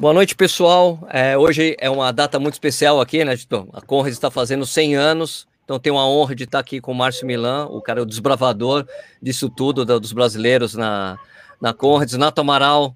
Boa 0.00 0.14
noite, 0.14 0.34
pessoal. 0.34 1.06
É, 1.10 1.36
hoje 1.36 1.76
é 1.78 1.90
uma 1.90 2.10
data 2.10 2.40
muito 2.40 2.54
especial 2.54 3.02
aqui, 3.02 3.22
né, 3.22 3.36
Tito? 3.36 3.68
A 3.70 3.82
Conrad 3.82 4.10
está 4.10 4.30
fazendo 4.30 4.64
100 4.64 4.96
anos, 4.96 5.46
então 5.62 5.78
tenho 5.78 5.98
a 5.98 6.08
honra 6.08 6.34
de 6.34 6.44
estar 6.44 6.58
aqui 6.58 6.80
com 6.80 6.92
o 6.92 6.94
Márcio 6.94 7.26
Milan, 7.26 7.66
o 7.66 7.82
cara 7.82 8.00
o 8.00 8.06
desbravador 8.06 8.86
disso 9.20 9.50
tudo, 9.50 9.84
dos 9.84 10.12
brasileiros 10.14 10.74
na, 10.74 11.18
na 11.60 11.74
Conrad, 11.74 12.10
Nato 12.14 12.40
Amaral, 12.40 12.94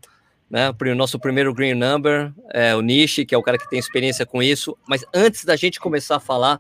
né, 0.51 0.71
o 0.71 0.95
nosso 0.95 1.19
primeiro 1.19 1.53
Green 1.53 1.75
Number, 1.75 2.33
é, 2.55 2.75
o 2.75 2.81
Nishi, 2.81 3.27
que 3.27 3.35
é 3.35 3.39
o 3.39 3.43
cara 3.43 3.59
que 3.59 3.69
tem 3.69 3.79
experiência 3.79 4.25
com 4.25 4.43
isso. 4.43 4.75
Mas 4.89 5.05
antes 5.13 5.45
da 5.45 5.57
gente 5.57 5.79
começar 5.79 6.17
a 6.17 6.21
falar, 6.21 6.59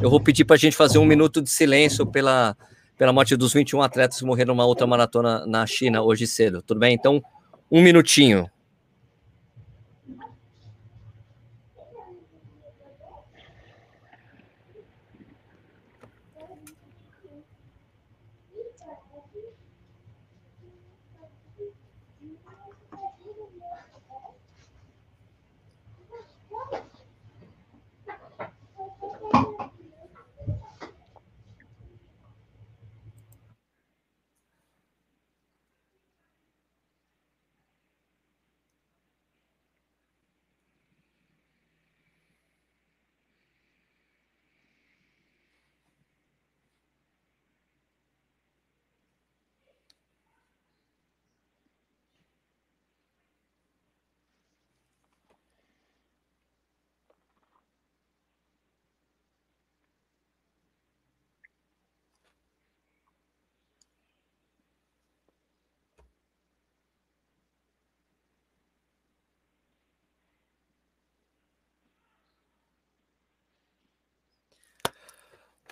eu 0.00 0.08
vou 0.08 0.20
pedir 0.20 0.46
para 0.46 0.56
a 0.56 0.58
gente 0.58 0.74
fazer 0.74 0.96
um 0.96 1.04
minuto 1.04 1.42
de 1.42 1.50
silêncio 1.50 2.06
pela, 2.06 2.56
pela 2.96 3.12
morte 3.12 3.36
dos 3.36 3.52
21 3.52 3.82
atletas 3.82 4.20
que 4.20 4.24
morreram 4.24 4.54
numa 4.54 4.64
outra 4.64 4.86
maratona 4.86 5.44
na 5.44 5.66
China 5.66 6.00
hoje 6.00 6.26
cedo. 6.26 6.62
Tudo 6.62 6.80
bem? 6.80 6.94
Então, 6.94 7.22
um 7.70 7.82
minutinho. 7.82 8.50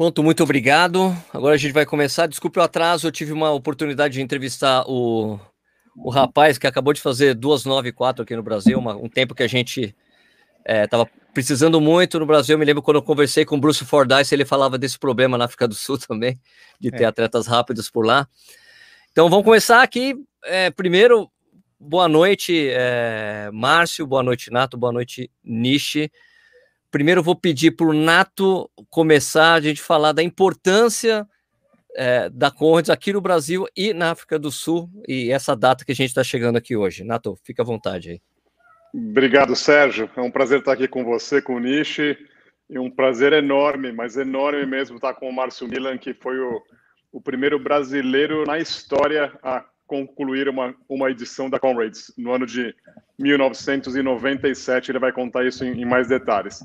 Ponto, 0.01 0.23
muito 0.23 0.43
obrigado. 0.43 1.15
Agora 1.31 1.55
a 1.55 1.59
gente 1.59 1.73
vai 1.73 1.85
começar. 1.85 2.27
Desculpe 2.27 2.59
o 2.59 2.63
atraso, 2.63 3.07
eu 3.07 3.13
tive 3.13 3.35
uma 3.35 3.51
oportunidade 3.51 4.15
de 4.15 4.23
entrevistar 4.23 4.83
o, 4.89 5.39
o 5.95 6.09
rapaz 6.09 6.57
que 6.57 6.67
acabou 6.67 6.95
de 6.95 7.03
fazer 7.03 7.35
294 7.35 8.23
aqui 8.23 8.35
no 8.35 8.43
Brasil, 8.43 8.79
uma, 8.79 8.97
um 8.97 9.11
tempo 9.11 9.35
que 9.35 9.43
a 9.43 9.47
gente 9.47 9.95
estava 10.67 11.03
é, 11.03 11.33
precisando 11.35 11.83
muito 11.83 12.19
no 12.19 12.25
Brasil. 12.25 12.55
Eu 12.55 12.59
me 12.59 12.65
lembro 12.65 12.81
quando 12.81 12.97
eu 12.97 13.03
conversei 13.03 13.45
com 13.45 13.57
o 13.57 13.61
Bruce 13.61 13.85
Fordyce, 13.85 14.35
ele 14.35 14.47
falava 14.47 14.79
desse 14.79 14.99
problema 14.99 15.37
na 15.37 15.45
África 15.45 15.69
do 15.69 15.75
Sul 15.75 15.99
também, 16.09 16.41
de 16.81 16.91
ter 16.91 17.03
é. 17.03 17.07
atletas 17.07 17.47
rápidos 17.47 17.91
por 17.91 18.07
lá. 18.07 18.27
Então 19.13 19.29
vamos 19.29 19.45
começar 19.45 19.83
aqui. 19.83 20.15
É, 20.45 20.71
primeiro, 20.71 21.31
boa 21.79 22.09
noite, 22.09 22.71
é, 22.71 23.51
Márcio, 23.53 24.07
boa 24.07 24.23
noite, 24.23 24.51
Nato, 24.51 24.79
boa 24.79 24.95
noite, 24.95 25.31
Nishi. 25.45 26.11
Primeiro 26.91 27.23
vou 27.23 27.37
pedir 27.37 27.71
para 27.73 27.87
o 27.87 27.93
Nato 27.93 28.71
começar 28.89 29.55
a 29.55 29.61
gente 29.61 29.81
falar 29.81 30.13
da 30.13 30.23
importância 30.23 31.27
é, 31.95 32.29
da 32.31 32.51
Conrads 32.51 32.91
aqui 32.91 33.13
no 33.13 33.21
Brasil 33.21 33.67
e 33.77 33.93
na 33.93 34.11
África 34.11 34.39
do 34.39 34.51
Sul 34.51 34.91
e 35.07 35.31
essa 35.31 35.55
data 35.55 35.85
que 35.85 35.93
a 35.93 35.95
gente 35.95 36.09
está 36.09 36.25
chegando 36.25 36.57
aqui 36.57 36.77
hoje. 36.77 37.05
Nato, 37.05 37.39
fica 37.45 37.63
à 37.63 37.65
vontade 37.65 38.11
aí. 38.11 38.21
Obrigado, 38.93 39.55
Sérgio. 39.55 40.11
É 40.17 40.21
um 40.21 40.31
prazer 40.31 40.61
estar 40.61 40.73
aqui 40.73 40.89
com 40.89 41.05
você, 41.05 41.41
com 41.41 41.55
o 41.55 41.61
Nishi, 41.61 42.19
e 42.69 42.79
um 42.79 42.91
prazer 42.91 43.33
enorme, 43.33 43.93
mas 43.93 44.17
enorme 44.17 44.67
mesmo 44.67 44.97
estar 44.97 45.15
com 45.15 45.29
o 45.29 45.33
Márcio 45.33 45.69
Milan, 45.69 45.97
que 45.97 46.13
foi 46.13 46.39
o, 46.39 46.61
o 47.13 47.21
primeiro 47.21 47.59
brasileiro 47.59 48.45
na 48.45 48.59
história 48.59 49.33
a 49.43 49.65
concluir 49.91 50.49
uma, 50.49 50.73
uma 50.89 51.11
edição 51.11 51.51
da 51.51 51.59
Conrads 51.59 52.13
no 52.17 52.33
ano 52.33 52.47
de 52.47 52.73
1997. 53.19 54.93
Ele 54.93 55.01
vai 55.01 55.11
contar 55.11 55.45
isso 55.45 55.65
em, 55.65 55.83
em 55.83 55.85
mais 55.85 56.07
detalhes. 56.07 56.65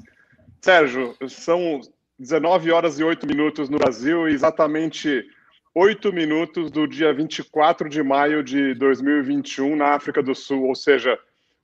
Sérgio, 0.61 1.15
são 1.27 1.81
19 2.19 2.71
horas 2.71 2.99
e 2.99 3.03
8 3.03 3.25
minutos 3.25 3.67
no 3.67 3.79
Brasil 3.79 4.29
e 4.29 4.33
exatamente 4.33 5.25
8 5.73 6.13
minutos 6.13 6.69
do 6.69 6.87
dia 6.87 7.11
24 7.11 7.89
de 7.89 8.03
maio 8.03 8.43
de 8.43 8.75
2021 8.75 9.75
na 9.75 9.95
África 9.95 10.21
do 10.21 10.35
Sul, 10.35 10.67
ou 10.67 10.75
seja, 10.75 11.17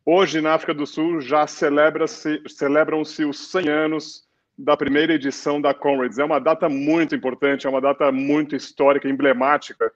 hoje 0.04 0.42
na 0.42 0.56
África 0.56 0.74
do 0.74 0.88
Sul 0.88 1.22
já 1.22 1.46
celebra-se, 1.46 2.42
celebram-se 2.48 3.24
os 3.24 3.52
100 3.52 3.70
anos 3.70 4.24
da 4.58 4.76
primeira 4.76 5.14
edição 5.14 5.62
da 5.62 5.76
Comrades. 5.76 6.18
É 6.18 6.26
uma 6.26 6.40
data 6.40 6.68
muito 6.68 7.16
importante, 7.16 7.68
é 7.68 7.70
uma 7.70 7.80
data 7.80 8.12
muito 8.12 8.56
histórica, 8.56 9.08
emblemática, 9.08 9.94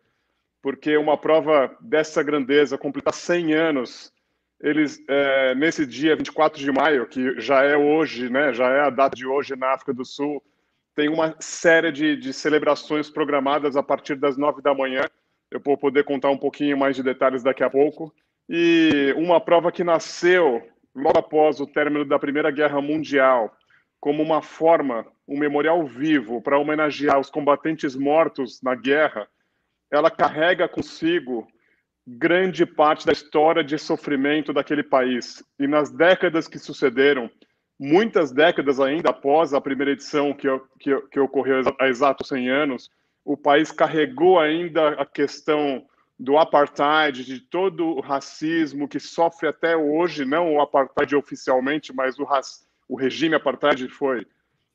porque 0.65 0.97
uma 0.97 1.15
prova 1.15 1.77
dessa 1.79 2.23
grandeza, 2.23 2.75
completar 2.75 3.13
100 3.13 3.53
anos 3.53 4.11
eles 4.59 4.99
é, 5.07 5.53
nesse 5.53 5.85
dia 5.85 6.15
24 6.15 6.59
de 6.59 6.71
maio, 6.71 7.05
que 7.05 7.39
já 7.39 7.61
é 7.61 7.77
hoje, 7.77 8.31
né, 8.31 8.51
já 8.51 8.67
é 8.71 8.79
a 8.79 8.89
data 8.89 9.15
de 9.15 9.27
hoje 9.27 9.55
na 9.55 9.75
África 9.75 9.93
do 9.93 10.03
Sul, 10.03 10.41
tem 10.95 11.07
uma 11.07 11.35
série 11.39 11.91
de, 11.91 12.15
de 12.15 12.33
celebrações 12.33 13.11
programadas 13.11 13.77
a 13.77 13.83
partir 13.83 14.15
das 14.15 14.37
nove 14.37 14.63
da 14.63 14.73
manhã. 14.73 15.05
Eu 15.51 15.61
vou 15.63 15.77
poder 15.77 16.03
contar 16.03 16.31
um 16.31 16.37
pouquinho 16.37 16.75
mais 16.75 16.95
de 16.95 17.03
detalhes 17.03 17.43
daqui 17.43 17.63
a 17.63 17.69
pouco. 17.69 18.11
E 18.49 19.13
uma 19.17 19.39
prova 19.39 19.71
que 19.71 19.83
nasceu 19.83 20.67
logo 20.95 21.19
após 21.19 21.59
o 21.59 21.67
término 21.67 22.05
da 22.05 22.17
Primeira 22.17 22.49
Guerra 22.49 22.81
Mundial, 22.81 23.55
como 23.99 24.23
uma 24.23 24.41
forma, 24.41 25.05
um 25.27 25.37
memorial 25.37 25.85
vivo 25.85 26.41
para 26.41 26.57
homenagear 26.57 27.19
os 27.19 27.29
combatentes 27.29 27.95
mortos 27.95 28.63
na 28.63 28.73
guerra, 28.73 29.27
ela 29.91 30.09
carrega 30.09 30.67
consigo 30.67 31.47
grande 32.07 32.65
parte 32.65 33.05
da 33.05 33.11
história 33.11 33.63
de 33.63 33.77
sofrimento 33.77 34.53
daquele 34.53 34.83
país. 34.83 35.43
E 35.59 35.67
nas 35.67 35.91
décadas 35.91 36.47
que 36.47 36.59
sucederam, 36.59 37.29
muitas 37.79 38.31
décadas 38.31 38.79
ainda 38.79 39.09
após 39.09 39.53
a 39.53 39.61
primeira 39.61 39.91
edição, 39.91 40.33
que, 40.33 40.47
que, 40.79 40.95
que 41.11 41.19
ocorreu 41.19 41.61
há 41.79 41.87
exatos 41.87 42.27
100 42.27 42.49
anos, 42.49 42.89
o 43.23 43.35
país 43.35 43.71
carregou 43.71 44.39
ainda 44.39 44.89
a 44.89 45.05
questão 45.05 45.85
do 46.17 46.37
apartheid, 46.37 47.25
de 47.25 47.39
todo 47.39 47.87
o 47.87 47.99
racismo 47.99 48.87
que 48.87 48.99
sofre 48.99 49.49
até 49.49 49.75
hoje, 49.75 50.23
não 50.23 50.53
o 50.53 50.61
apartheid 50.61 51.15
oficialmente, 51.15 51.93
mas 51.93 52.17
o, 52.17 52.27
o 52.87 52.95
regime 52.95 53.35
apartheid 53.35 53.89
foi 53.89 54.25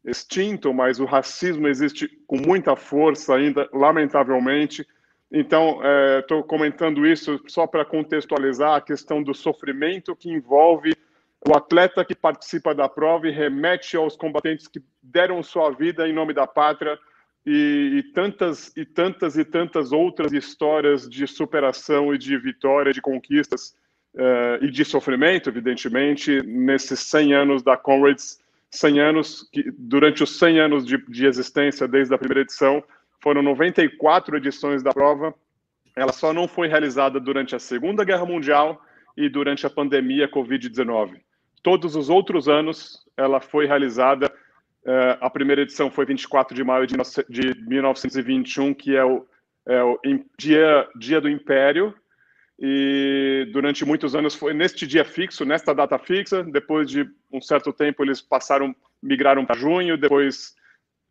extinto, 0.05 0.75
mas 0.75 1.01
o 1.01 1.05
racismo 1.05 1.69
existe 1.69 2.09
com 2.27 2.37
muita 2.37 2.77
força 2.77 3.35
ainda, 3.35 3.69
lamentavelmente. 3.73 4.87
Então, 5.33 5.81
estou 6.19 6.41
é, 6.41 6.43
comentando 6.43 7.07
isso 7.07 7.41
só 7.47 7.67
para 7.67 7.85
contextualizar 7.85 8.75
a 8.75 8.81
questão 8.81 9.23
do 9.23 9.33
sofrimento 9.33 10.17
que 10.17 10.29
envolve 10.29 10.93
o 11.47 11.57
atleta 11.57 12.05
que 12.05 12.15
participa 12.15 12.75
da 12.75 12.89
prova 12.89 13.29
e 13.29 13.31
remete 13.31 13.97
aos 13.97 14.17
combatentes 14.17 14.67
que 14.67 14.83
deram 15.03 15.43
sua 15.43 15.71
vida 15.71 16.09
em 16.09 16.13
nome 16.13 16.35
da 16.35 16.47
pátria 16.47 16.99
e, 17.47 17.99
e 17.99 18.03
tantas 18.13 18.77
e 18.77 18.85
tantas 18.85 19.39
e 19.39 19.45
tantas 19.45 19.93
outras 19.93 20.33
histórias 20.33 21.09
de 21.09 21.27
superação 21.27 22.13
e 22.13 22.19
de 22.19 22.37
vitória, 22.37 22.93
de 22.93 23.01
conquistas 23.01 23.75
é, 24.15 24.59
e 24.63 24.71
de 24.71 24.85
sofrimento, 24.85 25.49
evidentemente, 25.49 26.43
nesses 26.43 27.01
100 27.01 27.35
anos 27.35 27.63
da 27.63 27.77
Comrades, 27.77 28.41
100 28.71 29.01
anos 29.01 29.49
que 29.51 29.71
durante 29.79 30.23
os 30.23 30.39
100 30.39 30.61
anos 30.61 30.87
de, 30.87 30.99
de 31.09 31.25
existência 31.25 31.89
desde 31.89 32.13
a 32.13 32.19
primeira 32.19 32.43
edição 32.43 32.83
foram 33.23 33.43
94 33.43 34.37
edições 34.37 34.83
da 34.83 34.93
prova. 34.93 35.35
Ela 35.97 36.13
só 36.13 36.33
não 36.33 36.49
foi 36.49 36.69
realizada 36.69 37.21
durante 37.21 37.55
a 37.55 37.59
Segunda 37.59 38.05
Guerra 38.05 38.25
Mundial 38.25 38.81
e 39.17 39.29
durante 39.29 39.67
a 39.67 39.71
pandemia 39.71 40.31
Covid-19. 40.31 41.21
Todos 41.63 41.95
os 41.95 42.09
outros 42.09 42.49
anos 42.49 43.05
ela 43.17 43.41
foi 43.41 43.67
realizada. 43.67 44.33
Uh, 44.83 45.19
a 45.21 45.29
primeira 45.29 45.63
edição 45.63 45.91
foi 45.91 46.07
24 46.07 46.55
de 46.55 46.65
maio 46.65 46.87
de, 46.87 46.97
de 47.29 47.69
1921, 47.69 48.73
que 48.73 48.97
é 48.97 49.05
o, 49.05 49.27
é 49.67 49.83
o 49.83 49.99
dia, 50.39 50.89
dia 50.97 51.21
do 51.21 51.29
Império, 51.29 51.95
e 52.59 53.49
durante 53.53 53.85
muitos 53.85 54.15
anos 54.15 54.35
foi 54.35 54.55
neste 54.55 54.87
dia 54.87 55.05
fixo, 55.05 55.45
nesta 55.45 55.75
data 55.75 55.99
fixa. 55.99 56.43
Depois 56.45 56.89
de 56.89 57.09
um 57.33 57.41
certo 57.41 57.73
tempo, 57.73 58.03
eles 58.03 58.21
passaram, 58.21 58.75
migraram 59.03 59.45
para 59.45 59.59
junho, 59.59 59.99
depois 59.99 60.55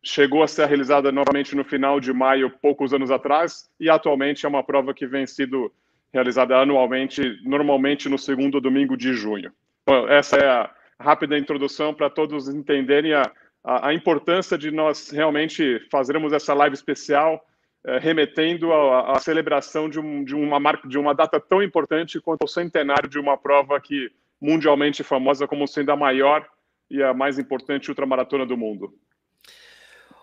chegou 0.02 0.42
a 0.42 0.48
ser 0.48 0.66
realizada 0.66 1.12
novamente 1.12 1.54
no 1.54 1.64
final 1.64 2.00
de 2.00 2.12
maio, 2.12 2.50
poucos 2.50 2.92
anos 2.94 3.10
atrás, 3.10 3.70
e 3.78 3.90
atualmente 3.90 4.46
é 4.46 4.48
uma 4.48 4.62
prova 4.62 4.94
que 4.94 5.06
vem 5.06 5.26
sido 5.26 5.72
realizada 6.12 6.56
anualmente, 6.56 7.38
normalmente 7.44 8.08
no 8.08 8.18
segundo 8.18 8.60
domingo 8.60 8.96
de 8.96 9.12
junho. 9.12 9.52
Bom, 9.86 10.08
essa 10.08 10.36
é 10.36 10.48
a 10.48 10.70
rápida 10.98 11.38
introdução 11.38 11.94
para 11.94 12.10
todos 12.10 12.48
entenderem 12.48 13.14
a, 13.14 13.30
a, 13.62 13.88
a, 13.88 13.94
importância 13.94 14.58
de 14.58 14.70
nós 14.70 15.10
realmente 15.10 15.80
fazermos 15.90 16.32
essa 16.32 16.52
live 16.52 16.74
especial, 16.74 17.44
é, 17.84 17.98
remetendo 17.98 18.72
à 18.72 19.18
celebração 19.18 19.88
de, 19.88 19.98
um, 19.98 20.22
de, 20.24 20.34
uma 20.34 20.60
marca, 20.60 20.86
de 20.86 20.98
uma 20.98 21.14
data 21.14 21.40
tão 21.40 21.62
importante 21.62 22.20
quanto 22.20 22.44
o 22.44 22.48
centenário 22.48 23.08
de 23.08 23.18
uma 23.18 23.38
prova 23.38 23.80
que 23.80 24.10
mundialmente 24.40 25.02
famosa 25.02 25.46
como 25.46 25.66
sendo 25.66 25.90
a 25.92 25.96
maior 25.96 26.46
e 26.90 27.02
a 27.02 27.14
mais 27.14 27.38
importante 27.38 27.88
ultramaratona 27.88 28.44
do 28.44 28.56
mundo. 28.56 28.92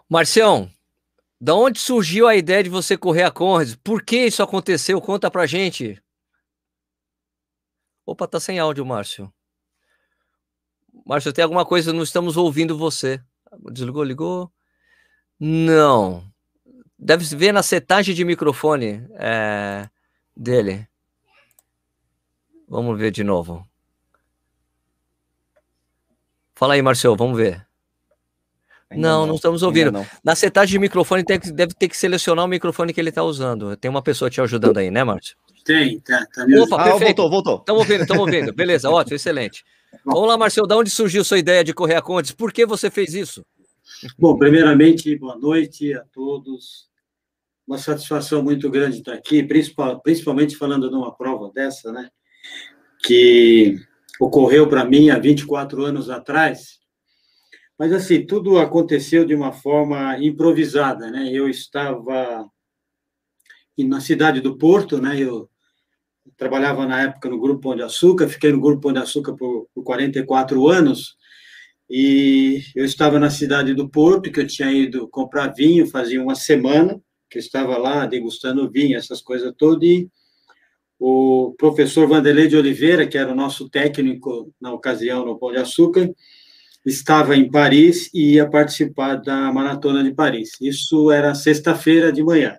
Marcião, 0.10 0.72
da 1.40 1.54
onde 1.54 1.80
surgiu 1.80 2.28
a 2.28 2.36
ideia 2.36 2.64
de 2.64 2.70
você 2.70 2.98
correr 2.98 3.24
a 3.24 3.32
Conrads? 3.32 3.76
Por 3.76 4.02
que 4.02 4.26
isso 4.26 4.42
aconteceu? 4.42 5.02
Conta 5.02 5.30
pra 5.30 5.46
gente. 5.46 6.02
Opa, 8.06 8.26
tá 8.26 8.40
sem 8.40 8.58
áudio, 8.58 8.86
Márcio. 8.86 9.32
Márcio, 11.06 11.34
tem 11.34 11.44
alguma 11.44 11.66
coisa? 11.66 11.92
Não 11.92 12.04
estamos 12.04 12.38
ouvindo 12.38 12.78
você. 12.78 13.22
Desligou, 13.70 14.04
ligou? 14.04 14.52
Não. 15.38 16.26
Deve 16.98 17.24
ver 17.36 17.52
na 17.52 17.62
setagem 17.62 18.16
de 18.16 18.24
microfone 18.24 19.06
é, 19.12 19.90
dele. 20.36 20.88
Vamos 22.68 22.98
ver 22.98 23.12
de 23.12 23.24
novo. 23.24 23.68
Fala 26.56 26.74
aí, 26.74 26.82
Marcelo, 26.82 27.16
vamos 27.16 27.38
ver. 27.38 27.67
Não, 28.92 29.22
não, 29.22 29.28
não, 29.28 29.36
estamos 29.36 29.64
ouvindo. 29.64 29.92
Não. 29.92 30.06
Na 30.24 30.36
setagem 30.36 30.74
de 30.74 30.80
microfone 30.80 31.24
tem, 31.24 31.40
deve 31.40 31.74
ter 31.74 31.90
que 31.90 31.98
selecionar 31.98 32.46
o 32.46 32.48
microfone 32.48 32.94
que 32.94 33.02
ele 33.02 33.10
está 33.10 33.24
usando. 33.24 33.76
Tem 33.76 33.90
uma 33.90 34.02
pessoa 34.02 34.30
te 34.30 34.40
ajudando 34.40 34.78
aí, 34.78 34.90
né, 34.90 35.04
Márcio? 35.04 35.36
Tem, 35.66 36.00
tá. 36.00 36.26
tá 36.34 36.46
Opa, 36.62 36.82
ah, 36.82 36.98
voltou, 36.98 37.30
voltou. 37.30 37.58
Estamos 37.58 37.82
ouvindo, 37.82 38.02
estamos 38.02 38.26
ouvindo. 38.26 38.54
Beleza, 38.54 38.90
ótimo, 38.92 39.18
excelente. 39.18 39.66
Vamos 40.06 40.28
lá, 40.28 40.38
Marcelo, 40.38 40.68
da 40.68 40.78
onde 40.78 40.90
surgiu 40.90 41.24
sua 41.24 41.38
ideia 41.38 41.64
de 41.64 41.74
correr 41.74 41.96
a 41.96 42.02
Condes? 42.02 42.32
Por 42.32 42.54
que 42.54 42.66
você 42.66 42.90
fez 42.90 43.14
isso? 43.14 43.46
Bom, 44.18 44.38
primeiramente, 44.38 45.14
boa 45.18 45.38
noite 45.38 45.94
a 45.94 46.04
todos. 46.14 46.88
Uma 47.68 47.78
satisfação 47.78 48.42
muito 48.42 48.70
grande 48.70 49.00
estar 49.00 49.14
aqui, 49.14 49.44
principalmente 49.44 50.56
falando 50.56 50.90
de 50.90 50.96
uma 50.96 51.14
prova 51.14 51.52
dessa, 51.54 51.92
né? 51.92 52.10
Que 53.06 53.78
ocorreu 54.22 54.70
para 54.70 54.86
mim 54.86 55.10
há 55.10 55.20
24 55.20 55.84
anos 55.84 56.10
atrás. 56.10 56.80
Mas, 57.78 57.94
assim, 57.94 58.26
tudo 58.26 58.58
aconteceu 58.58 59.26
de 59.26 59.36
uma 59.36 59.52
forma 59.52 60.18
improvisada, 60.20 61.12
né? 61.12 61.30
Eu 61.32 61.48
estava 61.48 62.50
na 63.78 64.02
cidade 64.02 64.42
do 64.42 64.58
Porto, 64.58 65.00
né? 65.00 65.20
Eu 65.20 65.50
trabalhava 66.36 66.86
na 66.86 67.04
época 67.04 67.30
no 67.30 67.40
Grupo 67.40 67.62
Pão 67.62 67.76
de 67.76 67.84
Açúcar, 67.84 68.28
fiquei 68.28 68.52
no 68.52 68.60
Grupo 68.60 68.82
Pão 68.82 68.94
de 68.94 69.00
Açúcar 69.00 69.36
por, 69.36 69.68
por 69.74 69.84
44 69.84 70.68
anos, 70.68 71.16
e 71.90 72.62
eu 72.76 72.84
estava 72.84 73.20
na 73.20 73.30
cidade 73.30 73.74
do 73.74 73.90
Porto, 73.90 74.32
que 74.32 74.40
eu 74.40 74.48
tinha 74.48 74.72
ido 74.72 75.08
comprar 75.08 75.54
vinho, 75.54 75.88
fazia 75.88 76.22
uma 76.22 76.36
semana, 76.36 77.00
que 77.30 77.38
eu 77.38 77.42
estava 77.42 77.78
lá 77.78 78.06
degustando 78.06 78.70
vinho, 78.70 78.98
essas 78.98 79.22
coisas 79.22 79.54
todas, 79.58 79.88
e 79.88 80.10
o 81.00 81.54
professor 81.58 82.08
Vanderlei 82.08 82.48
de 82.48 82.58
Oliveira, 82.58 83.08
que 83.08 83.18
era 83.18 83.32
o 83.32 83.36
nosso 83.36 83.70
técnico 83.70 84.54
na 84.60 84.74
ocasião 84.74 85.26
no 85.26 85.38
Pão 85.38 85.52
de 85.52 85.60
Açúcar, 85.60 86.12
estava 86.88 87.36
em 87.36 87.50
Paris 87.50 88.10
e 88.14 88.36
ia 88.36 88.50
participar 88.50 89.16
da 89.16 89.52
Maratona 89.52 90.04
de 90.04 90.14
Paris. 90.14 90.52
Isso 90.62 91.12
era 91.12 91.36
sexta-feira 91.36 92.12
de 92.12 92.24
manhã. 92.24 92.58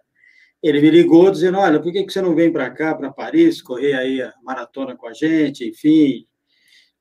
Ele 0.62 0.80
me 0.80 0.90
ligou 0.90 1.30
dizendo: 1.30 1.58
Olha, 1.58 1.80
por 1.80 1.92
que 1.92 2.02
você 2.02 2.20
não 2.20 2.34
vem 2.34 2.52
para 2.52 2.70
cá, 2.70 2.94
para 2.94 3.12
Paris, 3.12 3.62
correr 3.62 3.94
aí 3.94 4.20
a 4.20 4.32
maratona 4.42 4.96
com 4.96 5.06
a 5.06 5.12
gente, 5.12 5.68
enfim. 5.68 6.26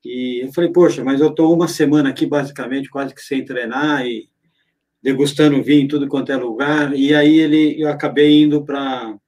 E 0.05 0.45
eu 0.45 0.53
falei: 0.53 0.71
Poxa, 0.71 1.03
mas 1.03 1.19
eu 1.19 1.29
estou 1.29 1.53
uma 1.53 1.67
semana 1.67 2.09
aqui, 2.09 2.25
basicamente, 2.25 2.89
quase 2.89 3.13
que 3.13 3.21
sem 3.21 3.43
treinar 3.43 4.05
e 4.05 4.29
degustando 5.01 5.61
vinho 5.61 5.83
em 5.83 5.87
tudo 5.87 6.07
quanto 6.07 6.31
é 6.31 6.37
lugar. 6.37 6.93
E 6.93 7.13
aí 7.13 7.39
ele, 7.39 7.81
eu 7.81 7.89
acabei 7.89 8.41
indo 8.41 8.63
para 8.63 9.19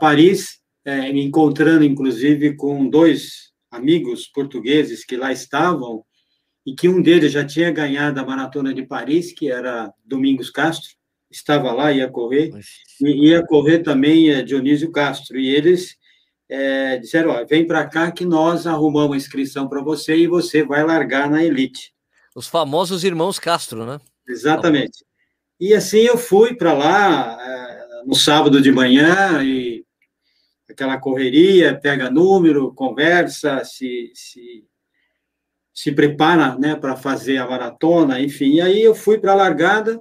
Paris 0.00 0.60
é, 0.84 1.12
me 1.12 1.24
encontrando, 1.24 1.84
inclusive, 1.84 2.56
com 2.56 2.88
dois 2.88 3.52
amigos 3.70 4.26
portugueses 4.26 5.04
que 5.04 5.16
lá 5.16 5.32
estavam, 5.32 6.04
e 6.64 6.74
que 6.74 6.88
um 6.88 7.02
deles 7.02 7.32
já 7.32 7.44
tinha 7.44 7.70
ganhado 7.70 8.20
a 8.20 8.24
Maratona 8.24 8.72
de 8.72 8.84
Paris, 8.84 9.32
que 9.32 9.50
era 9.50 9.92
Domingos 10.04 10.50
Castro, 10.50 10.90
estava 11.30 11.72
lá, 11.72 11.92
ia 11.92 12.08
correr, 12.08 12.50
e 13.00 13.28
ia 13.28 13.44
correr 13.44 13.80
também 13.80 14.30
é, 14.30 14.42
Dionísio 14.42 14.92
Castro, 14.92 15.38
e 15.38 15.48
eles 15.48 15.96
é, 16.48 16.98
disseram, 16.98 17.30
ó, 17.30 17.44
vem 17.44 17.66
para 17.66 17.86
cá 17.86 18.12
que 18.12 18.24
nós 18.24 18.66
arrumamos 18.66 19.14
a 19.14 19.16
inscrição 19.16 19.68
para 19.68 19.82
você 19.82 20.16
e 20.16 20.26
você 20.26 20.62
vai 20.62 20.84
largar 20.84 21.30
na 21.30 21.42
elite. 21.42 21.92
Os 22.34 22.46
famosos 22.46 23.04
irmãos 23.04 23.38
Castro, 23.38 23.84
né? 23.84 23.98
Exatamente. 24.28 25.04
E 25.58 25.74
assim 25.74 26.00
eu 26.00 26.16
fui 26.16 26.54
para 26.54 26.72
lá 26.72 27.38
é, 27.40 28.04
no 28.06 28.14
sábado 28.14 28.60
de 28.60 28.70
manhã 28.70 29.42
e 29.42 29.84
aquela 30.68 30.98
correria, 30.98 31.78
pega 31.78 32.10
número, 32.10 32.72
conversa, 32.74 33.64
se, 33.64 34.10
se, 34.14 34.64
se 35.72 35.92
prepara 35.92 36.56
né, 36.58 36.76
para 36.76 36.96
fazer 36.96 37.38
a 37.38 37.48
maratona, 37.48 38.20
enfim. 38.20 38.54
E 38.54 38.60
aí 38.60 38.82
eu 38.82 38.94
fui 38.94 39.18
para 39.18 39.32
a 39.32 39.36
largada, 39.36 40.00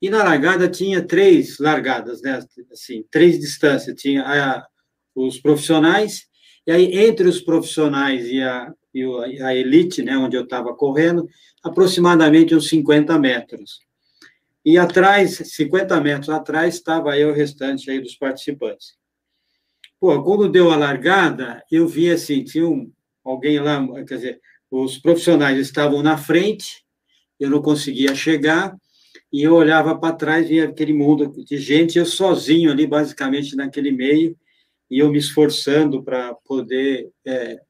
e 0.00 0.08
na 0.08 0.22
largada 0.22 0.68
tinha 0.68 1.02
três 1.02 1.58
largadas, 1.58 2.22
né, 2.22 2.40
assim, 2.72 3.04
três 3.10 3.38
distâncias. 3.38 4.00
Tinha 4.00 4.22
a, 4.22 4.66
os 5.14 5.38
profissionais, 5.38 6.26
e 6.66 6.72
aí 6.72 6.98
entre 6.98 7.28
os 7.28 7.40
profissionais 7.40 8.26
e 8.26 8.40
a, 8.40 8.72
e 8.94 9.42
a 9.42 9.54
elite, 9.54 10.02
né, 10.02 10.16
onde 10.16 10.36
eu 10.36 10.44
estava 10.44 10.74
correndo, 10.74 11.28
aproximadamente 11.62 12.54
uns 12.54 12.68
50 12.68 13.18
metros. 13.18 13.80
E 14.64 14.78
atrás, 14.78 15.36
50 15.36 16.00
metros 16.00 16.28
atrás, 16.28 16.74
estava 16.74 17.12
aí 17.12 17.24
o 17.24 17.32
restante 17.32 17.90
aí 17.90 18.00
dos 18.00 18.14
participantes. 18.14 18.94
Pô, 19.98 20.22
quando 20.22 20.48
deu 20.48 20.70
a 20.70 20.76
largada, 20.76 21.62
eu 21.70 21.86
vi 21.86 22.10
assim, 22.10 22.44
tinha 22.44 22.66
um, 22.66 22.90
alguém 23.24 23.58
lá, 23.58 23.86
quer 24.04 24.14
dizer, 24.14 24.40
os 24.70 24.98
profissionais 24.98 25.58
estavam 25.58 26.02
na 26.02 26.16
frente, 26.16 26.84
eu 27.38 27.50
não 27.50 27.60
conseguia 27.60 28.14
chegar, 28.14 28.76
e 29.32 29.42
eu 29.42 29.54
olhava 29.54 29.98
para 29.98 30.14
trás, 30.14 30.48
via 30.48 30.64
aquele 30.64 30.92
mundo 30.92 31.32
de 31.44 31.56
gente, 31.56 31.98
eu 31.98 32.06
sozinho 32.06 32.70
ali, 32.70 32.86
basicamente, 32.86 33.56
naquele 33.56 33.92
meio, 33.92 34.36
e 34.90 34.98
eu 34.98 35.10
me 35.10 35.18
esforçando 35.18 36.02
para 36.02 36.34
poder 36.34 37.08
é, 37.26 37.60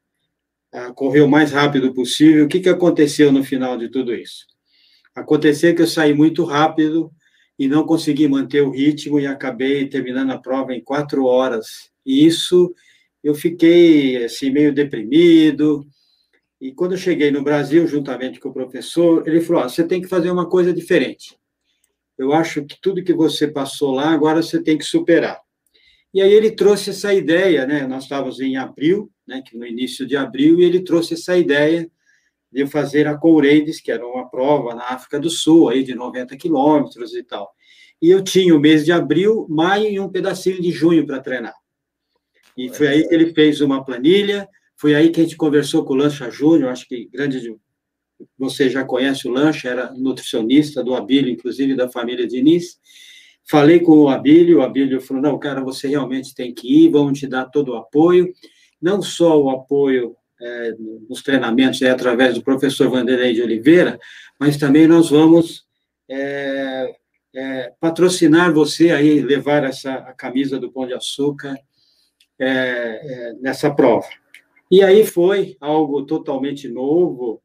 correr 0.94 1.20
o 1.20 1.28
mais 1.28 1.52
rápido 1.52 1.92
possível. 1.92 2.44
O 2.44 2.48
que, 2.48 2.60
que 2.60 2.68
aconteceu 2.68 3.30
no 3.30 3.44
final 3.44 3.76
de 3.76 3.90
tudo 3.90 4.14
isso? 4.14 4.46
Aconteceu 5.14 5.74
que 5.74 5.82
eu 5.82 5.86
saí 5.86 6.14
muito 6.14 6.44
rápido 6.44 7.10
e 7.58 7.68
não 7.68 7.84
consegui 7.84 8.26
manter 8.26 8.62
o 8.62 8.70
ritmo 8.70 9.20
e 9.20 9.26
acabei 9.26 9.86
terminando 9.86 10.30
a 10.30 10.38
prova 10.38 10.72
em 10.72 10.82
quatro 10.82 11.26
horas 11.26 11.90
e 12.06 12.24
isso 12.24 12.74
eu 13.22 13.34
fiquei 13.34 14.24
assim 14.24 14.50
meio 14.50 14.72
deprimido. 14.72 15.86
E 16.60 16.72
quando 16.72 16.92
eu 16.92 16.98
cheguei 16.98 17.30
no 17.30 17.42
Brasil, 17.42 17.86
juntamente 17.86 18.38
com 18.38 18.50
o 18.50 18.52
professor, 18.52 19.26
ele 19.26 19.40
falou: 19.40 19.64
oh, 19.64 19.68
você 19.68 19.82
tem 19.82 20.00
que 20.00 20.08
fazer 20.08 20.30
uma 20.30 20.48
coisa 20.48 20.72
diferente. 20.72 21.38
Eu 22.18 22.32
acho 22.34 22.64
que 22.64 22.78
tudo 22.80 23.02
que 23.02 23.14
você 23.14 23.48
passou 23.48 23.92
lá, 23.92 24.10
agora 24.10 24.42
você 24.42 24.62
tem 24.62 24.76
que 24.76 24.84
superar. 24.84 25.40
E 26.12 26.20
aí 26.20 26.32
ele 26.32 26.50
trouxe 26.50 26.90
essa 26.90 27.14
ideia, 27.14 27.66
né? 27.66 27.86
Nós 27.86 28.02
estávamos 28.02 28.40
em 28.40 28.56
abril, 28.56 29.10
né? 29.26 29.42
No 29.54 29.66
início 29.66 30.06
de 30.06 30.16
abril, 30.16 30.58
e 30.58 30.64
ele 30.64 30.80
trouxe 30.80 31.14
essa 31.14 31.38
ideia 31.38 31.90
de 32.52 32.66
fazer 32.66 33.06
a 33.06 33.16
Coureides, 33.16 33.80
que 33.80 33.90
era 33.90 34.06
uma 34.06 34.28
prova 34.28 34.74
na 34.74 34.84
África 34.88 35.18
do 35.18 35.30
Sul, 35.30 35.68
aí 35.68 35.82
de 35.82 35.94
90 35.94 36.36
quilômetros 36.36 37.14
e 37.14 37.22
tal. 37.22 37.54
E 38.02 38.10
eu 38.10 38.22
tinha 38.22 38.54
o 38.54 38.60
mês 38.60 38.84
de 38.84 38.92
abril, 38.92 39.46
maio 39.48 39.88
e 39.88 40.00
um 40.00 40.08
pedacinho 40.08 40.60
de 40.60 40.70
junho 40.70 41.06
para 41.06 41.20
treinar. 41.20 41.54
E 42.56 42.68
foi 42.68 42.88
aí 42.88 43.08
que 43.08 43.14
ele 43.14 43.32
fez 43.32 43.60
uma 43.60 43.84
planilha, 43.84 44.48
foi 44.80 44.94
aí 44.94 45.10
que 45.10 45.20
a 45.20 45.22
gente 45.22 45.36
conversou 45.36 45.84
com 45.84 45.92
o 45.92 45.96
Lancha 45.96 46.30
Júnior, 46.30 46.70
acho 46.70 46.88
que 46.88 47.04
grande 47.12 47.54
você 48.38 48.70
já 48.70 48.82
conhece 48.82 49.28
o 49.28 49.30
Lancha, 49.30 49.68
era 49.68 49.92
nutricionista 49.92 50.82
do 50.82 50.94
Abílio, 50.94 51.30
inclusive 51.30 51.76
da 51.76 51.86
família 51.86 52.26
Diniz. 52.26 52.80
Falei 53.46 53.80
com 53.80 53.92
o 53.98 54.08
Abílio, 54.08 54.58
o 54.58 54.62
Abílio 54.62 54.98
falou: 55.02 55.22
não, 55.22 55.38
cara, 55.38 55.60
você 55.60 55.86
realmente 55.88 56.34
tem 56.34 56.54
que 56.54 56.66
ir, 56.66 56.88
vamos 56.88 57.18
te 57.18 57.26
dar 57.26 57.44
todo 57.44 57.72
o 57.72 57.76
apoio, 57.76 58.32
não 58.80 59.02
só 59.02 59.38
o 59.38 59.50
apoio 59.50 60.16
é, 60.40 60.74
nos 61.06 61.22
treinamentos 61.22 61.82
é 61.82 61.90
através 61.90 62.34
do 62.34 62.42
professor 62.42 62.88
Vanderlei 62.88 63.34
de 63.34 63.42
Oliveira, 63.42 64.00
mas 64.38 64.56
também 64.56 64.86
nós 64.86 65.10
vamos 65.10 65.66
é, 66.08 66.94
é, 67.34 67.72
patrocinar 67.78 68.50
você 68.50 68.92
aí, 68.92 69.20
levar 69.20 69.62
essa 69.62 69.92
a 69.92 70.14
camisa 70.14 70.58
do 70.58 70.72
Pão 70.72 70.86
de 70.86 70.94
Açúcar 70.94 71.54
é, 72.38 72.48
é, 72.48 73.32
nessa 73.42 73.70
prova. 73.70 74.08
E 74.70 74.82
aí 74.82 75.04
foi 75.04 75.56
algo 75.60 76.04
totalmente 76.06 76.68
novo, 76.68 77.42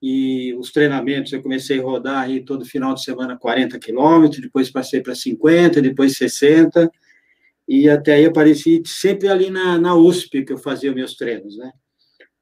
e 0.00 0.54
os 0.54 0.70
treinamentos, 0.70 1.32
eu 1.32 1.42
comecei 1.42 1.78
a 1.78 1.82
rodar 1.82 2.24
aí 2.24 2.44
todo 2.44 2.64
final 2.64 2.94
de 2.94 3.02
semana 3.02 3.38
40 3.38 3.78
quilômetros, 3.78 4.40
depois 4.40 4.70
passei 4.70 5.00
para 5.00 5.14
50, 5.14 5.80
depois 5.80 6.16
60, 6.16 6.90
e 7.66 7.88
até 7.88 8.14
aí 8.14 8.26
apareci 8.26 8.82
sempre 8.84 9.28
ali 9.28 9.50
na, 9.50 9.78
na 9.78 9.94
USP 9.94 10.44
que 10.44 10.52
eu 10.52 10.58
fazia 10.58 10.92
meus 10.92 11.14
treinos, 11.16 11.56
né? 11.56 11.72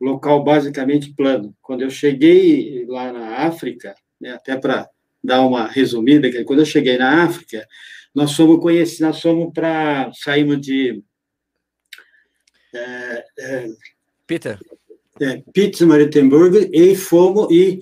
local 0.03 0.43
basicamente 0.43 1.15
plano. 1.15 1.57
Quando 1.63 1.83
eu 1.83 1.91
cheguei 1.91 2.85
lá 2.87 3.13
na 3.13 3.37
África, 3.47 3.95
né, 4.21 4.33
até 4.33 4.57
para 4.57 4.91
dar 5.23 5.43
uma 5.43 5.69
resumida, 5.69 6.31
que 6.31 6.43
quando 6.43 6.59
eu 6.59 6.67
cheguei 6.67 6.99
na 6.99 7.23
África, 7.23 7.65
nós 8.13 8.35
fomos 8.35 8.61
conhecidos, 8.61 9.01
nós 9.01 9.21
fomos 9.21 9.53
para 9.55 10.11
saímos 10.15 10.61
de 10.61 11.03
é, 12.75 13.25
é, 13.39 13.67
Peter 14.33 14.59
é, 15.21 15.43
Pittsburgh 15.53 16.71
e 16.73 16.95
fomos 16.95 17.49
e 17.51 17.81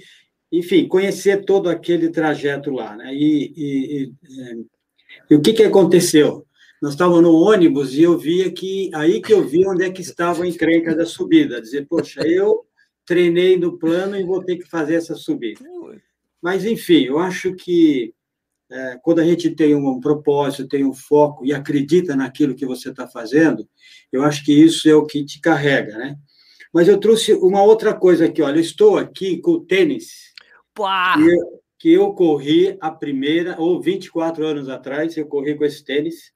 enfim 0.52 0.88
conhecer 0.88 1.44
todo 1.44 1.68
aquele 1.68 2.08
trajeto 2.10 2.72
lá, 2.72 2.96
né? 2.96 3.14
E, 3.14 3.52
e, 3.56 4.02
e, 4.02 4.12
é, 4.42 4.56
e 5.30 5.34
o 5.36 5.40
que 5.40 5.52
que 5.52 5.62
aconteceu? 5.62 6.46
Nós 6.82 6.92
estávamos 6.92 7.22
no 7.22 7.32
ônibus 7.32 7.94
e 7.94 8.02
eu 8.02 8.18
via 8.18 8.50
que 8.50 8.90
aí 8.94 9.20
que 9.20 9.32
eu 9.32 9.46
vi 9.46 9.66
onde 9.66 9.84
é 9.84 9.90
que 9.90 10.00
estava 10.00 10.42
a 10.42 10.46
encrenca 10.46 10.94
da 10.94 11.06
subida, 11.06 11.60
dizer, 11.60 11.86
poxa, 11.86 12.26
eu 12.26 12.64
treinei 13.06 13.56
no 13.56 13.78
plano 13.78 14.16
e 14.16 14.24
vou 14.24 14.42
ter 14.42 14.56
que 14.56 14.68
fazer 14.68 14.94
essa 14.94 15.14
subida. 15.14 15.60
Mas 16.42 16.64
enfim, 16.64 17.04
eu 17.04 17.18
acho 17.18 17.54
que 17.54 18.14
é, 18.70 18.98
quando 19.02 19.20
a 19.20 19.24
gente 19.24 19.50
tem 19.50 19.74
um 19.74 20.00
propósito, 20.00 20.68
tem 20.68 20.84
um 20.84 20.92
foco 20.92 21.44
e 21.44 21.52
acredita 21.52 22.16
naquilo 22.16 22.54
que 22.54 22.64
você 22.64 22.90
está 22.90 23.06
fazendo, 23.06 23.68
eu 24.10 24.22
acho 24.22 24.44
que 24.44 24.52
isso 24.52 24.88
é 24.88 24.94
o 24.94 25.04
que 25.04 25.24
te 25.24 25.40
carrega, 25.40 25.98
né? 25.98 26.16
Mas 26.72 26.88
eu 26.88 26.98
trouxe 26.98 27.32
uma 27.34 27.62
outra 27.62 27.92
coisa 27.92 28.26
aqui, 28.26 28.40
olha, 28.42 28.56
eu 28.56 28.60
estou 28.60 28.96
aqui 28.96 29.38
com 29.38 29.52
o 29.52 29.60
tênis 29.60 30.32
que 30.74 31.28
eu, 31.28 31.62
que 31.78 31.92
eu 31.92 32.12
corri 32.12 32.76
a 32.80 32.90
primeira, 32.90 33.56
ou 33.58 33.80
24 33.80 34.46
anos 34.46 34.68
atrás, 34.68 35.16
eu 35.16 35.26
corri 35.26 35.56
com 35.56 35.64
esse 35.64 35.84
tênis, 35.84 36.32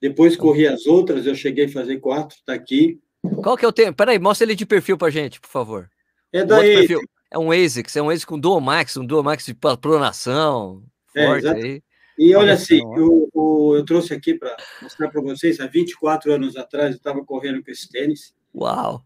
depois 0.00 0.36
corri 0.36 0.66
as 0.66 0.86
outras, 0.86 1.26
eu 1.26 1.34
cheguei 1.34 1.64
a 1.64 1.70
fazer 1.70 1.98
quatro, 1.98 2.36
está 2.36 2.54
aqui. 2.54 3.00
Qual 3.42 3.56
que 3.56 3.64
é 3.64 3.68
o 3.68 3.72
tempo? 3.72 3.96
Peraí, 3.96 4.18
mostra 4.18 4.46
ele 4.46 4.54
de 4.54 4.64
perfil 4.64 4.96
para 4.96 5.10
gente, 5.10 5.40
por 5.40 5.48
favor. 5.48 5.90
É 6.32 6.44
daí. 6.44 6.86
É 7.30 7.38
um 7.38 7.50
ASICS, 7.50 7.96
é 7.96 8.02
um 8.02 8.08
ASICS 8.08 8.24
com 8.24 8.38
Dual 8.38 8.60
Max, 8.60 8.96
um 8.96 9.04
Dual 9.04 9.22
Max 9.22 9.44
de 9.44 9.54
pronação. 9.54 10.82
É, 11.14 11.26
forte 11.26 11.46
aí. 11.48 11.82
E 12.18 12.34
olha 12.34 12.54
assim, 12.54 12.80
eu, 12.96 13.28
eu, 13.34 13.74
eu 13.76 13.84
trouxe 13.84 14.14
aqui 14.14 14.34
para 14.34 14.56
mostrar 14.82 15.08
para 15.08 15.20
vocês, 15.20 15.60
há 15.60 15.66
24 15.66 16.32
anos 16.32 16.56
atrás 16.56 16.90
eu 16.90 16.96
estava 16.96 17.24
correndo 17.24 17.62
com 17.62 17.70
esse 17.70 17.88
tênis. 17.88 18.34
Uau! 18.54 19.04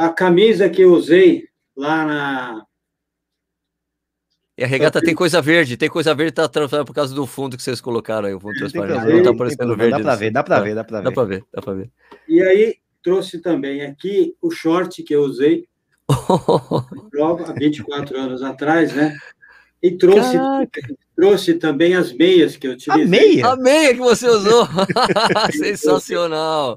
A 0.00 0.08
camisa 0.08 0.70
que 0.70 0.80
eu 0.80 0.94
usei 0.94 1.46
lá 1.76 2.06
na. 2.06 2.66
E 4.56 4.64
a 4.64 4.66
regata 4.66 4.98
tem 4.98 5.14
coisa 5.14 5.42
verde, 5.42 5.76
tem 5.76 5.90
coisa 5.90 6.14
verde 6.14 6.32
tá 6.32 6.48
transparente 6.48 6.86
por 6.86 6.94
causa 6.94 7.14
do 7.14 7.26
fundo 7.26 7.54
que 7.54 7.62
vocês 7.62 7.82
colocaram 7.82 8.26
aí, 8.26 8.32
o 8.32 8.40
fundo 8.40 8.54
transparente. 8.54 9.04
Não 9.04 9.22
tá 9.22 9.28
aparecendo 9.28 9.76
verde. 9.76 9.90
Dá 9.90 10.00
para 10.00 10.16
ver, 10.16 10.30
dá 10.30 10.42
para 10.42 10.60
ver, 10.60 10.74
dá 10.74 10.84
para 10.84 11.00
ver. 11.00 11.04
Dá 11.04 11.12
para 11.12 11.24
ver, 11.24 11.44
dá 11.52 11.60
para 11.60 11.74
ver. 11.74 11.90
E 12.26 12.42
aí 12.42 12.76
trouxe 13.02 13.42
também 13.42 13.82
aqui 13.82 14.34
o 14.40 14.50
short 14.50 15.02
que 15.02 15.14
eu 15.14 15.20
usei 15.20 15.68
prova 17.12 17.50
há 17.50 17.52
24 17.52 18.16
anos 18.16 18.42
atrás, 18.42 18.94
né? 18.94 19.14
E 19.82 19.98
trouxe, 19.98 20.38
trouxe 21.14 21.54
também 21.56 21.94
as 21.94 22.10
meias 22.10 22.56
que 22.56 22.66
eu 22.66 22.72
utilizei. 22.72 23.04
A 23.04 23.06
meia? 23.06 23.46
A 23.48 23.56
meia 23.56 23.92
que 23.92 24.00
você 24.00 24.26
usou! 24.30 24.66
Sensacional! 25.52 26.74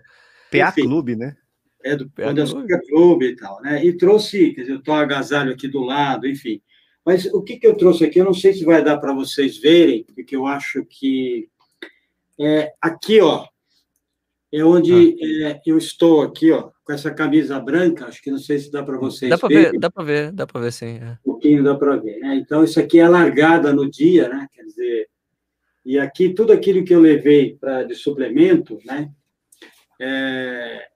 PA 0.51 0.73
Clube, 0.73 1.15
né? 1.15 1.37
É, 1.83 1.95
do 1.95 2.09
Pão 2.09 2.33
de 2.33 2.41
Açúcar 2.41 2.79
Clube 2.87 3.25
e 3.27 3.35
tal, 3.35 3.61
né? 3.61 3.83
E 3.83 3.93
trouxe, 3.93 4.53
quer 4.53 4.61
dizer, 4.61 4.73
eu 4.73 4.81
tô 4.81 4.93
agasalho 4.93 5.51
aqui 5.51 5.67
do 5.67 5.81
lado, 5.81 6.27
enfim. 6.27 6.61
Mas 7.05 7.25
o 7.25 7.41
que, 7.41 7.57
que 7.57 7.67
eu 7.67 7.75
trouxe 7.75 8.05
aqui, 8.05 8.19
eu 8.19 8.25
não 8.25 8.33
sei 8.33 8.53
se 8.53 8.63
vai 8.63 8.83
dar 8.83 8.97
para 8.97 9.13
vocês 9.13 9.57
verem, 9.57 10.05
porque 10.15 10.35
eu 10.35 10.45
acho 10.45 10.85
que 10.85 11.49
é, 12.39 12.71
aqui, 12.81 13.19
ó, 13.19 13.45
é 14.51 14.63
onde 14.63 14.93
ah. 14.93 15.49
é, 15.49 15.61
eu 15.65 15.77
estou 15.77 16.21
aqui, 16.21 16.51
ó, 16.51 16.69
com 16.83 16.93
essa 16.93 17.11
camisa 17.11 17.59
branca, 17.59 18.05
acho 18.05 18.21
que 18.21 18.31
não 18.31 18.37
sei 18.37 18.59
se 18.59 18.71
dá 18.71 18.83
para 18.83 18.97
vocês 18.97 19.29
dá 19.29 19.47
verem. 19.47 19.71
Ver, 19.71 19.79
dá 19.79 19.91
para 19.91 20.03
ver, 20.03 20.31
dá 20.31 20.47
para 20.47 20.61
ver, 20.61 20.71
sim. 20.71 20.99
É. 21.01 21.11
Um 21.25 21.31
pouquinho 21.31 21.63
dá 21.63 21.75
para 21.75 21.97
ver, 21.97 22.19
né? 22.19 22.35
Então, 22.35 22.63
isso 22.63 22.79
aqui 22.79 22.99
é 22.99 23.07
largada 23.07 23.73
no 23.73 23.89
dia, 23.89 24.29
né? 24.29 24.47
Quer 24.53 24.63
dizer, 24.63 25.09
e 25.85 25.99
aqui 25.99 26.29
tudo 26.29 26.53
aquilo 26.53 26.85
que 26.85 26.93
eu 26.93 26.99
levei 26.99 27.57
para 27.59 27.83
de 27.83 27.95
suplemento, 27.95 28.79
né? 28.85 29.11
É, 29.99 30.87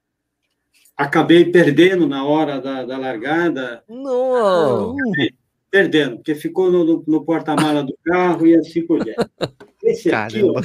acabei 0.97 1.45
perdendo 1.45 2.07
na 2.07 2.25
hora 2.25 2.59
da, 2.59 2.83
da 2.83 2.97
largada. 2.97 3.83
Não! 3.87 4.95
Perdendo, 5.69 6.15
porque 6.15 6.33
ficou 6.33 6.71
no, 6.71 6.83
no, 6.83 7.03
no 7.05 7.23
porta-mala 7.23 7.83
do 7.83 7.95
carro 8.03 8.47
e 8.47 8.55
assim 8.55 8.85
por 8.85 9.03
diante. 9.03 9.29
Esse 9.83 10.13
aqui 10.13 10.43
ó, 10.43 10.61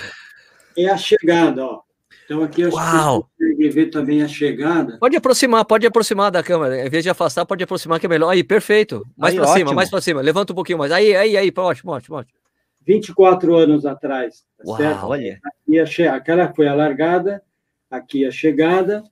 é 0.77 0.89
a 0.89 0.97
chegada, 0.97 1.65
ó. 1.67 1.83
Então 2.25 2.43
aqui 2.43 2.65
acho 2.65 2.77
Uau. 2.77 3.25
que 3.25 3.45
consegue 3.45 3.69
ver 3.69 3.87
também 3.91 4.23
a 4.23 4.29
chegada. 4.29 4.97
Pode 4.99 5.17
aproximar, 5.17 5.65
pode 5.65 5.87
aproximar 5.87 6.31
da 6.31 6.43
câmera. 6.43 6.87
Em 6.87 6.89
vez 6.89 7.03
de 7.03 7.11
afastar, 7.11 7.45
pode 7.45 7.63
aproximar 7.63 8.01
que 8.01 8.07
é 8.07 8.09
melhor. 8.09 8.31
Aí, 8.31 8.43
perfeito. 8.43 9.05
Mais 9.17 9.35
para 9.35 9.47
cima, 9.49 9.75
mais 9.75 9.91
para 9.91 10.01
cima. 10.01 10.21
Levanta 10.21 10.53
um 10.53 10.57
pouquinho 10.57 10.79
mais. 10.79 10.93
Aí, 10.93 11.15
aí, 11.15 11.37
aí, 11.37 11.53
ótimo, 11.55 11.93
ótimo, 11.93 12.17
ótimo. 12.17 12.39
24 12.87 13.57
anos 13.57 13.85
atrás. 13.85 14.45
Tá 14.57 14.65
Uau, 14.67 14.77
certo? 14.77 15.07
olha. 15.07 15.41
Aqui 15.45 15.79
a 15.79 15.87
che... 15.87 16.07
Aquela 16.07 16.53
foi 16.55 16.69
a 16.69 16.75
largada, 16.75 17.43
aqui 17.91 18.25
a 18.25 18.31
chegada, 18.31 19.05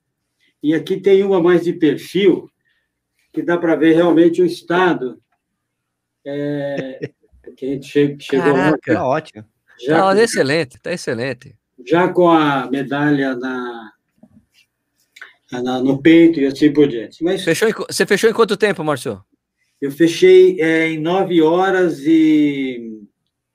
e 0.61 0.73
aqui 0.73 0.99
tem 0.99 1.23
uma 1.23 1.41
mais 1.41 1.63
de 1.63 1.73
perfil, 1.73 2.49
que 3.33 3.41
dá 3.41 3.57
para 3.57 3.75
ver 3.75 3.95
realmente 3.95 4.41
o 4.41 4.45
estado. 4.45 5.21
É... 6.25 7.11
que 7.57 7.65
a 7.65 7.69
gente 7.69 7.87
chegou 7.87 8.53
Caraca. 8.53 8.93
Tá 8.93 9.07
ótimo. 9.07 9.45
Já 9.79 9.97
Não, 9.97 10.15
com... 10.15 10.21
excelente, 10.21 10.75
está 10.75 10.91
excelente 10.91 11.55
já 11.85 12.07
com 12.07 12.29
a 12.29 12.69
medalha 12.69 13.35
na, 13.35 13.91
na, 15.51 15.81
no 15.81 16.01
peito 16.01 16.39
e 16.39 16.45
assim 16.45 16.71
por 16.71 16.87
diante. 16.87 17.23
Mas 17.23 17.43
fechou 17.43 17.69
em, 17.69 17.73
você 17.73 18.05
fechou 18.05 18.29
em 18.29 18.33
quanto 18.33 18.57
tempo, 18.57 18.83
Márcio? 18.83 19.23
Eu 19.81 19.91
fechei 19.91 20.61
é, 20.61 20.89
em 20.89 20.99
9 20.99 21.41
horas 21.41 21.99
e. 22.05 22.99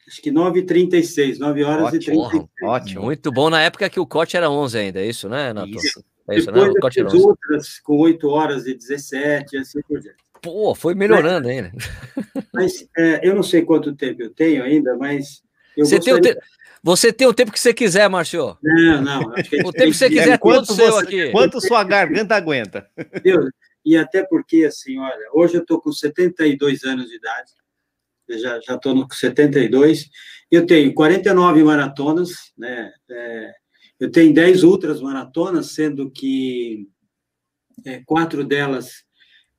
Acho 0.09 0.23
que 0.23 0.31
9 0.31 0.61
e 0.61 0.63
36, 0.63 1.39
9 1.39 1.65
horas 1.65 1.87
ótimo, 1.87 2.01
e 2.01 2.05
36. 2.05 2.45
Ótimo, 2.63 3.03
muito 3.03 3.33
bom. 3.33 3.51
Na 3.51 3.63
época 3.63 3.91
que 3.91 3.99
o 3.99 4.07
cote 4.07 4.37
era 4.37 4.49
11 4.49 4.79
ainda, 4.79 5.01
é 5.01 5.07
isso, 5.07 5.29
né, 5.29 5.53
Nato? 5.53 5.69
Isso. 5.69 6.05
É 6.29 6.37
isso, 6.37 6.47
Depois 6.47 6.67
né? 6.67 6.71
O 6.71 6.81
cote 6.81 7.01
era 7.01 7.09
11. 7.09 7.19
outras 7.19 7.79
com 7.81 7.99
8 7.99 8.29
horas 8.29 8.67
e 8.67 8.75
17, 8.75 9.57
assim 9.57 9.81
por 9.83 10.01
diante. 10.01 10.19
Pô, 10.43 10.75
foi 10.75 10.95
melhorando 10.95 11.49
ainda. 11.49 11.73
Mas 12.53 12.89
é, 12.97 13.27
eu 13.27 13.35
não 13.35 13.43
sei 13.43 13.63
quanto 13.63 13.95
tempo 13.95 14.23
eu 14.23 14.31
tenho 14.31 14.63
ainda, 14.63 14.97
mas. 14.97 15.43
você 15.77 15.97
gostaria... 15.97 16.21
tem 16.21 16.33
o 16.33 16.35
te... 16.35 16.41
Você 16.83 17.13
tem 17.13 17.27
o 17.27 17.35
tempo 17.35 17.51
que 17.51 17.59
você 17.59 17.75
quiser, 17.75 18.09
Márcio. 18.09 18.57
Não, 18.63 19.03
não. 19.03 19.21
o 19.65 19.73
tempo 19.73 19.91
que 19.91 19.95
você 19.95 20.09
quiser, 20.09 20.31
é 20.31 20.39
quanto 20.39 20.73
seu 20.73 20.93
você, 20.93 21.05
aqui. 21.05 21.31
Quanto 21.33 21.61
sua 21.61 21.83
garganta 21.83 22.37
aguenta. 22.37 22.89
Deus, 23.25 23.51
e 23.85 23.97
até 23.97 24.25
porque, 24.25 24.65
assim, 24.65 24.97
olha, 24.99 25.29
hoje 25.33 25.57
eu 25.57 25.63
estou 25.63 25.81
com 25.81 25.91
72 25.91 26.85
anos 26.85 27.09
de 27.09 27.17
idade, 27.17 27.51
eu 28.29 28.39
já 28.39 28.59
estou 28.59 28.95
com 29.09 29.15
72, 29.15 30.09
eu 30.51 30.65
tenho 30.65 30.95
49 30.95 31.65
maratonas, 31.65 32.31
né? 32.57 32.93
É, 33.11 33.53
eu 33.99 34.11
tenho 34.11 34.35
10 34.35 34.63
ultras 34.63 35.01
maratonas, 35.01 35.73
sendo 35.73 36.11
que 36.11 36.87
é, 37.85 38.03
quatro 38.05 38.45
delas 38.45 39.05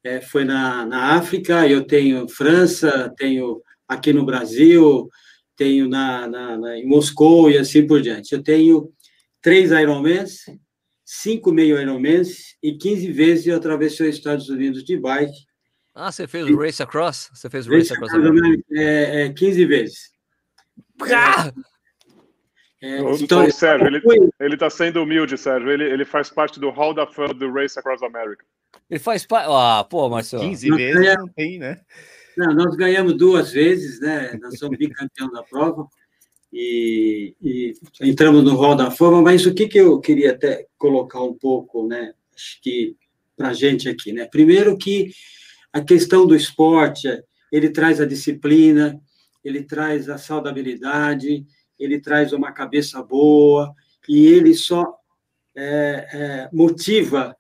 é, 0.03 0.21
foi 0.21 0.45
na, 0.45 0.85
na 0.85 1.15
África, 1.15 1.67
eu 1.67 1.83
tenho 1.83 2.27
França, 2.27 3.13
tenho 3.17 3.61
aqui 3.87 4.13
no 4.13 4.25
Brasil, 4.25 5.09
tenho 5.55 5.87
na, 5.89 6.27
na, 6.27 6.57
na, 6.57 6.77
em 6.77 6.85
Moscou 6.85 7.49
e 7.49 7.57
assim 7.57 7.85
por 7.85 8.01
diante. 8.01 8.33
Eu 8.33 8.43
tenho 8.43 8.91
três 9.41 9.71
Ironmans, 9.71 10.41
cinco 11.03 11.51
meio 11.51 11.79
Ironmans 11.81 12.55
e 12.61 12.77
15 12.77 13.11
vezes 13.11 13.47
eu 13.47 13.57
atravessei 13.57 14.09
os 14.09 14.15
Estados 14.15 14.49
Unidos 14.49 14.83
de 14.83 14.97
bike. 14.97 15.47
Ah, 15.95 16.11
você 16.11 16.27
fez 16.27 16.47
o 16.47 16.55
Race 16.55 16.83
Across? 16.83 17.31
Você 17.33 17.49
fez 17.49 17.65
o 17.65 17.71
Race, 17.71 17.89
Race 17.91 18.15
Across? 18.15 18.61
É, 18.71 19.25
é, 19.25 19.33
15 19.33 19.65
vezes. 19.65 20.11
Ah! 21.01 21.51
É, 22.81 22.99
então, 23.19 23.49
Sérgio, 23.49 23.87
ele, 23.87 24.01
ele 24.39 24.57
tá 24.57 24.69
sendo 24.69 25.01
humilde, 25.01 25.37
Sérgio. 25.37 25.71
Ele, 25.71 25.83
ele 25.83 26.05
faz 26.05 26.29
parte 26.29 26.59
do 26.59 26.69
Hall 26.69 26.93
da 26.93 27.07
Fama 27.07 27.33
do 27.33 27.51
Race 27.51 27.77
Across 27.77 28.03
America. 28.03 28.45
Ele 28.89 28.99
faz 28.99 29.25
parte. 29.25 29.47
Ah, 29.49 29.83
pô, 29.83 30.07
Marcelo. 30.07 30.43
15 30.43 30.69
vezes 30.71 31.15
não 31.17 31.27
tem, 31.27 31.57
né? 31.57 31.79
Não, 32.37 32.53
nós 32.53 32.75
ganhamos 32.75 33.17
duas 33.17 33.51
vezes, 33.51 33.99
né? 33.99 34.37
Nós 34.39 34.59
somos 34.59 34.77
bicampeão 34.77 35.29
da 35.31 35.41
prova 35.41 35.87
e, 36.53 37.35
e, 37.41 37.73
entramos 38.01 38.43
no 38.43 38.53
rol 38.53 38.75
da 38.75 38.91
fama. 38.91 39.23
Mas 39.23 39.45
o 39.47 39.53
que, 39.53 39.67
que 39.67 39.79
eu 39.79 39.99
queria 39.99 40.31
até 40.31 40.67
colocar 40.77 41.23
um 41.23 41.33
pouco, 41.33 41.87
né? 41.87 42.13
Acho 42.35 42.61
que 42.61 42.95
para 43.35 43.49
a 43.49 43.53
gente 43.53 43.89
aqui, 43.89 44.13
né? 44.13 44.25
Primeiro 44.25 44.77
que 44.77 45.11
a 45.73 45.81
questão 45.81 46.27
do 46.27 46.35
esporte, 46.35 47.07
ele 47.51 47.69
traz 47.69 47.99
a 47.99 48.05
disciplina, 48.05 48.99
ele 49.43 49.63
traz 49.63 50.07
a 50.07 50.17
saudabilidade, 50.17 51.43
ele 51.79 51.99
traz 51.99 52.33
uma 52.33 52.51
cabeça 52.51 53.01
boa 53.01 53.73
e 54.07 54.27
ele 54.27 54.53
só 54.53 54.97
é, 55.55 56.07
é, 56.13 56.49
motiva 56.53 57.35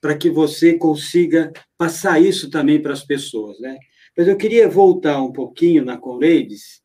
para 0.00 0.16
que 0.16 0.30
você 0.30 0.74
consiga 0.74 1.52
passar 1.78 2.20
isso 2.20 2.50
também 2.50 2.80
para 2.80 2.92
as 2.92 3.02
pessoas, 3.02 3.58
né? 3.58 3.78
Mas 4.16 4.28
eu 4.28 4.36
queria 4.36 4.68
voltar 4.68 5.20
um 5.22 5.32
pouquinho 5.32 5.84
na 5.84 5.96
Conleides 5.96 6.82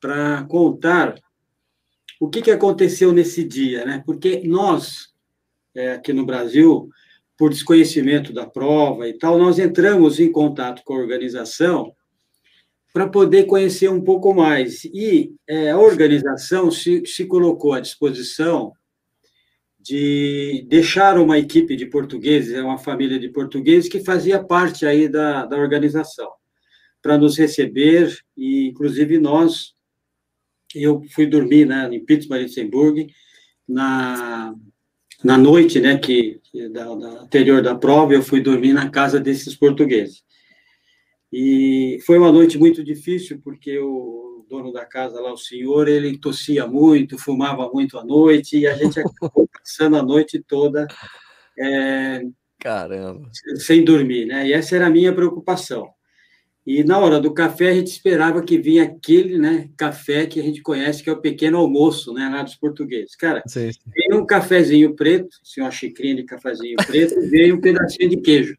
para 0.00 0.44
contar 0.44 1.14
o 2.20 2.28
que, 2.28 2.42
que 2.42 2.50
aconteceu 2.50 3.12
nesse 3.12 3.44
dia, 3.44 3.84
né? 3.84 4.02
Porque 4.04 4.42
nós, 4.46 5.12
é, 5.74 5.92
aqui 5.92 6.12
no 6.12 6.24
Brasil, 6.24 6.88
por 7.36 7.50
desconhecimento 7.50 8.32
da 8.32 8.46
prova 8.46 9.08
e 9.08 9.12
tal, 9.12 9.38
nós 9.38 9.58
entramos 9.58 10.18
em 10.18 10.32
contato 10.32 10.82
com 10.84 10.94
a 10.94 10.98
organização 10.98 11.94
para 12.94 13.08
poder 13.08 13.46
conhecer 13.46 13.90
um 13.90 14.00
pouco 14.00 14.32
mais. 14.32 14.84
E 14.84 15.34
é, 15.48 15.72
a 15.72 15.78
organização 15.78 16.70
se, 16.70 17.04
se 17.04 17.26
colocou 17.26 17.72
à 17.72 17.80
disposição 17.80 18.72
de 19.80 20.64
deixar 20.68 21.18
uma 21.18 21.36
equipe 21.36 21.74
de 21.74 21.86
portugueses, 21.86 22.54
é 22.54 22.62
uma 22.62 22.78
família 22.78 23.18
de 23.18 23.28
portugueses 23.28 23.90
que 23.90 24.04
fazia 24.04 24.42
parte 24.42 24.86
aí 24.86 25.08
da, 25.08 25.44
da 25.44 25.56
organização, 25.56 26.30
para 27.02 27.18
nos 27.18 27.36
receber, 27.36 28.16
e 28.36 28.68
inclusive 28.68 29.18
nós, 29.18 29.74
eu 30.72 31.02
fui 31.10 31.26
dormir 31.26 31.66
né, 31.66 31.88
em 31.92 32.02
Pittsburgh, 32.02 33.08
na, 33.68 34.54
na 35.22 35.36
noite, 35.36 35.80
né, 35.80 35.98
que, 35.98 36.40
da, 36.70 36.94
da 36.94 37.22
anterior 37.22 37.60
da 37.60 37.74
prova, 37.74 38.14
eu 38.14 38.22
fui 38.22 38.40
dormir 38.40 38.72
na 38.72 38.88
casa 38.88 39.18
desses 39.18 39.56
portugueses. 39.56 40.22
E 41.36 41.98
foi 42.06 42.16
uma 42.16 42.30
noite 42.30 42.56
muito 42.56 42.84
difícil, 42.84 43.40
porque 43.42 43.76
o 43.76 44.46
dono 44.48 44.72
da 44.72 44.84
casa 44.84 45.20
lá, 45.20 45.32
o 45.32 45.36
senhor, 45.36 45.88
ele 45.88 46.16
tossia 46.16 46.64
muito, 46.64 47.18
fumava 47.18 47.68
muito 47.72 47.98
à 47.98 48.04
noite, 48.04 48.56
e 48.56 48.68
a 48.68 48.74
gente 48.76 49.00
acabou 49.00 49.48
passando 49.52 49.96
a 49.96 50.02
noite 50.02 50.40
toda 50.46 50.86
é, 51.58 52.22
Caramba. 52.60 53.28
sem 53.56 53.84
dormir, 53.84 54.26
né? 54.26 54.46
E 54.46 54.52
essa 54.52 54.76
era 54.76 54.86
a 54.86 54.90
minha 54.90 55.12
preocupação. 55.12 55.88
E 56.64 56.84
na 56.84 57.00
hora 57.00 57.18
do 57.18 57.34
café, 57.34 57.70
a 57.70 57.74
gente 57.74 57.88
esperava 57.88 58.40
que 58.40 58.56
vinha 58.56 58.84
aquele 58.84 59.36
né, 59.36 59.68
café 59.76 60.26
que 60.26 60.38
a 60.38 60.42
gente 60.42 60.62
conhece, 60.62 61.02
que 61.02 61.10
é 61.10 61.12
o 61.12 61.20
pequeno 61.20 61.58
almoço, 61.58 62.14
né, 62.14 62.28
lá 62.32 62.44
dos 62.44 62.54
portugueses. 62.54 63.16
Cara, 63.16 63.42
sim, 63.48 63.72
sim. 63.72 63.80
veio 63.92 64.22
um 64.22 64.24
cafezinho 64.24 64.94
preto, 64.94 65.36
assim, 65.42 65.62
uma 65.62 65.70
xicrinha 65.72 66.14
de 66.14 66.22
cafezinho 66.22 66.76
preto, 66.86 67.18
e 67.18 67.26
veio 67.26 67.56
um 67.56 67.60
pedacinho 67.60 68.08
de 68.08 68.18
queijo. 68.18 68.56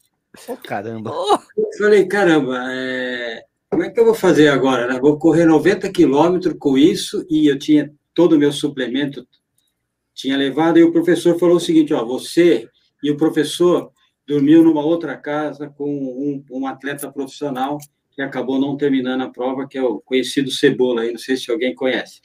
Oh, 0.48 0.58
caramba! 0.58 1.12
Eu 1.58 1.70
falei, 1.78 2.06
caramba, 2.08 2.58
é... 2.72 3.44
como 3.70 3.84
é 3.84 3.90
que 3.90 4.00
eu 4.00 4.06
vou 4.06 4.14
fazer 4.14 4.48
agora? 4.50 4.88
Né? 4.88 5.00
Vou 5.00 5.18
correr 5.18 5.46
90 5.46 5.92
quilômetros 5.92 6.56
com 6.60 6.78
isso 6.78 7.26
e 7.30 7.48
eu 7.48 7.58
tinha 7.58 7.92
todo 8.14 8.34
o 8.34 8.40
meu 8.40 8.52
suplemento, 8.52 9.28
tinha 10.14 10.38
levado, 10.38 10.80
e 10.80 10.84
o 10.84 10.92
professor 10.92 11.38
falou 11.38 11.58
o 11.58 11.60
seguinte, 11.60 11.94
ó, 11.94 12.04
você 12.06 12.68
e 13.04 13.12
o 13.12 13.18
professor 13.18 13.92
dormiu 14.28 14.64
numa 14.64 14.84
outra 14.84 15.16
casa 15.18 15.70
com 15.70 15.90
um, 15.90 16.44
um 16.50 16.68
atleta 16.68 17.12
profissional 17.12 17.78
que 18.16 18.22
acabou 18.22 18.60
não 18.60 18.78
terminando 18.78 19.22
a 19.22 19.30
prova, 19.30 19.68
que 19.68 19.78
é 19.78 19.84
o 19.84 20.00
conhecido 20.00 20.50
Cebola, 20.50 21.02
aí, 21.02 21.12
não 21.12 21.20
sei 21.20 21.36
se 21.36 21.52
alguém 21.52 21.76
conhece. 21.76 22.22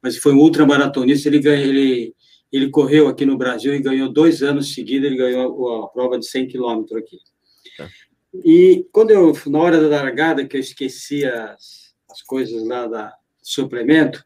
Mas 0.00 0.16
foi 0.16 0.32
um 0.32 0.38
ultramaratonista, 0.38 1.28
ele, 1.28 1.40
ganha, 1.40 1.66
ele, 1.66 2.14
ele 2.52 2.70
correu 2.70 3.08
aqui 3.08 3.26
no 3.26 3.36
Brasil 3.36 3.74
e 3.74 3.82
ganhou 3.82 4.08
dois 4.08 4.40
anos 4.42 4.72
seguidos, 4.72 5.06
ele 5.06 5.16
ganhou 5.16 5.82
a, 5.82 5.84
a 5.84 5.88
prova 5.88 6.18
de 6.18 6.26
100 6.26 6.46
quilômetros 6.46 6.96
aqui. 6.96 7.18
E 8.44 8.86
quando 8.92 9.10
eu, 9.10 9.32
na 9.46 9.58
hora 9.58 9.80
da 9.80 10.02
largada, 10.02 10.46
que 10.46 10.56
eu 10.56 10.60
esqueci 10.60 11.24
as, 11.24 11.94
as 12.10 12.22
coisas 12.22 12.66
lá 12.66 12.86
da 12.86 13.14
suplemento, 13.42 14.24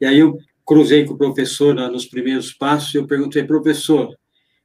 e 0.00 0.06
aí 0.06 0.18
eu 0.18 0.38
cruzei 0.64 1.04
com 1.04 1.14
o 1.14 1.18
professor 1.18 1.74
nos 1.74 2.06
primeiros 2.06 2.52
passos, 2.52 2.94
e 2.94 2.98
eu 2.98 3.06
perguntei, 3.06 3.44
professor, 3.44 4.14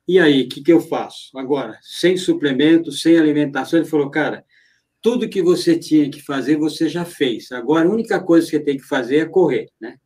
e 0.08 0.20
aí, 0.20 0.44
o 0.44 0.50
que, 0.50 0.62
que 0.62 0.72
eu 0.72 0.80
faço? 0.80 1.36
Agora, 1.36 1.80
sem 1.82 2.16
suplemento, 2.16 2.92
sem 2.92 3.18
alimentação, 3.18 3.80
ele 3.80 3.90
falou, 3.90 4.10
cara, 4.12 4.46
tudo 5.02 5.30
que 5.30 5.42
você 5.42 5.78
tinha 5.78 6.10
que 6.10 6.22
fazer, 6.22 6.58
você 6.58 6.88
já 6.88 7.04
fez. 7.04 7.52
Agora, 7.52 7.88
a 7.88 7.92
única 7.92 8.20
coisa 8.20 8.46
que 8.46 8.58
você 8.58 8.64
tem 8.64 8.78
que 8.78 8.84
fazer 8.84 9.18
é 9.18 9.26
correr, 9.26 9.70
né? 9.82 9.98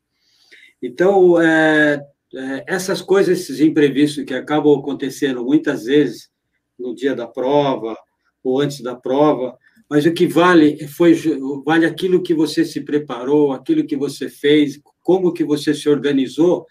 Então, 0.82 1.42
é, 1.42 2.02
é, 2.34 2.64
essas 2.68 3.02
coisas, 3.02 3.40
esses 3.40 3.60
imprevistos 3.60 4.24
que 4.24 4.34
acabam 4.34 4.80
acontecendo 4.80 5.44
muitas 5.44 5.84
vezes 5.84 6.30
no 6.78 6.96
dia 6.96 7.14
da 7.14 7.28
prova, 7.28 7.98
ou 8.44 8.60
antes 8.60 8.82
da 8.82 8.96
prova, 8.96 9.58
mas 9.90 10.06
o 10.06 10.14
que 10.14 10.28
vale 10.28 10.88
foi 10.88 11.16
vale 11.66 11.86
aquilo 11.86 12.22
que 12.22 12.34
você 12.34 12.64
se 12.64 12.82
preparou, 12.82 13.52
aquilo 13.52 13.86
que 13.86 13.98
você 13.98 14.30
fez, 14.30 14.80
como 15.02 15.34
que 15.34 15.44
você 15.44 15.74
se 15.74 15.90
organizou 15.90 16.66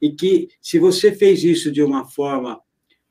e 0.00 0.12
que 0.12 0.48
se 0.62 0.78
você 0.78 1.12
fez 1.12 1.42
isso 1.42 1.70
de 1.72 1.82
uma 1.82 2.06
forma 2.08 2.60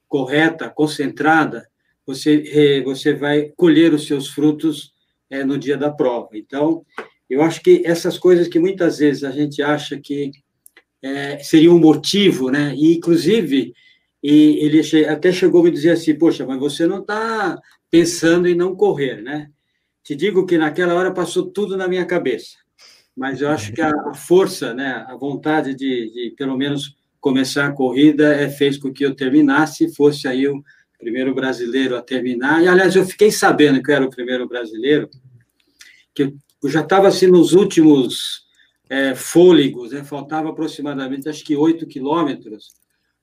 correta, 0.08 0.70
concentrada, 0.70 1.68
você 2.06 2.82
você 2.84 3.14
vai 3.14 3.52
colher 3.56 3.94
os 3.94 4.08
seus 4.08 4.30
frutos 4.30 4.94
é, 5.30 5.44
no 5.44 5.58
dia 5.58 5.78
da 5.78 5.92
prova. 5.92 6.30
Então, 6.34 6.84
eu 7.30 7.42
acho 7.44 7.62
que 7.62 7.84
essas 7.86 8.18
coisas 8.18 8.48
que 8.48 8.60
muitas 8.60 8.98
vezes 8.98 9.24
a 9.24 9.32
gente 9.32 9.62
acha 9.62 10.00
que 10.00 10.32
é, 11.02 11.38
seria 11.40 11.72
um 11.72 11.80
motivo, 11.80 12.50
né? 12.50 12.74
E 12.76 12.96
inclusive 12.98 13.74
e 14.22 14.66
ele 14.66 15.06
até 15.06 15.32
chegou 15.32 15.62
a 15.62 15.64
me 15.66 15.72
dizer 15.72 15.92
assim, 15.92 16.14
poxa, 16.14 16.46
mas 16.46 16.60
você 16.60 16.86
não 16.86 17.00
está 17.00 17.58
pensando 17.90 18.48
em 18.48 18.56
não 18.56 18.76
correr, 18.76 19.22
né? 19.22 19.50
Te 20.04 20.16
digo 20.16 20.46
que 20.46 20.58
naquela 20.58 20.94
hora 20.96 21.14
passou 21.14 21.52
tudo 21.52 21.78
na 21.78 21.88
minha 21.88 22.06
cabeça, 22.06 22.58
mas 23.16 23.42
eu 23.42 23.50
acho 23.50 23.74
que 23.74 23.82
a, 23.82 24.14
força, 24.14 24.74
né, 24.74 25.06
a 25.08 25.16
vontade 25.16 25.76
de, 25.76 26.12
de, 26.12 26.34
pelo 26.38 26.58
menos 26.58 26.96
começar 27.20 27.66
a 27.66 27.72
corrida 27.72 28.34
é, 28.34 28.50
fez 28.50 28.78
com 28.78 28.92
que 28.92 29.06
eu 29.06 29.14
terminasse, 29.14 29.94
fosse 29.94 30.28
aí 30.28 30.48
o 30.48 30.64
primeiro 30.98 31.34
brasileiro 31.34 31.96
a 31.96 32.02
terminar. 32.02 32.64
E 32.64 32.68
aliás, 32.68 32.96
eu 32.96 33.06
fiquei 33.06 33.32
sabendo 33.32 33.84
que 33.84 33.92
eu 33.92 33.96
era 33.96 34.06
o 34.06 34.10
primeiro 34.10 34.48
brasileiro, 34.48 35.10
que 36.14 36.34
eu 36.64 36.70
já 36.70 36.82
estava 36.82 37.08
assim 37.08 37.28
nos 37.28 37.54
últimos 37.54 38.46
é, 38.90 39.14
fôlegos, 39.16 39.92
né? 39.92 40.04
faltava 40.04 40.50
aproximadamente 40.50 41.30
acho 41.30 41.44
que 41.44 41.56
oito 41.56 41.86
quilômetros 41.86 42.74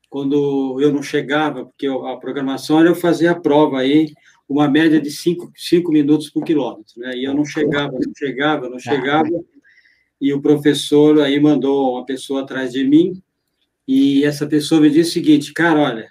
quando 0.09 0.81
eu 0.81 0.93
não 0.93 1.03
chegava, 1.03 1.67
porque 1.67 1.87
a 1.87 2.17
programação 2.17 2.81
era 2.81 2.89
eu 2.89 2.95
fazer 2.95 3.27
a 3.27 3.35
prova 3.35 3.81
aí 3.81 4.15
uma 4.49 4.69
média 4.69 5.01
de 5.01 5.11
cinco, 5.11 5.53
cinco 5.57 5.91
minutos 5.91 6.31
por 6.31 6.45
quilômetro, 6.45 7.01
né? 7.01 7.17
E 7.17 7.25
eu 7.25 7.35
não 7.35 7.45
chegava, 7.45 7.93
não 7.93 8.13
chegava, 8.17 8.69
não 8.69 8.79
chegava. 8.79 9.29
E 10.21 10.33
o 10.33 10.41
professor 10.41 11.21
aí 11.21 11.39
mandou 11.41 11.95
uma 11.95 12.07
pessoa 12.07 12.43
atrás 12.43 12.73
de 12.73 12.85
mim, 12.85 13.23
e 13.87 14.25
essa 14.25 14.47
pessoa 14.47 14.81
me 14.81 14.91
disse 14.91 15.11
o 15.11 15.13
seguinte: 15.15 15.53
cara, 15.53 15.81
olha, 15.81 16.11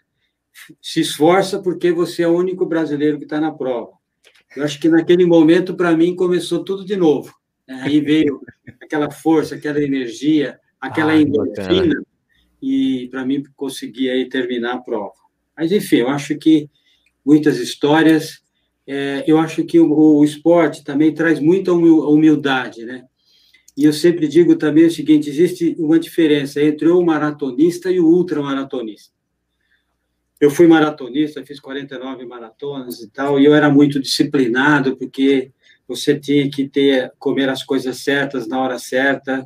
se 0.81 1.01
esforça 1.01 1.61
porque 1.61 1.91
você 1.91 2.23
é 2.23 2.27
o 2.27 2.35
único 2.35 2.65
brasileiro 2.65 3.17
que 3.17 3.23
está 3.23 3.39
na 3.39 3.51
prova. 3.51 3.91
Eu 4.55 4.63
acho 4.63 4.79
que 4.79 4.87
naquele 4.87 5.25
momento, 5.25 5.75
para 5.75 5.95
mim, 5.95 6.15
começou 6.15 6.63
tudo 6.63 6.85
de 6.85 6.95
novo. 6.95 7.33
Aí 7.67 7.99
veio 7.99 8.41
aquela 8.81 9.11
força, 9.11 9.55
aquela 9.55 9.81
energia, 9.81 10.59
aquela 10.79 11.11
ah, 11.11 11.21
endorfina, 11.21 12.01
e 12.61 13.07
para 13.09 13.25
mim 13.25 13.43
conseguir 13.55 14.09
aí 14.09 14.29
terminar 14.29 14.75
a 14.75 14.81
prova. 14.81 15.13
Mas, 15.57 15.71
enfim, 15.71 15.97
eu 15.97 16.09
acho 16.09 16.37
que 16.37 16.69
muitas 17.25 17.59
histórias. 17.59 18.41
É, 18.87 19.23
eu 19.25 19.37
acho 19.39 19.63
que 19.63 19.79
o, 19.79 19.91
o, 19.91 20.23
esporte 20.23 20.83
também 20.83 21.13
traz 21.13 21.39
muita 21.39 21.73
humildade, 21.73 22.85
né? 22.85 23.03
E 23.75 23.83
eu 23.83 23.91
sempre 23.91 24.27
digo 24.27 24.55
também 24.55 24.85
o 24.85 24.91
seguinte: 24.91 25.29
existe 25.29 25.75
uma 25.79 25.99
diferença 25.99 26.61
entre 26.61 26.87
o 26.87 27.01
maratonista 27.03 27.91
e 27.91 27.99
o 27.99 28.07
ultramaratonista. 28.07 29.13
Eu 30.39 30.51
fui 30.51 30.67
maratonista, 30.67 31.45
fiz 31.45 31.59
49 31.59 32.25
maratonas 32.25 32.99
e 33.01 33.09
tal, 33.09 33.39
e 33.39 33.45
eu 33.45 33.55
era 33.55 33.69
muito 33.69 33.99
disciplinado, 34.01 34.95
porque 34.97 35.51
você 35.87 36.19
tinha 36.19 36.49
que 36.49 36.67
ter 36.67 37.11
comer 37.17 37.49
as 37.49 37.63
coisas 37.63 37.99
certas 37.99 38.47
na 38.47 38.61
hora 38.61 38.77
certa, 38.77 39.45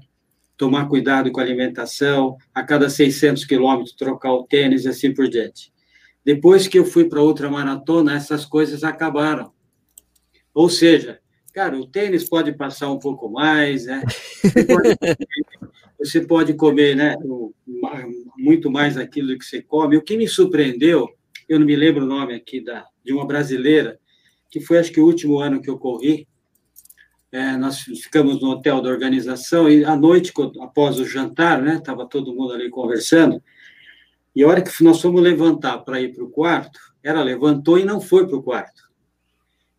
tomar 0.58 0.88
cuidado 0.88 1.32
com 1.32 1.40
a 1.40 1.44
alimentação, 1.44 2.36
a 2.54 2.64
cada 2.64 2.90
600 2.90 3.46
quilômetros 3.46 3.96
trocar 3.96 4.34
o 4.34 4.44
tênis 4.44 4.84
e 4.84 4.90
assim 4.90 5.14
por 5.14 5.30
diante. 5.30 5.72
Depois 6.26 6.68
que 6.68 6.78
eu 6.78 6.86
fui 6.86 7.06
para 7.06 7.22
outra 7.22 7.50
maratona, 7.50 8.16
essas 8.16 8.46
coisas 8.46 8.84
acabaram. 8.84 9.52
Ou 10.54 10.70
seja, 10.70 11.20
cara, 11.54 11.78
o 11.78 11.88
tênis 11.88 12.28
pode 12.28 12.52
passar 12.54 12.92
um 12.92 13.00
pouco 13.00 13.30
mais, 13.30 13.86
né? 13.86 14.04
Você 14.42 14.66
pode, 14.66 14.98
você 16.00 16.22
pode 16.22 16.54
comer, 16.54 16.96
né? 16.96 17.16
Muito 18.38 18.70
mais 18.70 18.98
aquilo 18.98 19.38
que 19.38 19.46
você 19.46 19.62
come. 19.62 19.98
O 19.98 20.02
que 20.02 20.18
me 20.18 20.28
surpreendeu, 20.28 21.10
eu 21.48 21.60
não 21.60 21.66
me 21.66 21.76
lembro 21.76 22.04
o 22.04 22.08
nome 22.08 22.34
aqui 22.34 22.62
da, 22.62 22.86
de 23.04 23.14
uma 23.14 23.26
brasileira, 23.26 24.00
que 24.50 24.60
foi 24.60 24.80
acho 24.80 24.92
que 24.92 25.00
o 25.00 25.06
último 25.06 25.40
ano 25.40 25.62
que 25.62 25.70
eu 25.70 25.78
corri. 25.78 26.28
É, 27.32 27.56
nós 27.58 27.82
ficamos 27.82 28.42
no 28.42 28.50
hotel 28.50 28.82
da 28.82 28.90
organização 28.90 29.70
e 29.70 29.86
à 29.86 29.96
noite, 29.96 30.34
após 30.62 31.00
o 31.00 31.06
jantar, 31.06 31.62
né? 31.62 31.80
Todo 32.10 32.34
mundo 32.34 32.54
ali 32.54 32.70
conversando. 32.70 33.42
E 34.36 34.44
a 34.44 34.48
hora 34.48 34.62
que 34.62 34.84
nós 34.84 35.02
fomos 35.02 35.22
levantar 35.22 35.80
para 35.80 36.02
ir 36.02 36.14
para 36.14 36.24
o 36.24 36.30
quarto, 36.30 36.80
ela 37.04 37.24
levantou 37.24 37.78
e 37.78 37.86
não 37.86 38.00
foi 38.00 38.28
para 38.28 38.38
o 38.38 38.44
quarto. 38.44 38.90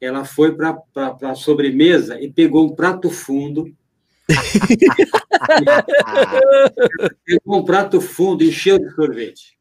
Ela 0.01 0.25
foi 0.25 0.55
para 0.55 0.83
a 1.23 1.35
sobremesa 1.35 2.21
e 2.21 2.33
pegou 2.33 2.67
um 2.67 2.75
prato 2.75 3.11
fundo. 3.11 3.67
pegou 7.25 7.59
um 7.59 7.65
prato 7.65 8.01
fundo 8.01 8.43
e 8.43 8.49
encheu 8.49 8.79
de 8.79 8.91
sorvete. 8.95 9.59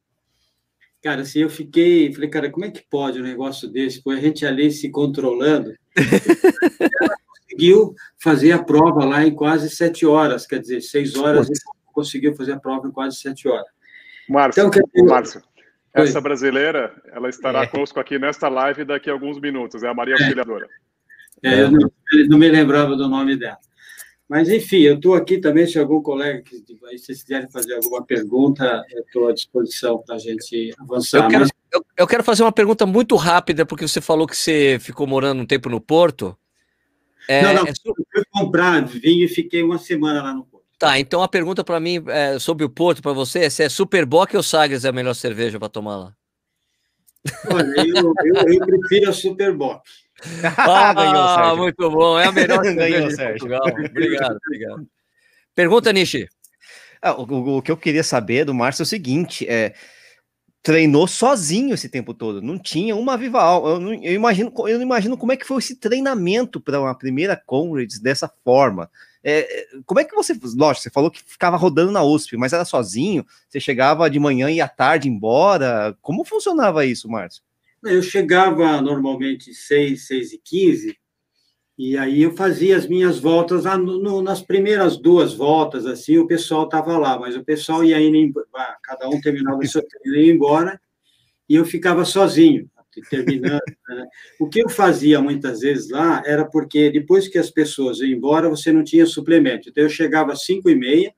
Cara, 1.02 1.21
assim, 1.21 1.39
eu 1.39 1.49
fiquei, 1.49 2.13
falei, 2.13 2.30
cara, 2.30 2.52
como 2.52 2.65
é 2.65 2.71
que 2.71 2.84
pode 2.89 3.19
um 3.19 3.23
negócio 3.23 3.69
desse? 3.69 4.04
Pô, 4.04 4.12
a 4.12 4.19
gente 4.19 4.45
ali 4.45 4.71
se 4.71 4.89
controlando. 4.89 5.73
Ela 5.95 7.15
conseguiu 7.25 7.95
fazer 8.17 8.52
a 8.52 8.62
prova 8.62 9.06
lá 9.06 9.25
em 9.25 9.34
quase 9.34 9.69
sete 9.69 10.06
horas, 10.06 10.45
quer 10.45 10.60
dizer, 10.60 10.82
seis 10.82 11.15
horas, 11.15 11.49
e 11.49 11.54
conseguiu 11.93 12.36
fazer 12.36 12.54
a 12.54 12.60
prova 12.60 12.88
em 12.88 12.91
quase 12.91 13.17
sete 13.17 13.47
horas. 13.47 13.67
Márcio, 14.30 14.68
então, 14.68 15.06
Márcio, 15.06 15.42
Essa 15.94 16.22
brasileira, 16.22 16.94
ela 17.12 17.30
estará 17.30 17.63
é. 17.63 17.68
conosco 17.68 18.00
aqui 18.00 18.20
nesta 18.20 18.48
live 18.48 18.86
daqui 18.86 19.10
a 19.10 19.13
alguns 19.13 19.39
minutos. 19.39 19.84
É 19.84 19.88
a 19.88 19.94
Maria 19.94 20.13
é. 20.13 20.18
Auxiliadora. 20.22 20.68
É, 21.44 21.62
eu 21.63 21.72
não, 21.72 21.92
não, 22.30 22.38
me 22.38 22.50
lembrava 22.50 22.96
do 22.96 23.08
nome 23.08 23.36
dela. 23.36 23.58
Mas, 24.28 24.50
enfim, 24.50 24.82
eu 24.82 24.96
estou 24.96 25.15
aqui 25.15 25.39
também, 25.39 25.65
se 25.65 25.80
algum 25.80 26.04
colega, 26.04 26.44
que, 26.44 26.58
se 26.58 26.78
vocês 26.80 27.24
quiserem 27.24 27.50
fazer 27.50 27.74
alguma 27.74 28.06
pergunta, 28.06 28.86
eu 28.92 29.02
estou 29.02 29.28
à 29.28 29.34
disposição 29.34 29.98
para 30.06 30.15
a 30.15 30.20
gente 30.20 30.72
avançar. 30.78 31.24
Eu 31.24 31.30
quero, 31.30 31.39
Mas... 31.42 31.52
eu, 31.74 31.86
eu 31.98 32.08
quero, 32.08 32.24
fazer 32.24 32.44
uma 32.44 32.52
pergunta 32.52 32.86
muito 32.86 33.15
rápida, 33.15 33.65
porque 33.65 33.88
você 33.88 34.00
falou 34.00 34.28
que 34.28 34.38
você 34.38 34.78
ficou 34.80 35.08
morando 35.08 35.42
um 35.42 35.46
tempo 35.48 35.68
no 35.68 35.82
Porto. 35.82 36.38
É, 37.28 37.42
não, 37.42 37.54
não, 37.56 37.65
é... 37.65 37.72
eu 37.72 37.96
fui 37.96 38.24
comprar 38.32 38.86
vinho 38.86 39.26
e 39.26 39.28
fiquei 39.28 39.63
uma 39.63 39.80
semana 39.80 40.22
lá 40.22 40.34
no 40.34 40.46
Porto. 40.46 40.59
Tá, 40.80 40.98
então 40.98 41.22
a 41.22 41.28
pergunta 41.28 41.62
para 41.62 41.78
mim 41.78 42.02
é, 42.08 42.39
sobre 42.39 42.63
o 42.63 42.70
Porto, 42.70 43.02
para 43.02 43.12
você, 43.12 43.39
é 43.39 43.50
se 43.50 43.62
é 43.62 43.68
Superboc 43.68 44.34
ou 44.34 44.42
Sagres 44.42 44.86
é 44.86 44.89
a 44.89 44.94
melhor 44.94 45.13
cerveja 45.13 45.60
para 45.60 45.68
tomar 45.68 45.98
lá? 45.98 46.13
Olha, 47.52 47.74
eu, 47.86 48.13
eu, 48.24 48.54
eu 48.54 48.65
prefiro 48.65 49.10
a 49.10 49.13
Superboc. 49.13 49.82
Ah, 50.58 50.94
ganhou, 50.96 51.28
Sérgio. 51.36 51.58
muito 51.58 51.92
bom. 51.92 52.18
É 52.18 52.28
a 52.28 52.32
melhor 52.32 52.62
ganhou, 52.74 53.12
Sérgio. 53.12 53.46
Obrigado, 53.46 54.38
obrigado. 54.48 54.88
Pergunta, 55.54 55.92
Nishi. 55.92 56.30
Ah, 57.02 57.13
o, 57.13 57.58
o, 57.58 57.62
que 57.62 57.72
eu 57.72 57.78
queria 57.78 58.04
saber 58.04 58.46
do 58.46 58.54
Márcio 58.54 58.84
é 58.84 58.86
o 58.86 58.88
seguinte: 58.88 59.46
é, 59.50 59.74
treinou 60.63 61.08
sozinho 61.08 61.74
esse 61.74 61.89
tempo 61.89 62.13
todo, 62.13 62.42
não 62.42 62.58
tinha 62.58 62.96
uma 62.96 63.18
viva 63.18 63.42
alma. 63.42 63.70
Eu, 63.70 63.80
não, 63.82 63.94
eu, 63.94 64.13
imagino, 64.13 64.54
eu 64.60 64.78
não 64.78 64.84
imagino 64.84 65.18
como 65.18 65.34
é 65.34 65.38
que 65.38 65.46
foi 65.46 65.58
esse 65.58 65.76
treinamento 65.76 66.62
para 66.62 66.80
uma 66.80 66.98
primeira 66.98 67.36
Conrads 67.36 68.00
dessa 68.00 68.32
forma. 68.46 68.89
É, 69.24 69.68
como 69.86 70.00
é 70.00 70.06
que 70.06 70.16
você. 70.16 70.34
Lógico, 70.56 70.84
você 70.84 70.90
falou 70.90 71.12
que 71.12 71.22
ficava 71.24 71.58
rodando 71.58 71.92
na 71.92 72.04
USP, 72.04 72.38
mas 72.38 72.54
era 72.54 72.64
sozinho? 72.64 73.26
Você 73.48 73.60
chegava 73.60 74.10
de 74.10 74.20
manhã 74.20 74.50
e 74.50 74.62
à 74.62 74.68
tarde 74.68 75.10
embora? 75.10 75.98
Como 76.02 76.24
funcionava 76.24 76.86
isso, 76.86 77.10
Márcio? 77.10 77.44
Eu 77.84 78.02
chegava 78.02 78.82
normalmente 78.82 79.54
6, 79.54 80.08
6 80.08 80.34
e 80.34 80.42
15, 80.44 80.98
e 81.78 81.98
aí 81.98 82.24
eu 82.24 82.36
fazia 82.36 82.76
as 82.76 82.86
minhas 82.86 83.20
voltas, 83.20 83.64
nas 84.22 84.42
primeiras 84.42 84.98
duas 84.98 85.34
voltas, 85.34 85.86
assim, 85.86 86.18
o 86.18 86.28
pessoal 86.28 86.66
estava 86.66 86.98
lá, 86.98 87.18
mas 87.18 87.38
o 87.38 87.44
pessoal 87.44 87.86
ia 87.86 88.02
indo, 88.02 88.46
cada 88.84 89.08
um 89.08 89.22
terminava 89.22 89.60
o 89.60 89.66
seu 89.66 89.82
treino 89.88 90.18
e 90.18 90.26
ia 90.26 90.34
embora, 90.34 90.82
e 91.48 91.56
eu 91.56 91.64
ficava 91.64 92.04
sozinho, 92.04 92.70
terminando. 93.10 93.62
Né? 93.88 94.08
O 94.40 94.48
que 94.48 94.62
eu 94.64 94.70
fazia 94.70 95.22
muitas 95.22 95.60
vezes 95.60 95.90
lá 95.90 96.22
era 96.26 96.46
porque 96.46 96.90
depois 96.90 97.28
que 97.28 97.38
as 97.38 97.50
pessoas 97.50 98.00
iam 98.00 98.10
embora, 98.10 98.50
você 98.50 98.72
não 98.72 98.84
tinha 98.84 99.06
suplemento. 99.06 99.70
Então 99.70 99.84
eu 99.84 99.90
chegava 99.90 100.34
às 100.34 100.44
5 100.44 100.70
e 100.70 100.76
meia, 100.76 101.14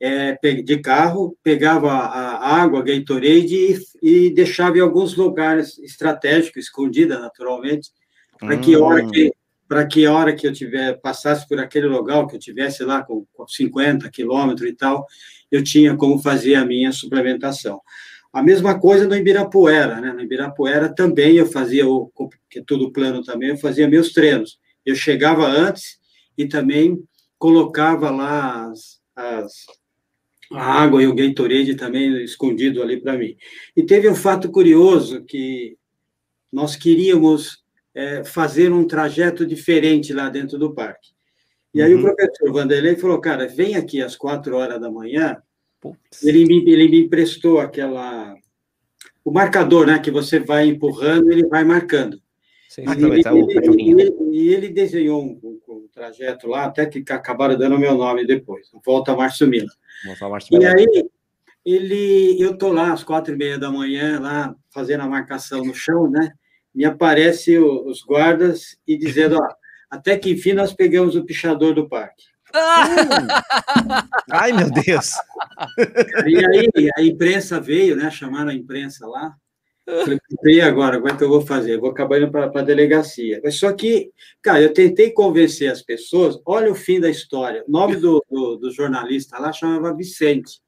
é, 0.00 0.36
de 0.62 0.78
carro, 0.78 1.36
pegava 1.42 1.90
a 1.90 2.60
água, 2.60 2.82
Gatorade 2.82 3.54
e, 4.02 4.26
e 4.26 4.30
deixava 4.34 4.76
em 4.76 4.80
alguns 4.80 5.16
lugares 5.16 5.78
estratégicos, 5.78 6.64
escondida 6.64 7.18
naturalmente, 7.18 7.90
para 8.38 8.58
que 8.58 8.76
hora 8.76 9.04
hum. 9.04 9.10
que 9.10 9.32
para 9.66 9.86
que 9.86 10.06
hora 10.06 10.34
que 10.34 10.46
eu 10.46 10.52
tiver 10.52 11.00
passasse 11.00 11.48
por 11.48 11.58
aquele 11.58 11.86
local 11.86 12.26
que 12.26 12.36
eu 12.36 12.38
tivesse 12.38 12.84
lá 12.84 13.02
com, 13.02 13.26
com 13.32 13.48
50 13.48 14.10
quilômetros 14.10 14.68
e 14.68 14.74
tal, 14.74 15.06
eu 15.50 15.64
tinha 15.64 15.96
como 15.96 16.18
fazer 16.18 16.54
a 16.56 16.64
minha 16.64 16.92
suplementação. 16.92 17.80
A 18.34 18.42
mesma 18.42 18.80
coisa 18.80 19.06
no 19.06 19.14
Ibirapuera, 19.14 20.00
né? 20.00 20.12
No 20.12 20.20
Ibirapuera 20.20 20.92
também 20.92 21.36
eu 21.36 21.46
fazia 21.46 21.88
o 21.88 22.10
que 22.50 22.58
é 22.58 22.64
tudo 22.66 22.92
plano 22.92 23.22
também, 23.22 23.50
eu 23.50 23.56
fazia 23.56 23.88
meus 23.88 24.12
treinos. 24.12 24.58
Eu 24.84 24.96
chegava 24.96 25.46
antes 25.46 25.98
e 26.36 26.46
também 26.46 27.00
colocava 27.38 28.10
lá 28.10 28.66
as, 28.70 29.00
as 29.14 29.52
a 30.52 30.82
água 30.82 31.02
e 31.02 31.06
o 31.06 31.14
Gatorade 31.14 31.76
também 31.76 32.24
escondido 32.24 32.82
ali 32.82 33.00
para 33.00 33.16
mim. 33.16 33.36
E 33.76 33.84
teve 33.84 34.08
um 34.08 34.14
fato 34.14 34.50
curioso 34.50 35.24
que 35.24 35.76
nós 36.52 36.76
queríamos 36.76 37.64
é, 37.94 38.24
fazer 38.24 38.72
um 38.72 38.84
trajeto 38.86 39.46
diferente 39.46 40.12
lá 40.12 40.28
dentro 40.28 40.58
do 40.58 40.74
parque. 40.74 41.14
E 41.72 41.80
aí 41.80 41.94
uhum. 41.94 42.00
o 42.00 42.02
professor 42.02 42.52
Vanderlei 42.52 42.96
falou, 42.96 43.20
cara, 43.20 43.46
vem 43.46 43.76
aqui 43.76 44.02
às 44.02 44.16
quatro 44.16 44.56
horas 44.56 44.80
da 44.80 44.90
manhã. 44.90 45.36
Ele 46.22 46.44
me, 46.44 46.70
ele 46.70 46.88
me 46.88 47.04
emprestou 47.04 47.60
aquela... 47.60 48.34
O 49.24 49.30
marcador, 49.30 49.86
né? 49.86 49.98
Que 49.98 50.10
você 50.10 50.38
vai 50.38 50.66
empurrando, 50.66 51.32
ele 51.32 51.46
vai 51.46 51.64
marcando. 51.64 52.20
Sim, 52.68 52.82
e, 52.82 53.04
ele, 53.04 53.22
ele, 53.24 54.02
ele, 54.02 54.16
e 54.32 54.48
ele 54.48 54.68
desenhou 54.68 55.22
um, 55.22 55.60
um, 55.68 55.88
trajeto 55.94 56.48
lá, 56.48 56.64
até 56.64 56.84
que 56.86 57.04
acabaram 57.12 57.56
dando 57.56 57.76
o 57.76 57.78
meu 57.78 57.94
nome 57.94 58.26
depois. 58.26 58.68
Volta 58.84 59.14
Márcio 59.14 59.46
Mila. 59.46 59.70
E 60.50 60.66
aí, 60.66 61.06
ele, 61.64 62.36
eu 62.42 62.58
tô 62.58 62.72
lá 62.72 62.92
às 62.92 63.04
quatro 63.04 63.32
e 63.32 63.36
meia 63.36 63.58
da 63.58 63.70
manhã, 63.70 64.20
lá 64.20 64.54
fazendo 64.70 65.02
a 65.02 65.08
marcação 65.08 65.64
no 65.64 65.72
chão, 65.72 66.10
né? 66.10 66.32
Me 66.74 66.84
aparece 66.84 67.56
o, 67.56 67.86
os 67.86 68.02
guardas 68.02 68.76
e 68.86 68.98
dizendo, 68.98 69.36
ó, 69.36 69.48
até 69.88 70.18
que 70.18 70.30
enfim 70.30 70.52
nós 70.52 70.74
pegamos 70.74 71.14
o 71.14 71.24
pichador 71.24 71.74
do 71.74 71.88
parque. 71.88 72.24
Ai, 74.30 74.52
meu 74.52 74.70
Deus! 74.70 75.12
E 76.26 76.44
aí 76.46 76.90
a 76.96 77.02
imprensa 77.02 77.60
veio, 77.60 77.96
né? 77.96 78.10
Chamaram 78.10 78.50
a 78.50 78.54
imprensa 78.54 79.06
lá. 79.06 79.34
Falei, 79.86 80.18
e 80.46 80.60
agora? 80.62 80.98
Como 80.98 81.12
é 81.12 81.16
que 81.16 81.22
eu 81.22 81.28
vou 81.28 81.42
fazer? 81.42 81.74
Eu 81.74 81.80
vou 81.80 81.90
acabar 81.90 82.18
indo 82.18 82.30
para 82.30 82.46
a 82.46 82.62
delegacia. 82.62 83.40
Mas 83.44 83.56
só 83.56 83.70
que, 83.72 84.10
cara, 84.40 84.62
eu 84.62 84.72
tentei 84.72 85.10
convencer 85.10 85.70
as 85.70 85.82
pessoas. 85.82 86.40
Olha 86.46 86.72
o 86.72 86.74
fim 86.74 86.98
da 86.98 87.10
história. 87.10 87.62
O 87.68 87.70
nome 87.70 87.96
do, 87.96 88.24
do, 88.30 88.56
do 88.56 88.70
jornalista 88.70 89.38
lá 89.38 89.52
chamava 89.52 89.94
Vicente. 89.94 90.60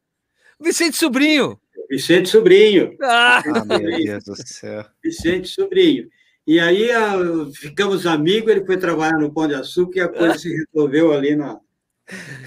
Vicente 0.60 0.96
Sobrinho. 0.96 1.58
Vicente 1.88 2.28
Sobrinho. 2.28 2.96
Ah, 3.02 3.42
meu 3.66 3.78
Deus 3.78 4.24
do 4.24 4.36
céu. 4.36 4.84
Vicente 5.02 5.48
Sobrinho. 5.48 6.08
E 6.46 6.60
aí 6.60 6.90
a, 6.90 7.14
ficamos 7.54 8.06
amigos, 8.06 8.50
ele 8.50 8.64
foi 8.64 8.76
trabalhar 8.76 9.18
no 9.18 9.32
Pão 9.32 9.48
de 9.48 9.54
Açúcar 9.54 9.98
e 9.98 10.02
a 10.02 10.08
coisa 10.08 10.38
se 10.38 10.48
resolveu 10.48 11.12
ali 11.12 11.34
na. 11.34 11.58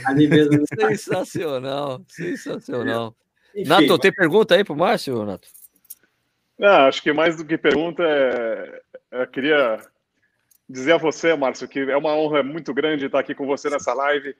Ali 0.06 0.28
mesmo. 0.28 0.64
Sensacional, 0.80 2.02
sensacional. 2.08 3.16
Enfim, 3.56 3.68
Nato, 3.68 4.00
tem 4.00 4.12
pergunta 4.12 4.56
aí 4.56 4.64
para 4.64 4.74
o 4.74 4.78
Márcio, 4.78 5.26
Nato? 5.26 5.48
Não, 6.58 6.88
acho 6.88 7.02
que 7.02 7.14
mais 7.14 7.38
do 7.38 7.46
que 7.46 7.58
pergunta, 7.58 8.04
é, 8.04 8.82
eu 9.12 9.28
queria 9.28 9.80
dizer 10.70 10.94
a 10.94 10.98
você, 10.98 11.34
Márcio, 11.36 11.68
que 11.68 11.80
é 11.80 11.98
uma 11.98 12.14
honra 12.14 12.44
muito 12.44 12.74
grande 12.74 13.06
estar 13.06 13.20
aqui 13.20 13.34
com 13.34 13.46
você 13.46 13.70
nessa 13.70 13.94
live. 13.94 14.36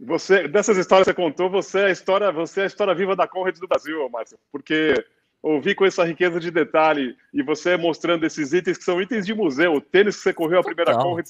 Você, 0.00 0.48
dessas 0.48 0.76
histórias 0.76 1.06
que 1.06 1.14
você 1.14 1.14
contou, 1.14 1.48
você 1.48 1.80
é 1.80 1.84
a 1.86 1.90
história, 1.90 2.30
você 2.32 2.60
é 2.60 2.64
a 2.64 2.66
história 2.66 2.94
viva 2.94 3.14
da 3.14 3.28
Conrad 3.28 3.56
do 3.58 3.68
Brasil, 3.68 4.08
Márcio, 4.10 4.38
porque 4.50 4.94
ouvir 5.40 5.74
com 5.74 5.84
essa 5.84 6.04
riqueza 6.04 6.40
de 6.40 6.50
detalhe 6.50 7.16
e 7.32 7.42
você 7.42 7.76
mostrando 7.76 8.26
esses 8.26 8.52
itens 8.52 8.76
que 8.76 8.84
são 8.84 9.00
itens 9.00 9.24
de 9.24 9.34
museu, 9.34 9.74
o 9.74 9.80
tênis 9.80 10.16
que 10.16 10.22
você 10.22 10.32
correu 10.32 10.58
a 10.58 10.64
primeira 10.64 10.96
Conrad, 10.96 11.26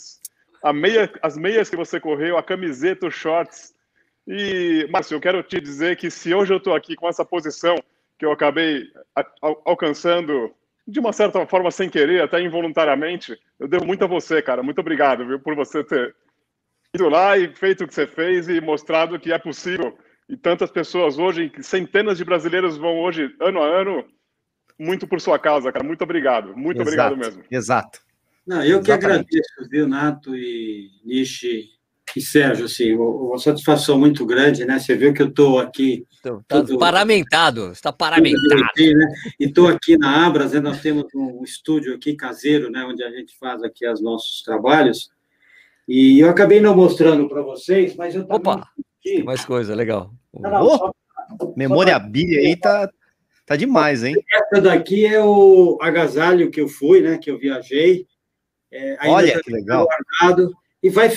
a 0.64 0.72
meia, 0.72 1.12
as 1.20 1.36
meias 1.36 1.68
que 1.68 1.76
você 1.76 2.00
correu, 2.00 2.38
a 2.38 2.42
camiseta, 2.42 3.06
os 3.06 3.14
shorts. 3.14 3.74
E, 4.26 4.88
Márcio, 4.90 5.14
eu 5.14 5.20
quero 5.20 5.42
te 5.42 5.60
dizer 5.60 5.96
que 5.96 6.10
se 6.10 6.32
hoje 6.32 6.54
eu 6.54 6.56
estou 6.56 6.74
aqui 6.74 6.96
com 6.96 7.06
essa 7.06 7.22
posição, 7.22 7.76
que 8.18 8.24
eu 8.24 8.32
acabei 8.32 8.84
alcançando 9.66 10.50
de 10.88 10.98
uma 10.98 11.12
certa 11.12 11.46
forma 11.46 11.70
sem 11.70 11.90
querer, 11.90 12.22
até 12.22 12.40
involuntariamente. 12.40 13.38
Eu 13.60 13.68
devo 13.68 13.84
muito 13.84 14.04
a 14.04 14.08
você, 14.08 14.40
cara. 14.40 14.62
Muito 14.62 14.80
obrigado, 14.80 15.26
viu, 15.26 15.38
por 15.38 15.54
você 15.54 15.84
ter 15.84 16.16
ido 16.94 17.10
lá 17.10 17.36
e 17.36 17.54
feito 17.54 17.84
o 17.84 17.86
que 17.86 17.94
você 17.94 18.06
fez 18.06 18.48
e 18.48 18.58
mostrado 18.58 19.20
que 19.20 19.34
é 19.34 19.38
possível. 19.38 19.98
E 20.30 20.36
tantas 20.36 20.70
pessoas 20.70 21.18
hoje, 21.18 21.52
centenas 21.60 22.16
de 22.16 22.24
brasileiros 22.24 22.78
vão 22.78 23.00
hoje, 23.00 23.34
ano 23.38 23.62
a 23.62 23.66
ano, 23.66 24.02
muito 24.78 25.06
por 25.06 25.20
sua 25.20 25.38
causa, 25.38 25.70
cara. 25.70 25.84
Muito 25.84 26.02
obrigado. 26.02 26.56
Muito 26.56 26.80
exato, 26.80 26.88
obrigado 26.88 27.16
mesmo. 27.18 27.44
Exato. 27.50 28.03
Não, 28.46 28.58
eu 28.58 28.78
Exatamente. 28.78 28.84
que 28.84 28.92
agradeço, 28.92 29.70
viu, 29.70 29.88
Nato 29.88 30.36
e 30.36 30.90
Nishi 31.04 31.70
e 32.16 32.20
Sérgio, 32.20 32.66
assim, 32.66 32.94
uma 32.94 33.38
satisfação 33.38 33.98
muito 33.98 34.24
grande, 34.24 34.64
né? 34.64 34.78
Você 34.78 34.94
viu 34.94 35.12
que 35.12 35.22
eu 35.22 35.28
estou 35.28 35.58
aqui. 35.58 36.06
Está 36.12 36.40
tudo... 36.46 36.78
paramentado, 36.78 37.72
está 37.72 37.92
paramentado. 37.92 38.72
Né? 38.78 39.14
E 39.40 39.46
estou 39.46 39.66
aqui 39.66 39.96
na 39.96 40.24
Abras, 40.24 40.52
né? 40.52 40.60
nós 40.60 40.80
temos 40.80 41.06
um 41.14 41.42
estúdio 41.42 41.94
aqui 41.94 42.14
caseiro, 42.14 42.70
né? 42.70 42.84
Onde 42.84 43.02
a 43.02 43.10
gente 43.10 43.36
faz 43.36 43.62
aqui 43.62 43.88
os 43.88 44.00
nossos 44.00 44.42
trabalhos. 44.42 45.10
E 45.88 46.20
eu 46.20 46.30
acabei 46.30 46.60
não 46.60 46.76
mostrando 46.76 47.28
para 47.28 47.42
vocês, 47.42 47.96
mas 47.96 48.14
eu. 48.14 48.26
Opa! 48.28 48.68
Aqui. 49.00 49.22
Mais 49.22 49.44
coisa, 49.44 49.74
legal. 49.74 50.12
Não, 50.32 50.50
não, 50.50 50.62
oh, 50.66 50.78
só, 50.78 50.92
memória 51.56 51.98
Bíblia 51.98 52.40
aí 52.40 52.56
tá, 52.56 52.88
tá 53.44 53.56
demais, 53.56 54.02
hein? 54.04 54.14
Essa 54.32 54.62
daqui 54.62 55.04
é 55.04 55.22
o 55.22 55.78
agasalho 55.80 56.50
que 56.50 56.60
eu 56.60 56.68
fui, 56.68 57.00
né? 57.00 57.18
Que 57.18 57.30
eu 57.30 57.38
viajei. 57.38 58.06
É, 58.74 59.08
Olha 59.08 59.40
que 59.40 59.50
legal. 59.50 59.86
Guardado 60.20 60.52
e 60.84 60.90
vai, 60.90 61.08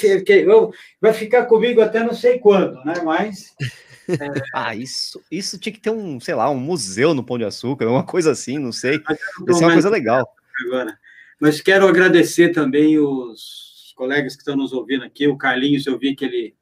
vai 1.01 1.13
ficar 1.13 1.45
comigo 1.45 1.81
até 1.81 2.01
não 2.01 2.13
sei 2.13 2.39
quando, 2.39 2.83
né? 2.85 2.95
Mas. 3.03 3.53
É... 4.09 4.15
ah, 4.53 4.73
isso, 4.73 5.21
isso 5.29 5.59
tinha 5.59 5.73
que 5.73 5.81
ter 5.81 5.89
um, 5.89 6.17
sei 6.17 6.33
lá, 6.33 6.49
um 6.49 6.57
museu 6.57 7.13
no 7.13 7.25
Pão 7.25 7.37
de 7.37 7.43
Açúcar, 7.43 7.89
uma 7.89 8.05
coisa 8.05 8.31
assim, 8.31 8.57
não 8.57 8.71
sei. 8.71 9.01
Isso 9.49 9.61
é 9.61 9.65
uma 9.65 9.73
coisa 9.73 9.89
legal. 9.89 10.25
Agora. 10.65 10.97
Mas 11.41 11.59
quero 11.59 11.85
agradecer 11.85 12.53
também 12.53 12.97
os 12.97 13.93
colegas 13.97 14.33
que 14.33 14.39
estão 14.39 14.55
nos 14.55 14.71
ouvindo 14.71 15.03
aqui. 15.03 15.27
O 15.27 15.37
Carlinhos, 15.37 15.85
eu 15.85 15.99
vi 15.99 16.15
que 16.15 16.23
ele 16.23 16.55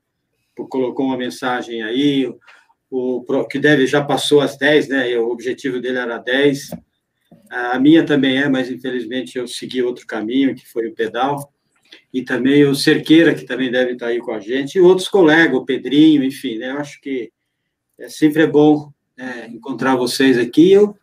colocou 0.56 1.06
uma 1.06 1.18
mensagem 1.18 1.84
aí. 1.84 2.28
o, 2.90 3.24
que 3.48 3.60
deve 3.60 3.86
já 3.86 4.04
passou 4.04 4.42
as 4.42 4.58
10, 4.58 4.88
né? 4.88 5.16
O 5.20 5.30
objetivo 5.30 5.80
dele 5.80 6.00
era 6.00 6.18
10. 6.18 6.72
A 7.56 7.80
minha 7.80 8.06
também 8.06 8.38
é, 8.38 8.50
mas 8.50 8.70
infelizmente 8.70 9.38
eu 9.38 9.48
segui 9.48 9.82
outro 9.82 10.06
caminho, 10.06 10.54
que 10.54 10.68
foi 10.68 10.88
o 10.88 10.94
pedal. 10.94 11.54
E 12.14 12.22
também 12.22 12.66
o 12.66 12.76
Cerqueira, 12.76 13.34
que 13.34 13.46
também 13.46 13.72
deve 13.72 13.94
estar 13.94 14.08
aí 14.08 14.20
com 14.20 14.34
a 14.34 14.40
gente, 14.42 14.76
e 14.76 14.82
outros 14.82 15.08
colegas, 15.08 15.56
o 15.56 15.64
Pedrinho, 15.64 16.22
enfim, 16.22 16.58
né? 16.58 16.72
Eu 16.72 16.80
acho 16.80 17.00
que 17.00 17.32
é 17.98 18.10
sempre 18.10 18.44
é 18.44 18.48
bom 18.48 18.92
é, 19.18 19.48
encontrar 19.48 19.96
vocês 19.96 20.38
aqui. 20.38 20.74
Eu 20.74 20.98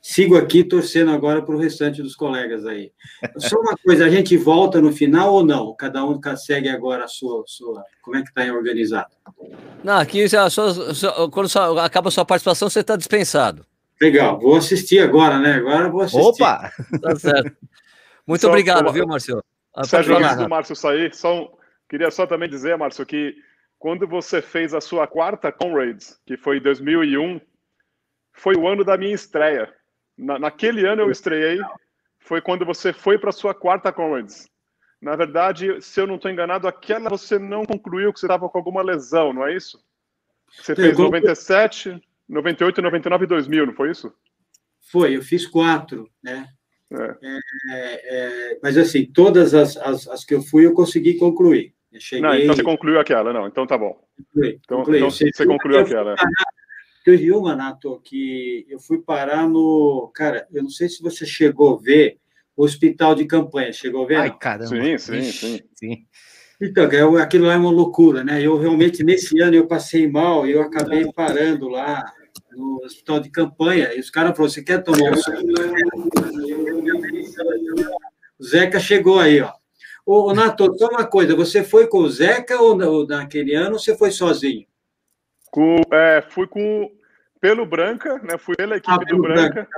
sigo 0.00 0.36
aqui 0.36 0.62
torcendo 0.62 1.10
agora 1.10 1.42
para 1.42 1.56
o 1.56 1.58
restante 1.58 2.00
dos 2.00 2.14
colegas 2.14 2.64
aí. 2.64 2.92
Só 3.36 3.58
uma 3.58 3.76
coisa, 3.76 4.04
a 4.04 4.08
gente 4.08 4.36
volta 4.36 4.80
no 4.80 4.92
final 4.92 5.34
ou 5.34 5.44
não? 5.44 5.74
Cada 5.74 6.04
um 6.04 6.20
segue 6.36 6.68
agora 6.68 7.04
a 7.04 7.08
sua, 7.08 7.42
sua 7.44 7.82
como 8.02 8.16
é 8.16 8.22
que 8.22 8.28
está 8.28 8.44
organizado? 8.54 9.10
Não, 9.82 9.98
aqui 9.98 10.28
já, 10.28 10.48
só, 10.48 10.94
só, 10.94 11.28
quando 11.28 11.48
só, 11.48 11.76
acaba 11.78 12.08
a 12.08 12.12
sua 12.12 12.24
participação, 12.24 12.70
você 12.70 12.80
está 12.80 12.94
dispensado. 12.94 13.66
Legal, 14.00 14.38
vou 14.38 14.56
assistir 14.56 15.00
agora, 15.00 15.38
né? 15.38 15.54
Agora 15.54 15.88
vou 15.88 16.02
assistir. 16.02 16.42
Opa! 16.42 16.72
Tá 17.00 17.16
certo. 17.16 17.56
Muito 18.26 18.42
só, 18.42 18.48
obrigado, 18.48 18.92
viu, 18.92 19.06
Márcio? 19.06 19.42
Ah, 19.74 19.84
Sérgio, 19.84 20.16
antes 20.16 20.36
do 20.36 20.48
Márcio 20.48 20.76
sair, 20.76 21.14
só, 21.14 21.50
queria 21.88 22.10
só 22.10 22.26
também 22.26 22.48
dizer, 22.48 22.76
Márcio, 22.76 23.06
que 23.06 23.34
quando 23.78 24.06
você 24.06 24.42
fez 24.42 24.74
a 24.74 24.80
sua 24.80 25.06
quarta 25.06 25.50
Conrads, 25.50 26.20
que 26.26 26.36
foi 26.36 26.58
em 26.58 26.62
2001, 26.62 27.40
foi 28.32 28.54
o 28.56 28.68
ano 28.68 28.84
da 28.84 28.96
minha 28.96 29.14
estreia. 29.14 29.72
Na, 30.16 30.38
naquele 30.38 30.86
ano 30.86 31.02
eu 31.02 31.10
estreiei, 31.10 31.58
foi 32.18 32.40
quando 32.40 32.66
você 32.66 32.92
foi 32.92 33.18
para 33.18 33.30
a 33.30 33.32
sua 33.32 33.54
quarta 33.54 33.92
Conrads. 33.92 34.48
Na 35.00 35.14
verdade, 35.14 35.80
se 35.80 36.00
eu 36.00 36.06
não 36.06 36.16
estou 36.16 36.30
enganado, 36.30 36.66
aquela 36.66 37.08
você 37.08 37.38
não 37.38 37.64
concluiu 37.64 38.12
que 38.12 38.18
você 38.18 38.26
estava 38.26 38.48
com 38.48 38.58
alguma 38.58 38.82
lesão, 38.82 39.32
não 39.32 39.46
é 39.46 39.54
isso? 39.54 39.78
Você 40.50 40.74
fez 40.74 40.98
97, 40.98 42.02
98, 42.28 42.82
99 42.82 43.24
e 43.24 43.28
2000, 43.28 43.66
não 43.66 43.74
foi 43.74 43.90
isso? 43.90 44.12
Foi, 44.90 45.16
eu 45.16 45.22
fiz 45.22 45.46
quatro, 45.46 46.08
né? 46.22 46.46
É. 46.90 47.16
É, 47.70 48.16
é, 48.52 48.58
mas 48.62 48.78
assim, 48.78 49.04
todas 49.04 49.54
as, 49.54 49.76
as, 49.76 50.08
as, 50.08 50.24
que 50.24 50.34
eu 50.34 50.42
fui, 50.42 50.64
eu 50.64 50.72
consegui 50.72 51.14
concluir. 51.14 51.74
Eu 51.92 52.00
cheguei... 52.00 52.22
Não, 52.22 52.34
então 52.34 52.54
você 52.54 52.62
concluiu 52.62 52.98
aquela, 52.98 53.32
não, 53.32 53.46
então 53.46 53.66
tá 53.66 53.76
bom. 53.76 53.98
Concluí, 54.16 54.60
então, 54.64 54.78
concluí. 54.78 54.96
então 54.98 55.10
você, 55.10 55.30
você 55.30 55.46
concluiu 55.46 55.80
aquela. 55.80 56.14
Teve 57.04 57.32
uma, 57.32 57.54
Nato, 57.54 58.00
que 58.04 58.66
eu 58.68 58.78
fui 58.78 58.98
parar 58.98 59.48
no. 59.48 60.10
Cara, 60.14 60.46
eu 60.52 60.62
não 60.62 60.70
sei 60.70 60.88
se 60.88 61.02
você 61.02 61.24
chegou 61.24 61.74
a 61.74 61.80
ver 61.80 62.18
o 62.54 62.64
hospital 62.64 63.14
de 63.14 63.24
campanha. 63.24 63.72
Chegou 63.72 64.04
a 64.04 64.06
ver? 64.06 64.16
Ai, 64.16 64.36
caramba. 64.38 64.68
Sim, 64.68 64.98
sim, 64.98 65.22
sim. 65.22 65.60
sim. 65.74 66.06
Então, 66.60 66.84
é 66.84 67.22
aquilo 67.22 67.46
lá 67.46 67.54
é 67.54 67.56
uma 67.56 67.70
loucura, 67.70 68.24
né? 68.24 68.42
Eu 68.42 68.58
realmente, 68.58 69.04
nesse 69.04 69.40
ano, 69.40 69.54
eu 69.54 69.66
passei 69.66 70.08
mal 70.08 70.46
e 70.46 70.52
eu 70.52 70.60
acabei 70.60 71.10
parando 71.12 71.68
lá 71.68 72.04
no 72.58 72.84
hospital 72.84 73.20
de 73.20 73.30
campanha. 73.30 73.94
E 73.94 74.00
os 74.00 74.10
caras 74.10 74.36
falaram: 74.36 74.52
você 74.52 74.62
quer 74.62 74.82
tomar 74.82 75.12
um 75.12 75.14
O 78.38 78.44
Zeca 78.44 78.80
chegou 78.80 79.20
aí, 79.20 79.40
ó. 79.40 79.52
Ô, 80.04 80.34
Nato, 80.34 80.76
só 80.76 80.88
uma 80.88 81.06
coisa: 81.06 81.36
você 81.36 81.62
foi 81.62 81.86
com 81.86 81.98
o 81.98 82.10
Zeca 82.10 82.60
ou 82.60 82.76
naquele 83.06 83.54
ano 83.54 83.74
ou 83.74 83.78
você 83.78 83.96
foi 83.96 84.10
sozinho? 84.10 84.66
Com, 85.50 85.80
é, 85.92 86.20
fui 86.28 86.46
com 86.46 86.90
pelo 87.40 87.64
Branca, 87.64 88.18
né? 88.18 88.36
Fui 88.36 88.56
pela 88.56 88.76
equipe 88.76 88.92
ah, 88.92 89.04
do 89.04 89.22
Branca, 89.22 89.54
Branca, 89.54 89.68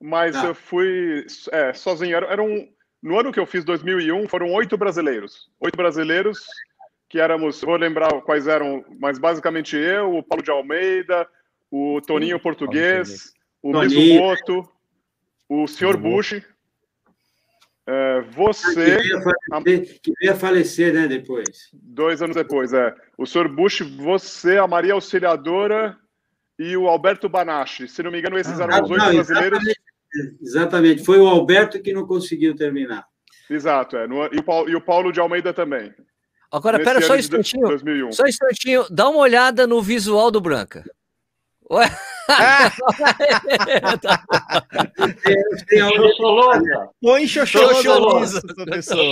mas 0.00 0.34
tá. 0.34 0.46
eu 0.46 0.54
fui 0.54 1.26
é, 1.52 1.72
sozinho. 1.74 2.16
Era, 2.16 2.26
era, 2.26 2.42
um, 2.42 2.66
no 3.02 3.18
ano 3.18 3.32
que 3.32 3.38
eu 3.38 3.46
fiz 3.46 3.64
2001, 3.64 4.26
foram 4.26 4.50
oito 4.52 4.76
brasileiros. 4.78 5.50
Oito 5.60 5.76
brasileiros 5.76 6.40
que 7.10 7.18
éramos, 7.18 7.60
vou 7.60 7.76
lembrar 7.76 8.08
quais 8.22 8.46
eram, 8.46 8.84
mas 9.00 9.18
basicamente 9.18 9.76
eu, 9.76 10.14
o 10.14 10.22
Paulo 10.22 10.44
de 10.44 10.50
Almeida, 10.52 11.28
o 11.70 12.00
Toninho 12.00 12.36
Sim, 12.36 12.42
Português, 12.42 13.32
o 13.62 13.78
Mizumoto, 13.78 14.68
o 15.48 15.66
Sr. 15.66 15.96
Bush, 15.96 16.42
é, 17.86 18.20
você. 18.20 18.96
Que 18.96 19.02
veio, 19.02 19.22
falecer, 19.22 20.00
que 20.00 20.12
veio 20.20 20.32
a 20.32 20.36
falecer, 20.36 20.94
né, 20.94 21.08
depois? 21.08 21.70
Dois 21.72 22.22
anos 22.22 22.36
depois, 22.36 22.72
é. 22.72 22.94
O 23.18 23.26
Sr. 23.26 23.48
Bush, 23.48 23.80
você, 23.80 24.58
a 24.58 24.66
Maria 24.66 24.94
Auxiliadora 24.94 25.98
e 26.58 26.76
o 26.76 26.86
Alberto 26.86 27.28
Banachi. 27.28 27.88
Se 27.88 28.02
não 28.02 28.12
me 28.12 28.20
engano, 28.20 28.38
esses 28.38 28.60
ah, 28.60 28.64
eram 28.64 28.84
os 28.84 28.90
oito 28.90 29.04
não, 29.04 29.14
brasileiros. 29.14 29.58
Exatamente, 29.58 29.80
exatamente, 30.40 31.04
foi 31.04 31.18
o 31.18 31.26
Alberto 31.26 31.80
que 31.80 31.92
não 31.92 32.06
conseguiu 32.06 32.54
terminar. 32.54 33.04
Exato, 33.48 33.96
é. 33.96 34.06
No, 34.06 34.24
e, 34.32 34.38
o 34.38 34.44
Paulo, 34.44 34.70
e 34.70 34.76
o 34.76 34.80
Paulo 34.80 35.10
de 35.10 35.18
Almeida 35.18 35.52
também. 35.52 35.92
Agora, 36.52 36.78
pera 36.78 37.00
só 37.00 37.14
um 37.14 37.16
instantinho. 37.16 37.66
2001. 37.66 38.12
Só 38.12 38.22
um 38.22 38.28
instantinho. 38.28 38.86
Dá 38.90 39.08
uma 39.08 39.20
olhada 39.20 39.66
no 39.66 39.82
visual 39.82 40.30
do 40.30 40.40
Branca. 40.40 40.84
Ué? 41.70 41.86
Xoxolosa. 45.96 46.90
Põe 47.00 47.26
xoxolosa. 47.26 48.40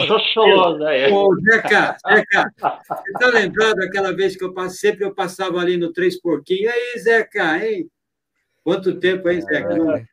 Xoxolosa, 0.07 0.92
é. 0.92 1.12
Ô, 1.12 1.35
Zeca, 1.40 1.97
Zeca, 2.07 2.53
você 2.61 3.12
tá 3.18 3.27
lembrado 3.29 3.77
daquela 3.77 4.14
vez 4.14 4.37
que 4.37 4.44
eu 4.44 4.53
passei, 4.53 4.90
sempre 4.90 5.05
eu 5.05 5.14
passava 5.14 5.59
ali 5.61 5.77
no 5.77 5.92
Três 5.92 6.21
Porquinhos? 6.21 6.73
Aí, 6.73 6.99
Zeca, 7.01 7.64
hein? 7.64 7.88
Quanto 8.64 8.99
tempo, 8.99 9.29
hein, 9.29 9.40
Zeca? 9.40 10.07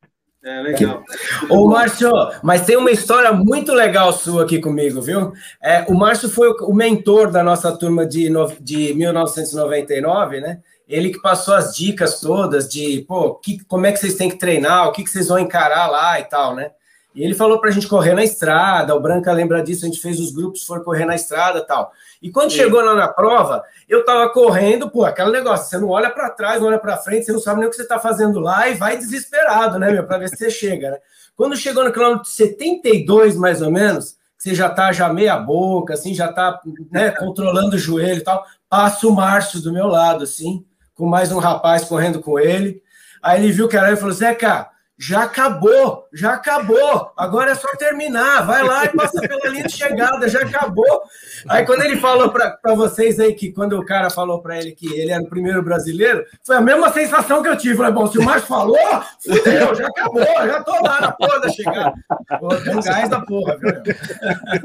É, 0.43 0.61
legal. 0.61 1.03
Ô, 1.49 1.67
Márcio, 1.67 2.11
mas 2.43 2.65
tem 2.65 2.77
uma 2.77 2.91
história 2.91 3.33
muito 3.33 3.73
legal 3.73 4.13
sua 4.13 4.43
aqui 4.43 4.61
comigo, 4.61 5.01
viu? 5.01 5.33
É, 5.61 5.83
o 5.89 5.95
Márcio 5.95 6.29
foi 6.29 6.51
o 6.61 6.73
mentor 6.73 7.31
da 7.31 7.43
nossa 7.43 7.75
turma 7.75 8.05
de, 8.05 8.29
de 8.61 8.93
1999, 8.93 10.41
né? 10.41 10.59
Ele 10.87 11.09
que 11.09 11.21
passou 11.21 11.53
as 11.53 11.75
dicas 11.75 12.19
todas 12.19 12.67
de, 12.69 13.03
pô, 13.07 13.35
que, 13.35 13.63
como 13.65 13.85
é 13.85 13.91
que 13.91 13.99
vocês 13.99 14.15
têm 14.15 14.29
que 14.29 14.37
treinar, 14.37 14.87
o 14.87 14.91
que, 14.91 15.03
que 15.03 15.09
vocês 15.09 15.27
vão 15.27 15.39
encarar 15.39 15.87
lá 15.87 16.19
e 16.19 16.25
tal, 16.25 16.55
né? 16.55 16.71
E 17.15 17.23
ele 17.23 17.33
falou 17.33 17.61
para 17.61 17.69
a 17.69 17.73
gente 17.73 17.87
correr 17.87 18.13
na 18.13 18.23
estrada, 18.23 18.93
o 18.93 18.99
Branca 18.99 19.31
lembra 19.31 19.63
disso, 19.63 19.85
a 19.85 19.87
gente 19.87 20.01
fez 20.01 20.19
os 20.19 20.33
grupos, 20.33 20.65
foram 20.65 20.83
correr 20.83 21.05
na 21.05 21.15
estrada 21.15 21.59
e 21.59 21.65
tal. 21.65 21.91
E 22.21 22.29
quando 22.29 22.51
Sim. 22.51 22.57
chegou 22.57 22.81
lá 22.81 22.93
na 22.93 23.07
prova, 23.07 23.63
eu 23.87 24.03
tava 24.03 24.29
correndo, 24.29 24.89
pô, 24.89 25.05
aquele 25.05 25.31
negócio, 25.31 25.69
você 25.69 25.77
não 25.77 25.89
olha 25.89 26.09
para 26.09 26.29
trás, 26.29 26.59
não 26.59 26.67
olha 26.67 26.77
para 26.77 26.97
frente, 26.97 27.25
você 27.25 27.31
não 27.31 27.39
sabe 27.39 27.59
nem 27.59 27.67
o 27.67 27.71
que 27.71 27.77
você 27.77 27.87
tá 27.87 27.99
fazendo 27.99 28.41
lá 28.41 28.67
e 28.67 28.73
vai 28.73 28.97
desesperado, 28.97 29.79
né, 29.79 29.91
meu, 29.91 30.05
para 30.05 30.17
ver 30.17 30.29
se 30.29 30.35
você 30.35 30.49
chega, 30.49 30.91
né? 30.91 30.97
Quando 31.37 31.55
chegou 31.55 31.85
no 31.85 31.91
quilômetro 31.93 32.29
72, 32.29 33.37
mais 33.37 33.61
ou 33.61 33.71
menos, 33.71 34.17
você 34.37 34.53
já 34.53 34.69
tá 34.69 34.91
já 34.91 35.11
meia 35.11 35.37
boca, 35.37 35.93
assim, 35.93 36.13
já 36.13 36.31
tá, 36.31 36.59
né, 36.91 37.11
controlando 37.11 37.77
o 37.77 37.79
joelho 37.79 38.19
e 38.19 38.23
tal, 38.23 38.45
passa 38.69 39.07
o 39.07 39.11
Márcio 39.15 39.61
do 39.61 39.71
meu 39.71 39.87
lado, 39.87 40.23
assim, 40.23 40.65
com 40.95 41.05
mais 41.05 41.31
um 41.31 41.39
rapaz 41.39 41.83
correndo 41.83 42.21
com 42.21 42.39
ele. 42.39 42.81
Aí 43.21 43.43
ele 43.43 43.51
viu 43.51 43.67
que 43.67 43.77
era 43.77 43.87
ele 43.87 43.97
e 43.97 43.99
falou: 43.99 44.13
Zeca, 44.13 44.69
já 44.97 45.23
acabou, 45.23 46.05
já 46.13 46.33
acabou. 46.33 47.11
Agora 47.17 47.51
é 47.51 47.55
só 47.55 47.67
terminar. 47.77 48.45
Vai 48.45 48.63
lá 48.63 48.85
e 48.85 48.89
passa 48.89 49.19
pela 49.19 49.49
linha 49.49 49.65
de 49.65 49.73
chegada, 49.73 50.29
já 50.29 50.39
acabou. 50.39 51.01
Aí 51.49 51.65
quando 51.65 51.81
ele 51.83 51.97
falou 51.97 52.29
para 52.29 52.75
vocês 52.75 53.19
aí 53.19 53.33
que 53.33 53.51
quando 53.51 53.77
o 53.77 53.85
cara 53.85 54.09
falou 54.09 54.41
para 54.41 54.57
ele 54.57 54.71
que 54.71 54.87
ele 54.93 55.11
era 55.11 55.21
o 55.21 55.29
primeiro 55.29 55.61
brasileiro, 55.61 56.23
foi 56.43 56.55
a 56.55 56.61
mesma 56.61 56.91
sensação 56.93 57.43
que 57.43 57.49
eu 57.49 57.57
tive. 57.57 57.75
Falei, 57.75 57.91
bom, 57.91 58.07
se 58.07 58.17
o 58.17 58.23
Márcio 58.23 58.47
falou, 58.47 58.77
fudeu, 59.21 59.75
já 59.75 59.87
acabou, 59.87 60.23
já 60.23 60.63
tô 60.63 60.71
lá 60.81 61.01
na 61.01 61.11
porra 61.11 61.41
da 61.41 61.49
chegada. 61.49 61.93
Pô, 62.39 62.47
tem 62.55 62.79
gás 62.79 63.09
da 63.09 63.19
porra, 63.19 63.57
viu? 63.57 63.69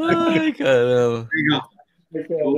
Ai, 0.08 0.52
caramba. 0.52 1.28
Legal. 1.32 2.54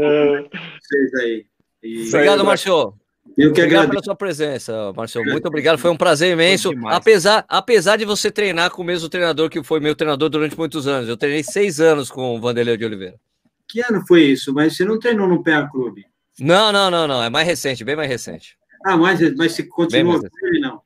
Vocês 0.81 1.15
aí. 1.21 1.47
E... 1.83 2.09
Obrigado, 2.09 2.45
Márcio. 2.45 3.02
Eu 3.37 3.53
que 3.53 3.61
obrigado 3.61 3.65
agradeço. 3.65 3.91
pela 3.91 4.05
sua 4.05 4.17
presença, 4.17 4.93
Marcelo. 4.95 5.25
Muito 5.27 5.47
obrigado. 5.47 5.79
Foi 5.79 5.91
um 5.91 5.97
prazer 5.97 6.33
imenso. 6.33 6.71
Apesar, 6.87 7.45
apesar 7.49 7.97
de 7.97 8.05
você 8.05 8.31
treinar 8.31 8.71
com 8.71 8.83
o 8.83 8.85
mesmo 8.85 9.09
treinador 9.09 9.49
que 9.49 9.63
foi 9.63 9.81
meu 9.81 9.95
treinador 9.95 10.29
durante 10.29 10.57
muitos 10.57 10.87
anos. 10.87 11.09
Eu 11.09 11.17
treinei 11.17 11.43
seis 11.43 11.81
anos 11.81 12.11
com 12.11 12.37
o 12.37 12.41
Vanderlei 12.41 12.77
de 12.77 12.85
Oliveira. 12.85 13.15
Que 13.69 13.81
ano 13.81 14.05
foi 14.07 14.25
isso? 14.25 14.53
Mas 14.53 14.77
você 14.77 14.85
não 14.85 14.99
treinou 14.99 15.27
no 15.27 15.43
PA 15.43 15.67
Clube? 15.71 16.05
Não, 16.39 16.73
não, 16.73 16.91
não, 16.91 17.07
não. 17.07 17.23
É 17.23 17.31
mais 17.31 17.47
recente, 17.47 17.85
bem 17.85 17.97
mais 17.97 18.09
recente. 18.09 18.57
Ah, 18.85 18.97
mas, 18.97 19.21
mas 19.37 19.53
você 19.53 19.63
continua 19.63 20.21
com 20.21 20.47
ele, 20.47 20.61
não? 20.61 20.81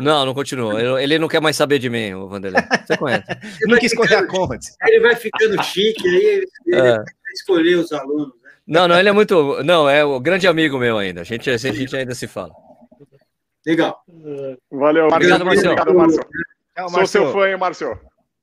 Não, 0.00 0.26
não 0.26 0.34
continua. 0.34 1.00
Ele, 1.02 1.18
não 1.18 1.28
quer 1.28 1.40
mais 1.40 1.56
saber 1.56 1.78
de 1.78 1.88
mim, 1.88 2.14
o 2.14 2.28
Vanderlei. 2.28 2.62
Você 2.86 2.96
conhece. 2.96 3.24
não 3.66 3.78
quis 3.78 3.92
escolher 3.92 4.16
a 4.16 4.26
conta. 4.26 4.58
Ele 4.86 5.00
vai 5.00 5.16
ficando 5.16 5.62
chique, 5.62 6.06
aí 6.08 6.24
ele 6.24 6.46
é. 6.72 6.96
vai 6.96 7.04
escolher 7.34 7.76
os 7.76 7.92
alunos. 7.92 8.41
Não, 8.66 8.86
não, 8.86 8.98
ele 8.98 9.08
é 9.08 9.12
muito. 9.12 9.62
Não, 9.64 9.88
é 9.88 10.04
o 10.04 10.20
grande 10.20 10.46
amigo 10.46 10.78
meu 10.78 10.98
ainda. 10.98 11.22
A 11.22 11.24
gente, 11.24 11.50
a 11.50 11.56
gente 11.56 11.96
ainda 11.96 12.14
se 12.14 12.26
fala. 12.26 12.52
Legal. 13.66 14.02
Valeu, 14.70 15.06
Obrigado, 15.06 15.44
Marcelo. 15.44 15.72
Obrigado, 15.72 15.94
Márcio. 15.94 16.22
Sou 16.90 17.06
seu 17.06 17.32
fã, 17.32 17.48
hein, 17.48 17.56
Márcio. 17.56 17.98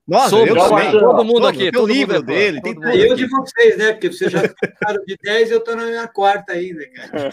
Nossa, 0.10 0.30
Sou, 0.30 0.46
eu 0.46 0.56
também. 0.56 0.92
Todo 0.92 1.24
mundo 1.24 1.46
aqui. 1.46 1.72
Tem 1.72 1.80
o 1.80 1.86
livro 1.86 2.16
é 2.16 2.22
dele. 2.24 2.62
Tem 2.62 2.74
tudo 2.74 2.90
eu 2.90 3.16
de 3.16 3.28
vocês, 3.28 3.78
né? 3.78 3.92
Porque 3.92 4.12
vocês 4.12 4.32
já 4.32 4.42
ficaram 4.42 5.04
de 5.06 5.16
10 5.22 5.50
e 5.50 5.54
eu 5.54 5.60
estou 5.60 5.76
na 5.76 5.86
minha 5.86 6.08
quarta 6.08 6.54
ainda, 6.54 6.84
cara. 6.90 7.30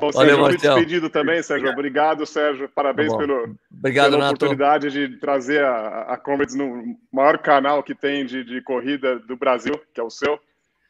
Bom, 0.00 0.10
Valeu, 0.10 0.12
Sérgio, 0.12 0.38
muito 0.40 0.60
despedido 0.60 1.08
também, 1.08 1.40
Sérgio. 1.40 1.70
Obrigado, 1.70 2.26
Sérgio. 2.26 2.68
Parabéns 2.68 3.12
tá 3.12 3.18
pelo, 3.18 3.54
Obrigado, 3.70 4.10
pela 4.10 4.24
Nato. 4.24 4.34
oportunidade 4.34 4.90
de 4.90 5.16
trazer 5.20 5.62
a, 5.62 6.14
a 6.14 6.16
Comrades 6.16 6.56
no 6.56 6.96
maior 7.12 7.38
canal 7.38 7.80
que 7.80 7.94
tem 7.94 8.26
de, 8.26 8.42
de 8.42 8.60
corrida 8.60 9.20
do 9.20 9.36
Brasil, 9.36 9.80
que 9.94 10.00
é 10.00 10.02
o 10.02 10.10
seu. 10.10 10.36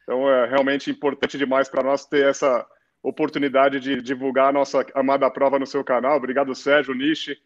Então 0.03 0.29
é 0.29 0.45
realmente 0.47 0.91
importante 0.91 1.37
demais 1.37 1.69
para 1.69 1.83
nós 1.83 2.05
ter 2.05 2.25
essa 2.25 2.65
oportunidade 3.01 3.79
de 3.79 4.01
divulgar 4.01 4.49
a 4.49 4.53
nossa 4.53 4.85
amada 4.93 5.29
prova 5.29 5.59
no 5.59 5.65
seu 5.65 5.83
canal. 5.83 6.17
Obrigado, 6.17 6.53
Sérgio, 6.55 6.93
Nishi. 6.93 7.37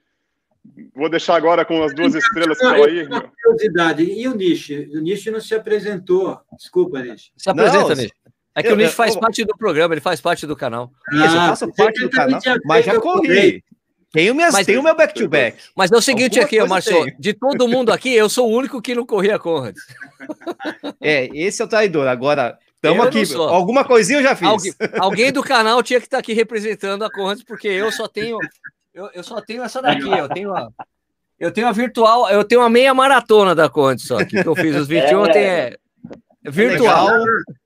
Vou 0.93 1.09
deixar 1.09 1.35
agora 1.35 1.63
com 1.63 1.81
as 1.81 1.95
duas 1.95 2.13
estrelas 2.13 2.57
que 2.57 2.65
estão 2.65 2.83
aí. 2.83 3.07
Curiosidade. 3.07 4.03
E 4.03 4.27
o 4.27 4.35
Nishi? 4.35 4.89
O 4.93 5.01
Nishi 5.01 5.31
não 5.31 5.39
se 5.39 5.55
apresentou. 5.55 6.39
Desculpa, 6.57 7.01
Nishi. 7.01 7.31
Se 7.37 7.49
apresenta, 7.49 7.95
Nishi. 7.95 8.13
É 8.53 8.61
que 8.61 8.69
eu, 8.69 8.73
o 8.73 8.75
Nishi 8.75 8.93
faz 8.93 9.15
eu, 9.15 9.21
parte 9.21 9.45
do 9.45 9.55
programa, 9.55 9.93
ele 9.93 10.01
faz 10.01 10.19
parte 10.19 10.45
do 10.45 10.55
canal. 10.55 10.91
Isso, 11.13 11.23
eu 11.23 11.39
ah, 11.39 11.47
faço 11.49 11.71
parte 11.73 12.01
do 12.01 12.09
canal, 12.09 12.39
mas 12.65 12.85
já 12.85 12.99
corri. 12.99 13.63
Tenho, 14.11 14.33
minhas, 14.33 14.53
mas, 14.53 14.65
tenho 14.65 14.81
meu 14.81 14.95
back-to-back. 14.95 15.57
-back. 15.57 15.69
Mas 15.75 15.91
é 15.91 15.95
o 15.97 16.01
seguinte 16.01 16.39
Alguma 16.39 16.45
aqui, 16.45 16.69
Marcelo, 16.69 17.11
de 17.19 17.33
todo 17.33 17.67
mundo 17.67 17.91
aqui, 17.91 18.13
eu 18.13 18.29
sou 18.29 18.49
o 18.49 18.55
único 18.55 18.81
que 18.81 18.95
não 18.95 19.05
corria 19.05 19.37
Conrad. 19.37 19.75
É, 21.01 21.29
esse 21.33 21.61
é 21.61 21.65
o 21.65 21.67
traidor. 21.67 22.07
Agora, 22.07 22.57
estamos 22.75 23.05
aqui. 23.05 23.23
Alguma 23.35 23.83
coisinha 23.83 24.19
eu 24.19 24.23
já 24.23 24.35
fiz. 24.35 24.47
Alguém, 24.47 24.73
alguém, 24.97 25.31
do 25.31 25.43
canal 25.43 25.83
tinha 25.83 25.99
que 25.99 26.07
estar 26.07 26.17
tá 26.17 26.21
aqui 26.21 26.33
representando 26.33 27.03
a 27.03 27.11
Conrad, 27.11 27.41
porque 27.45 27.67
eu 27.67 27.91
só 27.91 28.07
tenho 28.07 28.39
eu, 28.97 29.11
eu 29.13 29.23
só 29.23 29.39
tenho 29.39 29.61
essa 29.61 29.79
daqui, 29.79 30.09
eu 30.09 30.27
tenho 30.27 30.55
a, 30.55 30.71
eu 31.39 31.51
tenho 31.51 31.67
a 31.67 31.71
virtual, 31.71 32.27
eu 32.31 32.43
tenho 32.43 32.61
a 32.61 32.69
meia 32.69 32.95
maratona 32.95 33.53
da 33.53 33.69
Conde 33.69 34.01
só, 34.01 34.25
que 34.25 34.37
eu 34.37 34.55
fiz 34.55 34.75
os 34.75 34.87
21, 34.87 35.25
é, 35.27 35.37
é, 35.37 35.77
é 36.43 36.51
virtual. 36.51 37.07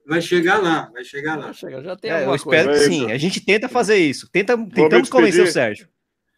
Vai 0.05 0.21
chegar 0.21 0.61
lá, 0.61 0.89
vai 0.91 1.05
chegar 1.05 1.37
lá. 1.37 1.53
já 1.53 1.95
tem 1.95 2.11
é, 2.11 2.25
eu 2.25 2.35
espero 2.35 2.67
coisa. 2.67 2.83
que 2.83 2.93
sim. 2.93 3.09
A 3.09 3.17
gente 3.17 3.39
tenta 3.39 3.69
fazer 3.69 3.95
isso. 3.95 4.29
Tenta, 4.29 4.57
tentamos 4.57 5.07
convencer 5.07 5.45
o 5.45 5.47
Sérgio. 5.49 5.87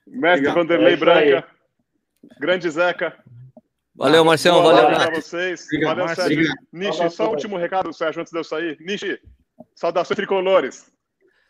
Mestre 0.07 0.47
Legal. 0.47 0.55
Vanderlei 0.55 0.93
é 0.93 0.97
Branca, 0.97 1.47
grande 2.39 2.69
Zeca. 2.69 3.17
Valeu, 3.95 4.25
Marcelo. 4.25 4.63
Valeu, 4.63 4.83
valeu 4.83 4.97
para 4.97 5.15
vocês. 5.15 5.65
Obrigado, 5.65 5.97
valeu, 5.97 6.15
Sérgio. 6.15 6.53
Nishi, 6.71 7.09
só 7.11 7.27
o 7.27 7.29
último 7.29 7.57
recado, 7.57 7.93
Sérgio, 7.93 8.21
antes 8.21 8.31
de 8.31 8.39
eu 8.39 8.43
sair. 8.43 8.77
Nishi, 8.79 9.19
saudações 9.75 10.15
tricolores. 10.15 10.91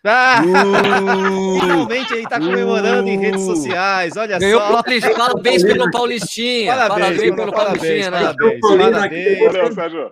Ah! 0.05 0.41
Uh! 0.43 1.59
Finalmente 1.61 2.13
ele 2.13 2.23
está 2.23 2.37
comemorando 2.37 3.07
em 3.07 3.17
redes 3.17 3.41
sociais, 3.41 4.17
olha 4.17 4.37
Ganhou 4.37 4.59
só. 4.59 4.83
Paulista, 4.83 5.15
parabéns 5.15 5.63
pelo 5.63 5.91
Paulistinha. 5.91 6.75
Parabéns, 6.75 6.99
parabéns 6.99 7.35
pelo 7.35 7.51
Paulistinha, 7.53 8.11
né? 8.11 8.19
Parabéns, 8.19 8.59
parabéns. 8.59 9.39
Valeu, 9.39 9.71
Sérgio. 9.71 10.11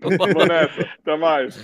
Vamos 0.00 0.48
nessa. 0.48 0.80
Até 0.80 1.16
mais. 1.16 1.54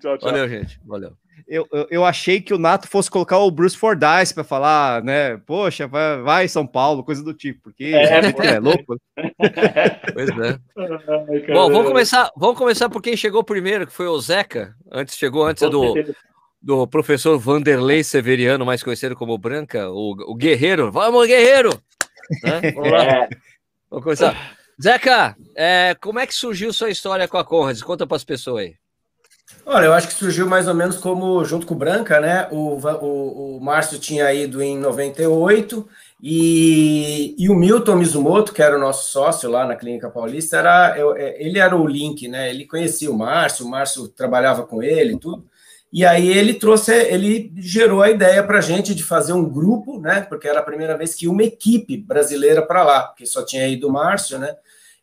Tchau, 0.00 0.18
tchau. 0.18 0.30
Valeu, 0.30 0.48
gente. 0.48 0.80
Valeu. 0.84 1.16
Eu, 1.46 1.66
eu, 1.72 1.86
eu, 1.90 2.04
achei 2.04 2.40
que 2.40 2.54
o 2.54 2.58
Nato 2.58 2.88
fosse 2.88 3.10
colocar 3.10 3.38
o 3.38 3.50
Bruce 3.50 3.76
Fordyce 3.76 4.34
para 4.34 4.44
falar, 4.44 5.02
né? 5.02 5.36
Poxa, 5.46 5.86
vai, 5.86 6.20
vai, 6.22 6.48
São 6.48 6.66
Paulo, 6.66 7.04
coisa 7.04 7.22
do 7.22 7.34
tipo, 7.34 7.62
porque 7.64 7.84
é, 7.84 8.54
é 8.54 8.58
louco. 8.58 8.96
pois 10.14 10.28
é. 10.28 10.58
Ai, 10.76 11.54
Bom, 11.54 11.70
vamos 11.70 11.88
começar, 11.88 12.30
vamos 12.36 12.58
começar 12.58 12.88
por 12.88 13.02
quem 13.02 13.16
chegou 13.16 13.44
primeiro, 13.44 13.86
que 13.86 13.92
foi 13.92 14.06
o 14.06 14.20
Zeca. 14.20 14.74
Antes 14.90 15.16
chegou 15.16 15.44
antes 15.44 15.68
do, 15.68 15.94
do 16.60 16.86
professor 16.86 17.38
Vanderlei 17.38 18.02
Severiano, 18.04 18.66
mais 18.66 18.82
conhecido 18.82 19.16
como 19.16 19.38
Branca, 19.38 19.90
o, 19.90 20.12
o 20.30 20.34
Guerreiro. 20.34 20.90
Vamos, 20.90 21.26
Guerreiro! 21.26 21.70
Né? 22.42 22.72
Vamos 22.74 22.90
lá. 22.90 23.04
É. 23.04 23.28
Vamos 23.90 24.04
começar. 24.04 24.56
Zeca, 24.82 25.36
é, 25.54 25.94
como 26.00 26.18
é 26.18 26.26
que 26.26 26.34
surgiu 26.34 26.72
sua 26.72 26.90
história 26.90 27.28
com 27.28 27.36
a 27.36 27.44
Conrads? 27.44 27.82
Conta 27.82 28.06
para 28.06 28.16
as 28.16 28.24
pessoas 28.24 28.64
aí. 28.64 28.79
Olha, 29.64 29.86
eu 29.86 29.92
acho 29.92 30.08
que 30.08 30.14
surgiu 30.14 30.48
mais 30.48 30.66
ou 30.66 30.74
menos 30.74 30.96
como 30.96 31.44
junto 31.44 31.66
com 31.66 31.74
o 31.74 31.78
Branca, 31.78 32.20
né? 32.20 32.48
O, 32.50 32.76
o, 32.76 33.56
o 33.56 33.60
Márcio 33.60 33.98
tinha 33.98 34.32
ido 34.32 34.62
em 34.62 34.76
98 34.78 35.86
e, 36.22 37.34
e 37.38 37.48
o 37.48 37.54
Milton 37.54 37.96
Mizumoto, 37.96 38.52
que 38.52 38.62
era 38.62 38.76
o 38.76 38.80
nosso 38.80 39.10
sócio 39.10 39.50
lá 39.50 39.66
na 39.66 39.76
Clínica 39.76 40.10
Paulista, 40.10 40.58
era, 40.58 40.98
eu, 40.98 41.16
é, 41.16 41.40
ele 41.40 41.58
era 41.58 41.76
o 41.76 41.86
link, 41.86 42.26
né? 42.26 42.50
Ele 42.50 42.66
conhecia 42.66 43.10
o 43.10 43.16
Márcio, 43.16 43.64
o 43.64 43.70
Márcio 43.70 44.08
trabalhava 44.08 44.64
com 44.64 44.82
ele 44.82 45.14
e 45.14 45.18
tudo. 45.18 45.44
E 45.92 46.04
aí 46.04 46.28
ele 46.28 46.54
trouxe, 46.54 46.92
ele 46.92 47.52
gerou 47.56 48.00
a 48.00 48.10
ideia 48.10 48.42
para 48.44 48.58
a 48.58 48.60
gente 48.60 48.94
de 48.94 49.02
fazer 49.02 49.32
um 49.32 49.48
grupo, 49.48 50.00
né? 50.00 50.20
Porque 50.22 50.46
era 50.46 50.60
a 50.60 50.64
primeira 50.64 50.96
vez 50.96 51.14
que 51.14 51.26
uma 51.26 51.42
equipe 51.42 51.96
brasileira 51.96 52.62
para 52.62 52.84
lá, 52.84 53.02
porque 53.02 53.26
só 53.26 53.44
tinha 53.44 53.66
ido 53.66 53.88
o 53.88 53.92
Márcio, 53.92 54.38
né? 54.38 54.56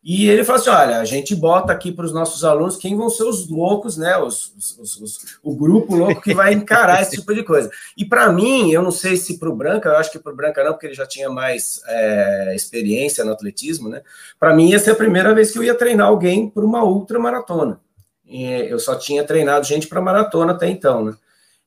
E 0.03 0.29
ele 0.29 0.43
falou 0.43 0.62
assim: 0.62 0.69
olha, 0.69 0.99
a 0.99 1.05
gente 1.05 1.36
bota 1.36 1.73
aqui 1.73 1.91
para 1.91 2.05
os 2.05 2.13
nossos 2.13 2.43
alunos 2.43 2.77
quem 2.77 2.95
vão 2.95 3.10
ser 3.10 3.23
os 3.23 3.49
loucos, 3.49 3.97
né? 3.97 4.17
Os, 4.17 4.53
os, 4.79 5.01
os, 5.01 5.19
o 5.43 5.55
grupo 5.55 5.95
louco 5.95 6.21
que 6.21 6.33
vai 6.33 6.53
encarar 6.53 7.01
esse 7.01 7.17
tipo 7.17 7.33
de 7.33 7.43
coisa. 7.43 7.69
E 7.97 8.05
para 8.05 8.31
mim, 8.31 8.71
eu 8.71 8.81
não 8.81 8.91
sei 8.91 9.17
se 9.17 9.38
para 9.38 9.49
o 9.49 9.55
Branca, 9.55 9.89
eu 9.89 9.97
acho 9.97 10.12
que 10.12 10.19
para 10.19 10.31
o 10.31 10.36
Branca 10.36 10.63
não, 10.63 10.71
porque 10.71 10.88
ele 10.88 10.93
já 10.93 11.05
tinha 11.05 11.29
mais 11.29 11.81
é, 11.88 12.53
experiência 12.55 13.25
no 13.25 13.31
atletismo, 13.31 13.89
né? 13.89 14.01
Para 14.39 14.55
mim, 14.55 14.69
ia 14.69 14.79
ser 14.79 14.91
a 14.91 14.95
primeira 14.95 15.33
vez 15.33 15.51
que 15.51 15.60
eu 15.60 15.63
ia 15.63 15.75
treinar 15.75 16.07
alguém 16.07 16.49
para 16.49 16.63
uma 16.63 16.83
ultramaratona 16.83 17.79
eu 18.29 18.79
só 18.79 18.95
tinha 18.95 19.23
treinado 19.23 19.65
gente 19.65 19.88
para 19.88 20.01
maratona 20.01 20.51
até 20.51 20.67
então, 20.67 21.05
né? 21.05 21.15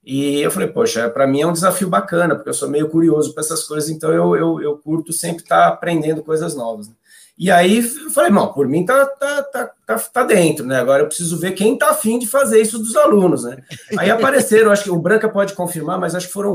E 0.02 0.40
eu 0.40 0.50
falei, 0.50 0.68
poxa, 0.68 1.10
para 1.10 1.26
mim 1.26 1.42
é 1.42 1.46
um 1.46 1.52
desafio 1.52 1.88
bacana, 1.88 2.34
porque 2.34 2.48
eu 2.48 2.54
sou 2.54 2.68
meio 2.68 2.88
curioso 2.88 3.34
para 3.34 3.42
essas 3.42 3.64
coisas, 3.64 3.90
então 3.90 4.10
eu, 4.10 4.34
eu, 4.34 4.62
eu 4.62 4.78
curto 4.78 5.12
sempre 5.12 5.42
estar 5.42 5.60
tá 5.60 5.68
aprendendo 5.68 6.22
coisas 6.22 6.54
novas. 6.54 6.88
Né? 6.88 6.94
E 7.40 7.50
aí 7.50 7.78
eu 7.78 8.10
falei, 8.10 8.30
não, 8.30 8.52
por 8.52 8.68
mim 8.68 8.84
tá, 8.84 9.06
tá, 9.06 9.42
tá, 9.44 9.70
tá, 9.86 9.98
tá 9.98 10.24
dentro, 10.24 10.66
né? 10.66 10.76
Agora 10.76 11.02
eu 11.02 11.06
preciso 11.06 11.38
ver 11.38 11.52
quem 11.52 11.74
tá 11.74 11.88
afim 11.88 12.18
de 12.18 12.26
fazer 12.26 12.60
isso 12.60 12.78
dos 12.78 12.94
alunos, 12.94 13.44
né? 13.44 13.56
Aí 13.96 14.10
apareceram, 14.10 14.70
acho 14.70 14.84
que 14.84 14.90
o 14.90 15.00
Branca 15.00 15.26
pode 15.26 15.54
confirmar, 15.54 15.98
mas 15.98 16.14
acho 16.14 16.26
que 16.26 16.34
foram 16.34 16.54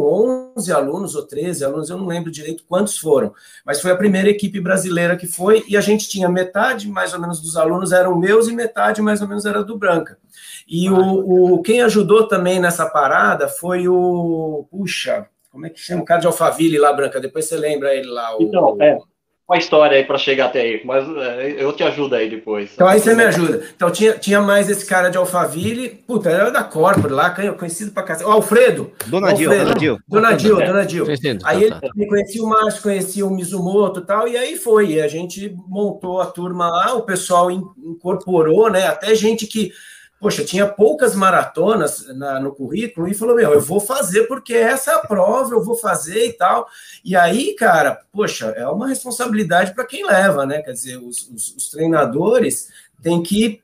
11 0.56 0.72
alunos 0.72 1.16
ou 1.16 1.26
13 1.26 1.66
alunos, 1.66 1.90
eu 1.90 1.98
não 1.98 2.06
lembro 2.06 2.30
direito 2.30 2.64
quantos 2.70 3.00
foram, 3.00 3.34
mas 3.66 3.82
foi 3.82 3.90
a 3.90 3.96
primeira 3.96 4.30
equipe 4.30 4.62
brasileira 4.62 5.18
que 5.18 5.26
foi, 5.26 5.64
e 5.68 5.76
a 5.76 5.82
gente 5.82 6.08
tinha 6.08 6.30
metade 6.30 6.88
mais 6.88 7.16
ou 7.16 7.20
menos 7.20 7.42
dos 7.42 7.58
alunos 7.58 7.92
eram 7.92 8.16
meus 8.16 8.48
e 8.48 8.54
metade 8.54 9.02
mais 9.02 9.24
ou 9.24 9.28
menos 9.28 9.44
era 9.44 9.64
do 9.64 9.80
Branca. 9.80 10.20
E 10.68 10.88
o, 10.92 11.56
o 11.56 11.62
quem 11.64 11.82
ajudou 11.82 12.28
também 12.28 12.60
nessa 12.60 12.86
parada 12.86 13.48
foi 13.48 13.88
o, 13.88 14.68
puxa, 14.70 15.26
como 15.52 15.66
é 15.66 15.70
que 15.72 15.80
chama? 15.80 16.04
O 16.04 16.06
cara 16.06 16.22
de 16.22 16.28
Alphaville 16.28 16.78
lá, 16.78 16.94
Branca, 16.94 17.20
depois 17.20 17.46
você 17.46 17.58
lembra 17.58 17.96
ele 17.96 18.08
lá. 18.08 18.38
O, 18.38 18.44
então, 18.44 18.78
é 18.80 19.00
uma 19.48 19.58
história 19.60 19.96
aí 19.96 20.04
para 20.04 20.18
chegar 20.18 20.48
até 20.48 20.62
aí, 20.62 20.82
mas 20.84 21.08
é, 21.08 21.56
eu 21.60 21.72
te 21.72 21.84
ajudo 21.84 22.16
aí 22.16 22.28
depois. 22.30 22.72
Então 22.74 22.88
aí 22.88 23.00
você 23.00 23.14
me 23.14 23.24
ajuda. 23.24 23.64
Então 23.76 23.92
tinha, 23.92 24.14
tinha 24.14 24.42
mais 24.42 24.70
esse 24.70 24.84
cara 24.86 25.10
de 25.10 25.18
Alphaville, 25.18 25.90
puta, 25.90 26.30
era 26.32 26.50
da 26.50 26.64
Corpore 26.64 27.14
lá, 27.14 27.30
conhecido 27.30 27.92
pra 27.92 28.02
cacete. 28.02 28.28
O 28.28 28.34
Alfredo. 28.34 28.92
Dona 29.06 29.34
Dil, 29.34 29.50
Dona 29.52 29.76
Dil. 29.76 30.00
Dona 30.08 30.34
Dil, 30.34 30.56
Dona 30.58 30.86
Dil. 30.86 31.06
Aí 31.44 31.64
ele 31.64 31.76
me 31.96 32.08
conhecia 32.08 32.44
o 32.44 32.48
Márcio, 32.48 32.82
conhecia 32.82 33.26
o 33.26 33.30
Mizumoto 33.30 34.00
e 34.00 34.06
tal, 34.06 34.28
e 34.28 34.36
aí 34.36 34.58
foi. 34.58 34.94
E 34.94 35.02
a 35.02 35.08
gente 35.08 35.56
montou 35.68 36.20
a 36.20 36.26
turma 36.26 36.68
lá, 36.68 36.96
o 36.96 37.04
pessoal 37.04 37.52
incorporou, 37.52 38.72
né? 38.72 38.88
Até 38.88 39.14
gente 39.14 39.46
que 39.46 39.72
poxa, 40.20 40.44
tinha 40.44 40.68
poucas 40.68 41.16
maratonas 41.16 42.08
na, 42.16 42.40
no 42.40 42.54
currículo 42.54 43.08
e 43.08 43.14
falou: 43.14 43.36
Meu, 43.36 43.54
eu 43.54 43.62
vou 43.62 43.80
fazer 43.80 44.24
porque 44.24 44.54
essa 44.54 44.92
é 44.92 44.96
a 44.96 45.00
prova, 45.00 45.54
eu 45.54 45.64
vou 45.64 45.76
fazer 45.76 46.28
e 46.28 46.34
tal. 46.34 46.68
E 47.04 47.16
aí, 47.16 47.54
cara, 47.56 48.02
poxa, 48.12 48.48
é 48.56 48.68
uma 48.68 48.88
responsabilidade 48.88 49.74
para 49.74 49.86
quem 49.86 50.06
leva, 50.06 50.46
né? 50.46 50.62
Quer 50.62 50.72
dizer, 50.72 50.98
os, 50.98 51.30
os, 51.30 51.56
os 51.56 51.70
treinadores 51.70 52.70
têm 53.02 53.22
que 53.22 53.62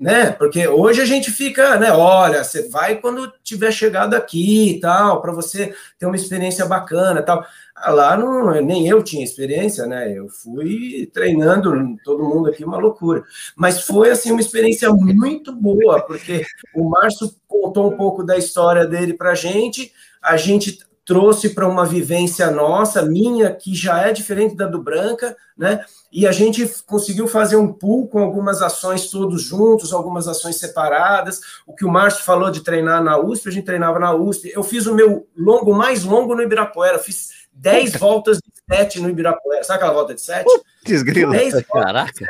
né? 0.00 0.30
Porque 0.32 0.66
hoje 0.66 1.02
a 1.02 1.04
gente 1.04 1.30
fica, 1.30 1.78
né? 1.78 1.92
Olha, 1.92 2.42
você 2.42 2.66
vai 2.70 2.96
quando 2.96 3.30
tiver 3.44 3.70
chegado 3.70 4.14
aqui 4.14 4.70
e 4.70 4.80
tal, 4.80 5.20
para 5.20 5.30
você 5.30 5.74
ter 5.98 6.06
uma 6.06 6.16
experiência 6.16 6.64
bacana, 6.64 7.22
tal. 7.22 7.44
Ah, 7.76 7.90
lá 7.90 8.16
não, 8.16 8.50
nem 8.62 8.88
eu 8.88 9.02
tinha 9.02 9.22
experiência, 9.22 9.86
né? 9.86 10.10
Eu 10.16 10.28
fui 10.30 11.10
treinando 11.12 11.70
todo 12.02 12.24
mundo 12.24 12.48
aqui 12.48 12.64
uma 12.64 12.78
loucura, 12.78 13.22
mas 13.54 13.82
foi 13.82 14.10
assim 14.10 14.30
uma 14.30 14.40
experiência 14.40 14.88
muito 14.90 15.54
boa, 15.54 16.00
porque 16.00 16.46
o 16.74 16.88
Márcio 16.88 17.30
contou 17.46 17.92
um 17.92 17.96
pouco 17.96 18.24
da 18.24 18.38
história 18.38 18.86
dele 18.86 19.12
para 19.12 19.34
gente, 19.34 19.92
a 20.22 20.36
gente 20.38 20.78
trouxe 21.04 21.50
para 21.50 21.66
uma 21.66 21.84
vivência 21.84 22.50
nossa, 22.50 23.02
minha, 23.02 23.52
que 23.52 23.74
já 23.74 24.00
é 24.06 24.12
diferente 24.12 24.54
da 24.54 24.66
do 24.66 24.82
Branca, 24.82 25.36
né? 25.56 25.84
E 26.12 26.26
a 26.26 26.32
gente 26.32 26.68
conseguiu 26.86 27.28
fazer 27.28 27.56
um 27.56 27.72
pool 27.72 28.08
com 28.08 28.20
algumas 28.20 28.62
ações 28.62 29.08
todos 29.10 29.42
juntos, 29.42 29.92
algumas 29.92 30.26
ações 30.26 30.56
separadas. 30.56 31.40
O 31.66 31.74
que 31.74 31.84
o 31.84 31.90
Márcio 31.90 32.24
falou 32.24 32.50
de 32.50 32.62
treinar 32.62 33.02
na 33.02 33.18
USP, 33.18 33.48
a 33.48 33.52
gente 33.52 33.64
treinava 33.64 33.98
na 33.98 34.14
USP. 34.14 34.52
Eu 34.54 34.62
fiz 34.62 34.86
o 34.86 34.94
meu 34.94 35.26
longo 35.36 35.72
mais 35.72 36.04
longo 36.04 36.34
no 36.34 36.42
Ibirapuera, 36.42 36.98
fiz 36.98 37.28
10 37.52 37.96
voltas 37.96 38.38
de 38.38 38.76
7 38.76 39.00
no 39.00 39.10
Ibirapuera. 39.10 39.62
Sabe 39.62 39.78
aquela 39.78 39.92
volta 39.92 40.14
de 40.14 40.20
7? 40.20 40.44
Putz, 40.44 41.02
grilo. 41.02 41.32
Caraca. 41.72 42.26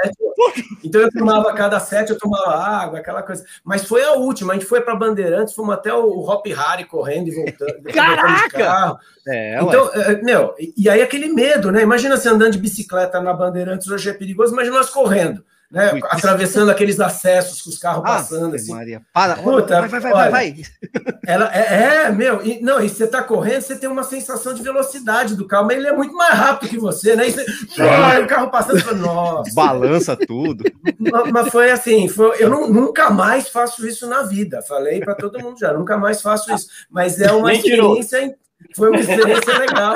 Então 0.83 1.01
eu 1.01 1.11
tomava 1.11 1.53
cada 1.53 1.79
7, 1.79 2.11
eu 2.11 2.19
tomava 2.19 2.57
água, 2.57 2.99
aquela 2.99 3.23
coisa. 3.23 3.45
Mas 3.63 3.85
foi 3.85 4.03
a 4.03 4.13
última. 4.13 4.53
A 4.53 4.57
gente 4.57 4.67
foi 4.67 4.81
para 4.81 4.97
Bandeirantes, 4.97 5.55
fomos 5.55 5.75
até 5.75 5.93
o 5.93 6.21
Hop 6.21 6.47
Harry 6.47 6.85
correndo 6.85 7.29
e 7.29 7.35
voltando. 7.35 7.83
Caraca! 7.93 8.99
É, 9.27 9.61
então, 9.63 9.91
é, 9.95 10.23
meu, 10.23 10.55
e 10.77 10.89
aí 10.89 11.03
aquele 11.03 11.29
medo, 11.29 11.71
né? 11.71 11.83
Imagina 11.83 12.17
você 12.17 12.29
andando 12.29 12.53
de 12.53 12.59
bicicleta 12.59 13.21
na 13.21 13.33
Bandeirantes, 13.33 13.89
hoje 13.89 14.11
é 14.11 14.13
perigoso, 14.13 14.53
imagina 14.53 14.77
nós 14.77 14.91
correndo. 14.91 15.45
Né? 15.71 16.01
Atravessando 16.11 16.71
aqueles 16.71 16.99
acessos 16.99 17.63
com 17.63 17.71
os 17.71 17.79
carros 17.79 18.03
ah, 18.05 18.09
passando. 18.09 18.57
Assim. 18.57 18.73
Maria, 18.73 19.03
para, 19.13 19.37
Puta, 19.37 19.81
vai, 19.81 19.89
vai, 19.89 20.01
vai, 20.01 20.13
olha, 20.13 20.31
vai, 20.31 20.57
Ela 21.25 21.51
é, 21.55 22.07
é, 22.07 22.11
meu, 22.11 22.45
e, 22.45 22.61
não, 22.61 22.83
e 22.83 22.89
você 22.89 23.07
tá 23.07 23.23
correndo, 23.23 23.63
você 23.63 23.77
tem 23.77 23.89
uma 23.89 24.03
sensação 24.03 24.53
de 24.53 24.63
velocidade 24.63 25.37
do 25.37 25.47
carro, 25.47 25.67
mas 25.67 25.77
ele 25.77 25.87
é 25.87 25.93
muito 25.93 26.13
mais 26.15 26.35
rápido 26.35 26.71
que 26.71 26.79
você, 26.79 27.15
né? 27.15 27.29
E 27.29 27.33
você, 27.33 27.45
o 28.25 28.27
carro 28.27 28.51
passando, 28.51 28.81
fala, 28.81 28.97
nossa. 28.97 29.55
Balança 29.55 30.17
tudo. 30.17 30.65
Mas, 30.99 31.31
mas 31.33 31.49
foi 31.49 31.71
assim, 31.71 32.09
foi, 32.09 32.43
eu 32.43 32.51
não, 32.51 32.69
nunca 32.69 33.11
mais 33.11 33.49
faço 33.49 33.87
isso 33.87 34.07
na 34.07 34.23
vida. 34.23 34.63
Falei 34.63 35.01
para 35.01 35.15
todo 35.15 35.41
mundo 35.41 35.59
já, 35.59 35.73
nunca 35.73 35.97
mais 35.97 36.21
faço 36.21 36.53
isso. 36.53 36.67
Mas 36.91 37.21
é 37.21 37.33
uma 37.33 37.53
experiência 37.53 38.37
foi 38.75 38.91
uma 38.91 39.01
experiência 39.01 39.59
legal. 39.59 39.95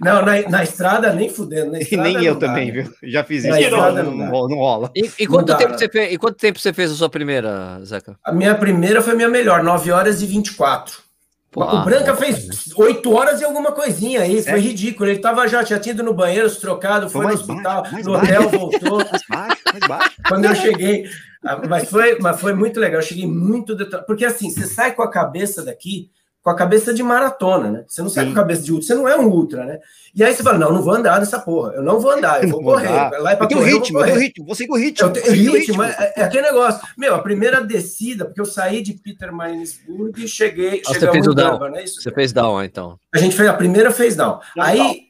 Não, 0.00 0.24
na, 0.24 0.42
na, 0.48 0.62
estrada 0.62 1.12
nem 1.12 1.28
fudendo. 1.28 1.72
Na 1.72 1.78
estrada, 1.78 2.08
nem 2.08 2.24
eu 2.24 2.34
dá, 2.34 2.46
também, 2.46 2.66
né? 2.66 2.82
viu? 2.82 2.94
Já 3.02 3.24
fiz 3.24 3.44
isso. 3.44 3.56
Estrada, 3.56 4.02
não, 4.02 4.12
não, 4.12 4.48
não, 4.48 4.56
rola. 4.56 4.90
E, 4.94 5.10
e 5.18 5.26
quanto 5.26 5.56
tempo 5.56 5.76
você 5.76 5.88
fez, 5.88 6.12
e 6.12 6.18
quanto 6.18 6.36
tempo 6.36 6.58
você 6.58 6.72
fez 6.72 6.92
a 6.92 6.94
sua 6.94 7.08
primeira, 7.08 7.80
Zeca? 7.84 8.16
A 8.24 8.32
minha 8.32 8.54
primeira 8.54 9.02
foi 9.02 9.14
a 9.14 9.16
minha 9.16 9.28
melhor, 9.28 9.62
9 9.62 9.90
horas 9.90 10.22
e 10.22 10.26
24. 10.26 11.06
Pô, 11.50 11.64
o 11.64 11.84
Branca 11.84 12.14
fez 12.14 12.70
8 12.76 13.14
horas 13.14 13.40
e 13.40 13.44
alguma 13.44 13.72
coisinha 13.72 14.20
aí, 14.20 14.42
foi 14.42 14.60
ridículo. 14.60 15.08
Ele 15.08 15.20
tava 15.20 15.48
já, 15.48 15.64
tinha 15.64 15.78
tido 15.78 16.02
no 16.02 16.12
banheiro, 16.12 16.50
se 16.50 16.60
trocado, 16.60 17.08
foi 17.08 17.26
no 17.26 17.32
hospital, 17.32 17.82
baixo, 17.82 18.04
no 18.04 18.12
baixo. 18.12 18.32
hotel, 18.32 18.48
voltou. 18.50 18.98
Mais 18.98 19.22
baixo, 19.26 19.62
mais 19.72 19.88
baixo. 19.88 20.16
Quando 20.28 20.44
eu 20.44 20.54
cheguei, 20.54 21.08
ah, 21.42 21.62
mas 21.66 21.88
foi, 21.88 22.18
mas 22.20 22.38
foi 22.38 22.52
muito 22.52 22.78
legal, 22.78 23.00
eu 23.00 23.06
cheguei 23.06 23.26
muito. 23.26 23.74
Porque 24.06 24.26
assim, 24.26 24.50
você 24.50 24.66
sai 24.66 24.92
com 24.92 25.02
a 25.02 25.10
cabeça 25.10 25.64
daqui 25.64 26.10
com 26.46 26.50
a 26.50 26.54
cabeça 26.54 26.94
de 26.94 27.02
maratona, 27.02 27.72
né? 27.72 27.84
Você 27.88 28.00
não 28.00 28.08
sai 28.08 28.24
Sim. 28.24 28.32
com 28.32 28.38
a 28.38 28.42
cabeça 28.42 28.62
de 28.62 28.70
ultra, 28.70 28.86
você 28.86 28.94
não 28.94 29.08
é 29.08 29.18
um 29.18 29.26
ultra, 29.28 29.66
né? 29.66 29.80
E 30.14 30.22
aí 30.22 30.32
você 30.32 30.44
fala, 30.44 30.56
não, 30.56 30.72
não 30.72 30.80
vou 30.80 30.94
andar 30.94 31.18
nessa 31.18 31.40
porra, 31.40 31.72
eu 31.72 31.82
não 31.82 31.98
vou 31.98 32.12
andar, 32.12 32.40
eu 32.40 32.50
vou 32.50 32.62
correr. 32.62 32.88
Lá 32.88 33.32
é 33.32 33.34
pra 33.34 33.48
correr, 33.48 33.74
o 33.74 33.80
ritmo, 33.80 33.98
eu 33.98 34.06
vou 34.06 34.16
ritmo, 34.16 34.46
você 34.46 34.64
com 34.64 34.74
o 34.74 34.78
ritmo. 34.78 35.08
Eu 35.08 35.12
tenho 35.12 35.32
ritmo, 35.32 35.56
ritmo. 35.56 35.82
É, 35.82 36.12
é, 36.14 36.22
aquele 36.22 36.44
negócio. 36.44 36.80
Meu, 36.96 37.16
a 37.16 37.18
primeira 37.18 37.60
descida, 37.60 38.26
porque 38.26 38.40
eu 38.40 38.44
saí 38.44 38.80
de 38.80 38.92
Peter 38.92 39.32
Marinesburg 39.32 40.22
e 40.22 40.28
cheguei, 40.28 40.82
ah, 40.86 40.94
você 40.94 41.10
fez 41.10 41.26
o 41.26 41.34
down, 41.34 41.58
né? 41.68 41.82
Isso, 41.82 42.00
você 42.00 42.12
fez 42.12 42.32
down, 42.32 42.62
então. 42.62 42.96
A 43.12 43.18
gente 43.18 43.34
fez, 43.34 43.48
a 43.48 43.54
primeira 43.54 43.90
fez 43.90 44.14
down. 44.14 44.38
Aí, 44.56 45.08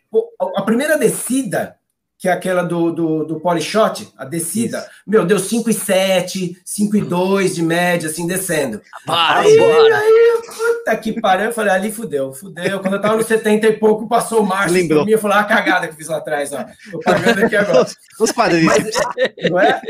a 0.57 0.63
primeira 0.63 0.97
descida, 0.97 1.77
que 2.19 2.29
é 2.29 2.33
aquela 2.33 2.63
do, 2.63 2.91
do, 2.93 3.25
do 3.25 3.41
Polishot, 3.41 4.09
a 4.17 4.25
descida, 4.25 4.79
Isso. 4.79 4.89
meu, 5.07 5.27
deu 5.27 5.37
5,7, 5.37 6.57
5,2 6.65 7.55
de 7.55 7.63
média, 7.63 8.09
assim, 8.09 8.27
descendo. 8.27 8.81
Para, 9.05 9.41
aí, 9.41 9.59
aí, 9.59 10.43
puta 10.47 10.97
que 10.97 11.21
pariu, 11.21 11.47
eu 11.47 11.53
falei, 11.53 11.73
ali 11.73 11.93
fudeu, 11.93 12.33
fudeu. 12.33 12.81
Quando 12.81 12.95
eu 12.95 13.01
tava 13.01 13.17
no 13.17 13.23
70 13.23 13.67
e 13.67 13.73
pouco, 13.75 14.09
passou 14.09 14.41
o 14.41 14.47
Márcio 14.47 14.79
Lembrou. 14.79 15.05
mim, 15.05 15.13
eu 15.13 15.19
falei, 15.19 15.37
ah, 15.37 15.41
a 15.41 15.45
cagada 15.45 15.89
que 15.89 15.97
fiz 15.97 16.09
lá 16.09 16.17
atrás, 16.17 16.53
ó. 16.53 16.65
Tô 16.91 17.01
pagando 17.01 17.45
aqui 17.45 17.57
agora. 17.57 17.87
Os 18.19 18.33
padrinhos. 18.33 18.73
Mas, 19.51 19.65
é? 19.65 19.81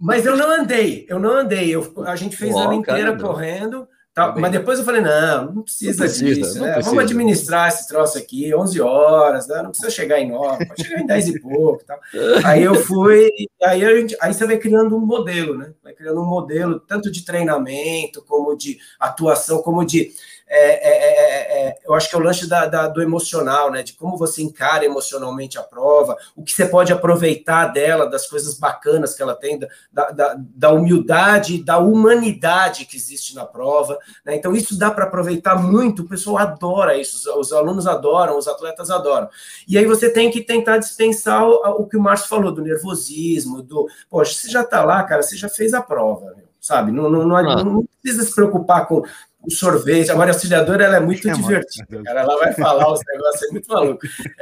Mas 0.00 0.26
eu 0.26 0.36
não 0.36 0.50
andei, 0.50 1.06
eu 1.08 1.20
não 1.20 1.30
andei. 1.30 1.72
Eu, 1.72 2.04
a 2.04 2.16
gente 2.16 2.36
fez 2.36 2.54
a 2.56 2.62
ano 2.62 2.72
inteira 2.74 3.16
correndo, 3.16 3.86
Tá, 4.16 4.34
mas 4.34 4.50
depois 4.50 4.78
eu 4.78 4.84
falei, 4.86 5.02
não, 5.02 5.52
não 5.52 5.62
precisa, 5.62 5.90
não 5.90 6.10
precisa 6.10 6.34
disso. 6.34 6.58
Não 6.58 6.64
né? 6.64 6.72
precisa. 6.72 6.94
Vamos 6.94 7.04
administrar 7.04 7.68
esse 7.68 7.86
troço 7.86 8.16
aqui, 8.16 8.54
11 8.54 8.80
horas, 8.80 9.46
né? 9.46 9.60
não 9.60 9.68
precisa 9.68 9.90
chegar 9.90 10.18
em 10.18 10.30
9, 10.30 10.64
pode 10.64 10.82
chegar 10.82 11.02
em 11.02 11.06
10 11.06 11.28
e 11.28 11.38
pouco. 11.38 11.84
Aí 12.42 12.62
eu 12.62 12.76
fui, 12.76 13.30
aí, 13.62 13.84
a 13.84 13.94
gente, 13.94 14.16
aí 14.18 14.32
você 14.32 14.46
vai 14.46 14.56
criando 14.56 14.96
um 14.96 15.04
modelo, 15.04 15.58
né? 15.58 15.74
Vai 15.84 15.92
criando 15.92 16.22
um 16.22 16.26
modelo 16.26 16.80
tanto 16.80 17.10
de 17.10 17.26
treinamento, 17.26 18.24
como 18.26 18.56
de 18.56 18.78
atuação, 18.98 19.60
como 19.60 19.84
de 19.84 20.10
é 20.48 20.66
é, 20.66 20.88
é, 20.88 21.66
é, 21.66 21.68
é, 21.68 21.78
eu 21.84 21.92
acho 21.94 22.08
que 22.08 22.14
é 22.14 22.18
o 22.18 22.22
lance 22.22 22.48
da, 22.48 22.66
da, 22.66 22.86
do 22.86 23.02
emocional, 23.02 23.70
né? 23.70 23.82
De 23.82 23.94
como 23.94 24.16
você 24.16 24.42
encara 24.42 24.84
emocionalmente 24.84 25.58
a 25.58 25.62
prova, 25.62 26.16
o 26.36 26.42
que 26.42 26.52
você 26.52 26.66
pode 26.66 26.92
aproveitar 26.92 27.66
dela, 27.66 28.08
das 28.08 28.28
coisas 28.28 28.58
bacanas 28.58 29.14
que 29.14 29.22
ela 29.22 29.34
tem, 29.34 29.58
da, 29.92 30.10
da, 30.10 30.36
da 30.38 30.70
humildade, 30.70 31.62
da 31.62 31.78
humanidade 31.78 32.84
que 32.84 32.96
existe 32.96 33.34
na 33.34 33.44
prova. 33.44 33.98
Né? 34.24 34.36
Então, 34.36 34.54
isso 34.54 34.78
dá 34.78 34.90
para 34.90 35.04
aproveitar 35.04 35.56
muito, 35.56 36.02
o 36.02 36.08
pessoal 36.08 36.38
adora 36.38 36.96
isso, 36.96 37.16
os, 37.16 37.26
os, 37.26 37.52
alunos 37.52 37.86
adoram, 37.86 38.38
os 38.38 38.46
atletas 38.46 38.90
adoram. 38.90 39.28
E 39.66 39.76
aí 39.76 39.84
você 39.84 40.10
tem 40.10 40.30
que 40.30 40.40
tentar 40.42 40.78
dispensar 40.78 41.44
o, 41.44 41.82
o 41.82 41.86
que 41.86 41.96
o 41.96 42.00
Márcio 42.00 42.28
falou, 42.28 42.52
do 42.52 42.62
nervosismo, 42.62 43.62
do, 43.62 43.88
poxa, 44.08 44.34
você 44.34 44.48
já 44.48 44.62
está 44.62 44.84
lá, 44.84 45.02
cara, 45.02 45.22
você 45.22 45.36
já 45.36 45.48
fez 45.48 45.74
a 45.74 45.82
prova, 45.82 46.34
sabe? 46.60 46.92
Não, 46.92 47.10
não, 47.10 47.26
não, 47.26 47.36
ah. 47.36 47.64
não, 47.64 47.84
precisa 48.00 48.24
se 48.24 48.34
preocupar 48.34 48.86
com 48.86 49.02
o 49.46 49.50
sorvete. 49.50 50.10
A 50.10 50.16
Maria 50.16 50.34
Auxiliadora 50.34 50.84
ela 50.84 50.96
é 50.96 51.00
muito 51.00 51.28
é, 51.28 51.32
divertida, 51.32 52.02
cara. 52.02 52.20
Ela 52.20 52.38
vai 52.38 52.52
falar 52.52 52.92
os 52.92 53.00
negócios, 53.06 53.42
é 53.42 53.52
muito 53.52 53.68
maluco. 53.68 54.00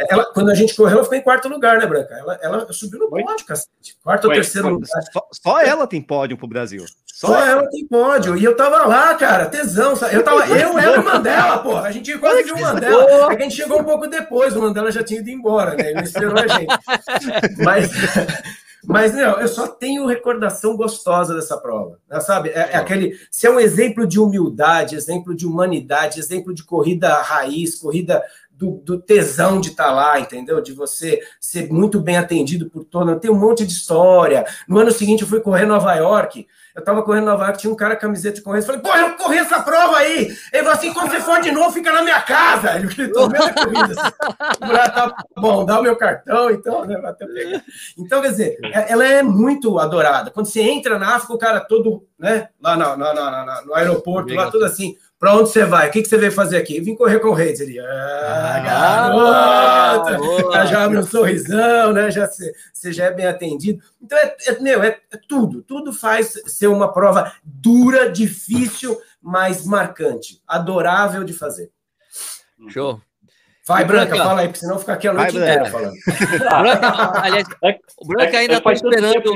Ela, 0.08 0.24
quando 0.32 0.50
a 0.50 0.54
gente 0.54 0.74
correu, 0.74 0.96
ela 0.96 1.04
ficou 1.04 1.18
em 1.18 1.22
quarto 1.22 1.48
lugar, 1.48 1.78
né, 1.78 1.86
Branca? 1.86 2.14
Ela, 2.14 2.38
ela 2.42 2.72
subiu 2.72 2.98
no 2.98 3.10
pódio, 3.10 3.46
cacete. 3.46 3.96
Quarto 4.02 4.28
ou 4.28 4.34
terceiro 4.34 4.68
lugar. 4.68 4.88
Só, 5.12 5.28
só, 5.30 5.60
ela 5.60 5.86
tem 5.86 6.00
pódio 6.00 6.36
pro 6.36 6.48
Brasil. 6.48 6.84
Só, 7.06 7.28
só 7.28 7.34
ela. 7.34 7.60
ela 7.60 7.70
tem 7.70 7.86
pódio. 7.86 8.36
E 8.36 8.44
eu 8.44 8.56
tava 8.56 8.86
lá, 8.86 9.14
cara, 9.14 9.46
tesão. 9.46 9.94
Eu 10.10 10.22
tava, 10.22 10.46
eu, 10.48 10.78
ela 10.78 10.96
e 10.96 11.04
Mandela, 11.04 11.58
pô. 11.58 11.76
A 11.76 11.90
gente 11.90 12.16
quase 12.18 12.42
viu 12.42 12.56
o 12.56 12.60
Mandela. 12.60 13.32
É 13.32 13.36
que 13.36 13.42
a 13.42 13.44
gente 13.44 13.56
chegou 13.56 13.80
um 13.80 13.84
pouco 13.84 14.06
depois, 14.06 14.56
o 14.56 14.60
Mandela 14.60 14.90
já 14.90 15.02
tinha 15.02 15.20
ido 15.20 15.30
embora, 15.30 15.74
né? 15.74 15.90
Ele 15.90 16.02
esperou 16.02 16.36
a 16.38 16.46
gente. 16.46 16.66
Mas. 17.58 17.90
Mas, 18.86 19.14
não, 19.14 19.40
eu 19.40 19.48
só 19.48 19.66
tenho 19.66 20.06
recordação 20.06 20.76
gostosa 20.76 21.34
dessa 21.34 21.56
prova. 21.56 21.98
Né, 22.08 22.20
sabe? 22.20 22.50
É, 22.50 22.70
é, 22.72 22.76
aquele. 22.76 23.18
Se 23.30 23.46
é 23.46 23.50
um 23.50 23.58
exemplo 23.58 24.06
de 24.06 24.20
humildade, 24.20 24.96
exemplo 24.96 25.34
de 25.34 25.46
humanidade, 25.46 26.18
exemplo 26.18 26.54
de 26.54 26.64
corrida 26.64 27.20
raiz, 27.22 27.76
corrida 27.76 28.22
do, 28.56 28.80
do 28.84 29.00
tesão 29.00 29.60
de 29.60 29.70
estar 29.70 29.86
tá 29.86 29.92
lá, 29.92 30.20
entendeu? 30.20 30.60
De 30.60 30.72
você 30.72 31.20
ser 31.40 31.70
muito 31.72 32.00
bem 32.00 32.16
atendido 32.16 32.70
por 32.70 32.84
todo. 32.84 33.18
Tem 33.18 33.30
um 33.30 33.38
monte 33.38 33.66
de 33.66 33.72
história. 33.72 34.44
No 34.68 34.78
ano 34.78 34.90
seguinte, 34.90 35.22
eu 35.22 35.28
fui 35.28 35.40
correr 35.40 35.66
Nova 35.66 35.94
York. 35.94 36.46
Eu 36.74 36.82
tava 36.82 37.04
correndo 37.04 37.26
Nova 37.26 37.44
York, 37.44 37.58
tinha 37.58 37.72
um 37.72 37.76
cara 37.76 37.94
camiseta 37.94 38.36
de 38.36 38.42
corrida. 38.42 38.66
Falei, 38.66 38.80
pô, 38.80 38.92
eu 38.96 39.14
corri 39.16 39.38
essa 39.38 39.62
prova 39.62 39.98
aí. 39.98 40.36
Ele 40.52 40.62
falou 40.62 40.72
assim: 40.72 40.92
quando 40.92 41.10
você 41.10 41.20
for 41.20 41.40
de 41.40 41.52
novo, 41.52 41.70
fica 41.70 41.92
na 41.92 42.02
minha 42.02 42.20
casa. 42.20 42.74
Ele 42.74 42.88
gritou, 42.88 43.30
mesma 43.30 43.52
corrida. 43.52 43.94
Tá 44.94 45.14
bom, 45.36 45.64
dá 45.64 45.78
o 45.78 45.82
meu 45.82 45.94
cartão, 45.94 46.50
então, 46.50 46.84
né? 46.84 46.96
Então, 47.96 48.20
quer 48.20 48.30
dizer, 48.30 48.58
é, 48.64 48.90
ela 48.90 49.06
é 49.06 49.22
muito 49.22 49.78
adorada. 49.78 50.32
Quando 50.32 50.46
você 50.46 50.62
entra 50.62 50.98
na 50.98 51.14
África, 51.14 51.34
o 51.34 51.38
cara 51.38 51.60
todo, 51.60 52.06
né, 52.18 52.48
lá 52.60 52.76
no, 52.76 52.96
no, 52.96 53.14
no, 53.14 53.66
no 53.66 53.74
aeroporto, 53.74 54.34
lá 54.34 54.50
todo 54.50 54.64
assim. 54.64 54.96
Para 55.24 55.36
onde 55.38 55.48
você 55.48 55.64
vai? 55.64 55.88
O 55.88 55.90
que, 55.90 56.02
que 56.02 56.08
você 56.10 56.18
veio 56.18 56.30
fazer 56.30 56.58
aqui? 56.58 56.76
Eu 56.76 56.84
vim 56.84 56.94
correr 56.94 57.18
com 57.18 57.28
o 57.28 57.32
Reis. 57.32 57.58
Ele, 57.58 57.80
ah, 57.80 58.60
garota! 60.12 60.66
já 60.66 60.84
abre 60.84 60.98
um 60.98 61.02
sorrisão, 61.02 61.94
né? 61.94 62.10
Já, 62.10 62.28
você 62.70 62.92
já 62.92 63.06
é 63.06 63.10
bem 63.10 63.24
atendido. 63.24 63.82
Então, 64.02 64.18
é, 64.18 64.36
é, 64.48 64.60
meu, 64.60 64.82
é, 64.82 64.98
é, 65.10 65.18
tudo. 65.26 65.62
Tudo 65.62 65.94
faz 65.94 66.38
ser 66.44 66.66
uma 66.66 66.92
prova 66.92 67.32
dura, 67.42 68.12
difícil, 68.12 69.00
mas 69.22 69.64
marcante. 69.64 70.42
Adorável 70.46 71.24
de 71.24 71.32
fazer. 71.32 71.70
Show. 72.68 73.00
Vai, 73.66 73.82
Branca, 73.82 74.08
Branca, 74.08 74.24
fala 74.24 74.40
aí, 74.42 74.48
porque 74.48 74.60
senão 74.60 74.78
fica 74.78 74.92
aqui 74.92 75.08
a 75.08 75.14
noite 75.14 75.38
Vai, 75.38 75.42
inteira 75.42 75.70
falando. 75.70 75.94
Branca, 76.36 77.22
aliás, 77.22 77.46
o 77.96 78.06
Branca 78.08 78.38
ainda 78.38 78.58
está 78.58 78.72
esperando. 78.74 79.34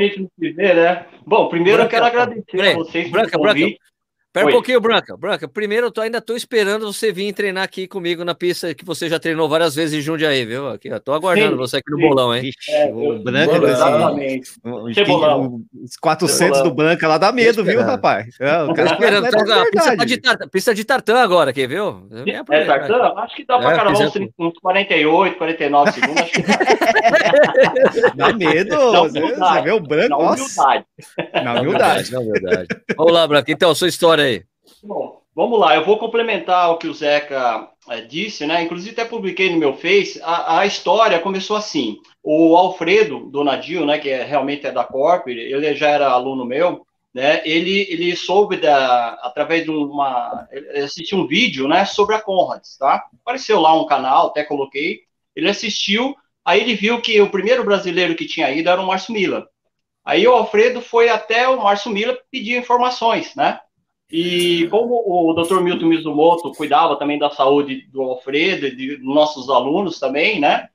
né? 0.55 1.07
Bom, 1.27 1.49
primeiro 1.49 1.79
Branca, 1.79 1.97
eu 1.97 2.03
quero 2.03 2.05
agradecer 2.05 2.61
a 2.61 2.75
vocês 2.75 3.11
Branca, 3.11 3.39
Branca, 3.39 3.79
Pera 4.31 4.45
Oi. 4.45 4.53
um 4.53 4.55
pouquinho, 4.55 4.81
Branca. 4.81 5.17
Branca, 5.17 5.49
primeiro 5.49 5.87
eu 5.87 5.91
tô, 5.91 6.03
ainda 6.03 6.21
tô 6.21 6.37
esperando 6.37 6.93
você 6.93 7.11
vir 7.11 7.33
treinar 7.33 7.65
aqui 7.65 7.89
comigo 7.89 8.23
na 8.25 8.35
pista 8.35 8.75
que 8.75 8.85
você 8.85 9.09
já 9.09 9.19
treinou 9.19 9.49
várias 9.49 9.75
vezes 9.75 9.99
em 9.99 10.03
Jundiaí, 10.03 10.45
viu? 10.45 10.69
Aqui, 10.69 10.93
ó, 10.93 10.99
tô 10.99 11.15
aguardando 11.15 11.53
sim, 11.53 11.57
você 11.57 11.77
aqui 11.79 11.91
no 11.91 11.97
sim. 11.97 12.09
bolão, 12.09 12.35
hein? 12.35 12.51
É, 12.69 12.93
o 12.93 13.19
Branca, 13.21 13.57
exatamente. 13.67 14.51
Os 14.63 15.97
400 15.97 16.63
do 16.63 16.75
Branca 16.75 17.09
lá 17.09 17.17
dá 17.17 17.33
medo, 17.33 17.65
viu, 17.65 17.81
rapaz? 17.81 18.37
É, 18.39 18.63
o 18.65 18.75
cara 18.75 18.93
esperando. 18.93 19.25
É 19.25 19.29
então, 19.29 19.65
pista, 19.71 19.97
tá 19.97 20.05
de 20.05 20.17
tartan, 20.19 20.49
pista 20.49 20.75
de 20.75 20.85
tartan 20.85 21.19
agora 21.21 21.51
aqui, 21.51 21.67
viu? 21.67 22.07
É, 22.27 22.31
é 22.31 22.65
tartan? 22.67 23.15
Acho 23.17 23.35
que 23.35 23.47
dá 23.47 23.59
pra 23.59 23.73
é, 23.73 23.77
caramba 23.77 24.13
uns 24.39 24.59
48, 24.59 25.39
49 25.39 25.93
segundos. 25.93 26.23
Acho 26.23 26.33
que 26.33 26.43
dá 26.43 26.59
medo. 28.37 28.77
Você, 28.93 29.21
você 29.21 29.63
vê 29.63 29.71
o 29.71 29.81
Branca, 29.81 30.09
na 30.09 30.19
humildade. 30.19 30.87
Na 31.45 31.61
humildade. 31.61 32.13
Na 32.13 32.21
humildade. 32.21 32.69
Vamos 32.97 33.13
lá, 33.13 33.27
Branca. 33.27 33.53
Então, 33.53 33.75
sua 33.75 33.89
história 33.89 34.09
história 34.09 34.25
aí. 34.25 34.43
Bom, 34.83 35.21
vamos 35.35 35.59
lá. 35.59 35.75
Eu 35.75 35.85
vou 35.85 35.99
complementar 35.99 36.71
o 36.71 36.79
que 36.79 36.89
o 36.89 36.95
Zeca 36.95 37.69
é, 37.91 38.01
disse, 38.01 38.47
né? 38.47 38.63
Inclusive 38.63 38.93
até 38.93 39.05
publiquei 39.05 39.51
no 39.51 39.59
meu 39.59 39.75
Face. 39.75 40.21
A, 40.23 40.61
a, 40.61 40.67
história 40.67 41.19
começou 41.19 41.57
assim. 41.57 41.99
O 42.23 42.57
Alfredo 42.57 43.31
Donadio, 43.31 43.85
né? 43.85 43.99
Que 43.99 44.11
é, 44.11 44.25
realmente 44.25 44.67
é 44.67 44.73
da 44.73 44.85
Corp, 44.85 45.29
ele 45.29 45.75
já 45.75 45.89
era 45.89 46.09
aluno 46.09 46.45
meu. 46.45 46.85
Né, 47.15 47.41
ele, 47.45 47.87
ele 47.91 48.15
soube 48.15 48.59
da, 48.59 49.15
através 49.23 49.65
de 49.65 49.71
uma. 49.71 50.47
Ele 50.53 50.81
assistiu 50.81 51.19
um 51.19 51.27
vídeo 51.27 51.67
né, 51.67 51.85
sobre 51.87 52.15
a 52.15 52.21
Conrads, 52.21 52.77
tá? 52.77 53.07
Apareceu 53.23 53.59
lá 53.59 53.73
um 53.75 53.87
canal, 53.87 54.29
até 54.29 54.45
coloquei. 54.45 55.01
Ele 55.35 55.49
assistiu, 55.49 56.15
aí 56.49 56.63
ele 56.63 56.75
viu 56.75 56.99
que 57.03 57.21
o 57.21 57.29
primeiro 57.29 57.63
brasileiro 57.63 58.15
que 58.15 58.25
tinha 58.25 58.51
ido 58.51 58.71
era 58.71 58.81
o 58.81 58.87
Márcio 58.87 59.13
Mila. 59.13 59.47
Aí 60.03 60.27
o 60.27 60.33
Alfredo 60.33 60.81
foi 60.81 61.11
até 61.11 61.47
o 61.47 61.63
Márcio 61.63 61.93
Mila 61.93 62.19
pedir 62.31 62.57
informações, 62.57 63.35
né? 63.35 63.61
E 64.11 64.67
como 64.69 64.95
o 64.95 65.35
Dr. 65.35 65.61
Milton 65.61 65.85
Mizumoto 65.85 66.53
cuidava 66.53 66.97
também 66.97 67.19
da 67.19 67.29
saúde 67.29 67.87
do 67.93 68.01
Alfredo 68.01 68.67
e 68.67 68.75
de 68.75 68.97
nossos 69.03 69.51
alunos 69.51 70.01
também, 70.01 70.41
né? 70.41 70.71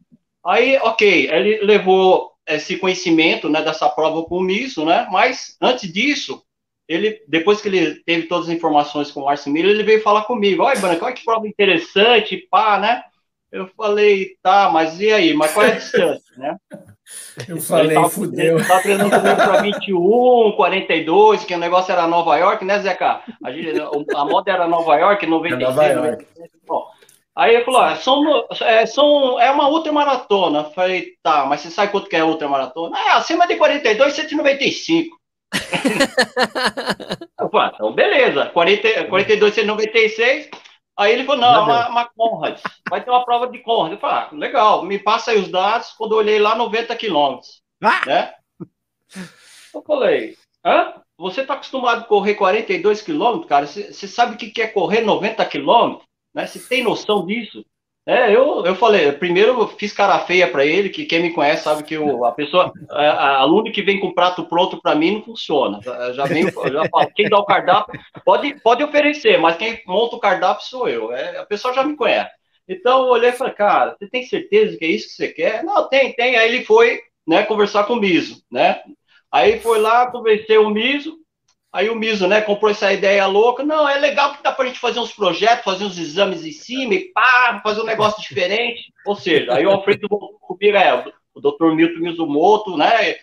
Aí, 0.46 0.78
ok, 0.78 1.32
ele 1.32 1.66
levou 1.66 2.34
esse 2.46 2.78
conhecimento, 2.78 3.50
né, 3.50 3.64
dessa 3.64 3.90
prova 3.90 4.22
com 4.26 4.38
o 4.38 4.42
Miso, 4.42 4.86
né, 4.86 5.08
mas 5.10 5.56
antes 5.62 5.92
disso, 5.92 6.44
ele, 6.88 7.24
depois 7.28 7.62
que 7.62 7.70
ele 7.70 7.96
teve 8.04 8.28
todas 8.28 8.50
as 8.50 8.54
informações 8.54 9.10
com 9.10 9.22
o 9.22 9.26
Márcio 9.26 9.52
Miller, 9.52 9.72
ele 9.72 9.84
veio 9.84 10.04
falar 10.04 10.24
comigo, 10.26 10.62
olha, 10.62 10.80
Branco, 10.80 11.06
olha 11.06 11.16
que 11.16 11.24
prova 11.24 11.48
interessante, 11.48 12.46
pá, 12.52 12.78
né, 12.78 13.04
eu 13.54 13.68
falei, 13.78 14.36
tá, 14.42 14.72
mas 14.74 15.00
e 15.00 15.14
aí, 15.14 15.32
mas 15.36 15.54
qual 15.54 15.64
é 15.64 15.74
a 15.74 15.76
distância, 15.76 16.36
né? 16.36 16.58
Eu 17.48 17.62
falei, 17.62 17.94
tava, 17.94 18.10
fudeu. 18.10 18.58
Ele 18.58 18.68
tava 18.68 18.82
treinando 18.82 19.10
comigo 19.12 19.36
para 19.36 19.62
21, 19.62 20.54
42, 20.56 21.44
que 21.44 21.54
o 21.54 21.60
negócio 21.60 21.92
era 21.92 22.08
Nova 22.08 22.36
York, 22.38 22.66
né, 22.66 22.80
Zeca? 22.80 23.22
A, 23.44 23.52
gente, 23.52 23.80
a 23.80 24.26
moda 24.26 24.52
era 24.52 24.68
Nova 24.68 24.96
York, 24.96 25.26
96, 25.28 25.62
é 25.92 25.94
Nova 25.94 26.08
York. 26.08 26.26
96. 26.36 26.52
Bom, 26.66 26.88
aí 27.36 27.56
ele 27.56 27.66
falou, 27.66 27.82
ah, 27.82 27.96
são, 27.96 28.48
é, 28.62 28.86
são, 28.88 29.40
é 29.40 29.52
uma 29.52 29.70
ultramaratona. 29.70 30.60
Eu 30.60 30.72
falei, 30.72 31.10
tá, 31.22 31.46
mas 31.46 31.62
você 31.62 31.70
sabe 31.70 31.92
quanto 31.92 32.10
que 32.10 32.16
é 32.16 32.24
ultramaratona? 32.24 32.98
É, 32.98 33.12
acima 33.12 33.46
de 33.46 33.56
42, 33.56 34.14
195. 34.14 35.16
eu 37.40 37.50
falei, 37.50 37.68
ah, 37.68 37.72
então 37.76 37.94
beleza, 37.94 38.46
40, 38.48 39.06
42, 39.06 39.54
196 39.54 40.50
Aí 40.98 41.12
ele 41.12 41.26
falou, 41.26 41.42
não, 41.42 41.56
é 41.56 41.60
uma, 41.60 41.90
uma 41.90 42.10
Conrad, 42.10 42.60
vai 42.90 43.04
ter 43.04 43.10
uma 43.10 43.26
prova 43.26 43.48
de 43.48 43.60
Conrad. 43.60 43.94
Eu 43.94 44.00
falei, 44.00 44.16
ah, 44.16 44.30
legal, 44.34 44.84
me 44.84 45.00
passa 45.00 45.32
aí 45.32 45.40
os 45.40 45.50
dados, 45.50 45.92
quando 45.98 46.12
eu 46.12 46.20
olhei 46.20 46.40
lá, 46.40 46.56
90 46.56 46.96
quilômetros, 46.96 47.64
ah! 47.84 48.06
né? 48.06 48.34
Eu 49.74 49.82
falei, 49.82 50.38
hã? 50.64 50.94
Você 51.18 51.42
está 51.42 51.54
acostumado 51.54 52.02
a 52.02 52.06
correr 52.06 52.36
42 52.36 53.02
quilômetros, 53.02 53.48
cara? 53.48 53.66
Você 53.68 54.08
sabe 54.08 54.36
o 54.36 54.38
que 54.38 54.62
é 54.62 54.68
correr 54.68 55.02
90 55.02 55.46
quilômetros? 55.46 56.08
Né? 56.34 56.48
Você 56.48 56.60
tem 56.60 56.84
noção 56.84 57.26
disso? 57.26 57.66
É, 58.06 58.36
eu, 58.36 58.66
eu 58.66 58.76
falei, 58.76 59.14
primeiro 59.14 59.62
eu 59.62 59.68
fiz 59.68 59.94
cara 59.94 60.20
feia 60.20 60.46
para 60.50 60.66
ele, 60.66 60.90
que 60.90 61.06
quem 61.06 61.22
me 61.22 61.32
conhece 61.32 61.64
sabe 61.64 61.84
que 61.84 61.94
eu, 61.94 62.26
a 62.26 62.34
pessoa, 62.34 62.74
a, 62.90 63.02
a 63.02 63.38
aluno 63.38 63.72
que 63.72 63.82
vem 63.82 63.98
com 63.98 64.14
prato 64.14 64.44
pronto 64.46 64.82
para 64.82 64.94
mim 64.94 65.12
não 65.16 65.24
funciona. 65.24 65.80
Já 66.14 66.26
vem, 66.26 66.44
já 66.44 66.90
falo, 66.90 67.12
quem 67.16 67.30
dá 67.30 67.40
o 67.40 67.46
cardápio 67.46 67.98
pode, 68.26 68.60
pode 68.62 68.84
oferecer, 68.84 69.40
mas 69.40 69.56
quem 69.56 69.82
monta 69.88 70.18
o 70.18 70.20
cardápio 70.20 70.66
sou 70.66 70.90
eu. 70.90 71.14
É, 71.14 71.38
a 71.38 71.46
pessoa 71.46 71.74
já 71.74 71.82
me 71.84 71.96
conhece. 71.96 72.32
Então 72.68 73.04
eu 73.04 73.10
olhei 73.10 73.30
e 73.30 73.34
falei, 73.34 73.54
cara, 73.54 73.96
você 73.98 74.10
tem 74.10 74.24
certeza 74.24 74.78
que 74.78 74.84
é 74.84 74.90
isso 74.90 75.08
que 75.08 75.16
você 75.16 75.28
quer? 75.30 75.64
Não, 75.64 75.88
tem, 75.88 76.14
tem. 76.14 76.36
Aí 76.36 76.54
ele 76.54 76.66
foi, 76.66 77.00
né, 77.26 77.44
conversar 77.44 77.86
com 77.86 77.94
o 77.94 78.00
Miso, 78.00 78.44
né? 78.52 78.82
Aí 79.32 79.60
foi 79.60 79.80
lá, 79.80 80.12
convenceu 80.12 80.64
o 80.66 80.70
Miso, 80.70 81.18
Aí 81.74 81.90
o 81.90 81.96
Miso, 81.96 82.28
né, 82.28 82.40
comprou 82.40 82.70
essa 82.70 82.94
ideia 82.94 83.26
louca. 83.26 83.64
Não, 83.64 83.90
é 83.90 83.98
legal 83.98 84.30
porque 84.30 84.44
dá 84.44 84.52
para 84.52 84.66
a 84.66 84.68
gente 84.68 84.80
fazer 84.80 85.00
uns 85.00 85.12
projetos, 85.12 85.66
fazer 85.66 85.86
uns 85.86 85.98
exames 85.98 86.46
em 86.46 86.52
cima 86.52 86.94
e 86.94 87.12
pá, 87.12 87.60
fazer 87.64 87.82
um 87.82 87.86
negócio 87.86 88.22
diferente. 88.24 88.94
Ou 89.08 89.16
seja, 89.16 89.52
aí 89.56 89.66
o 89.66 89.72
Alfredo 89.72 90.08
comigo 90.08 90.78
é 90.78 91.12
o 91.34 91.42
doutor 91.42 91.76
Milton 91.76 92.00
Mizumoto, 92.00 92.78
né, 92.78 93.16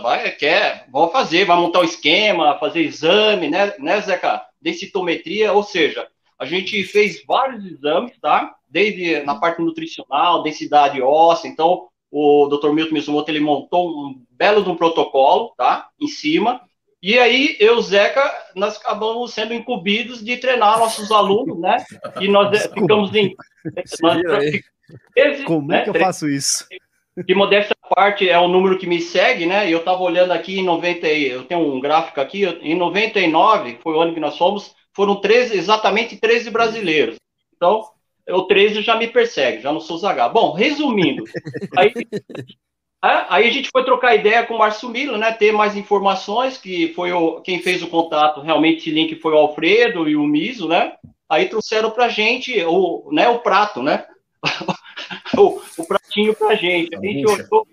vai, 0.00 0.30
quer, 0.30 0.86
vamos 0.92 1.10
fazer, 1.10 1.44
vai 1.44 1.56
montar 1.56 1.80
o 1.80 1.82
um 1.82 1.84
esquema, 1.84 2.58
fazer 2.60 2.82
exame, 2.82 3.48
né, 3.48 3.74
né, 3.80 4.00
Zeca? 4.00 4.42
Densitometria, 4.60 5.52
ou 5.52 5.64
seja, 5.64 6.06
a 6.38 6.44
gente 6.44 6.84
fez 6.84 7.24
vários 7.24 7.64
exames, 7.64 8.12
tá? 8.20 8.54
Desde 8.68 9.22
na 9.22 9.36
parte 9.36 9.60
nutricional, 9.60 10.42
densidade 10.42 11.00
óssea, 11.00 11.48
então 11.48 11.88
o 12.10 12.46
Dr. 12.48 12.72
Milton 12.72 12.94
Mizumoto 12.94 13.30
ele 13.30 13.40
montou 13.40 13.88
um 13.90 14.24
belo 14.30 14.62
de 14.62 14.68
um 14.68 14.76
protocolo, 14.76 15.52
tá? 15.56 15.88
Em 16.00 16.06
cima, 16.06 16.60
e 17.02 17.18
aí, 17.18 17.56
eu 17.60 17.80
Zeca, 17.80 18.32
nós 18.54 18.76
acabamos 18.76 19.32
sendo 19.32 19.54
incumbidos 19.54 20.22
de 20.22 20.36
treinar 20.36 20.78
nossos 20.78 21.10
alunos, 21.12 21.58
né? 21.60 21.76
E 22.20 22.28
nós 22.28 22.52
eh, 22.52 22.68
ficamos 22.68 23.14
em. 23.14 23.36
Nós, 24.00 24.22
Como 25.44 25.72
é 25.72 25.76
né, 25.76 25.84
que 25.84 25.90
eu 25.90 25.94
faço 25.94 26.28
isso? 26.28 26.66
Que 27.26 27.34
modéstia 27.34 27.76
parte 27.88 28.28
é 28.28 28.38
o 28.38 28.48
número 28.48 28.78
que 28.78 28.86
me 28.86 29.00
segue, 29.00 29.46
né? 29.46 29.72
Eu 29.72 29.78
estava 29.78 30.02
olhando 30.02 30.32
aqui 30.32 30.58
em 30.58 30.64
90, 30.64 31.06
eu 31.08 31.44
tenho 31.44 31.60
um 31.60 31.80
gráfico 31.80 32.20
aqui, 32.20 32.44
em 32.44 32.76
99, 32.76 33.78
foi 33.82 33.94
o 33.94 34.00
ano 34.00 34.14
que 34.14 34.20
nós 34.20 34.36
fomos, 34.36 34.74
foram 34.92 35.20
13, 35.20 35.56
exatamente 35.56 36.16
13 36.16 36.50
brasileiros. 36.50 37.16
Então, 37.56 37.84
o 38.28 38.42
13 38.42 38.82
já 38.82 38.96
me 38.96 39.08
persegue, 39.08 39.62
já 39.62 39.72
não 39.72 39.80
sou 39.80 39.98
Zagar. 39.98 40.32
Bom, 40.32 40.52
resumindo, 40.52 41.24
aí 41.76 41.92
é, 41.96 42.18
aí 43.00 43.46
a 43.46 43.50
gente 43.50 43.68
foi 43.70 43.84
trocar 43.84 44.14
ideia 44.14 44.44
com 44.44 44.54
o 44.54 44.58
Márcio 44.58 44.88
Milo, 44.88 45.16
né? 45.16 45.32
Ter 45.32 45.52
mais 45.52 45.76
informações, 45.76 46.58
que 46.58 46.92
foi 46.94 47.12
o, 47.12 47.40
quem 47.40 47.60
fez 47.60 47.82
o 47.82 47.88
contato, 47.88 48.40
realmente 48.40 48.78
esse 48.78 48.90
link 48.90 49.14
foi 49.16 49.32
o 49.32 49.38
Alfredo 49.38 50.08
e 50.08 50.16
o 50.16 50.24
Miso, 50.24 50.68
né? 50.68 50.94
Aí 51.28 51.48
trouxeram 51.48 51.90
pra 51.90 52.08
gente 52.08 52.60
o, 52.64 53.08
né, 53.12 53.28
o 53.28 53.38
prato, 53.38 53.82
né? 53.82 54.06
o, 55.36 55.60
o 55.76 55.86
pratinho 55.86 56.34
pra 56.34 56.54
gente. 56.54 56.96
A 56.96 57.00
gente 57.00 57.26
olhou. 57.26 57.66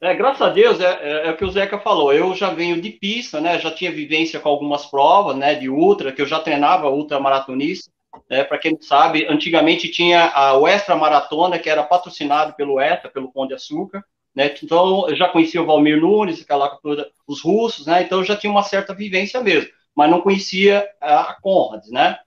É, 0.00 0.14
graças 0.14 0.42
a 0.42 0.50
Deus, 0.50 0.80
é, 0.80 0.98
é, 1.00 1.26
é, 1.28 1.30
o 1.30 1.36
que 1.36 1.44
o 1.44 1.50
Zeca 1.50 1.78
falou. 1.78 2.12
Eu 2.12 2.34
já 2.34 2.50
venho 2.50 2.80
de 2.80 2.90
pista, 2.90 3.40
né? 3.40 3.58
Já 3.58 3.70
tinha 3.70 3.92
vivência 3.92 4.40
com 4.40 4.48
algumas 4.48 4.86
provas, 4.86 5.36
né? 5.36 5.54
De 5.54 5.68
ultra, 5.68 6.12
que 6.12 6.20
eu 6.20 6.26
já 6.26 6.40
treinava 6.40 6.90
ultramaratonista. 6.90 7.90
Né? 8.28 8.44
Para 8.44 8.58
quem 8.58 8.72
não 8.72 8.82
sabe, 8.82 9.26
antigamente 9.28 9.90
tinha 9.90 10.32
a, 10.34 10.58
Extra 10.70 10.96
Maratona, 10.96 11.58
que 11.58 11.68
era 11.68 11.82
patrocinado 11.82 12.54
pelo 12.54 12.80
ETA, 12.80 13.08
pelo 13.08 13.32
Pão 13.32 13.46
de 13.46 13.54
Açúcar. 13.54 14.04
Né? 14.34 14.54
Então, 14.62 15.08
eu 15.08 15.14
já 15.14 15.28
conhecia 15.28 15.62
o 15.62 15.66
Valmir 15.66 16.00
Nunes, 16.00 16.42
aquela 16.42 16.68
coisa, 16.68 17.08
os 17.26 17.40
russos, 17.40 17.86
né? 17.86 18.02
Então, 18.02 18.18
eu 18.18 18.24
já 18.24 18.36
tinha 18.36 18.50
uma 18.50 18.64
certa 18.64 18.92
vivência 18.92 19.40
mesmo, 19.40 19.70
mas 19.94 20.10
não 20.10 20.20
conhecia 20.20 20.88
a 21.00 21.36
Conrad, 21.40 21.86
né? 21.88 22.18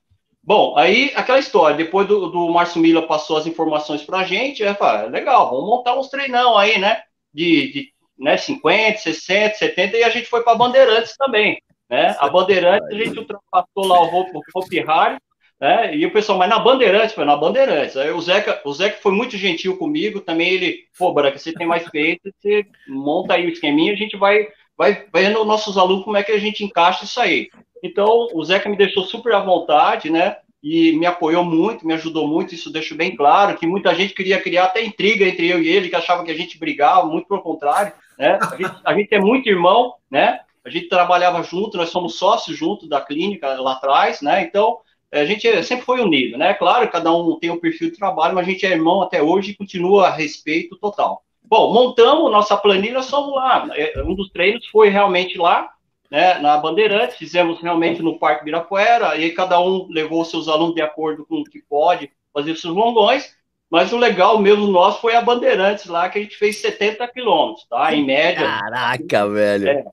Bom, 0.41 0.77
aí 0.77 1.11
aquela 1.13 1.39
história, 1.39 1.75
depois 1.75 2.07
do, 2.07 2.29
do 2.29 2.47
Márcio 2.47 2.79
Mila 2.79 3.05
passou 3.05 3.35
as 3.35 3.45
informações 3.45 4.01
para 4.03 4.19
a 4.19 4.23
gente, 4.23 4.63
é, 4.63 4.77
legal, 5.09 5.49
vamos 5.49 5.65
montar 5.69 5.99
uns 5.99 6.07
treinão 6.07 6.57
aí, 6.57 6.79
né? 6.79 7.01
De, 7.33 7.69
de 7.73 7.93
né, 8.17 8.38
50, 8.38 8.97
60, 8.99 9.55
70, 9.55 9.97
e 9.97 10.03
a 10.05 10.09
gente 10.09 10.27
foi 10.27 10.41
para 10.43 10.55
Bandeirantes 10.55 11.17
também, 11.17 11.61
né? 11.89 12.15
A 12.19 12.29
Bandeirantes, 12.29 12.88
a 12.88 12.93
gente 12.93 13.19
ultrapassou 13.19 13.85
lá 13.85 14.01
o 14.01 14.33
Hope 14.55 14.79
Harry, 14.79 15.17
né? 15.59 15.95
E 15.95 16.05
o 16.05 16.11
pessoal, 16.11 16.37
mas 16.37 16.49
na 16.49 16.59
Bandeirantes, 16.59 17.15
foi 17.15 17.25
na 17.25 17.35
Bandeirantes. 17.35 17.97
Aí 17.97 18.11
o 18.11 18.21
Zeca, 18.21 18.61
o 18.63 18.73
Zeca 18.73 18.99
foi 19.01 19.11
muito 19.11 19.35
gentil 19.37 19.77
comigo, 19.77 20.19
também 20.19 20.49
ele, 20.49 20.79
pô, 20.97 21.11
Branca, 21.13 21.37
você 21.37 21.51
tem 21.51 21.67
mais 21.67 21.87
feito, 21.87 22.31
você 22.39 22.65
monta 22.87 23.33
aí 23.33 23.45
o 23.45 23.49
esqueminha, 23.49 23.93
a 23.93 23.95
gente 23.95 24.15
vai, 24.17 24.47
vai 24.77 25.05
vendo 25.13 25.43
nossos 25.45 25.77
alunos 25.77 26.03
como 26.03 26.17
é 26.17 26.23
que 26.23 26.31
a 26.31 26.39
gente 26.39 26.63
encaixa 26.63 27.05
isso 27.05 27.19
aí. 27.19 27.49
Então, 27.83 28.27
o 28.33 28.43
Zeca 28.43 28.69
me 28.69 28.77
deixou 28.77 29.03
super 29.03 29.33
à 29.33 29.39
vontade, 29.39 30.09
né? 30.09 30.37
E 30.61 30.91
me 30.93 31.05
apoiou 31.05 31.43
muito, 31.43 31.85
me 31.85 31.93
ajudou 31.93 32.27
muito, 32.27 32.53
isso 32.53 32.71
deixo 32.71 32.95
bem 32.95 33.15
claro, 33.15 33.57
que 33.57 33.67
muita 33.67 33.93
gente 33.93 34.13
queria 34.13 34.41
criar 34.41 34.65
até 34.65 34.83
intriga 34.83 35.25
entre 35.25 35.47
eu 35.47 35.61
e 35.61 35.69
ele, 35.69 35.89
que 35.89 35.95
achava 35.95 36.23
que 36.23 36.31
a 36.31 36.35
gente 36.35 36.59
brigava, 36.59 37.05
muito 37.05 37.27
pelo 37.27 37.41
contrário, 37.41 37.93
né? 38.17 38.39
A 38.41 38.55
gente, 38.55 38.75
a 38.83 38.93
gente 38.93 39.13
é 39.13 39.19
muito 39.19 39.47
irmão, 39.47 39.93
né? 40.09 40.39
A 40.65 40.69
gente 40.69 40.89
trabalhava 40.89 41.41
junto, 41.43 41.77
nós 41.77 41.89
somos 41.89 42.17
sócios 42.17 42.57
junto 42.57 42.89
da 42.89 42.99
clínica 42.99 43.53
lá 43.61 43.73
atrás, 43.73 44.21
né? 44.21 44.41
Então, 44.41 44.79
a 45.11 45.25
gente 45.25 45.63
sempre 45.63 45.85
foi 45.85 46.01
unido, 46.01 46.37
né? 46.37 46.53
Claro, 46.53 46.89
cada 46.89 47.11
um 47.13 47.39
tem 47.39 47.49
um 47.49 47.59
perfil 47.59 47.89
de 47.89 47.97
trabalho, 47.97 48.35
mas 48.35 48.47
a 48.47 48.51
gente 48.51 48.65
é 48.65 48.71
irmão 48.71 49.01
até 49.01 49.21
hoje 49.21 49.51
e 49.51 49.55
continua 49.55 50.07
a 50.07 50.11
respeito 50.11 50.75
total. 50.77 51.23
Bom, 51.43 51.73
montamos 51.73 52.31
nossa 52.31 52.57
planilha, 52.57 53.01
somos 53.01 53.33
lá. 53.33 53.69
É, 53.73 54.01
um 54.03 54.13
dos 54.13 54.29
treinos 54.29 54.65
foi 54.67 54.89
realmente 54.89 55.37
lá, 55.37 55.69
né, 56.11 56.39
na 56.39 56.57
Bandeirantes, 56.57 57.17
fizemos 57.17 57.61
realmente 57.61 58.01
no 58.01 58.19
Parque 58.19 58.43
Birapuera, 58.43 59.17
e 59.17 59.31
cada 59.31 59.59
um 59.59 59.87
levou 59.89 60.25
seus 60.25 60.47
alunos 60.49 60.75
de 60.75 60.81
acordo 60.81 61.25
com 61.25 61.35
o 61.35 61.43
que 61.43 61.61
pode 61.61 62.11
fazer 62.33 62.55
seus 62.55 62.75
longões, 62.75 63.35
mas 63.69 63.91
o 63.91 63.97
legal 63.97 64.39
mesmo 64.39 64.67
nosso 64.67 65.01
foi 65.01 65.15
a 65.15 65.21
Bandeirantes 65.21 65.85
lá, 65.85 66.09
que 66.09 66.19
a 66.19 66.21
gente 66.21 66.37
fez 66.37 66.61
70 66.61 67.07
quilômetros, 67.09 67.65
tá? 67.67 67.93
Em 67.93 68.05
média. 68.05 68.45
Caraca, 68.45 69.29
velho. 69.29 69.69
É, 69.69 69.85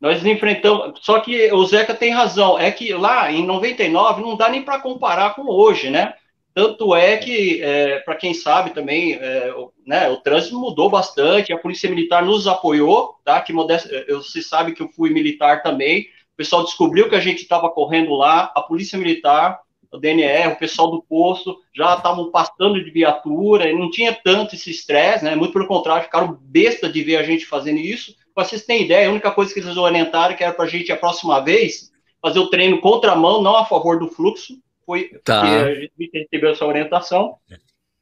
nós 0.00 0.24
enfrentamos. 0.24 1.00
Só 1.02 1.20
que 1.20 1.52
o 1.52 1.64
Zeca 1.64 1.94
tem 1.94 2.12
razão. 2.12 2.58
É 2.58 2.70
que 2.70 2.92
lá 2.92 3.30
em 3.32 3.44
99 3.44 4.22
não 4.22 4.36
dá 4.36 4.48
nem 4.48 4.62
para 4.62 4.80
comparar 4.80 5.34
com 5.34 5.42
hoje, 5.42 5.90
né? 5.90 6.14
Tanto 6.56 6.94
é 6.94 7.18
que, 7.18 7.60
é, 7.62 7.98
para 7.98 8.14
quem 8.14 8.32
sabe 8.32 8.70
também, 8.70 9.12
é, 9.12 9.52
o, 9.54 9.70
né, 9.86 10.08
o 10.08 10.16
trânsito 10.16 10.58
mudou 10.58 10.88
bastante, 10.88 11.52
a 11.52 11.58
Polícia 11.58 11.90
Militar 11.90 12.24
nos 12.24 12.46
apoiou, 12.46 13.16
tá? 13.22 13.42
Que 13.42 13.52
modesta, 13.52 13.90
eu, 14.08 14.22
você 14.22 14.40
sabe 14.40 14.72
que 14.72 14.82
eu 14.82 14.88
fui 14.88 15.10
militar 15.10 15.62
também. 15.62 16.08
O 16.32 16.36
pessoal 16.36 16.64
descobriu 16.64 17.10
que 17.10 17.14
a 17.14 17.20
gente 17.20 17.42
estava 17.42 17.68
correndo 17.68 18.14
lá, 18.14 18.50
a 18.54 18.62
Polícia 18.62 18.98
Militar, 18.98 19.60
o 19.92 19.98
DNR, 19.98 20.54
o 20.54 20.58
pessoal 20.58 20.90
do 20.90 21.02
posto 21.02 21.58
já 21.74 21.94
estavam 21.94 22.30
passando 22.30 22.82
de 22.82 22.90
viatura, 22.90 23.68
e 23.68 23.78
não 23.78 23.90
tinha 23.90 24.14
tanto 24.14 24.54
esse 24.54 24.70
estresse, 24.70 25.24
né? 25.24 25.36
Muito 25.36 25.52
pelo 25.52 25.66
contrário, 25.66 26.04
ficaram 26.04 26.38
besta 26.40 26.88
de 26.88 27.02
ver 27.02 27.16
a 27.16 27.22
gente 27.22 27.44
fazendo 27.44 27.80
isso. 27.80 28.14
Para 28.36 28.44
vocês 28.44 28.66
terem 28.66 28.84
ideia, 28.84 29.08
a 29.08 29.10
única 29.10 29.30
coisa 29.30 29.54
que 29.54 29.60
eles 29.60 29.78
orientaram 29.78 30.36
que 30.36 30.44
era 30.44 30.52
para 30.52 30.66
a 30.66 30.68
gente 30.68 30.92
a 30.92 30.96
próxima 30.96 31.40
vez 31.40 31.90
fazer 32.20 32.38
o 32.38 32.50
treino 32.50 32.82
contramão, 32.82 33.40
não 33.40 33.56
a 33.56 33.64
favor 33.64 33.98
do 33.98 34.08
fluxo, 34.08 34.58
foi 34.84 35.08
tá. 35.24 35.40
que 35.40 35.48
a 35.48 35.74
gente 35.74 36.10
recebeu 36.12 36.50
essa 36.50 36.66
orientação, 36.66 37.38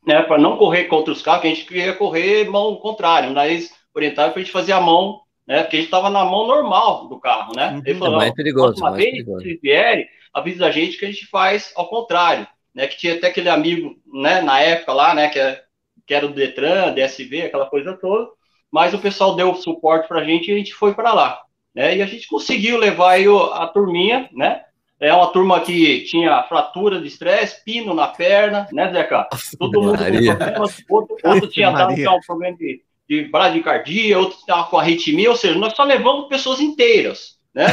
né, 0.05 0.24
para 0.24 0.37
não 0.37 0.57
correr 0.57 0.85
contra 0.87 1.12
os 1.12 1.22
carros, 1.22 1.43
que 1.43 1.47
a 1.47 1.51
gente 1.51 1.64
queria 1.64 1.95
correr 1.95 2.51
mão 2.51 2.74
contrária, 2.74 3.30
mas 3.30 3.72
orientaram 3.95 4.32
para 4.32 4.41
a 4.41 4.43
gente 4.43 4.53
fazer 4.53 4.72
a 4.72 4.80
mão, 4.80 5.20
né, 5.47 5.62
porque 5.62 5.76
a 5.76 5.78
gente 5.78 5.87
estava 5.87 6.11
na 6.11 6.24
mão 6.24 6.49
normal 6.49 7.07
do 7.07 7.20
carro, 7.20 7.53
né? 7.55 7.68
Uhum, 7.68 7.82
Ele 7.87 7.99
falou, 8.01 8.16
mais 8.16 8.35
perigoso, 8.35 8.82
mais 8.82 8.97
vez, 8.97 9.11
perigoso. 9.12 9.41
se 9.41 9.57
vierem, 9.62 10.09
avisa 10.32 10.66
a 10.66 10.70
gente 10.72 10.99
que 10.99 11.05
a 11.05 11.09
gente 11.09 11.26
faz 11.26 11.72
ao 11.76 11.89
contrário, 11.89 12.45
né, 12.74 12.89
que 12.89 12.99
tinha 12.99 13.14
até 13.14 13.28
aquele 13.28 13.49
amigo, 13.49 13.95
né, 14.12 14.43
na 14.43 14.61
época 14.61 14.93
lá, 14.93 15.14
né, 15.14 15.28
que, 15.28 15.39
é, 15.39 15.62
que 16.05 16.12
era 16.12 16.26
do 16.26 16.35
Detran, 16.35 16.93
DSV, 16.93 17.43
aquela 17.43 17.66
coisa 17.66 17.97
toda, 17.97 18.28
mas 18.75 18.93
o 18.93 18.99
pessoal 18.99 19.37
deu 19.37 19.55
suporte 19.55 20.09
para 20.09 20.20
a 20.20 20.25
gente 20.25 20.51
e 20.51 20.53
a 20.53 20.59
gente 20.59 20.75
foi 20.75 20.93
para 20.93 21.12
lá. 21.12 21.41
Né? 21.72 21.99
E 21.99 22.03
a 22.03 22.07
gente 22.07 22.27
conseguiu 22.27 22.77
levar 22.77 23.20
a 23.53 23.68
turminha, 23.68 24.29
né? 24.33 24.62
É 24.99 25.14
uma 25.14 25.29
turma 25.29 25.61
que 25.61 26.01
tinha 26.07 26.43
fratura 26.43 27.01
de 27.01 27.07
estresse, 27.07 27.62
pino 27.64 27.95
na 27.95 28.09
perna, 28.09 28.66
né, 28.72 28.91
Zeca? 28.93 29.29
Todo 29.61 29.81
mundo 29.81 29.99
com 29.99 30.37
problemas, 30.37 30.85
outro, 30.91 31.16
outro 31.22 31.49
tinha 31.49 31.70
dado 31.70 31.93
um 31.93 32.20
problema 32.27 32.57
de, 32.57 32.83
de 33.09 33.22
bradicardia, 33.29 34.18
outro 34.18 34.39
estava 34.39 34.64
com 34.64 34.77
arritmia, 34.77 35.31
ou 35.31 35.37
seja, 35.37 35.57
nós 35.57 35.75
só 35.75 35.85
levamos 35.85 36.27
pessoas 36.27 36.61
inteiras, 36.61 37.39
né? 37.55 37.66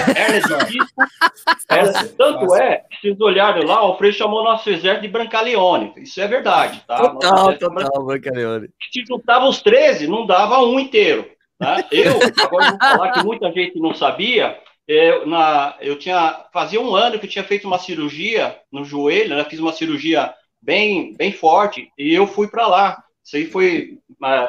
Disco. 0.67 1.01
É, 1.69 1.84
tanto 2.17 2.53
é, 2.53 2.84
que 2.89 2.97
vocês 2.99 3.21
olharem 3.21 3.65
lá, 3.65 3.82
o 3.88 3.97
Frei 3.97 4.11
chamou 4.11 4.43
nosso 4.43 4.69
exército 4.69 5.03
de 5.03 5.07
Brancaleone. 5.07 5.93
Isso 5.95 6.19
é 6.19 6.27
verdade, 6.27 6.84
tá? 6.86 6.97
Total, 6.97 7.57
total, 7.57 8.05
Brancaleone. 8.05 8.69
Se 8.91 9.05
juntava 9.07 9.47
os 9.47 9.61
13, 9.61 10.05
não 10.05 10.25
dava 10.25 10.59
um 10.59 10.77
inteiro. 10.77 11.29
Tá? 11.57 11.86
Eu, 11.89 12.19
agora 12.43 12.71
vou 12.71 12.79
falar 12.79 13.11
que 13.11 13.23
muita 13.23 13.51
gente 13.53 13.79
não 13.79 13.93
sabia, 13.93 14.59
eu, 14.86 15.25
na, 15.25 15.77
eu 15.79 15.97
tinha, 15.97 16.45
fazia 16.51 16.82
um 16.82 16.93
ano 16.93 17.17
que 17.17 17.25
eu 17.25 17.29
tinha 17.29 17.43
feito 17.43 17.65
uma 17.65 17.79
cirurgia 17.79 18.59
no 18.69 18.84
joelho, 18.84 19.36
né? 19.38 19.45
fiz 19.45 19.59
uma 19.59 19.71
cirurgia 19.71 20.34
bem, 20.61 21.13
bem 21.13 21.32
forte, 21.32 21.89
e 21.97 22.13
eu 22.13 22.27
fui 22.27 22.49
para 22.49 22.67
lá. 22.67 23.01
Isso 23.23 23.38
aí 23.38 23.45
foi, 23.45 23.97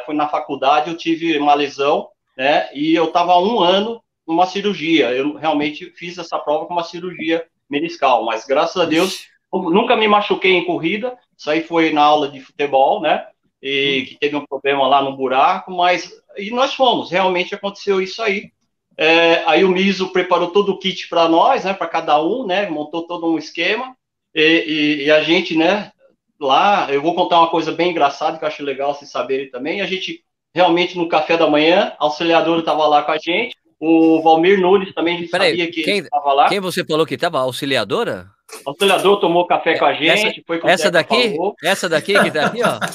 foi 0.05 0.15
na 0.15 0.29
faculdade, 0.29 0.91
eu 0.91 0.97
tive 0.97 1.39
uma 1.39 1.55
lesão, 1.55 2.09
né? 2.37 2.69
E 2.75 2.95
eu 2.95 3.05
estava 3.05 3.39
um 3.39 3.61
ano 3.61 4.03
numa 4.33 4.47
cirurgia. 4.47 5.13
Eu 5.13 5.35
realmente 5.35 5.91
fiz 5.97 6.19
essa 6.19 6.39
prova 6.39 6.67
com 6.67 6.73
uma 6.73 6.85
cirurgia 6.85 7.47
meniscal, 7.71 8.25
mas 8.25 8.45
graças 8.45 8.81
a 8.81 8.85
Deus 8.85 9.27
nunca 9.53 9.95
me 9.97 10.09
machuquei 10.09 10.53
em 10.53 10.65
corrida. 10.65 11.17
Isso 11.37 11.51
aí 11.51 11.63
foi 11.63 11.93
na 11.93 12.03
aula 12.03 12.29
de 12.29 12.41
futebol, 12.41 13.01
né? 13.01 13.27
E 13.63 14.07
que 14.09 14.19
teve 14.19 14.35
um 14.35 14.47
problema 14.47 14.87
lá 14.89 15.03
no 15.03 15.17
buraco, 15.17 15.71
mas 15.71 16.13
e 16.37 16.51
nós 16.51 16.75
fomos. 16.75 17.11
Realmente 17.11 17.55
aconteceu 17.55 18.01
isso 18.01 18.23
aí. 18.23 18.51
É, 18.97 19.43
aí 19.47 19.65
o 19.65 19.71
Miso 19.71 20.13
preparou 20.13 20.51
todo 20.51 20.73
o 20.73 20.79
kit 20.79 21.09
para 21.09 21.29
nós, 21.29 21.65
né, 21.65 21.73
para 21.73 21.87
cada 21.87 22.23
um, 22.23 22.47
né, 22.47 22.69
montou 22.69 23.07
todo 23.07 23.27
um 23.27 23.39
esquema, 23.39 23.97
e, 24.35 24.43
e, 24.43 25.05
e, 25.05 25.11
a 25.11 25.23
gente, 25.23 25.57
né, 25.57 25.91
lá, 26.39 26.93
eu 26.93 27.01
vou 27.01 27.15
contar 27.15 27.39
uma 27.39 27.51
coisa 27.51 27.73
bem 27.73 27.91
engraçada 27.91 28.37
que 28.37 28.45
eu 28.45 28.49
acho 28.49 28.63
legal 28.63 28.95
vocês 28.95 29.11
saberem 29.11 29.51
também, 29.51 29.81
a 29.81 29.87
gente 29.87 30.23
realmente 30.55 30.99
no 30.99 31.09
café 31.09 31.37
da 31.37 31.49
manhã, 31.49 31.95
a 31.99 32.05
auxiliadora 32.05 32.61
estava 32.61 32.87
lá 32.87 33.03
com 33.03 33.13
a 33.13 33.19
gente, 33.19 33.57
o 33.85 34.23
Valmir 34.23 34.61
Nunes 34.61 34.95
também, 34.95 35.17
a 35.17 35.19
gente 35.19 35.31
Peraí, 35.31 35.51
sabia 35.51 35.73
que 35.73 35.81
estava 35.81 36.33
lá. 36.33 36.49
Quem 36.49 36.61
você 36.61 36.85
falou 36.85 37.05
que 37.05 37.17
estava? 37.17 37.41
Auxiliadora? 37.41 38.31
O 38.65 38.71
auxiliador 38.71 39.19
tomou 39.19 39.45
café 39.45 39.77
com 39.77 39.85
a 39.85 39.93
gente, 39.93 40.29
essa, 40.29 40.41
foi 40.47 40.61
com 40.61 40.69
Essa 40.69 40.89
daqui? 40.89 41.31
Falou. 41.31 41.57
Essa 41.65 41.89
daqui 41.89 42.15
que 42.23 42.31
tá 42.31 42.47
aqui, 42.47 42.61
ó? 42.63 42.79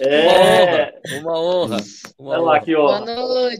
é. 0.08 0.94
Uma 1.20 1.38
honra. 1.38 1.76
Uma 2.18 2.30
Olha 2.30 2.40
lá 2.40 2.56
aqui, 2.56 2.74
ó. 2.74 3.04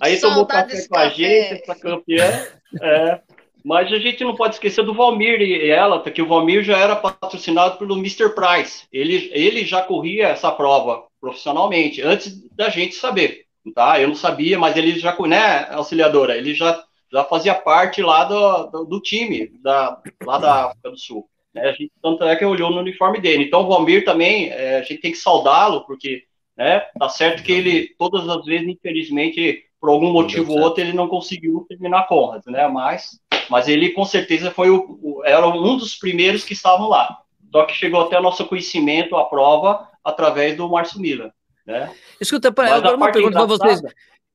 Aí 0.01 0.19
tomou 0.19 0.47
café 0.47 0.89
com 0.89 0.97
a 0.97 1.11
gente, 1.11 1.63
essa 1.63 1.75
campeã. 1.75 2.47
É. 2.81 3.21
Mas 3.63 3.93
a 3.93 3.99
gente 3.99 4.25
não 4.25 4.35
pode 4.35 4.55
esquecer 4.55 4.83
do 4.83 4.95
Valmir 4.95 5.43
e 5.43 5.69
ela, 5.69 6.01
porque 6.01 6.23
o 6.23 6.27
Valmir 6.27 6.63
já 6.63 6.79
era 6.79 6.97
patrocinado 6.97 7.77
pelo 7.77 7.99
Mr. 7.99 8.31
Price. 8.31 8.85
Ele, 8.91 9.31
ele 9.35 9.67
já 9.67 9.83
corria 9.83 10.29
essa 10.29 10.51
prova 10.51 11.05
profissionalmente, 11.21 12.01
antes 12.01 12.43
da 12.57 12.71
gente 12.71 12.95
saber. 12.95 13.45
Tá? 13.75 14.01
Eu 14.01 14.09
não 14.09 14.15
sabia, 14.15 14.59
mas 14.59 14.77
ele 14.77 14.99
já, 14.99 15.17
né, 15.21 15.69
auxiliadora, 15.71 16.37
ele 16.37 16.55
já 16.55 16.85
já 17.13 17.23
fazia 17.25 17.55
parte 17.55 18.01
lá 18.01 18.25
do, 18.25 18.67
do, 18.71 18.85
do 18.87 19.01
time, 19.01 19.53
da, 19.63 20.01
lá 20.25 20.39
da 20.39 20.67
África 20.67 20.91
do 20.91 20.99
Sul. 20.99 21.29
Né? 21.55 21.69
A 21.69 21.73
gente, 21.73 21.93
tanto 22.03 22.25
é 22.25 22.35
que 22.35 22.45
olhou 22.45 22.71
no 22.71 22.81
uniforme 22.81 23.21
dele. 23.21 23.45
Então, 23.45 23.63
o 23.63 23.69
Valmir 23.69 24.05
também, 24.05 24.49
é, 24.49 24.79
a 24.79 24.83
gente 24.83 25.03
tem 25.03 25.13
que 25.13 25.19
saudá-lo, 25.19 25.85
porque 25.85 26.25
né, 26.57 26.81
tá 26.99 27.11
certo 27.11 27.43
que 27.43 27.53
ele, 27.53 27.95
todas 27.99 28.27
as 28.27 28.45
vezes, 28.47 28.67
infelizmente, 28.67 29.63
por 29.79 29.91
algum 29.91 30.11
motivo 30.11 30.53
ou 30.53 30.61
outro, 30.61 30.83
ele 30.83 30.95
não 30.95 31.07
conseguiu 31.07 31.67
terminar 31.69 32.01
a 32.01 32.05
Conrad, 32.05 32.47
né? 32.47 32.67
Mas, 32.69 33.21
mas 33.51 33.69
ele, 33.69 33.91
com 33.91 34.05
certeza, 34.05 34.51
foi 34.51 34.71
o, 34.71 34.99
o, 35.03 35.23
era 35.25 35.47
um 35.47 35.77
dos 35.77 35.95
primeiros 35.97 36.45
que 36.45 36.55
estavam 36.55 36.89
lá. 36.89 37.19
Só 37.51 37.65
que 37.65 37.75
chegou 37.75 38.01
até 38.01 38.19
o 38.19 38.23
nosso 38.23 38.47
conhecimento, 38.47 39.17
a 39.17 39.27
prova, 39.27 39.87
através 40.03 40.57
do 40.57 40.69
Márcio 40.69 41.01
Miller. 41.01 41.31
Né? 41.67 41.93
Escuta, 42.23 42.49
agora 42.49 42.97
uma 42.97 43.11
pergunta 43.11 43.33
para 43.35 43.47
vocês. 43.47 43.83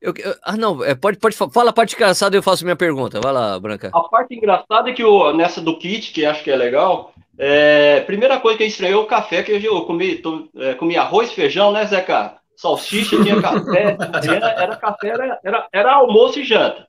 Eu, 0.01 0.13
eu, 0.17 0.35
ah, 0.43 0.57
não, 0.57 0.83
é, 0.83 0.93
pode, 0.93 1.17
pode, 1.17 1.35
fala 1.35 1.69
a 1.69 1.73
parte 1.73 1.95
engraçada 1.95 2.35
e 2.35 2.38
eu 2.38 2.43
faço 2.43 2.65
minha 2.65 2.75
pergunta. 2.75 3.19
Vai 3.21 3.31
lá, 3.31 3.57
Branca. 3.59 3.89
A 3.93 4.01
parte 4.01 4.35
engraçada 4.35 4.89
é 4.89 4.93
que 4.93 5.03
o, 5.03 5.33
nessa 5.33 5.61
do 5.61 5.77
kit, 5.77 6.11
que 6.11 6.25
acho 6.25 6.43
que 6.43 6.51
é 6.51 6.55
legal, 6.55 7.13
é, 7.38 8.01
primeira 8.01 8.39
coisa 8.39 8.57
que 8.57 8.63
eu 8.63 8.67
estranhei 8.67 8.93
é 8.93 8.99
o 8.99 9.07
café, 9.07 9.41
que 9.41 9.51
eu 9.51 9.85
comi, 9.85 10.15
tô, 10.15 10.49
é, 10.57 10.73
comi 10.75 10.97
arroz, 10.97 11.31
feijão, 11.31 11.71
né, 11.71 11.85
Zeca? 11.85 12.38
Salsicha, 12.57 13.23
tinha 13.23 13.39
café, 13.41 13.97
era, 14.23 14.49
era 14.51 14.75
café, 14.75 15.07
era, 15.07 15.39
era, 15.43 15.67
era, 15.71 15.93
almoço 15.93 16.39
e 16.39 16.43
janta. 16.43 16.88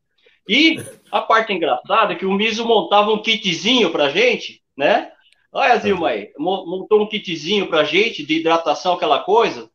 E 0.49 0.82
a 1.12 1.20
parte 1.20 1.53
engraçada 1.53 2.12
é 2.12 2.16
que 2.16 2.26
o 2.26 2.32
Miso 2.32 2.64
montava 2.64 3.12
um 3.12 3.22
kitzinho 3.22 3.90
pra 3.90 4.11
gente, 4.11 4.62
né? 4.76 5.12
Olha, 5.53 5.78
Zilma 5.78 6.09
aí, 6.09 6.30
montou 6.38 7.03
um 7.03 7.07
kitzinho 7.07 7.68
pra 7.68 7.84
gente 7.84 8.24
de 8.24 8.38
hidratação, 8.38 8.94
aquela 8.94 9.20
coisa 9.20 9.70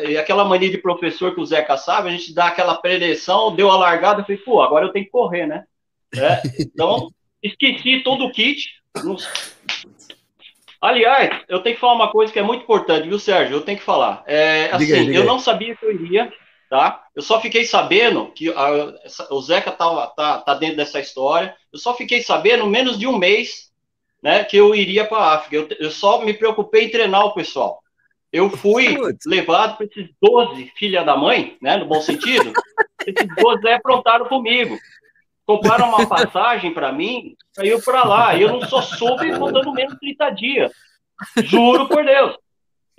e 0.00 0.16
aquela 0.16 0.44
mania 0.44 0.70
de 0.70 0.78
professor 0.78 1.34
que 1.34 1.40
o 1.40 1.46
Zeca 1.46 1.76
sabe, 1.76 2.08
a 2.08 2.12
gente 2.12 2.34
dá 2.34 2.46
aquela 2.46 2.76
preleção, 2.76 3.54
deu 3.54 3.70
a 3.70 3.76
largada, 3.76 4.20
eu 4.20 4.24
falei, 4.24 4.38
pô, 4.38 4.62
agora 4.62 4.86
eu 4.86 4.92
tenho 4.92 5.04
que 5.04 5.10
correr, 5.10 5.46
né? 5.46 5.64
É, 6.16 6.40
então, 6.60 7.10
esqueci 7.42 8.02
todo 8.02 8.24
o 8.24 8.32
kit. 8.32 8.70
Aliás, 10.80 11.42
eu 11.48 11.60
tenho 11.60 11.74
que 11.74 11.80
falar 11.80 11.94
uma 11.94 12.10
coisa 12.10 12.32
que 12.32 12.38
é 12.38 12.42
muito 12.42 12.62
importante, 12.62 13.08
viu, 13.08 13.18
Sérgio? 13.18 13.56
Eu 13.56 13.62
tenho 13.62 13.78
que 13.78 13.84
falar. 13.84 14.22
É, 14.26 14.66
assim, 14.72 14.86
diga 14.86 14.96
aí, 14.96 15.06
diga 15.06 15.18
eu 15.18 15.24
não 15.24 15.38
sabia 15.38 15.74
que 15.74 15.84
eu 15.84 15.92
iria, 15.92 16.32
tá? 16.70 17.04
Eu 17.14 17.22
só 17.22 17.40
fiquei 17.40 17.64
sabendo 17.64 18.26
que 18.32 18.48
a, 18.50 18.94
o 19.30 19.40
Zeca 19.42 19.72
tá, 19.72 20.06
tá, 20.08 20.38
tá 20.38 20.54
dentro 20.54 20.76
dessa 20.76 21.00
história. 21.00 21.56
Eu 21.72 21.78
só 21.78 21.94
fiquei 21.94 22.22
sabendo 22.22 22.66
menos 22.66 22.98
de 22.98 23.06
um 23.06 23.16
mês, 23.16 23.72
né, 24.22 24.44
que 24.44 24.56
eu 24.56 24.74
iria 24.74 25.04
para 25.04 25.18
a 25.18 25.34
África. 25.34 25.56
Eu, 25.56 25.68
eu 25.78 25.90
só 25.90 26.24
me 26.24 26.34
preocupei 26.34 26.84
em 26.84 26.90
treinar 26.90 27.24
o 27.24 27.34
pessoal. 27.34 27.82
Eu 28.36 28.50
fui 28.50 28.98
levado 29.24 29.78
para 29.78 29.86
esses 29.86 30.10
12 30.20 30.70
filha 30.76 31.02
da 31.02 31.16
mãe, 31.16 31.56
né, 31.62 31.78
no 31.78 31.86
bom 31.86 32.02
sentido. 32.02 32.52
esses 33.06 33.26
12 33.34 33.66
aprontaram 33.68 34.26
comigo. 34.26 34.76
Compraram 35.46 35.88
uma 35.88 36.06
passagem 36.06 36.74
para 36.74 36.92
mim, 36.92 37.34
saiu 37.52 37.80
para 37.80 38.04
lá. 38.04 38.34
E 38.34 38.42
eu 38.42 38.52
não 38.52 38.60
só 38.68 38.82
soube 38.82 39.30
mandando 39.38 39.72
menos 39.72 39.96
30 39.98 40.30
dias. 40.30 40.72
Juro 41.44 41.88
por 41.88 42.04
Deus. 42.04 42.36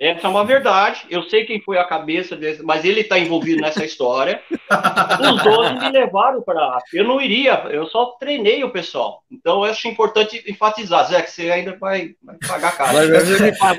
Essa 0.00 0.26
é 0.26 0.30
uma 0.30 0.44
verdade. 0.44 1.06
Eu 1.08 1.22
sei 1.24 1.44
quem 1.44 1.60
foi 1.60 1.78
a 1.78 1.84
cabeça 1.84 2.34
desse, 2.34 2.62
mas 2.64 2.84
ele 2.84 3.02
está 3.02 3.16
envolvido 3.16 3.60
nessa 3.60 3.84
história. 3.84 4.42
Os 4.50 5.42
12 5.42 5.74
me 5.74 5.90
levaram 5.90 6.42
para. 6.42 6.80
Eu 6.92 7.04
não 7.04 7.20
iria, 7.20 7.64
eu 7.70 7.86
só 7.86 8.06
treinei 8.18 8.64
o 8.64 8.70
pessoal. 8.70 9.22
Então 9.30 9.64
eu 9.64 9.70
acho 9.70 9.86
importante 9.86 10.42
enfatizar, 10.48 11.06
Zé, 11.06 11.22
que 11.22 11.30
você 11.30 11.50
ainda 11.50 11.76
vai, 11.76 12.14
vai 12.22 12.36
pagar 12.46 12.76
caro. 12.76 12.96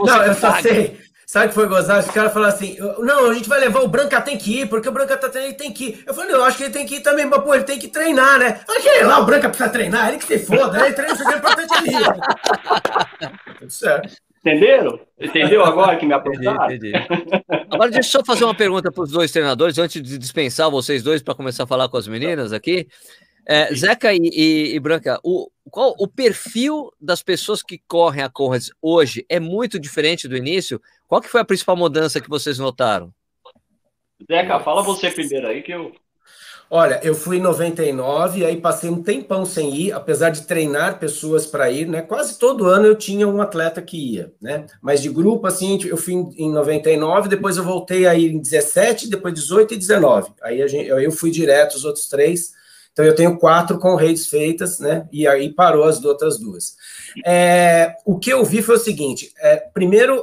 Não, 0.05 0.23
eu 0.23 0.33
só 0.35 0.53
sei. 0.61 0.97
Sabe 1.29 1.45
o 1.45 1.49
que 1.49 1.55
foi 1.55 1.67
gozar? 1.67 1.99
Os 1.99 2.07
caras 2.07 2.33
falaram 2.33 2.55
assim: 2.55 2.75
não, 2.79 3.29
a 3.29 3.33
gente 3.35 3.47
vai 3.47 3.59
levar 3.59 3.81
o 3.81 3.87
Branca 3.87 4.19
tem 4.19 4.35
que 4.35 4.61
ir, 4.61 4.67
porque 4.67 4.89
o 4.89 4.91
Branca 4.91 5.15
tá 5.15 5.29
treinando, 5.29 5.53
ele 5.53 5.63
tem 5.63 5.71
que 5.71 5.89
ir. 5.89 6.03
Eu 6.07 6.11
falei, 6.11 6.33
eu 6.33 6.43
acho 6.43 6.57
que 6.57 6.63
ele 6.63 6.73
tem 6.73 6.87
que 6.87 6.95
ir 6.95 7.01
também, 7.01 7.27
mas 7.27 7.43
pô, 7.43 7.53
ele 7.53 7.65
tem 7.65 7.77
que 7.77 7.87
treinar, 7.87 8.39
né? 8.39 8.61
Olha 8.67 9.05
lá, 9.05 9.19
o 9.19 9.25
Branca 9.27 9.47
precisa 9.47 9.69
treinar, 9.69 10.09
ele 10.09 10.17
que 10.17 10.25
se 10.25 10.39
foda, 10.39 10.79
né? 10.79 10.87
ele 10.87 10.95
treina, 10.95 11.13
o 11.13 11.31
é 11.31 11.37
importante 11.37 11.73
ali. 11.75 11.91
Tudo 13.59 13.69
certo. 13.69 14.15
Entenderam? 14.39 14.99
Entendeu 15.19 15.63
agora 15.63 15.97
que 15.97 16.05
me 16.07 16.13
apontaram? 16.15 16.65
Entendi, 16.65 16.97
entendi. 16.97 17.37
Agora 17.69 17.91
deixa 17.91 18.09
eu 18.09 18.11
só 18.21 18.25
fazer 18.25 18.45
uma 18.45 18.55
pergunta 18.55 18.91
para 18.91 19.03
os 19.03 19.11
dois 19.11 19.31
treinadores, 19.31 19.77
antes 19.77 20.01
de 20.01 20.17
dispensar 20.17 20.71
vocês 20.71 21.03
dois 21.03 21.21
para 21.21 21.35
começar 21.35 21.65
a 21.65 21.67
falar 21.67 21.89
com 21.89 21.97
as 21.97 22.07
meninas 22.07 22.51
aqui. 22.51 22.87
É, 23.51 23.73
Zeca 23.73 24.13
e, 24.13 24.19
e, 24.31 24.75
e, 24.75 24.79
Branca, 24.79 25.19
o, 25.23 25.49
qual 25.71 25.95
o 25.97 26.07
perfil 26.07 26.91
das 27.01 27.23
pessoas 27.23 27.63
que 27.63 27.81
correm 27.87 28.21
a 28.21 28.29
Conrads 28.29 28.69
hoje 28.79 29.25
é 29.27 29.39
muito 29.39 29.79
diferente 29.79 30.27
do 30.27 30.37
início? 30.37 30.79
Qual 31.07 31.19
que 31.19 31.27
foi 31.27 31.41
a 31.41 31.45
principal 31.45 31.75
mudança 31.75 32.21
que 32.21 32.29
vocês 32.29 32.59
notaram? 32.59 33.11
Zeca, 34.31 34.59
fala 34.59 34.83
você 34.83 35.09
primeiro 35.09 35.47
aí 35.47 35.63
que 35.63 35.71
eu. 35.71 35.91
Olha, 36.69 36.99
eu 37.01 37.15
fui 37.15 37.37
em 37.37 37.41
99, 37.41 38.45
aí 38.45 38.61
passei 38.61 38.87
um 38.87 39.01
tempão 39.01 39.43
sem 39.43 39.73
ir, 39.73 39.93
apesar 39.93 40.29
de 40.29 40.45
treinar 40.45 40.99
pessoas 40.99 41.47
para 41.47 41.71
ir, 41.71 41.87
né? 41.87 42.03
Quase 42.03 42.37
todo 42.37 42.67
ano 42.67 42.85
eu 42.85 42.95
tinha 42.95 43.27
um 43.27 43.41
atleta 43.41 43.81
que 43.81 44.13
ia, 44.13 44.31
né? 44.39 44.67
Mas 44.79 45.01
de 45.01 45.09
grupo, 45.09 45.47
assim, 45.47 45.79
eu 45.87 45.97
fui 45.97 46.13
em 46.13 46.51
99, 46.51 47.27
depois 47.27 47.57
eu 47.57 47.63
voltei 47.63 48.05
a 48.05 48.13
ir 48.13 48.31
em 48.31 48.39
17, 48.39 49.09
depois 49.09 49.33
18 49.33 49.73
e 49.73 49.77
19. 49.77 50.33
Aí 50.43 50.67
gente, 50.67 50.87
eu 50.87 51.11
fui 51.11 51.31
direto 51.31 51.73
os 51.73 51.83
outros 51.83 52.07
três. 52.07 52.58
Então 52.99 53.07
eu 53.07 53.15
tenho 53.15 53.37
quatro 53.37 53.79
com 53.79 53.95
redes 53.95 54.27
feitas, 54.27 54.77
né? 54.77 55.07
E 55.09 55.25
aí 55.25 55.53
parou 55.53 55.85
as 55.85 56.03
outras 56.03 56.37
duas. 56.37 56.75
É, 57.25 57.95
o 58.05 58.19
que 58.19 58.29
eu 58.29 58.43
vi 58.43 58.61
foi 58.61 58.75
o 58.75 58.79
seguinte: 58.79 59.31
é, 59.39 59.55
primeiro, 59.73 60.21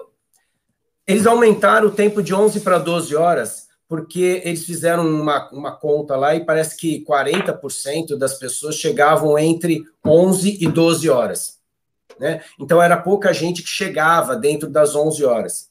eles 1.07 1.27
aumentaram 1.27 1.89
o 1.89 1.91
tempo 1.91 2.22
de 2.22 2.35
11 2.35 2.61
para 2.61 2.77
12 2.77 3.16
horas, 3.16 3.68
porque 3.89 4.43
eles 4.45 4.66
fizeram 4.66 5.09
uma, 5.09 5.49
uma 5.53 5.74
conta 5.74 6.16
lá 6.16 6.35
e 6.35 6.45
parece 6.45 6.77
que 6.77 7.03
40% 7.07 8.14
das 8.18 8.35
pessoas 8.35 8.74
chegavam 8.74 9.39
entre 9.39 9.83
11 10.05 10.59
e 10.61 10.68
12 10.68 11.09
horas. 11.09 11.57
Né? 12.20 12.43
Então 12.61 12.83
era 12.83 12.99
pouca 12.99 13.33
gente 13.33 13.62
que 13.62 13.70
chegava 13.70 14.37
dentro 14.37 14.68
das 14.68 14.95
11 14.95 15.24
horas. 15.24 15.70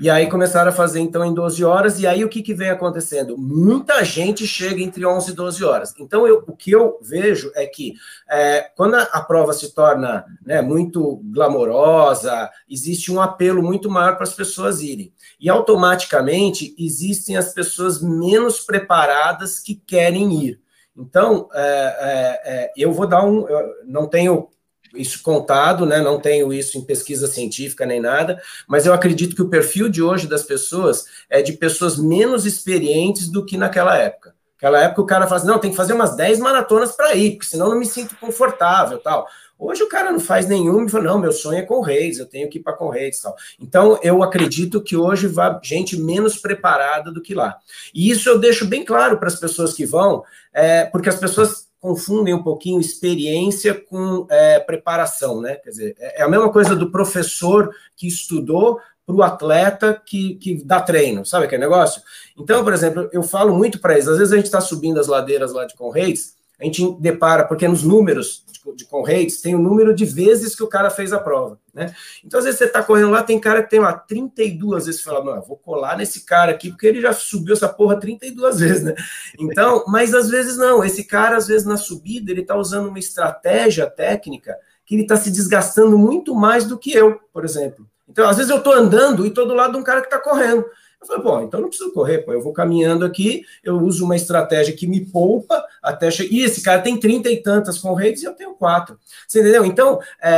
E 0.00 0.08
aí 0.08 0.30
começaram 0.30 0.70
a 0.70 0.72
fazer 0.72 1.00
então 1.00 1.22
em 1.22 1.34
12 1.34 1.62
horas, 1.62 2.00
e 2.00 2.06
aí 2.06 2.24
o 2.24 2.28
que, 2.28 2.40
que 2.40 2.54
vem 2.54 2.70
acontecendo? 2.70 3.36
Muita 3.36 4.02
gente 4.02 4.46
chega 4.46 4.80
entre 4.80 5.04
11 5.04 5.30
e 5.30 5.34
12 5.34 5.62
horas. 5.62 5.94
Então 5.98 6.26
eu, 6.26 6.42
o 6.46 6.56
que 6.56 6.70
eu 6.70 6.98
vejo 7.02 7.52
é 7.54 7.66
que 7.66 7.92
é, 8.30 8.70
quando 8.74 8.94
a, 8.94 9.02
a, 9.02 9.20
prova 9.20 9.52
se 9.52 9.74
torna 9.74 10.24
né, 10.42 10.62
muito 10.62 11.20
glamourosa, 11.24 12.48
existe 12.66 13.12
um 13.12 13.20
apelo 13.20 13.62
muito 13.62 13.90
maior 13.90 14.14
para 14.14 14.22
as 14.22 14.32
pessoas 14.32 14.80
irem. 14.80 15.12
E 15.38 15.50
automaticamente 15.50 16.74
existem 16.78 17.36
as 17.36 17.52
pessoas 17.52 18.02
menos 18.02 18.60
preparadas 18.60 19.60
que 19.60 19.74
querem 19.74 20.32
ir. 20.42 20.60
Então, 20.96 21.46
é, 21.52 21.60
é, 21.62 22.40
é 22.44 22.72
eu 22.74 22.90
vou 22.90 23.06
dar 23.06 23.22
um. 23.22 23.46
não 23.84 24.06
tenho 24.06 24.48
isso 24.94 25.22
contado, 25.22 25.86
né? 25.86 26.00
Não 26.00 26.20
tenho 26.20 26.52
isso 26.52 26.78
em 26.78 26.84
pesquisa 26.84 27.26
científica 27.26 27.86
nem 27.86 28.00
nada, 28.00 28.40
mas 28.66 28.86
eu 28.86 28.92
acredito 28.92 29.34
que 29.34 29.42
o 29.42 29.48
perfil 29.48 29.88
de 29.88 30.02
hoje 30.02 30.26
das 30.26 30.42
pessoas 30.42 31.04
é 31.28 31.42
de 31.42 31.52
pessoas 31.52 31.96
menos 31.96 32.46
experientes 32.46 33.28
do 33.28 33.44
que 33.44 33.56
naquela 33.56 33.96
época. 33.96 34.34
Naquela 34.54 34.82
época 34.82 35.00
o 35.00 35.06
cara 35.06 35.26
fala 35.26 35.36
assim, 35.38 35.46
não, 35.46 35.58
tem 35.58 35.70
que 35.70 35.76
fazer 35.76 35.94
umas 35.94 36.14
10 36.14 36.38
maratonas 36.38 36.92
para 36.92 37.14
ir, 37.14 37.32
porque 37.32 37.46
senão 37.46 37.70
não 37.70 37.78
me 37.78 37.86
sinto 37.86 38.14
confortável, 38.16 38.98
tal. 38.98 39.26
Hoje 39.58 39.82
o 39.82 39.88
cara 39.88 40.10
não 40.10 40.20
faz 40.20 40.46
nenhum 40.46 40.84
e 40.84 40.88
fala, 40.88 41.04
não, 41.04 41.18
meu 41.18 41.32
sonho 41.32 41.58
é 41.58 41.62
com 41.62 41.80
reis, 41.80 42.18
eu 42.18 42.26
tenho 42.26 42.48
que 42.48 42.58
ir 42.58 42.62
para 42.62 42.74
com 42.74 42.88
reis 42.88 43.20
tal. 43.20 43.34
Então, 43.58 43.98
eu 44.02 44.22
acredito 44.22 44.82
que 44.82 44.96
hoje 44.96 45.26
vai 45.26 45.58
gente 45.62 45.98
menos 45.98 46.36
preparada 46.36 47.10
do 47.10 47.22
que 47.22 47.34
lá. 47.34 47.56
E 47.94 48.10
isso 48.10 48.28
eu 48.28 48.38
deixo 48.38 48.66
bem 48.66 48.84
claro 48.84 49.18
para 49.18 49.28
as 49.28 49.34
pessoas 49.36 49.74
que 49.74 49.86
vão, 49.86 50.24
é, 50.52 50.84
porque 50.86 51.08
as 51.08 51.16
pessoas 51.16 51.69
confundem 51.80 52.34
um 52.34 52.42
pouquinho 52.42 52.80
experiência 52.80 53.74
com 53.74 54.26
é, 54.30 54.60
preparação, 54.60 55.40
né? 55.40 55.56
Quer 55.56 55.70
dizer, 55.70 55.96
é, 55.98 56.20
é 56.20 56.22
a 56.22 56.28
mesma 56.28 56.52
coisa 56.52 56.76
do 56.76 56.90
professor 56.90 57.74
que 57.96 58.06
estudou 58.06 58.78
para 59.06 59.16
o 59.16 59.22
atleta 59.22 60.00
que, 60.04 60.34
que 60.36 60.62
dá 60.64 60.80
treino, 60.80 61.24
sabe 61.24 61.46
aquele 61.46 61.62
negócio? 61.62 62.02
Então, 62.38 62.62
por 62.62 62.72
exemplo, 62.72 63.08
eu 63.12 63.22
falo 63.22 63.56
muito 63.56 63.80
para 63.80 63.94
eles, 63.94 64.06
às 64.06 64.18
vezes 64.18 64.32
a 64.32 64.36
gente 64.36 64.46
está 64.46 64.60
subindo 64.60 65.00
as 65.00 65.08
ladeiras 65.08 65.52
lá 65.52 65.64
de 65.64 65.74
Conrads, 65.74 66.34
a 66.60 66.64
gente 66.64 66.96
depara, 67.00 67.44
porque 67.44 67.66
nos 67.66 67.82
números 67.82 68.44
de, 68.74 68.84
Conrads 68.84 69.40
tem 69.40 69.54
o 69.54 69.58
número 69.58 69.94
de 69.94 70.04
vezes 70.04 70.54
que 70.54 70.62
o 70.62 70.68
cara 70.68 70.90
fez 70.90 71.12
a 71.12 71.18
prova, 71.18 71.58
né? 71.72 71.94
Então, 72.24 72.38
às 72.38 72.44
vezes 72.44 72.58
você 72.58 72.66
está 72.66 72.82
correndo 72.82 73.10
lá, 73.10 73.22
tem 73.22 73.40
cara 73.40 73.62
que 73.62 73.70
tem 73.70 73.80
lá 73.80 73.94
32 73.94 74.86
vezes, 74.86 75.00
você 75.00 75.08
fala, 75.08 75.24
não, 75.24 75.42
vou 75.42 75.56
colar 75.56 75.96
nesse 75.96 76.24
cara 76.26 76.52
aqui, 76.52 76.68
porque 76.68 76.86
ele 76.86 77.00
já 77.00 77.12
subiu 77.12 77.54
essa 77.54 77.68
porra 77.68 77.98
32 77.98 78.60
vezes, 78.60 78.82
né? 78.84 78.94
Então, 79.38 79.84
mas 79.88 80.14
às 80.14 80.28
vezes 80.28 80.56
não, 80.58 80.84
esse 80.84 81.04
cara, 81.04 81.36
às 81.36 81.48
vezes 81.48 81.66
na 81.66 81.76
subida, 81.78 82.30
ele 82.30 82.42
está 82.42 82.54
usando 82.56 82.88
uma 82.88 82.98
estratégia 82.98 83.86
técnica 83.86 84.56
que 84.84 84.94
ele 84.94 85.02
está 85.02 85.16
se 85.16 85.30
desgastando 85.30 85.96
muito 85.96 86.34
mais 86.34 86.64
do 86.66 86.78
que 86.78 86.92
eu, 86.92 87.18
por 87.32 87.44
exemplo. 87.44 87.86
Então, 88.08 88.28
às 88.28 88.36
vezes 88.36 88.50
eu 88.50 88.58
estou 88.58 88.72
andando 88.72 89.24
e 89.24 89.28
estou 89.28 89.46
do 89.46 89.54
lado 89.54 89.72
de 89.72 89.78
um 89.78 89.84
cara 89.84 90.00
que 90.00 90.08
está 90.08 90.18
correndo. 90.18 90.64
Eu 91.00 91.06
falei, 91.06 91.22
pô, 91.22 91.40
então 91.40 91.60
não 91.60 91.68
preciso 91.68 91.92
correr, 91.92 92.18
pô, 92.18 92.32
eu 92.32 92.42
vou 92.42 92.52
caminhando 92.52 93.06
aqui, 93.06 93.42
eu 93.64 93.78
uso 93.78 94.04
uma 94.04 94.16
estratégia 94.16 94.76
que 94.76 94.86
me 94.86 95.00
poupa 95.00 95.64
até 95.82 96.10
chegar. 96.10 96.30
E 96.30 96.42
esse 96.42 96.62
cara 96.62 96.82
tem 96.82 97.00
trinta 97.00 97.30
e 97.30 97.42
tantas 97.42 97.78
correntes 97.78 98.22
e 98.22 98.26
eu 98.26 98.34
tenho 98.34 98.54
quatro. 98.54 98.98
Você 99.26 99.40
entendeu? 99.40 99.64
Então, 99.64 99.98
é, 100.20 100.30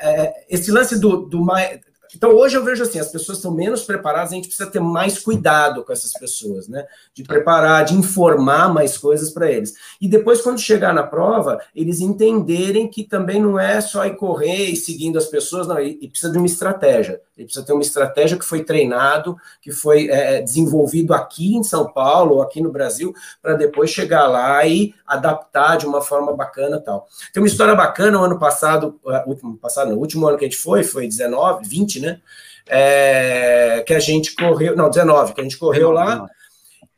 é, 0.00 0.46
esse 0.48 0.70
lance 0.70 0.98
do, 0.98 1.26
do 1.26 1.44
mais. 1.44 1.80
Então, 2.16 2.30
hoje 2.30 2.56
eu 2.56 2.64
vejo 2.64 2.82
assim, 2.82 2.98
as 2.98 3.12
pessoas 3.12 3.36
estão 3.36 3.52
menos 3.52 3.84
preparadas, 3.84 4.32
a 4.32 4.34
gente 4.34 4.48
precisa 4.48 4.70
ter 4.70 4.80
mais 4.80 5.18
cuidado 5.18 5.84
com 5.84 5.92
essas 5.92 6.12
pessoas, 6.14 6.66
né? 6.66 6.86
De 7.12 7.22
preparar, 7.22 7.84
de 7.84 7.94
informar 7.94 8.72
mais 8.72 8.96
coisas 8.96 9.30
para 9.30 9.50
eles. 9.50 9.74
E 10.00 10.08
depois, 10.08 10.40
quando 10.40 10.58
chegar 10.58 10.94
na 10.94 11.02
prova, 11.02 11.60
eles 11.74 12.00
entenderem 12.00 12.88
que 12.88 13.04
também 13.04 13.40
não 13.42 13.60
é 13.60 13.80
só 13.82 14.06
ir 14.06 14.16
correr 14.16 14.70
e 14.70 14.76
seguindo 14.76 15.18
as 15.18 15.26
pessoas, 15.26 15.66
não, 15.66 15.78
e, 15.78 15.98
e 16.00 16.08
precisa 16.08 16.32
de 16.32 16.38
uma 16.38 16.46
estratégia. 16.46 17.20
Ele 17.38 17.46
precisa 17.46 17.64
ter 17.64 17.72
uma 17.72 17.82
estratégia 17.82 18.36
que 18.36 18.44
foi 18.44 18.64
treinado, 18.64 19.36
que 19.62 19.70
foi 19.70 20.08
é, 20.08 20.42
desenvolvido 20.42 21.14
aqui 21.14 21.54
em 21.54 21.62
São 21.62 21.90
Paulo 21.90 22.34
ou 22.34 22.42
aqui 22.42 22.60
no 22.60 22.72
Brasil, 22.72 23.14
para 23.40 23.54
depois 23.54 23.90
chegar 23.90 24.26
lá 24.26 24.66
e 24.66 24.92
adaptar 25.06 25.76
de 25.76 25.86
uma 25.86 26.02
forma 26.02 26.34
bacana 26.34 26.80
tal. 26.80 27.06
Tem 27.32 27.40
uma 27.40 27.46
história 27.46 27.76
bacana, 27.76 28.18
o 28.18 28.24
ano 28.24 28.40
passado, 28.40 28.98
último 29.24 29.56
passado, 29.56 29.92
no 29.92 29.98
último 29.98 30.26
ano 30.26 30.36
que 30.36 30.44
a 30.44 30.48
gente 30.48 30.60
foi, 30.60 30.82
foi 30.82 31.06
19, 31.06 31.66
20, 31.66 32.00
né? 32.00 32.20
É, 32.68 33.84
que 33.86 33.94
a 33.94 34.00
gente 34.00 34.34
correu, 34.34 34.76
não, 34.76 34.90
19, 34.90 35.32
que 35.32 35.40
a 35.40 35.44
gente 35.44 35.56
correu 35.56 35.92
lá, 35.92 36.28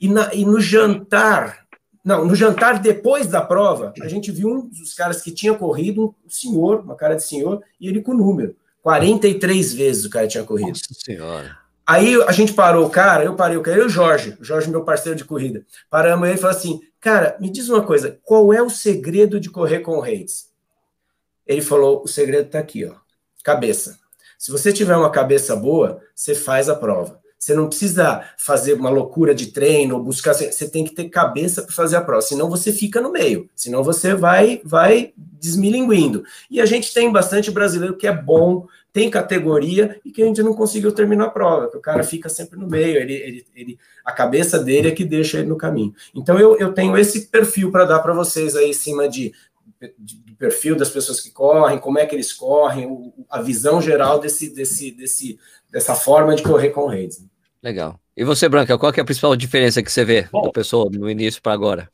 e, 0.00 0.08
na, 0.08 0.34
e 0.34 0.44
no 0.46 0.58
jantar, 0.58 1.66
não, 2.02 2.24
no 2.24 2.34
jantar 2.34 2.80
depois 2.80 3.26
da 3.26 3.42
prova, 3.42 3.92
a 4.00 4.08
gente 4.08 4.32
viu 4.32 4.48
um 4.48 4.68
dos 4.68 4.94
caras 4.94 5.20
que 5.20 5.30
tinha 5.30 5.54
corrido, 5.54 6.14
um 6.26 6.30
senhor, 6.30 6.80
uma 6.80 6.96
cara 6.96 7.14
de 7.14 7.22
senhor, 7.22 7.62
e 7.78 7.86
ele 7.86 8.00
com 8.00 8.12
o 8.12 8.16
número. 8.16 8.56
43 8.82 9.74
vezes 9.74 10.04
o 10.04 10.10
cara 10.10 10.26
tinha 10.26 10.44
corrido. 10.44 10.68
Nossa 10.68 10.94
senhora. 10.94 11.58
Aí 11.86 12.14
a 12.22 12.32
gente 12.32 12.52
parou 12.52 12.86
o 12.86 12.90
cara, 12.90 13.24
eu 13.24 13.34
parei 13.34 13.56
o 13.56 13.62
cara, 13.62 13.78
eu 13.78 13.82
e 13.82 13.86
o 13.86 13.90
Jorge, 13.90 14.36
o 14.40 14.44
Jorge, 14.44 14.70
meu 14.70 14.84
parceiro 14.84 15.18
de 15.18 15.24
corrida. 15.24 15.66
Paramos 15.90 16.28
ele 16.28 16.38
e 16.38 16.40
falou 16.40 16.56
assim: 16.56 16.80
Cara, 17.00 17.36
me 17.40 17.50
diz 17.50 17.68
uma 17.68 17.84
coisa, 17.84 18.18
qual 18.22 18.52
é 18.52 18.62
o 18.62 18.70
segredo 18.70 19.40
de 19.40 19.50
correr 19.50 19.80
com 19.80 19.96
o 19.96 20.00
Reis? 20.00 20.50
Ele 21.46 21.60
falou: 21.60 22.02
O 22.04 22.06
segredo 22.06 22.46
está 22.46 22.60
aqui, 22.60 22.84
ó, 22.84 22.94
cabeça. 23.42 23.98
Se 24.38 24.50
você 24.50 24.72
tiver 24.72 24.96
uma 24.96 25.10
cabeça 25.10 25.54
boa, 25.56 26.00
você 26.14 26.34
faz 26.34 26.68
a 26.68 26.76
prova. 26.76 27.19
Você 27.40 27.54
não 27.54 27.68
precisa 27.68 28.22
fazer 28.36 28.74
uma 28.74 28.90
loucura 28.90 29.34
de 29.34 29.46
treino 29.46 29.96
ou 29.96 30.02
buscar. 30.02 30.34
Você 30.34 30.68
tem 30.68 30.84
que 30.84 30.94
ter 30.94 31.08
cabeça 31.08 31.62
para 31.62 31.74
fazer 31.74 31.96
a 31.96 32.02
prova, 32.02 32.20
senão 32.20 32.50
você 32.50 32.70
fica 32.70 33.00
no 33.00 33.10
meio, 33.10 33.48
senão 33.56 33.82
você 33.82 34.14
vai 34.14 34.60
vai 34.62 35.14
desmilinguindo. 35.16 36.22
E 36.50 36.60
a 36.60 36.66
gente 36.66 36.92
tem 36.92 37.10
bastante 37.10 37.50
brasileiro 37.50 37.96
que 37.96 38.06
é 38.06 38.12
bom, 38.12 38.66
tem 38.92 39.08
categoria 39.08 39.98
e 40.04 40.10
que 40.10 40.22
a 40.22 40.26
gente 40.26 40.42
não 40.42 40.52
conseguiu 40.52 40.92
terminar 40.92 41.26
a 41.26 41.30
prova, 41.30 41.70
que 41.70 41.78
o 41.78 41.80
cara 41.80 42.04
fica 42.04 42.28
sempre 42.28 42.58
no 42.58 42.68
meio, 42.68 42.98
ele, 42.98 43.14
ele, 43.14 43.46
ele 43.54 43.78
a 44.04 44.12
cabeça 44.12 44.58
dele 44.58 44.88
é 44.88 44.92
que 44.92 45.04
deixa 45.04 45.38
ele 45.38 45.48
no 45.48 45.56
caminho. 45.56 45.94
Então 46.14 46.38
eu, 46.38 46.58
eu 46.58 46.74
tenho 46.74 46.94
esse 46.98 47.28
perfil 47.28 47.72
para 47.72 47.86
dar 47.86 48.00
para 48.00 48.12
vocês 48.12 48.54
aí 48.54 48.68
em 48.68 48.74
cima 48.74 49.08
de 49.08 49.32
do 49.98 50.34
perfil 50.34 50.76
das 50.76 50.90
pessoas 50.90 51.20
que 51.20 51.30
correm, 51.30 51.78
como 51.78 51.98
é 51.98 52.04
que 52.04 52.14
eles 52.14 52.34
correm, 52.34 53.14
a 53.30 53.40
visão 53.40 53.80
geral 53.80 54.18
desse, 54.18 54.50
desse, 54.50 54.90
desse, 54.90 55.38
dessa 55.70 55.94
forma 55.94 56.36
de 56.36 56.42
correr 56.42 56.68
com 56.68 56.86
redes. 56.86 57.24
Legal. 57.62 58.00
E 58.16 58.24
você, 58.24 58.48
Branca, 58.48 58.78
qual 58.78 58.92
é 58.96 59.00
a 59.00 59.04
principal 59.04 59.36
diferença 59.36 59.82
que 59.82 59.90
você 59.90 60.04
vê 60.04 60.28
Bom, 60.30 60.42
da 60.42 60.50
pessoa 60.50 60.90
no 60.90 61.10
início 61.10 61.42
para 61.42 61.52
agora? 61.52 61.90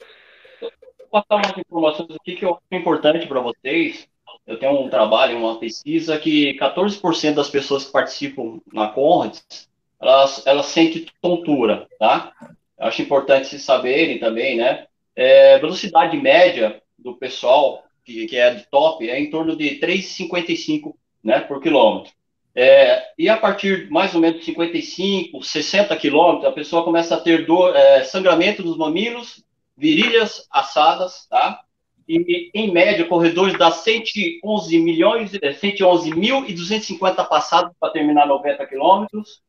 Vou 0.60 0.70
passar 1.10 1.36
umas 1.36 1.58
informações 1.58 2.16
aqui 2.20 2.36
que 2.36 2.44
eu 2.44 2.50
acho 2.50 2.80
importante 2.80 3.26
para 3.26 3.40
vocês. 3.40 4.08
Eu 4.46 4.58
tenho 4.58 4.80
um 4.80 4.88
trabalho, 4.88 5.38
uma 5.38 5.58
pesquisa 5.58 6.18
que 6.18 6.56
14% 6.58 7.34
das 7.34 7.50
pessoas 7.50 7.84
que 7.84 7.92
participam 7.92 8.60
na 8.72 8.88
Conrads, 8.88 9.68
elas, 10.00 10.46
elas 10.46 10.66
sentem 10.66 11.06
tontura, 11.20 11.88
tá? 11.98 12.32
Eu 12.78 12.86
acho 12.86 13.02
importante 13.02 13.48
vocês 13.48 13.62
saberem 13.62 14.20
também, 14.20 14.56
né? 14.56 14.86
É, 15.16 15.58
velocidade 15.58 16.16
média 16.16 16.80
do 16.98 17.14
pessoal 17.14 17.82
que, 18.04 18.26
que 18.26 18.36
é 18.36 18.54
de 18.54 18.66
top 18.70 19.08
é 19.08 19.18
em 19.18 19.30
torno 19.30 19.56
de 19.56 19.80
3,55 19.80 20.94
né, 21.24 21.40
por 21.40 21.60
quilômetro. 21.60 22.12
É, 22.58 23.02
e 23.18 23.28
a 23.28 23.36
partir 23.36 23.90
mais 23.90 24.14
ou 24.14 24.20
menos 24.20 24.40
de 24.40 24.46
55, 24.46 25.42
60 25.42 25.94
quilômetros, 25.96 26.46
a 26.46 26.52
pessoa 26.52 26.84
começa 26.84 27.14
a 27.14 27.20
ter 27.20 27.44
dor, 27.44 27.76
é, 27.76 28.02
sangramento 28.02 28.62
dos 28.62 28.78
mamilos, 28.78 29.44
virilhas 29.76 30.46
assadas, 30.50 31.26
tá? 31.28 31.60
E, 32.08 32.50
em 32.54 32.72
média, 32.72 33.04
corredores 33.04 33.58
dá 33.58 33.70
111 33.70 34.78
milhões, 34.78 35.32
111 35.32 36.14
mil 36.14 36.46
e 36.46 36.54
250 36.54 37.24
passados 37.24 37.72
para 37.78 37.92
terminar 37.92 38.26
90 38.26 38.66
quilômetros. 38.66 39.42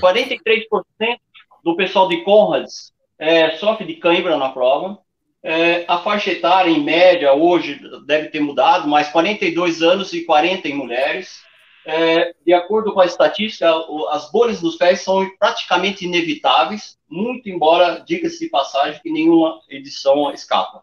43% 0.00 1.18
do 1.62 1.76
pessoal 1.76 2.08
de 2.08 2.22
Conrads 2.24 2.92
é, 3.16 3.52
sofre 3.52 3.86
de 3.86 3.94
cãibra 3.94 4.36
na 4.36 4.48
prova. 4.48 4.98
É, 5.44 5.84
a 5.86 5.98
faixa 5.98 6.32
etária, 6.32 6.70
em 6.70 6.82
média, 6.82 7.32
hoje 7.34 7.80
deve 8.04 8.28
ter 8.30 8.40
mudado, 8.40 8.88
mas 8.88 9.10
42 9.10 9.80
anos 9.80 10.12
e 10.12 10.24
40 10.24 10.68
em 10.68 10.74
mulheres. 10.74 11.40
É, 11.84 12.34
de 12.46 12.52
acordo 12.52 12.92
com 12.92 13.00
a 13.00 13.06
estatística, 13.06 13.68
as 14.10 14.30
bolhas 14.30 14.62
nos 14.62 14.76
pés 14.76 15.00
são 15.00 15.28
praticamente 15.38 16.04
inevitáveis, 16.04 16.96
muito 17.08 17.48
embora, 17.48 18.02
diga-se 18.06 18.38
de 18.38 18.50
passagem, 18.50 19.00
que 19.02 19.10
nenhuma 19.10 19.60
edição 19.68 20.32
escapa. 20.32 20.82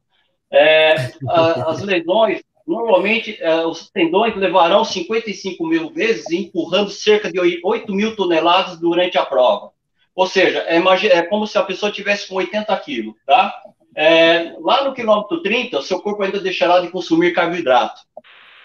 É, 0.52 0.96
a, 1.30 1.70
as 1.70 1.82
lesões, 1.82 2.42
normalmente, 2.68 3.38
é, 3.40 3.66
os 3.66 3.90
tendões 3.90 4.36
levarão 4.36 4.84
55 4.84 5.66
mil 5.66 5.90
vezes, 5.90 6.30
empurrando 6.32 6.90
cerca 6.90 7.32
de 7.32 7.60
8 7.64 7.94
mil 7.94 8.16
toneladas 8.16 8.78
durante 8.78 9.18
a 9.18 9.26
prova. 9.26 9.72
Ou 10.14 10.28
seja, 10.28 10.60
é, 10.68 10.78
é 10.78 11.22
como 11.24 11.48
se 11.48 11.58
a 11.58 11.64
pessoa 11.64 11.92
tivesse 11.92 12.28
com 12.28 12.36
80 12.36 12.76
quilos, 12.80 13.16
tá? 13.26 13.54
É, 13.96 14.54
lá 14.60 14.84
no 14.84 14.94
quilômetro 14.94 15.42
30, 15.42 15.80
o 15.80 15.82
seu 15.82 16.02
corpo 16.02 16.24
ainda 16.24 16.40
deixará 16.40 16.80
de 16.80 16.90
consumir 16.90 17.32
carboidrato, 17.32 18.02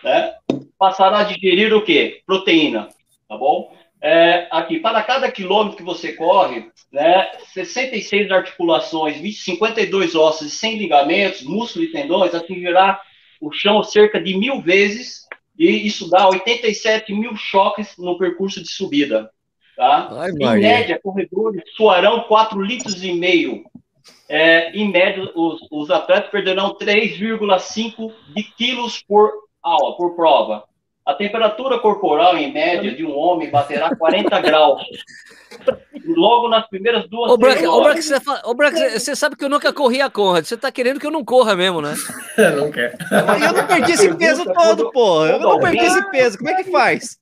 né? 0.05 0.34
Passará 0.78 1.20
a 1.20 1.24
digerir 1.24 1.74
o 1.74 1.82
quê? 1.82 2.20
Proteína, 2.26 2.88
tá 3.28 3.36
bom? 3.36 3.74
É, 4.07 4.46
aqui, 4.50 4.78
para 4.80 5.02
cada 5.02 5.32
quilômetro 5.32 5.78
que 5.78 5.82
você 5.82 6.12
corre, 6.12 6.68
né, 6.92 7.26
66 7.55 8.30
articulações, 8.30 9.16
52 9.42 10.14
ossos 10.14 10.52
e 10.52 10.57
100 10.57 10.76
ligamentos, 10.76 11.42
músculos 11.42 11.88
e 11.88 11.92
tendões, 11.92 12.34
atingirá 12.34 13.00
o 13.40 13.50
chão 13.50 13.82
cerca 13.82 14.20
de 14.20 14.36
mil 14.36 14.61
vezes, 14.61 15.26
e 15.59 15.86
isso 15.86 16.11
dá 16.11 16.28
87 16.28 17.14
mil 17.14 17.34
choques 17.34 17.96
no 17.96 18.18
percurso 18.18 18.62
de 18.62 18.68
subida. 18.68 19.30
Tá? 19.74 20.09
Ai, 20.12 20.30
em 20.30 20.61
média, 20.61 21.00
corredores 21.02 21.62
suarão 21.74 22.24
4 22.24 22.61
litros 22.61 23.02
e 23.02 23.12
meio. 23.12 23.64
É, 24.28 24.70
em 24.72 24.90
média, 24.90 25.30
os, 25.34 25.66
os 25.70 25.90
atletas 25.90 26.30
perderão 26.30 26.76
3,5 26.76 28.12
de 28.34 28.42
quilos 28.42 29.02
por 29.02 29.32
aula, 29.64 29.96
por 29.96 30.14
prova. 30.14 30.64
A 31.06 31.12
temperatura 31.12 31.78
corporal, 31.78 32.36
em 32.36 32.52
média, 32.52 32.94
de 32.94 33.04
um 33.04 33.14
homem 33.14 33.50
baterá 33.50 33.94
40 33.94 34.40
graus. 34.40 34.82
Logo 36.06 36.48
nas 36.48 36.66
primeiras 36.68 37.08
duas 37.08 37.30
Ô, 37.30 37.36
Branca, 37.36 37.70
ô, 37.70 37.82
Branca, 37.82 38.00
você, 38.00 38.20
fala, 38.20 38.42
ô, 38.44 38.54
Branca, 38.54 38.98
você 38.98 39.14
sabe 39.14 39.36
que 39.36 39.44
eu 39.44 39.50
nunca 39.50 39.72
corri 39.72 40.00
a 40.00 40.08
Conrad. 40.08 40.44
Você 40.44 40.56
tá 40.56 40.72
querendo 40.72 40.98
que 40.98 41.06
eu 41.06 41.10
não 41.10 41.22
corra 41.22 41.54
mesmo, 41.54 41.82
né? 41.82 41.94
não 42.56 42.70
quer. 42.70 42.96
Eu 43.10 43.52
não 43.52 43.66
perdi 43.66 43.92
esse 43.92 44.14
peso 44.14 44.44
todo, 44.52 44.90
pô. 44.92 45.26
Eu 45.26 45.38
não 45.38 45.58
perdi 45.58 45.84
esse 45.84 46.10
peso. 46.10 46.38
Como 46.38 46.50
é 46.50 46.62
que 46.62 46.70
faz? 46.70 47.18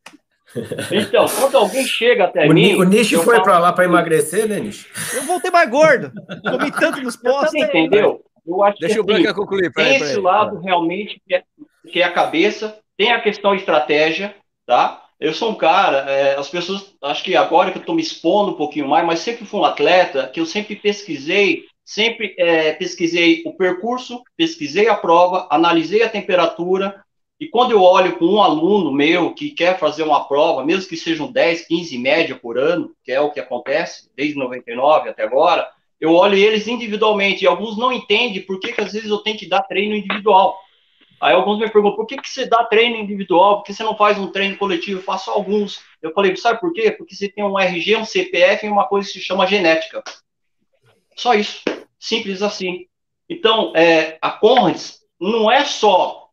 Então, 0.91 1.27
quando 1.29 1.57
alguém 1.57 1.85
chega 1.85 2.25
até 2.25 2.47
o 2.47 2.53
mim. 2.53 2.75
O 2.75 2.85
Nishi 2.85 3.17
foi 3.17 3.37
falo... 3.37 3.43
para 3.43 3.59
lá 3.59 3.73
para 3.73 3.85
emagrecer, 3.85 4.49
né, 4.49 4.61
Nishi? 4.61 4.87
Eu 5.15 5.23
voltei 5.23 5.51
mais 5.51 5.69
gordo. 5.69 6.13
Comi 6.49 6.71
tanto 6.71 7.01
nos 7.01 7.17
postos. 7.17 7.51
Você 7.51 7.59
entendeu? 7.59 8.23
Eu 8.47 8.63
acho 8.63 8.79
Deixa 8.79 8.95
que, 8.97 9.01
o 9.01 9.05
Branca 9.05 9.31
assim, 9.31 9.41
concluir. 9.41 9.73
Tem 9.73 9.97
esse 9.97 10.21
lado 10.21 10.61
realmente 10.61 11.21
que 11.27 11.35
é, 11.35 11.43
que 11.91 12.01
é 12.01 12.05
a 12.05 12.13
cabeça, 12.13 12.79
tem 12.97 13.13
a 13.13 13.21
questão 13.21 13.55
estratégia, 13.55 14.35
tá? 14.67 15.03
Eu 15.19 15.33
sou 15.33 15.51
um 15.51 15.55
cara, 15.55 16.11
é, 16.11 16.35
as 16.35 16.49
pessoas, 16.49 16.95
acho 17.03 17.23
que 17.23 17.37
agora 17.37 17.71
que 17.71 17.79
eu 17.79 17.81
estou 17.81 17.95
me 17.95 18.03
expondo 18.03 18.53
um 18.53 18.57
pouquinho 18.57 18.89
mais, 18.89 19.07
mas 19.07 19.21
sempre 19.21 19.47
fui 19.47 19.61
um 19.61 19.65
atleta 19.65 20.27
que 20.27 20.41
eu 20.41 20.47
sempre 20.47 20.75
pesquisei, 20.75 21.65
sempre 21.85 22.35
é, 22.39 22.73
pesquisei 22.73 23.43
o 23.47 23.57
percurso, 23.57 24.23
pesquisei 24.37 24.89
a 24.89 24.97
prova, 24.97 25.47
analisei 25.51 26.03
a 26.03 26.09
temperatura, 26.09 27.03
e 27.43 27.49
quando 27.49 27.73
eu 27.73 27.83
olho 27.83 28.17
com 28.19 28.25
um 28.25 28.43
aluno 28.43 28.93
meu 28.93 29.35
que 29.35 29.51
quer 29.51 29.79
fazer 29.79 30.05
uma 30.05 30.29
prova, 30.29 30.65
mesmo 30.65 30.89
que 30.89 30.97
sejam 30.97 31.31
10, 31.31 31.67
15 31.67 31.99
média 31.99 32.37
por 32.37 32.57
ano, 32.57 32.93
que 33.05 33.11
é 33.11 33.21
o 33.21 33.31
que 33.31 33.41
acontece 33.41 34.09
desde 34.17 34.39
99 34.39 35.09
até 35.09 35.25
agora, 35.25 35.69
eu 36.01 36.15
olho 36.15 36.37
eles 36.37 36.67
individualmente, 36.67 37.45
e 37.45 37.47
alguns 37.47 37.77
não 37.77 37.93
entendem 37.93 38.43
por 38.43 38.59
que, 38.59 38.73
que 38.73 38.81
às 38.81 38.93
vezes 38.93 39.09
eu 39.09 39.19
tenho 39.19 39.39
que 39.39 39.49
dar 39.49 39.63
treino 39.63 39.95
individual. 39.95 40.57
Aí 41.23 41.35
alguns 41.35 41.61
me 41.61 41.71
perguntam, 41.71 41.95
por 41.95 42.05
que, 42.05 42.17
que 42.17 42.29
você 42.29 42.47
dá 42.47 42.65
treino 42.65 42.97
individual? 42.97 43.59
Por 43.59 43.67
que 43.67 43.73
você 43.73 43.85
não 43.85 43.97
faz 43.97 44.19
um 44.19 44.33
treino 44.33 44.57
coletivo? 44.57 44.99
Eu 44.99 45.05
faço 45.05 45.31
alguns. 45.31 45.81
Eu 46.03 46.13
falei, 46.13 46.35
sabe 46.35 46.59
por 46.59 46.73
quê? 46.73 46.91
Porque 46.91 47.15
você 47.15 47.29
tem 47.29 47.45
um 47.45 47.57
RG, 47.57 47.95
um 47.95 48.05
CPF 48.05 48.67
e 48.67 48.69
uma 48.69 48.89
coisa 48.89 49.07
que 49.07 49.21
se 49.21 49.25
chama 49.25 49.47
genética. 49.47 50.03
Só 51.15 51.35
isso. 51.35 51.63
Simples 51.97 52.43
assim. 52.43 52.89
Então, 53.29 53.73
é, 53.77 54.19
a 54.21 54.33
Conrads 54.33 54.99
não 55.21 55.49
é 55.49 55.65
só. 55.65 56.29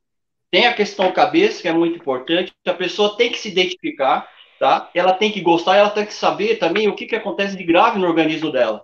Tem 0.50 0.66
a 0.66 0.74
questão 0.74 1.12
cabeça, 1.12 1.62
que 1.62 1.68
é 1.68 1.72
muito 1.72 1.98
importante. 1.98 2.52
A 2.66 2.74
pessoa 2.74 3.16
tem 3.16 3.32
que 3.32 3.38
se 3.38 3.50
identificar, 3.50 4.28
tá? 4.60 4.90
Ela 4.96 5.14
tem 5.14 5.32
que 5.32 5.40
gostar, 5.40 5.76
ela 5.76 5.92
tem 5.92 6.04
que 6.04 6.14
saber 6.16 6.56
também 6.56 6.88
o 6.88 6.96
que, 6.96 7.06
que 7.06 7.16
acontece 7.16 7.56
de 7.56 7.64
grave 7.64 8.00
no 8.00 8.08
organismo 8.08 8.52
dela. 8.52 8.84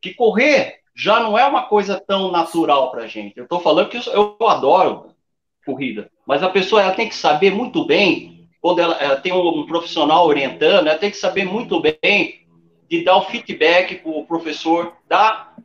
Que 0.00 0.12
correr 0.12 0.80
já 0.96 1.20
não 1.20 1.38
é 1.38 1.46
uma 1.46 1.62
coisa 1.66 2.02
tão 2.04 2.32
natural 2.32 2.90
para 2.90 3.06
gente. 3.06 3.36
Eu 3.36 3.44
estou 3.44 3.60
falando 3.60 3.88
que 3.88 3.96
eu, 3.96 4.36
eu 4.40 4.48
adoro 4.48 5.11
corrida. 5.64 6.10
Mas 6.26 6.42
a 6.42 6.48
pessoa 6.48 6.82
ela 6.82 6.92
tem 6.92 7.08
que 7.08 7.14
saber 7.14 7.50
muito 7.50 7.84
bem, 7.84 8.48
quando 8.60 8.80
ela, 8.80 8.94
ela 8.96 9.16
tem 9.16 9.32
um, 9.32 9.60
um, 9.60 9.66
profissional 9.66 10.26
orientando, 10.26 10.86
ela 10.86 10.98
tem 10.98 11.10
que 11.10 11.16
saber 11.16 11.44
muito 11.44 11.80
bem 11.80 12.46
de 12.88 13.04
dar 13.04 13.16
o 13.16 13.24
feedback 13.24 13.96
para 13.96 14.10
o 14.10 14.26
professor, 14.26 14.94
dar, 15.08 15.56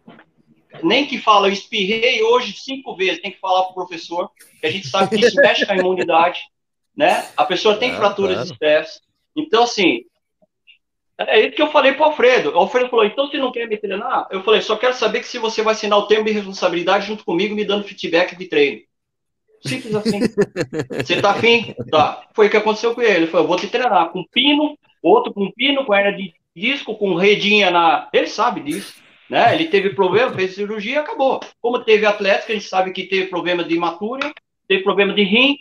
nem 0.81 1.05
que 1.05 1.17
fala, 1.17 1.47
eu 1.47 1.53
espirrei 1.53 2.23
hoje 2.23 2.53
cinco 2.53 2.95
vezes, 2.95 3.21
tem 3.21 3.31
que 3.31 3.39
falar 3.39 3.63
para 3.63 3.71
o 3.71 3.75
professor, 3.75 4.31
que 4.59 4.65
a 4.65 4.71
gente 4.71 4.87
sabe 4.87 5.17
que 5.17 5.25
isso 5.25 5.35
mexe 5.35 5.65
com 5.65 5.73
a 5.73 5.77
imunidade, 5.77 6.39
né? 6.95 7.27
A 7.35 7.45
pessoa 7.45 7.77
tem 7.77 7.91
ah, 7.91 7.97
fraturas 7.97 8.35
claro. 8.35 8.47
de 8.47 8.53
stress. 8.53 9.01
Então, 9.35 9.63
assim, 9.63 10.03
é 11.19 11.41
isso 11.41 11.55
que 11.55 11.61
eu 11.61 11.71
falei 11.71 11.93
para 11.93 12.03
o 12.03 12.05
Alfredo. 12.05 12.51
O 12.51 12.57
Alfredo 12.57 12.89
falou, 12.89 13.05
então 13.05 13.27
você 13.27 13.37
não 13.37 13.51
quer 13.51 13.67
me 13.67 13.77
treinar? 13.77 14.27
Eu 14.29 14.43
falei, 14.43 14.61
só 14.61 14.75
quero 14.75 14.93
saber 14.93 15.19
que 15.19 15.27
se 15.27 15.39
você 15.39 15.63
vai 15.63 15.73
assinar 15.73 15.97
o 15.97 16.07
termo 16.07 16.25
de 16.25 16.31
responsabilidade 16.31 17.07
junto 17.07 17.25
comigo, 17.25 17.55
me 17.55 17.65
dando 17.65 17.83
feedback 17.83 18.35
de 18.35 18.45
treino. 18.45 18.81
Simples 19.67 19.95
assim. 19.95 20.19
Você 21.03 21.21
tá 21.21 21.31
afim? 21.31 21.75
Tá. 21.91 22.23
Foi 22.33 22.47
o 22.47 22.49
que 22.49 22.57
aconteceu 22.57 22.93
com 22.95 23.01
ele. 23.01 23.17
Ele 23.17 23.27
falou: 23.27 23.47
vou 23.47 23.57
te 23.57 23.67
treinar 23.67 24.09
com 24.09 24.23
pino, 24.31 24.77
outro 25.01 25.33
com 25.33 25.51
pino, 25.51 25.85
com 25.85 25.93
hernia 25.93 26.13
de 26.13 26.33
disco, 26.55 26.95
com 26.95 27.15
redinha 27.15 27.69
na. 27.69 28.09
Ele 28.13 28.27
sabe 28.27 28.61
disso. 28.61 28.95
Né? 29.29 29.53
Ele 29.53 29.65
teve 29.65 29.89
problema, 29.91 30.33
fez 30.33 30.55
cirurgia, 30.55 31.01
acabou. 31.01 31.39
Como 31.61 31.83
teve 31.83 32.05
atlética, 32.05 32.53
a 32.53 32.55
gente 32.55 32.67
sabe 32.67 32.91
que 32.91 33.03
teve 33.03 33.27
problema 33.27 33.63
de 33.63 33.75
imatura, 33.75 34.31
teve 34.67 34.83
problema 34.83 35.13
de 35.13 35.23
rim. 35.23 35.57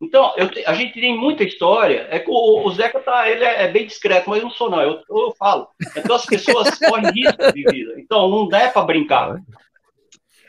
Então, 0.00 0.32
eu, 0.36 0.48
a 0.66 0.74
gente 0.74 0.98
tem 0.98 1.16
muita 1.18 1.44
história. 1.44 2.06
É 2.10 2.18
que 2.18 2.30
o, 2.30 2.66
o 2.66 2.72
Zeca 2.72 3.00
tá, 3.00 3.28
ele 3.28 3.44
é, 3.44 3.64
é, 3.64 3.68
bem 3.68 3.86
discreto, 3.86 4.30
mas 4.30 4.38
eu 4.38 4.44
não 4.44 4.50
sou, 4.50 4.70
não. 4.70 4.80
Eu, 4.80 5.00
eu 5.10 5.34
falo. 5.38 5.68
Então, 5.94 6.16
as 6.16 6.24
pessoas 6.24 6.78
correm 6.78 7.10
risco 7.12 7.52
de 7.52 7.62
vida. 7.70 7.94
Então, 7.98 8.30
não 8.30 8.48
dá 8.48 8.68
para 8.68 8.82
brincar. 8.82 9.42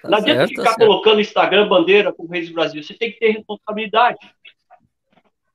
Tá 0.01 0.09
não 0.09 0.17
adianta 0.17 0.47
certo, 0.47 0.49
ficar 0.49 0.75
tá 0.75 0.85
colocando 0.85 1.21
Instagram 1.21 1.67
bandeira 1.67 2.11
com 2.11 2.25
Reis 2.25 2.47
do 2.47 2.55
Brasil. 2.55 2.83
Você 2.83 2.93
tem 2.93 3.11
que 3.11 3.19
ter 3.19 3.31
responsabilidade. 3.31 4.19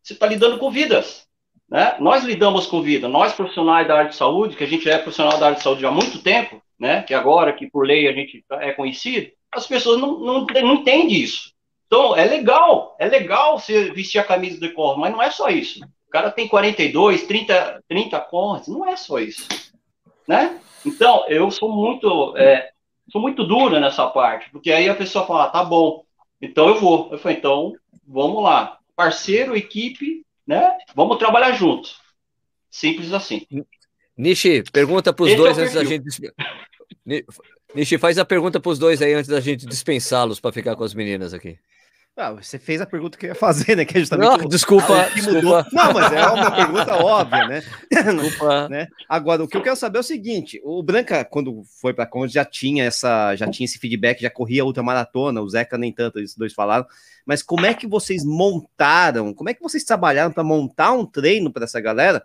Você 0.02 0.12
está 0.12 0.26
lidando 0.26 0.58
com 0.58 0.70
vidas. 0.70 1.26
Né? 1.68 1.96
Nós 1.98 2.22
lidamos 2.22 2.66
com 2.66 2.80
vida. 2.80 3.08
Nós, 3.08 3.32
profissionais 3.32 3.88
da 3.88 3.98
área 3.98 4.10
de 4.10 4.16
saúde, 4.16 4.56
que 4.56 4.64
a 4.64 4.68
gente 4.68 4.88
é 4.88 4.98
profissional 4.98 5.38
da 5.38 5.46
área 5.46 5.58
de 5.58 5.64
saúde 5.64 5.84
há 5.84 5.90
muito 5.90 6.22
tempo, 6.22 6.62
né? 6.78 7.02
que 7.02 7.12
agora 7.12 7.52
que 7.52 7.68
por 7.68 7.84
lei 7.84 8.06
a 8.08 8.12
gente 8.12 8.44
é 8.52 8.72
conhecido, 8.72 9.30
as 9.52 9.66
pessoas 9.66 10.00
não, 10.00 10.18
não, 10.18 10.46
não 10.46 10.74
entendem 10.74 11.12
isso. 11.12 11.52
Então, 11.86 12.16
é 12.16 12.24
legal, 12.24 12.96
é 12.98 13.06
legal 13.06 13.58
você 13.58 13.90
vestir 13.92 14.18
a 14.18 14.24
camisa 14.24 14.60
do 14.60 14.72
corpo, 14.72 15.00
mas 15.00 15.12
não 15.12 15.22
é 15.22 15.30
só 15.30 15.48
isso. 15.48 15.80
O 16.06 16.10
cara 16.10 16.30
tem 16.30 16.48
42, 16.48 17.26
30, 17.26 17.82
30 17.88 18.20
cortes, 18.20 18.68
não 18.68 18.88
é 18.88 18.96
só 18.96 19.18
isso. 19.18 19.46
Né? 20.26 20.60
Então, 20.84 21.24
eu 21.28 21.50
sou 21.50 21.70
muito 21.70 22.36
é, 22.36 22.70
sou 23.10 23.20
muito 23.20 23.44
dura 23.44 23.80
nessa 23.80 24.06
parte, 24.08 24.50
porque 24.50 24.70
aí 24.72 24.88
a 24.88 24.94
pessoa 24.94 25.26
fala, 25.26 25.44
ah, 25.44 25.50
tá 25.50 25.64
bom, 25.64 26.04
então 26.40 26.68
eu 26.68 26.80
vou. 26.80 27.08
Eu 27.12 27.18
falei, 27.18 27.38
então, 27.38 27.74
vamos 28.06 28.42
lá. 28.42 28.78
Parceiro, 28.94 29.56
equipe, 29.56 30.24
né? 30.46 30.70
Vamos 30.94 31.18
trabalhar 31.18 31.52
junto. 31.52 31.90
Simples 32.70 33.12
assim. 33.12 33.46
Nishi, 34.16 34.62
pergunta 34.72 35.12
para 35.12 35.24
os 35.24 35.34
dois 35.34 35.58
é 35.58 35.62
antes 35.62 35.74
da 35.74 35.84
gente. 35.84 36.04
Nishi, 37.74 37.98
faz 37.98 38.18
a 38.18 38.24
pergunta 38.24 38.58
para 38.58 38.70
os 38.70 38.78
dois 38.78 39.02
aí 39.02 39.12
antes 39.12 39.28
da 39.28 39.40
gente 39.40 39.66
dispensá-los 39.66 40.40
para 40.40 40.52
ficar 40.52 40.76
com 40.76 40.84
as 40.84 40.94
meninas 40.94 41.34
aqui. 41.34 41.58
Ah, 42.18 42.32
você 42.32 42.58
fez 42.58 42.80
a 42.80 42.86
pergunta 42.86 43.18
que 43.18 43.26
eu 43.26 43.28
ia 43.28 43.34
fazer, 43.34 43.76
né? 43.76 43.84
Que 43.84 43.98
é 43.98 44.00
justamente. 44.00 44.40
Não, 44.40 44.48
desculpa, 44.48 45.06
desculpa. 45.14 45.66
Não, 45.70 45.92
mas 45.92 46.10
é 46.10 46.26
uma 46.26 46.50
pergunta 46.50 46.94
óbvia, 46.94 47.46
né? 47.46 47.62
Desculpa. 47.90 48.68
né? 48.70 48.88
Agora, 49.06 49.44
o 49.44 49.48
que 49.48 49.54
eu 49.54 49.62
quero 49.62 49.76
saber 49.76 49.98
é 49.98 50.00
o 50.00 50.04
seguinte: 50.04 50.58
o 50.64 50.82
Branca, 50.82 51.26
quando 51.26 51.62
foi 51.78 51.92
para 51.92 52.06
Conde, 52.06 52.32
já 52.32 52.44
tinha 52.44 52.84
essa, 52.84 53.36
já 53.36 53.46
tinha 53.50 53.66
esse 53.66 53.78
feedback, 53.78 54.22
já 54.22 54.30
corria 54.30 54.62
a 54.62 54.64
ultramaratona, 54.64 55.42
o 55.42 55.48
Zeca 55.48 55.76
nem 55.76 55.92
tanto, 55.92 56.18
eles 56.18 56.34
dois 56.34 56.54
falaram. 56.54 56.86
Mas 57.26 57.42
como 57.42 57.66
é 57.66 57.74
que 57.74 57.86
vocês 57.86 58.24
montaram? 58.24 59.34
Como 59.34 59.50
é 59.50 59.54
que 59.54 59.62
vocês 59.62 59.84
trabalharam 59.84 60.32
para 60.32 60.42
montar 60.42 60.92
um 60.92 61.04
treino 61.04 61.52
para 61.52 61.64
essa 61.64 61.80
galera? 61.82 62.24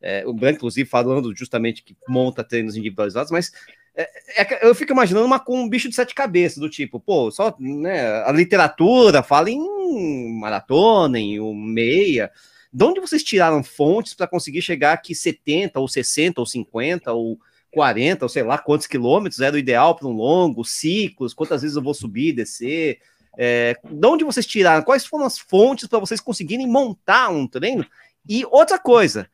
É, 0.00 0.24
o 0.24 0.32
Branco, 0.32 0.58
inclusive, 0.58 0.88
falando 0.88 1.34
justamente 1.36 1.82
que 1.82 1.96
monta 2.08 2.44
treinos 2.44 2.76
individualizados, 2.76 3.32
mas 3.32 3.50
é, 3.94 4.42
é, 4.42 4.66
eu 4.66 4.74
fico 4.74 4.92
imaginando 4.92 5.26
uma, 5.26 5.38
com 5.38 5.60
um 5.60 5.68
bicho 5.68 5.88
de 5.88 5.94
sete 5.94 6.14
cabeças, 6.14 6.58
do 6.58 6.68
tipo, 6.68 6.98
pô, 6.98 7.30
só 7.30 7.54
né, 7.58 8.22
a 8.24 8.32
literatura 8.32 9.22
fala 9.22 9.50
em 9.50 10.38
maratona, 10.40 11.18
em 11.18 11.38
um 11.40 11.54
meia. 11.54 12.30
De 12.72 12.84
onde 12.84 13.00
vocês 13.00 13.22
tiraram 13.22 13.62
fontes 13.62 14.14
para 14.14 14.26
conseguir 14.26 14.62
chegar 14.62 14.92
aqui 14.92 15.14
70, 15.14 15.78
ou 15.78 15.86
60, 15.86 16.40
ou 16.40 16.46
50, 16.46 17.12
ou 17.12 17.38
40, 17.72 18.24
ou 18.24 18.28
sei 18.28 18.42
lá 18.42 18.56
quantos 18.56 18.86
quilômetros 18.86 19.40
era 19.40 19.54
o 19.54 19.58
ideal 19.58 19.94
para 19.94 20.08
um 20.08 20.12
longo, 20.12 20.64
ciclos, 20.64 21.34
quantas 21.34 21.60
vezes 21.60 21.76
eu 21.76 21.82
vou 21.82 21.94
subir, 21.94 22.32
descer? 22.32 22.98
É, 23.36 23.76
de 23.84 24.06
onde 24.06 24.24
vocês 24.24 24.46
tiraram? 24.46 24.82
Quais 24.82 25.04
foram 25.04 25.24
as 25.24 25.38
fontes 25.38 25.86
para 25.86 25.98
vocês 25.98 26.20
conseguirem 26.20 26.66
montar 26.66 27.28
um 27.30 27.46
treino? 27.46 27.84
E 28.28 28.44
outra 28.46 28.78
coisa, 28.78 29.28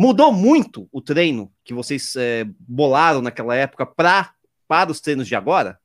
Mudou 0.00 0.30
muito 0.30 0.88
o 0.92 1.00
treino 1.02 1.50
que 1.64 1.74
vocês 1.74 2.14
é, 2.14 2.46
bolaram 2.60 3.20
naquela 3.20 3.56
época 3.56 3.84
pra, 3.84 4.30
para 4.68 4.92
os 4.92 5.00
treinos 5.00 5.26
de 5.26 5.34
agora? 5.34 5.76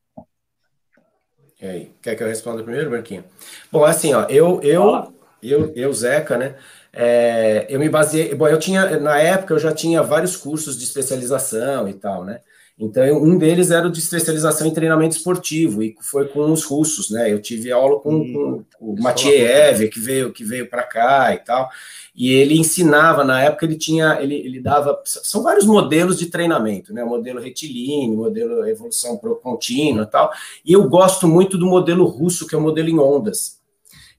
E 1.59 1.65
aí, 1.65 1.91
quer 1.99 2.13
que 2.13 2.21
eu 2.21 2.27
responda 2.27 2.61
primeiro, 2.61 2.91
Marquinhos? 2.91 3.25
Bom, 3.71 3.83
assim, 3.83 4.13
ó, 4.13 4.27
eu, 4.29 4.61
eu, 4.61 5.11
eu, 5.41 5.73
eu, 5.75 5.91
Zeca, 5.91 6.37
né? 6.37 6.53
É, 6.93 7.65
eu 7.67 7.79
me 7.79 7.89
baseei. 7.89 8.35
Bom, 8.35 8.47
eu 8.47 8.59
tinha, 8.59 8.99
na 8.99 9.17
época, 9.17 9.55
eu 9.55 9.59
já 9.59 9.73
tinha 9.73 10.03
vários 10.03 10.37
cursos 10.37 10.77
de 10.77 10.83
especialização 10.83 11.89
e 11.89 11.95
tal, 11.95 12.23
né? 12.23 12.41
Então, 12.77 13.05
eu, 13.05 13.21
um 13.21 13.37
deles 13.37 13.69
era 13.69 13.87
o 13.87 13.91
de 13.91 13.99
especialização 13.99 14.65
em 14.65 14.73
treinamento 14.73 15.15
esportivo, 15.15 15.83
e 15.83 15.95
foi 16.01 16.27
com 16.27 16.51
os 16.51 16.63
russos, 16.63 17.11
né? 17.11 17.31
Eu 17.31 17.39
tive 17.39 17.71
aula 17.71 17.99
com, 17.99 18.15
hum, 18.15 18.63
com 18.77 18.93
o 18.93 19.01
Matiev, 19.01 19.87
que 19.89 19.99
veio, 19.99 20.33
que 20.33 20.43
veio 20.43 20.67
para 20.67 20.83
cá 20.83 21.33
e 21.33 21.37
tal. 21.37 21.69
E 22.15 22.31
ele 22.31 22.57
ensinava, 22.57 23.23
na 23.23 23.41
época 23.41 23.65
ele 23.65 23.75
tinha, 23.75 24.19
ele, 24.21 24.35
ele 24.35 24.59
dava, 24.59 24.99
são 25.05 25.41
vários 25.43 25.65
modelos 25.65 26.17
de 26.17 26.27
treinamento, 26.27 26.93
né, 26.93 27.03
o 27.03 27.09
modelo 27.09 27.39
retilíneo, 27.39 28.17
modelo 28.17 28.67
evolução 28.67 29.17
contínua 29.17 30.03
e 30.03 30.07
tal, 30.07 30.31
e 30.63 30.73
eu 30.73 30.87
gosto 30.87 31.27
muito 31.27 31.57
do 31.57 31.65
modelo 31.65 32.05
russo, 32.05 32.45
que 32.45 32.53
é 32.53 32.57
o 32.57 32.61
modelo 32.61 32.87
em 32.87 32.99
ondas, 32.99 33.62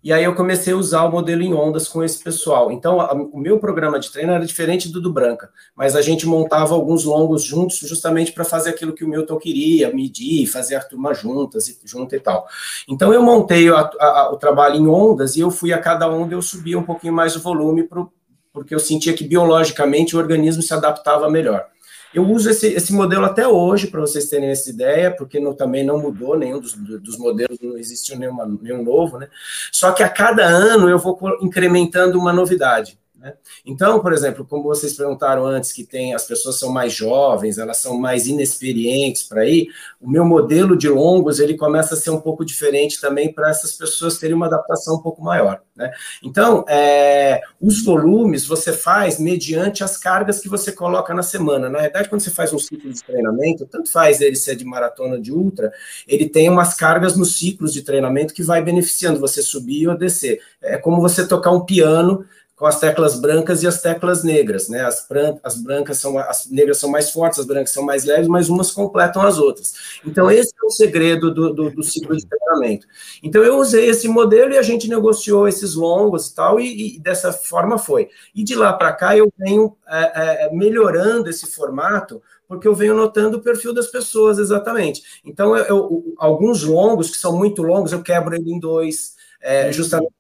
E 0.05 0.13
aí 0.13 0.23
eu 0.23 0.35
comecei 0.35 0.75
a 0.75 0.77
usar 0.77 1.05
o 1.05 1.11
modelo 1.11 1.43
em 1.43 1.55
ondas 1.55 1.89
com 1.89 2.05
esse 2.05 2.23
pessoal. 2.23 2.71
Então, 2.71 3.01
a, 3.01 3.15
o 3.15 3.39
meu 3.39 3.59
programa 3.59 3.99
de 3.99 4.13
treino 4.13 4.33
era 4.33 4.45
diferente 4.45 4.91
do 4.91 5.01
do 5.01 5.11
Branca, 5.11 5.49
mas 5.75 5.97
a 5.97 6.03
gente 6.03 6.27
montava 6.27 6.75
alguns 6.75 7.05
longos 7.05 7.43
juntos 7.43 7.79
justamente 7.79 8.31
para 8.31 8.45
fazer 8.45 8.69
aquilo 8.69 8.93
que 8.93 9.03
o 9.03 9.09
Milton 9.09 9.39
queria, 9.39 9.95
medir, 9.95 10.47
fazer 10.47 10.75
a 10.75 10.85
turma 10.85 11.15
juntas 11.15 11.69
e 11.69 11.79
junto 11.87 12.15
e 12.15 12.21
tal. 12.21 12.47
Então 12.87 13.15
eu 13.15 13.23
montei 13.23 13.71
a, 13.71 13.91
a, 13.99 14.31
o 14.31 14.37
trabalho 14.37 14.77
em 14.77 14.87
ondas 14.87 15.37
e 15.37 15.41
eu 15.41 15.51
fui 15.51 15.73
a 15.73 15.79
cada 15.79 16.07
onda 16.07 16.35
eu 16.35 16.43
subia 16.43 16.79
um 16.79 16.83
pouquinho 16.83 17.15
mais 17.15 17.35
o 17.35 17.41
volume 17.41 17.85
pro, 17.85 18.13
porque 18.53 18.75
eu 18.75 18.79
sentia 18.79 19.15
que 19.15 19.25
biologicamente 19.25 20.15
o 20.15 20.19
organismo 20.19 20.63
se 20.63 20.75
adaptava 20.75 21.31
melhor. 21.31 21.67
Eu 22.15 22.31
uso 22.31 22.49
esse, 22.49 22.69
esse 22.69 22.93
modelo 22.93 23.25
até 23.25 23.47
hoje, 23.47 23.89
para 23.89 24.01
vocês 24.01 24.29
terem 24.29 24.49
essa 24.49 24.71
ideia, 24.71 25.11
porque 25.15 25.41
não, 25.41 25.53
também 25.53 25.85
não 25.85 25.99
mudou, 26.01 26.39
nenhum 26.39 26.61
dos, 26.61 26.73
dos 26.75 27.19
modelos, 27.19 27.59
não 27.61 27.77
existiu 27.77 28.17
nenhuma, 28.17 28.47
nenhum 28.47 28.85
novo, 28.85 29.19
né? 29.19 29.29
Só 29.73 29.91
que 29.91 30.03
a 30.03 30.09
cada 30.09 30.45
ano 30.45 30.89
eu 30.89 30.99
vou 30.99 31.19
incrementando 31.43 32.19
uma 32.19 32.33
novidade. 32.33 32.97
Né? 33.25 33.33
Então, 33.65 34.01
por 34.01 34.13
exemplo, 34.13 34.45
como 34.45 34.65
vocês 34.65 34.93
perguntaram 34.93 35.47
antes, 35.47 35.73
que 35.73 35.83
tem 35.83 36.15
as 36.15 36.27
pessoas 36.27 36.59
são 36.59 36.71
mais 36.71 36.93
jovens, 36.93 37.57
elas 37.57 37.79
são 37.79 37.99
mais 37.99 38.27
inexperientes 38.27 39.23
para 39.23 39.47
ir, 39.47 39.69
o 39.99 40.11
meu 40.11 40.27
modelo 40.27 40.77
de 40.77 40.91
longos 40.91 41.41
ele 41.41 41.57
começa 41.57 41.95
a 41.95 41.97
ser 41.97 42.11
um 42.11 42.21
pouco 42.21 42.45
diferente 42.45 43.01
também 43.01 43.33
para 43.33 43.49
essas 43.49 43.73
pessoas 43.73 44.19
terem 44.19 44.37
uma 44.37 44.45
adaptação 44.45 44.97
um 44.97 45.03
pouco 45.03 45.23
maior. 45.23 45.63
Né? 45.75 45.91
Então, 46.23 46.67
é, 46.69 47.41
os 47.59 47.83
volumes 47.83 48.47
você 48.47 48.75
faz 48.75 49.19
mediante 49.19 49.83
as 49.83 49.97
cargas 49.97 50.39
que 50.39 50.49
você 50.49 50.71
coloca 50.71 51.15
na 51.15 51.23
semana. 51.23 51.71
Na 51.71 51.81
verdade, 51.81 52.11
quando 52.11 52.21
você 52.21 52.31
faz 52.31 52.53
um 52.53 52.59
ciclo 52.59 52.93
de 52.93 53.03
treinamento, 53.03 53.65
tanto 53.65 53.91
faz 53.91 54.21
ele 54.21 54.37
ser 54.37 54.55
de 54.55 54.67
maratona 54.67 55.19
de 55.19 55.33
ultra, 55.33 55.73
ele 56.07 56.29
tem 56.29 56.51
umas 56.51 56.75
cargas 56.75 57.17
nos 57.17 57.39
ciclos 57.39 57.73
de 57.73 57.81
treinamento 57.81 58.35
que 58.35 58.43
vai 58.43 58.63
beneficiando 58.63 59.19
você 59.19 59.41
subir 59.41 59.89
ou 59.89 59.97
descer. 59.97 60.43
É 60.61 60.77
como 60.77 61.01
você 61.01 61.27
tocar 61.27 61.51
um 61.51 61.65
piano 61.65 62.27
com 62.57 62.67
as 62.67 62.79
teclas 62.79 63.19
brancas 63.19 63.63
e 63.63 63.67
as 63.67 63.83
teclas 63.83 64.23
negras, 64.23 64.69
né? 64.69 64.83
As, 64.83 65.07
bran 65.09 65.37
as 65.43 65.57
brancas 65.57 65.99
são 65.99 66.17
as 66.19 66.49
negras 66.49 66.79
são 66.79 66.89
mais 66.89 67.11
fortes, 67.11 67.41
as 67.41 67.47
brancas 67.47 67.71
são 67.71 67.83
mais 67.83 68.05
leves, 68.05 68.29
mas 68.29 68.49
umas 68.49 68.71
completam 68.71 69.23
as 69.23 69.39
outras. 69.39 69.73
Então 70.07 70.31
esse 70.31 70.53
é 70.63 70.67
o 70.67 70.71
segredo 70.71 71.35
do, 71.35 71.53
do, 71.53 71.71
do 71.71 71.83
ciclo 71.83 72.17
de 72.17 72.25
treinamento. 72.27 72.87
Então 73.23 73.43
eu 73.43 73.59
usei 73.59 73.89
esse 73.89 74.07
modelo 74.07 74.53
e 74.53 74.59
a 74.59 74.63
gente 74.63 74.89
negociou 74.89 75.49
esses 75.49 75.75
longos 75.75 76.29
e 76.29 76.35
tal 76.35 76.61
e, 76.61 76.97
e 76.97 77.01
dessa 77.01 77.33
forma 77.33 77.77
foi. 77.77 78.09
E 78.33 78.45
de 78.45 78.55
lá 78.55 78.73
para 78.73 78.93
cá 78.93 79.17
eu 79.17 79.33
venho 79.37 79.77
é, 79.89 80.47
é, 80.47 80.53
melhorando 80.53 81.29
esse 81.29 81.47
formato 81.51 82.23
porque 82.47 82.69
eu 82.69 82.75
venho 82.75 82.95
notando 82.95 83.39
o 83.39 83.43
perfil 83.43 83.75
das 83.75 83.89
pessoas 83.89 84.39
exatamente. 84.39 85.03
Então 85.25 85.57
eu, 85.57 85.65
eu, 85.65 86.15
alguns 86.19 86.63
longos 86.63 87.11
que 87.11 87.17
são 87.17 87.37
muito 87.37 87.63
longos 87.63 87.91
eu 87.91 88.03
quebro 88.03 88.35
ele 88.37 88.53
em 88.53 88.61
dois, 88.61 89.15
é, 89.41 89.73
justamente 89.73 90.15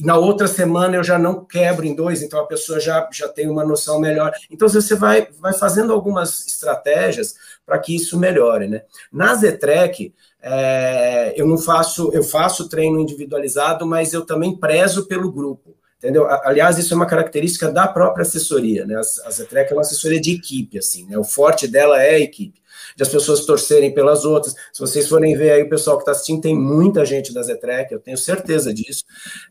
na 0.00 0.16
outra 0.16 0.46
semana 0.46 0.96
eu 0.96 1.04
já 1.04 1.18
não 1.18 1.44
quebro 1.44 1.86
em 1.86 1.94
dois, 1.94 2.22
então 2.22 2.40
a 2.40 2.46
pessoa 2.46 2.80
já, 2.80 3.08
já 3.12 3.28
tem 3.28 3.48
uma 3.48 3.64
noção 3.64 4.00
melhor. 4.00 4.32
Então 4.50 4.68
você 4.68 4.94
vai, 4.94 5.28
vai 5.38 5.52
fazendo 5.52 5.92
algumas 5.92 6.46
estratégias 6.46 7.34
para 7.64 7.78
que 7.78 7.94
isso 7.94 8.18
melhore, 8.18 8.68
né? 8.68 8.82
Na 9.12 9.34
Zetrec, 9.34 10.14
é, 10.42 11.34
eu 11.36 11.46
não 11.46 11.58
faço, 11.58 12.10
eu 12.12 12.22
faço 12.22 12.68
treino 12.68 13.00
individualizado, 13.00 13.86
mas 13.86 14.12
eu 14.12 14.24
também 14.24 14.56
prezo 14.56 15.06
pelo 15.06 15.30
grupo. 15.30 15.76
Entendeu? 15.98 16.26
Aliás, 16.44 16.78
isso 16.78 16.94
é 16.94 16.96
uma 16.96 17.04
característica 17.04 17.70
da 17.70 17.86
própria 17.86 18.22
assessoria, 18.22 18.86
né? 18.86 18.96
A 18.96 19.30
Zetrec 19.30 19.70
é 19.70 19.74
uma 19.74 19.82
assessoria 19.82 20.18
de 20.18 20.34
equipe, 20.34 20.78
assim, 20.78 21.06
né? 21.06 21.18
O 21.18 21.24
forte 21.24 21.68
dela 21.68 22.02
é 22.02 22.14
a 22.14 22.20
equipe 22.20 22.59
de 22.96 23.02
as 23.02 23.08
pessoas 23.08 23.44
torcerem 23.44 23.92
pelas 23.92 24.24
outras. 24.24 24.54
Se 24.72 24.80
vocês 24.80 25.08
forem 25.08 25.36
ver 25.36 25.52
aí 25.52 25.62
o 25.62 25.68
pessoal 25.68 25.96
que 25.96 26.02
está 26.02 26.12
assistindo, 26.12 26.40
tem 26.40 26.56
muita 26.56 27.04
gente 27.04 27.32
da 27.32 27.42
Zetrec, 27.42 27.92
eu 27.92 28.00
tenho 28.00 28.16
certeza 28.18 28.72
disso. 28.72 29.04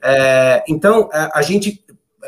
É, 0.04 0.64
então, 0.68 1.10
a, 1.12 1.40
a 1.40 1.42
gente 1.42 1.84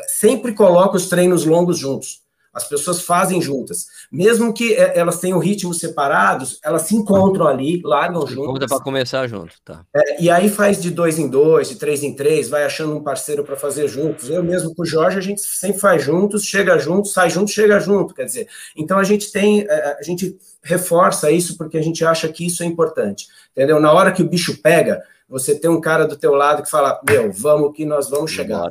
sempre 0.08 0.52
coloca 0.52 0.96
os 0.96 1.08
treinos 1.08 1.44
longos 1.44 1.78
juntos. 1.78 2.21
As 2.52 2.68
pessoas 2.68 3.00
fazem 3.00 3.40
juntas. 3.40 3.86
Mesmo 4.10 4.52
que 4.52 4.74
é, 4.74 4.98
elas 4.98 5.18
tenham 5.18 5.38
ritmos 5.38 5.78
separados, 5.78 6.58
elas 6.62 6.82
se 6.82 6.94
encontram 6.94 7.46
ali, 7.46 7.80
largam 7.82 8.26
juntas. 8.26 8.52
Conta 8.52 8.66
para 8.66 8.80
começar 8.80 9.26
junto, 9.26 9.54
tá? 9.64 9.86
É, 9.94 10.22
e 10.22 10.30
aí 10.30 10.50
faz 10.50 10.80
de 10.80 10.90
dois 10.90 11.18
em 11.18 11.28
dois, 11.28 11.70
de 11.70 11.76
três 11.76 12.02
em 12.02 12.14
três, 12.14 12.50
vai 12.50 12.64
achando 12.64 12.94
um 12.94 13.02
parceiro 13.02 13.42
para 13.42 13.56
fazer 13.56 13.88
juntos. 13.88 14.28
Eu 14.28 14.42
mesmo 14.42 14.74
com 14.74 14.82
o 14.82 14.86
Jorge, 14.86 15.16
a 15.16 15.22
gente 15.22 15.40
sempre 15.40 15.80
faz 15.80 16.02
juntos, 16.02 16.44
chega 16.44 16.78
junto, 16.78 17.08
sai 17.08 17.30
junto, 17.30 17.50
chega 17.50 17.80
junto. 17.80 18.14
Quer 18.14 18.26
dizer, 18.26 18.48
então 18.76 18.98
a 18.98 19.04
gente 19.04 19.32
tem, 19.32 19.62
é, 19.62 19.96
a 19.98 20.02
gente 20.02 20.36
reforça 20.62 21.30
isso 21.30 21.56
porque 21.56 21.78
a 21.78 21.82
gente 21.82 22.04
acha 22.04 22.28
que 22.28 22.46
isso 22.46 22.62
é 22.62 22.66
importante. 22.66 23.28
Entendeu? 23.52 23.80
Na 23.80 23.92
hora 23.92 24.12
que 24.12 24.22
o 24.22 24.28
bicho 24.28 24.60
pega, 24.60 25.02
você 25.26 25.58
tem 25.58 25.70
um 25.70 25.80
cara 25.80 26.06
do 26.06 26.16
teu 26.16 26.34
lado 26.34 26.62
que 26.62 26.70
fala, 26.70 27.00
meu, 27.08 27.32
vamos 27.32 27.74
que 27.74 27.86
nós 27.86 28.10
vamos 28.10 28.30
chegar. 28.30 28.68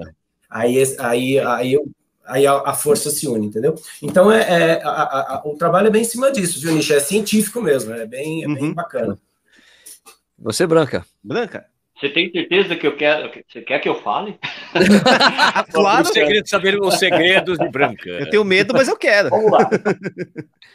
Aí, 0.48 0.78
aí, 1.00 1.40
aí 1.40 1.74
eu 1.74 1.84
aí 2.26 2.46
a, 2.48 2.54
a, 2.54 2.74
força 2.74 3.10
se 3.10 3.28
une, 3.28 3.48
entendeu? 3.48 3.76
Então 4.02 4.32
é, 4.32 4.42
é 4.42 4.82
a, 4.84 4.90
a, 4.90 5.42
o 5.46 5.56
trabalho 5.56 5.88
é 5.88 5.92
bem 5.92 6.02
em 6.02 6.06
cima 6.06 6.32
disso, 6.32 6.60
viu, 6.62 6.74
Nish? 6.74 6.92
É 6.92 7.00
científico 7.00 7.62
mesmo, 7.62 7.94
é 7.94 8.06
bem, 8.06 8.44
é 8.44 8.48
bem 8.48 8.64
uhum. 8.64 8.74
bacana. 8.74 9.18
Você, 10.38 10.66
Branca. 10.66 11.06
Branca. 11.24 11.66
Você 12.02 12.10
tem 12.10 12.32
certeza 12.32 12.76
que 12.76 12.88
eu 12.88 12.98
quero. 12.98 13.30
Você 13.48 13.62
quer 13.62 13.78
que 13.78 13.88
eu 13.88 13.94
fale? 13.94 14.40
claro. 15.72 16.02
O 16.02 16.12
segredo, 16.12 16.50
saber 16.50 16.82
os 16.82 16.96
segredos 16.96 17.60
de 17.60 17.70
Branca. 17.70 18.10
Eu 18.10 18.28
tenho 18.28 18.44
medo, 18.44 18.74
mas 18.74 18.88
eu 18.88 18.98
quero. 18.98 19.30
Vamos 19.30 19.52
lá. 19.52 19.70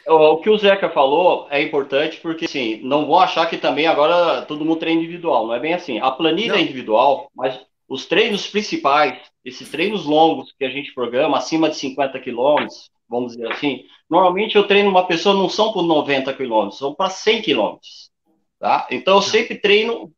O 0.07 0.37
que 0.37 0.49
o 0.49 0.57
Zeca 0.57 0.89
falou 0.89 1.45
é 1.51 1.61
importante 1.61 2.17
porque, 2.21 2.45
assim, 2.45 2.79
não 2.81 3.05
vou 3.05 3.19
achar 3.19 3.45
que 3.49 3.57
também 3.57 3.87
agora 3.87 4.43
todo 4.43 4.63
mundo 4.63 4.79
treina 4.79 5.01
individual. 5.01 5.47
Não 5.47 5.53
é 5.53 5.59
bem 5.59 5.73
assim. 5.73 5.99
A 5.99 6.09
planilha 6.11 6.53
não. 6.53 6.59
é 6.59 6.61
individual, 6.61 7.29
mas 7.35 7.59
os 7.87 8.05
treinos 8.05 8.47
principais 8.47 9.19
esses 9.47 9.69
treinos 9.69 10.05
longos 10.05 10.53
que 10.59 10.65
a 10.65 10.69
gente 10.69 10.93
programa, 10.93 11.37
acima 11.37 11.69
de 11.69 11.77
50 11.77 12.19
quilômetros, 12.19 12.89
vamos 13.07 13.31
dizer 13.31 13.49
assim, 13.49 13.85
normalmente 14.09 14.57
eu 14.57 14.67
treino 14.67 14.89
uma 14.89 15.07
pessoa, 15.07 15.33
não 15.33 15.47
são 15.47 15.71
por 15.71 15.83
90 15.83 16.33
quilômetros, 16.33 16.79
são 16.79 16.93
para 16.93 17.09
100 17.09 17.41
quilômetros, 17.43 18.11
tá? 18.59 18.85
Então 18.91 19.15
eu 19.15 19.21
sempre 19.21 19.57
treino, 19.57 20.11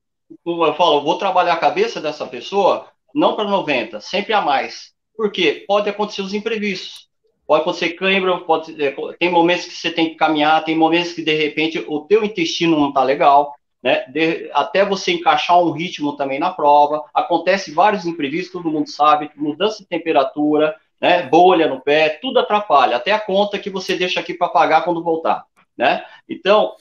eu 0.45 0.73
falo, 0.73 0.97
eu 0.97 1.03
vou 1.03 1.19
trabalhar 1.19 1.53
a 1.53 1.59
cabeça 1.59 2.01
dessa 2.01 2.25
pessoa, 2.25 2.87
não 3.13 3.35
para 3.35 3.47
90, 3.47 4.01
sempre 4.01 4.33
a 4.33 4.41
mais. 4.41 4.93
Por 5.15 5.31
quê? 5.31 5.63
Pode 5.67 5.87
acontecer 5.87 6.23
os 6.23 6.33
imprevistos. 6.33 7.07
Pode 7.45 7.61
acontecer 7.61 7.89
cãibra, 7.93 8.39
pode, 8.41 8.75
tem 9.17 9.29
momentos 9.29 9.65
que 9.65 9.75
você 9.75 9.91
tem 9.91 10.09
que 10.09 10.15
caminhar, 10.15 10.63
tem 10.63 10.75
momentos 10.77 11.13
que 11.13 11.23
de 11.23 11.33
repente 11.33 11.83
o 11.87 12.01
teu 12.01 12.23
intestino 12.23 12.79
não 12.79 12.89
está 12.89 13.03
legal, 13.03 13.55
né? 13.81 14.05
De, 14.09 14.49
até 14.53 14.85
você 14.85 15.13
encaixar 15.13 15.59
um 15.59 15.71
ritmo 15.71 16.15
também 16.15 16.39
na 16.39 16.51
prova. 16.51 17.03
Acontece 17.13 17.71
vários 17.71 18.05
imprevistos, 18.05 18.51
todo 18.51 18.71
mundo 18.71 18.89
sabe, 18.89 19.31
mudança 19.35 19.79
de 19.79 19.87
temperatura, 19.87 20.75
né? 21.01 21.23
Bolha 21.23 21.67
no 21.67 21.81
pé, 21.81 22.09
tudo 22.21 22.39
atrapalha, 22.39 22.97
até 22.97 23.11
a 23.11 23.19
conta 23.19 23.59
que 23.59 23.69
você 23.69 23.95
deixa 23.95 24.19
aqui 24.19 24.33
para 24.33 24.49
pagar 24.49 24.83
quando 24.83 25.03
voltar, 25.03 25.43
né? 25.77 26.03
Então, 26.27 26.73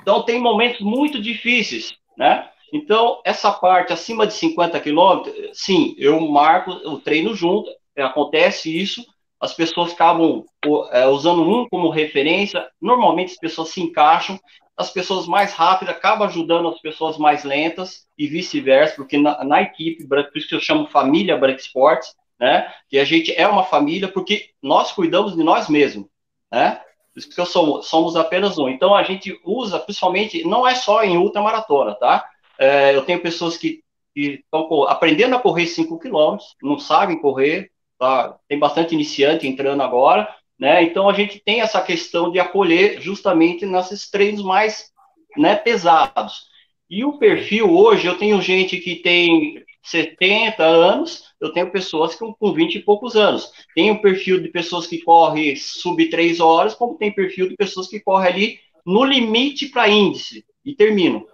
então 0.00 0.22
tem 0.22 0.40
momentos 0.40 0.80
muito 0.80 1.20
difíceis, 1.20 1.94
né? 2.16 2.48
Então, 2.72 3.20
essa 3.24 3.50
parte 3.50 3.92
acima 3.92 4.26
de 4.26 4.34
50 4.34 4.78
quilômetros, 4.80 5.34
sim, 5.54 5.94
eu 5.98 6.20
marco 6.20 6.70
o 6.70 6.98
treino 6.98 7.34
junto, 7.34 7.70
acontece 7.96 8.74
isso, 8.74 9.04
as 9.40 9.54
pessoas 9.54 9.92
acabam 9.92 10.44
é, 10.90 11.06
usando 11.06 11.42
um 11.42 11.68
como 11.68 11.90
referência, 11.90 12.68
normalmente 12.80 13.32
as 13.32 13.38
pessoas 13.38 13.70
se 13.70 13.80
encaixam, 13.80 14.38
as 14.78 14.90
pessoas 14.90 15.26
mais 15.26 15.52
rápidas 15.52 15.96
acabam 15.96 16.28
ajudando 16.28 16.68
as 16.68 16.80
pessoas 16.80 17.18
mais 17.18 17.42
lentas 17.42 18.06
e 18.16 18.28
vice-versa, 18.28 18.94
porque 18.94 19.18
na, 19.18 19.42
na, 19.42 19.60
equipe, 19.60 20.06
por 20.06 20.24
isso 20.36 20.48
que 20.48 20.54
eu 20.54 20.60
chamo 20.60 20.86
família 20.86 21.36
Break 21.36 21.60
Sports, 21.60 22.14
né? 22.38 22.72
Que 22.88 23.00
a 23.00 23.04
gente 23.04 23.34
é 23.34 23.48
uma 23.48 23.64
família 23.64 24.06
porque 24.06 24.50
nós 24.62 24.92
cuidamos 24.92 25.34
de 25.34 25.42
nós 25.42 25.68
mesmos, 25.68 26.06
né? 26.52 26.80
Por 27.12 27.18
isso 27.18 27.28
que 27.28 27.40
eu 27.40 27.46
sou, 27.46 27.82
somos 27.82 28.14
apenas 28.14 28.56
um. 28.56 28.68
Então 28.68 28.94
a 28.94 29.02
gente 29.02 29.36
usa, 29.44 29.80
principalmente, 29.80 30.44
não 30.44 30.66
é 30.66 30.76
só 30.76 31.02
em 31.02 31.16
ultramaratona, 31.16 31.96
tá? 31.96 32.24
É, 32.56 32.94
eu 32.94 33.04
tenho 33.04 33.20
pessoas 33.20 33.56
que 33.56 33.82
estão 34.14 34.84
aprendendo 34.84 35.34
a 35.34 35.40
correr 35.40 35.66
5 35.66 35.98
quilômetros, 35.98 36.54
não 36.62 36.78
sabem 36.78 37.20
correr, 37.20 37.72
tá? 37.98 38.36
Tem 38.46 38.56
bastante 38.58 38.94
iniciante 38.94 39.48
entrando 39.48 39.82
agora, 39.82 40.32
né? 40.58 40.82
Então 40.82 41.08
a 41.08 41.12
gente 41.12 41.38
tem 41.38 41.60
essa 41.60 41.80
questão 41.80 42.30
de 42.30 42.38
acolher 42.38 43.00
justamente 43.00 43.64
nesses 43.64 44.10
treinos 44.10 44.42
mais 44.42 44.90
né, 45.36 45.54
pesados. 45.54 46.48
E 46.90 47.04
o 47.04 47.18
perfil 47.18 47.70
hoje, 47.70 48.06
eu 48.06 48.16
tenho 48.16 48.40
gente 48.40 48.78
que 48.78 48.96
tem 48.96 49.62
70 49.82 50.64
anos, 50.64 51.24
eu 51.40 51.52
tenho 51.52 51.70
pessoas 51.70 52.14
com, 52.14 52.32
com 52.32 52.52
20 52.52 52.76
e 52.76 52.82
poucos 52.82 53.14
anos. 53.14 53.52
Tem 53.74 53.90
o 53.90 54.00
perfil 54.00 54.40
de 54.40 54.48
pessoas 54.48 54.86
que 54.86 55.02
correm 55.02 55.54
sub 55.54 56.08
3 56.08 56.40
horas, 56.40 56.74
como 56.74 56.96
tem 56.96 57.14
perfil 57.14 57.48
de 57.48 57.56
pessoas 57.56 57.88
que 57.88 58.00
correm 58.00 58.28
ali 58.28 58.60
no 58.84 59.04
limite 59.04 59.68
para 59.68 59.88
índice 59.88 60.44
e 60.64 60.74
terminam, 60.74 61.26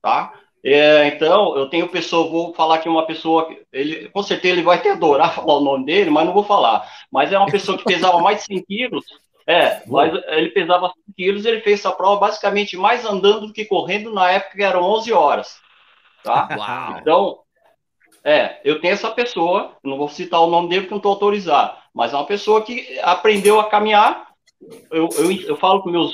tá? 0.00 0.32
É, 0.64 1.08
então, 1.08 1.56
eu 1.56 1.68
tenho 1.70 1.88
pessoa, 1.88 2.28
vou 2.30 2.54
falar 2.54 2.78
que 2.78 2.88
uma 2.88 3.06
pessoa, 3.06 3.48
ele, 3.72 4.10
com 4.10 4.22
certeza 4.22 4.54
ele 4.54 4.62
vai 4.62 4.76
até 4.78 4.90
adorar 4.92 5.32
falar 5.34 5.54
o 5.56 5.60
nome 5.64 5.86
dele, 5.86 6.10
mas 6.10 6.26
não 6.26 6.34
vou 6.34 6.44
falar. 6.44 6.86
Mas 7.10 7.32
é 7.32 7.38
uma 7.38 7.48
pessoa 7.50 7.78
que 7.78 7.84
pesava 7.84 8.18
mais 8.20 8.38
de 8.38 8.44
100 8.44 8.64
quilos, 8.64 9.04
é, 9.46 9.82
mas 9.86 10.12
ele 10.28 10.50
pesava 10.50 10.88
100 10.88 11.14
quilos, 11.16 11.44
ele 11.46 11.60
fez 11.62 11.80
essa 11.80 11.92
prova 11.92 12.20
basicamente 12.20 12.76
mais 12.76 13.04
andando 13.04 13.46
do 13.48 13.52
que 13.52 13.64
correndo, 13.64 14.12
na 14.12 14.30
época 14.30 14.56
que 14.56 14.62
eram 14.62 14.82
11 14.82 15.12
horas, 15.12 15.62
tá? 16.22 16.48
Uau. 16.52 16.98
Então, 17.00 17.38
É, 18.24 18.60
eu 18.64 18.80
tenho 18.80 18.92
essa 18.92 19.10
pessoa, 19.10 19.76
não 19.82 19.96
vou 19.96 20.08
citar 20.08 20.40
o 20.40 20.46
nome 20.50 20.68
dele 20.68 20.82
porque 20.82 20.90
não 20.94 20.98
estou 20.98 21.12
autorizado, 21.12 21.76
mas 21.94 22.12
é 22.12 22.16
uma 22.16 22.26
pessoa 22.26 22.62
que 22.62 22.98
aprendeu 23.00 23.58
a 23.58 23.68
caminhar. 23.70 24.28
Eu, 24.90 25.08
eu, 25.16 25.32
eu 25.32 25.56
falo 25.56 25.82
com 25.82 25.90
meus, 25.90 26.12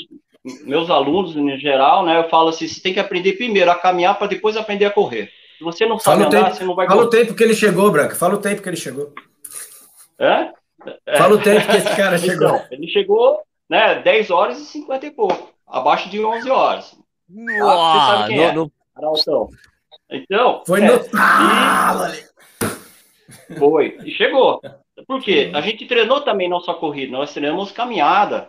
meus 0.65 0.89
alunos, 0.91 1.37
em 1.37 1.59
geral, 1.59 2.05
né? 2.05 2.19
Eu 2.19 2.29
falo 2.29 2.49
assim: 2.51 2.67
você 2.69 2.81
tem 2.81 2.93
que 2.95 3.01
aprender 3.01 3.33
primeiro 3.35 3.71
a 3.71 3.75
caminhar 3.75 4.17
para 4.19 4.27
depois 4.29 4.57
aprender 4.57 4.85
a 4.85 4.91
correr. 4.91 5.31
Se 5.59 5.65
você 5.65 5.87
não 5.87 5.99
sabe 5.99 6.23
Fala 6.25 6.27
andar, 6.29 6.45
tempo, 6.47 6.57
você 6.57 6.65
não 6.65 6.75
vai 6.75 6.87
fala 6.87 7.05
correr. 7.05 7.09
o 7.09 7.11
tempo 7.25 7.35
que 7.37 7.43
ele 7.43 7.55
chegou, 7.55 7.91
Branca. 7.91 8.15
Fala 8.15 8.35
o 8.35 8.39
tempo 8.41 8.63
que 8.63 8.69
ele 8.69 8.77
chegou. 8.77 9.13
É? 10.19 10.51
É. 11.07 11.19
Fala 11.19 11.35
o 11.35 11.39
tempo 11.43 11.67
que 11.67 11.77
esse 11.77 11.97
cara 11.97 12.17
chegou. 12.19 12.49
Então, 12.49 12.67
ele 12.71 12.89
chegou, 12.89 13.41
né, 13.69 13.97
10 14.03 14.31
horas 14.31 14.59
e 14.59 14.65
50 14.67 15.07
e 15.07 15.11
pouco, 15.11 15.51
abaixo 15.67 16.09
de 16.11 16.23
11 16.25 16.51
horas. 16.51 16.97
Você 17.29 17.57
sabe 17.59 18.29
quem 18.29 18.37
no- 18.37 18.43
é? 18.43 18.53
no- 18.53 18.73
Araltão. 18.95 19.49
Então, 20.11 20.63
Foi 20.67 20.81
é, 20.81 20.87
no 20.87 20.95
ali. 22.03 22.23
Foi, 23.59 23.99
e 24.05 24.11
chegou. 24.13 24.61
Por 25.07 25.21
quê? 25.21 25.51
A 25.55 25.61
gente 25.61 25.87
treinou 25.87 26.21
também 26.23 26.49
não 26.49 26.61
só 26.61 26.75
corrida, 26.75 27.13
nós 27.13 27.33
treinamos 27.33 27.71
caminhada. 27.73 28.47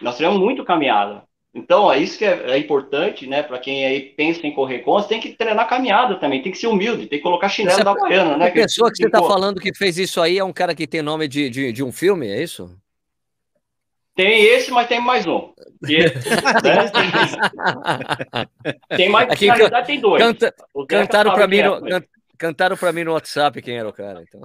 Nós 0.00 0.16
treinamos 0.16 0.42
muito 0.42 0.64
caminhada. 0.64 1.22
Então, 1.54 1.90
é 1.90 1.98
isso 1.98 2.18
que 2.18 2.24
é, 2.24 2.50
é 2.50 2.58
importante, 2.58 3.28
né? 3.28 3.40
Para 3.42 3.60
quem 3.60 3.86
aí 3.86 4.00
pensa 4.00 4.44
em 4.44 4.52
correr 4.52 4.80
contra, 4.80 5.08
tem 5.08 5.20
que 5.20 5.30
treinar 5.34 5.68
caminhada 5.68 6.16
também, 6.16 6.42
tem 6.42 6.50
que 6.50 6.58
ser 6.58 6.66
humilde, 6.66 7.06
tem 7.06 7.18
que 7.18 7.22
colocar 7.22 7.48
chinelo 7.48 7.80
Essa- 7.80 7.84
da 7.84 8.36
né? 8.36 8.48
A 8.48 8.50
pessoa 8.50 8.90
que 8.90 8.96
você 8.96 9.06
está 9.06 9.22
falando 9.22 9.60
que 9.60 9.72
fez 9.72 9.96
isso 9.96 10.20
aí 10.20 10.36
é 10.36 10.42
um 10.44 10.52
cara 10.52 10.74
que 10.74 10.84
tem 10.86 11.00
nome 11.00 11.28
de, 11.28 11.48
de, 11.48 11.72
de 11.72 11.84
um 11.84 11.92
filme, 11.92 12.26
é 12.28 12.42
isso? 12.42 12.76
Tem 14.16 14.44
esse, 14.44 14.70
mas 14.72 14.88
tem 14.88 15.00
mais 15.00 15.26
um. 15.26 15.52
E, 15.86 15.98
né? 15.98 16.90
Tem 18.96 19.08
mais, 19.08 19.28
Aqui, 19.30 19.46
na 19.46 19.54
realidade 19.54 19.86
tem 19.86 20.00
dois. 20.00 20.22
Canta- 20.22 20.54
cantaram 20.88 21.34
para 21.34 21.46
mim, 21.46 21.58
é, 21.58 21.68
no, 21.68 21.80
mas- 21.80 22.02
cantaram 22.44 22.76
para 22.76 22.92
mim 22.92 23.04
no 23.04 23.12
WhatsApp 23.12 23.62
quem 23.62 23.78
era 23.78 23.88
o 23.88 23.92
cara. 23.92 24.22
Então. 24.22 24.42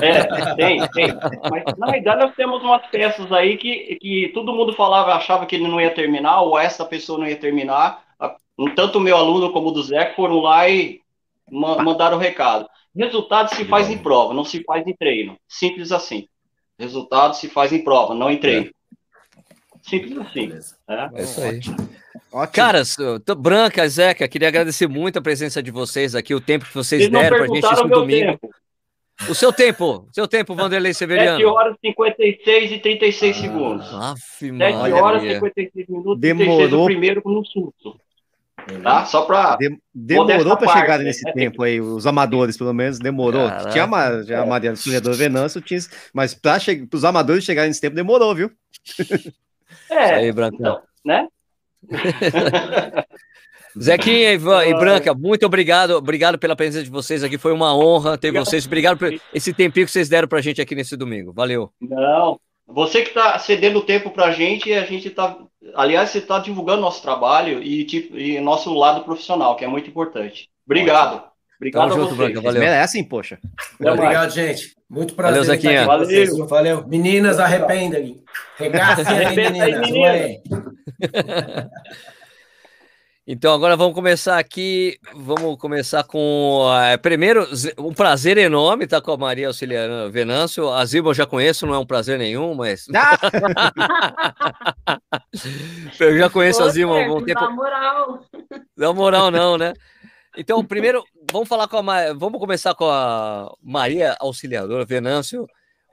É, 0.00 0.54
tem, 0.54 0.88
tem. 0.88 1.08
Mas 1.50 1.76
na 1.76 1.86
realidade 1.86 2.24
nós 2.24 2.34
temos 2.36 2.62
umas 2.62 2.86
peças 2.86 3.32
aí 3.32 3.56
que, 3.56 3.96
que 4.00 4.30
todo 4.32 4.54
mundo 4.54 4.72
falava, 4.72 5.14
achava 5.14 5.44
que 5.44 5.56
ele 5.56 5.66
não 5.66 5.80
ia 5.80 5.90
terminar, 5.90 6.42
ou 6.42 6.56
essa 6.56 6.84
pessoa 6.84 7.18
não 7.18 7.26
ia 7.26 7.36
terminar. 7.36 8.04
Tanto 8.76 8.98
o 8.98 9.00
meu 9.00 9.16
aluno 9.16 9.52
como 9.52 9.68
o 9.68 9.72
do 9.72 9.82
Zé 9.82 10.12
foram 10.14 10.38
lá 10.38 10.68
e 10.68 11.00
ma- 11.50 11.82
mandaram 11.82 12.16
o 12.16 12.20
recado. 12.20 12.68
Resultado 12.96 13.48
se 13.52 13.64
faz 13.64 13.90
em 13.90 13.98
prova, 13.98 14.32
não 14.32 14.44
se 14.44 14.62
faz 14.62 14.86
em 14.86 14.94
treino. 14.94 15.36
Simples 15.48 15.90
assim. 15.90 16.28
Resultado 16.78 17.34
se 17.34 17.48
faz 17.48 17.72
em 17.72 17.82
prova, 17.82 18.14
não 18.14 18.30
em 18.30 18.36
treino. 18.36 18.70
Simples 19.88 20.16
assim. 20.18 20.48
Né? 20.88 21.10
É 21.14 21.22
isso 21.22 21.40
aí. 21.42 21.60
Ótimo. 22.32 22.52
Caras, 22.54 22.96
Branca, 23.38 23.86
Zeca, 23.88 24.26
queria 24.26 24.48
agradecer 24.48 24.86
muito 24.88 25.18
a 25.18 25.22
presença 25.22 25.62
de 25.62 25.70
vocês 25.70 26.14
aqui, 26.14 26.34
o 26.34 26.40
tempo 26.40 26.64
que 26.64 26.74
vocês 26.74 27.02
Vocês 27.02 27.12
deram 27.12 27.36
pra 27.36 27.46
gente 27.46 27.60
perguntaram 27.60 27.74
esse 27.74 27.84
o 27.84 27.88
meu 27.88 28.00
domingo. 28.00 28.26
tempo. 28.32 28.50
O 29.28 29.34
seu 29.34 29.52
tempo, 29.52 30.08
seu 30.12 30.26
tempo, 30.26 30.54
Vanderlei 30.56 30.92
7 30.92 30.98
Severiano. 30.98 31.48
horas 31.48 31.76
56 31.84 32.72
e 32.72 32.78
36 32.78 33.36
segundos. 33.36 33.86
Aff, 33.94 34.20
7 34.40 34.52
Maria. 34.52 34.96
horas 34.96 35.22
56 35.22 35.86
minutos, 35.88 36.20
Demorou. 36.20 36.56
36 36.56 36.72
o 36.82 36.84
primeiro 36.86 37.22
no 37.24 37.44
susto. 37.44 38.00
Tá? 38.82 39.04
Só 39.04 39.22
pra. 39.22 39.56
Dem- 39.56 39.78
demorou 39.94 40.56
para 40.56 40.66
parte, 40.66 40.80
chegar 40.80 40.98
né? 40.98 41.04
nesse 41.04 41.30
tempo 41.34 41.62
aí, 41.62 41.80
os 41.80 42.06
amadores, 42.06 42.56
pelo 42.56 42.72
menos, 42.72 42.98
demorou. 42.98 43.46
Caraca. 43.48 43.70
Tinha 43.70 43.84
a, 43.84 44.22
já 44.22 44.42
a 44.42 44.46
Maria 44.46 44.70
Auxiliador 44.70 45.14
Venâncio, 45.14 45.60
tinha, 45.60 45.78
mas 46.14 46.32
para 46.32 46.56
os 46.92 47.04
amadores 47.04 47.44
chegarem 47.44 47.68
nesse 47.68 47.80
tempo, 47.82 47.94
demorou, 47.94 48.34
viu? 48.34 48.50
É, 49.94 50.04
Isso 50.04 50.14
aí, 50.14 50.32
Branca. 50.32 50.56
então, 50.58 50.82
né? 51.04 51.28
Zequinha 53.80 54.32
e, 54.32 54.36
e 54.36 54.74
Branca, 54.74 55.14
muito 55.14 55.44
obrigado. 55.46 55.92
Obrigado 55.92 56.38
pela 56.38 56.54
presença 56.54 56.84
de 56.84 56.90
vocês 56.90 57.24
aqui. 57.24 57.36
Foi 57.36 57.52
uma 57.52 57.76
honra 57.76 58.16
ter 58.16 58.28
Obrigado. 58.28 58.44
vocês. 58.46 58.66
Obrigado 58.66 58.98
por 58.98 59.20
esse 59.32 59.52
tempinho 59.52 59.86
que 59.86 59.92
vocês 59.92 60.08
deram 60.08 60.28
pra 60.28 60.40
gente 60.40 60.60
aqui 60.60 60.74
nesse 60.74 60.96
domingo. 60.96 61.32
Valeu. 61.32 61.70
Não. 61.80 62.38
Você 62.66 63.02
que 63.02 63.08
está 63.08 63.38
cedendo 63.38 63.82
tempo 63.82 64.10
para 64.10 64.26
a 64.26 64.30
gente, 64.30 64.70
e 64.70 64.74
a 64.74 64.84
gente 64.84 65.08
está. 65.08 65.36
Aliás, 65.74 66.10
você 66.10 66.18
está 66.18 66.38
divulgando 66.38 66.80
nosso 66.82 67.02
trabalho 67.02 67.62
e, 67.62 67.84
tipo, 67.84 68.16
e 68.16 68.40
nosso 68.40 68.72
lado 68.72 69.04
profissional, 69.04 69.56
que 69.56 69.64
é 69.64 69.68
muito 69.68 69.90
importante. 69.90 70.48
Obrigado. 70.64 71.22
Obrigado 71.64 71.88
Tamo 71.88 72.02
junto. 72.02 72.16
Branca. 72.16 72.32
Eles 72.32 72.42
Valeu. 72.42 72.60
merecem, 72.60 73.04
poxa. 73.04 73.38
Até 73.74 73.84
mais. 73.84 73.98
Obrigado, 73.98 74.30
gente. 74.30 74.76
Muito 74.88 75.14
prazer 75.14 75.38
Valeu, 75.38 75.54
em 75.54 75.56
estar 75.56 75.68
aqui 75.68 75.76
Zequinha. 75.78 75.86
Valeu. 75.86 76.46
Valeu. 76.46 76.86
Meninas, 76.86 77.38
arrependem. 77.38 78.22
Regaçem 78.58 79.06
aí, 79.06 79.34
meninas. 79.34 79.90
menina. 79.90 80.40
Então 83.26 83.54
agora 83.54 83.74
vamos 83.74 83.94
começar 83.94 84.38
aqui. 84.38 84.98
Vamos 85.14 85.56
começar 85.56 86.04
com. 86.04 86.70
eh, 86.92 86.98
primeiro, 86.98 87.48
um 87.78 87.94
prazer 87.94 88.36
enorme 88.36 88.84
estar 88.84 89.00
com 89.00 89.12
a 89.12 89.16
Maria 89.16 89.46
Auxiliar 89.46 90.10
Venâncio. 90.10 90.68
A 90.68 90.84
Zilma 90.84 91.08
eu 91.08 91.14
já 91.14 91.24
conheço, 91.24 91.66
não 91.66 91.72
é 91.72 91.78
um 91.78 91.86
prazer 91.86 92.18
nenhum, 92.18 92.54
mas. 92.54 92.86
eu 95.98 96.18
já 96.18 96.28
conheço 96.28 96.62
a 96.62 96.68
Zilma 96.68 96.98
há 96.98 97.04
algum 97.06 97.24
tempo. 97.24 97.40
Na 97.40 97.48
moral. 97.48 98.20
Dá 98.76 98.92
moral, 98.92 99.30
não, 99.30 99.56
né? 99.56 99.72
Então, 100.36 100.62
primeiro, 100.62 101.02
vamos 101.34 101.48
falar 101.48 101.66
com 101.68 101.76
a 101.78 101.82
Ma- 101.82 102.12
vamos 102.12 102.38
começar 102.38 102.74
com 102.74 102.84
a 102.88 103.52
Maria 103.60 104.16
Auxiliadora 104.20 104.84
Venâncio. 104.84 105.46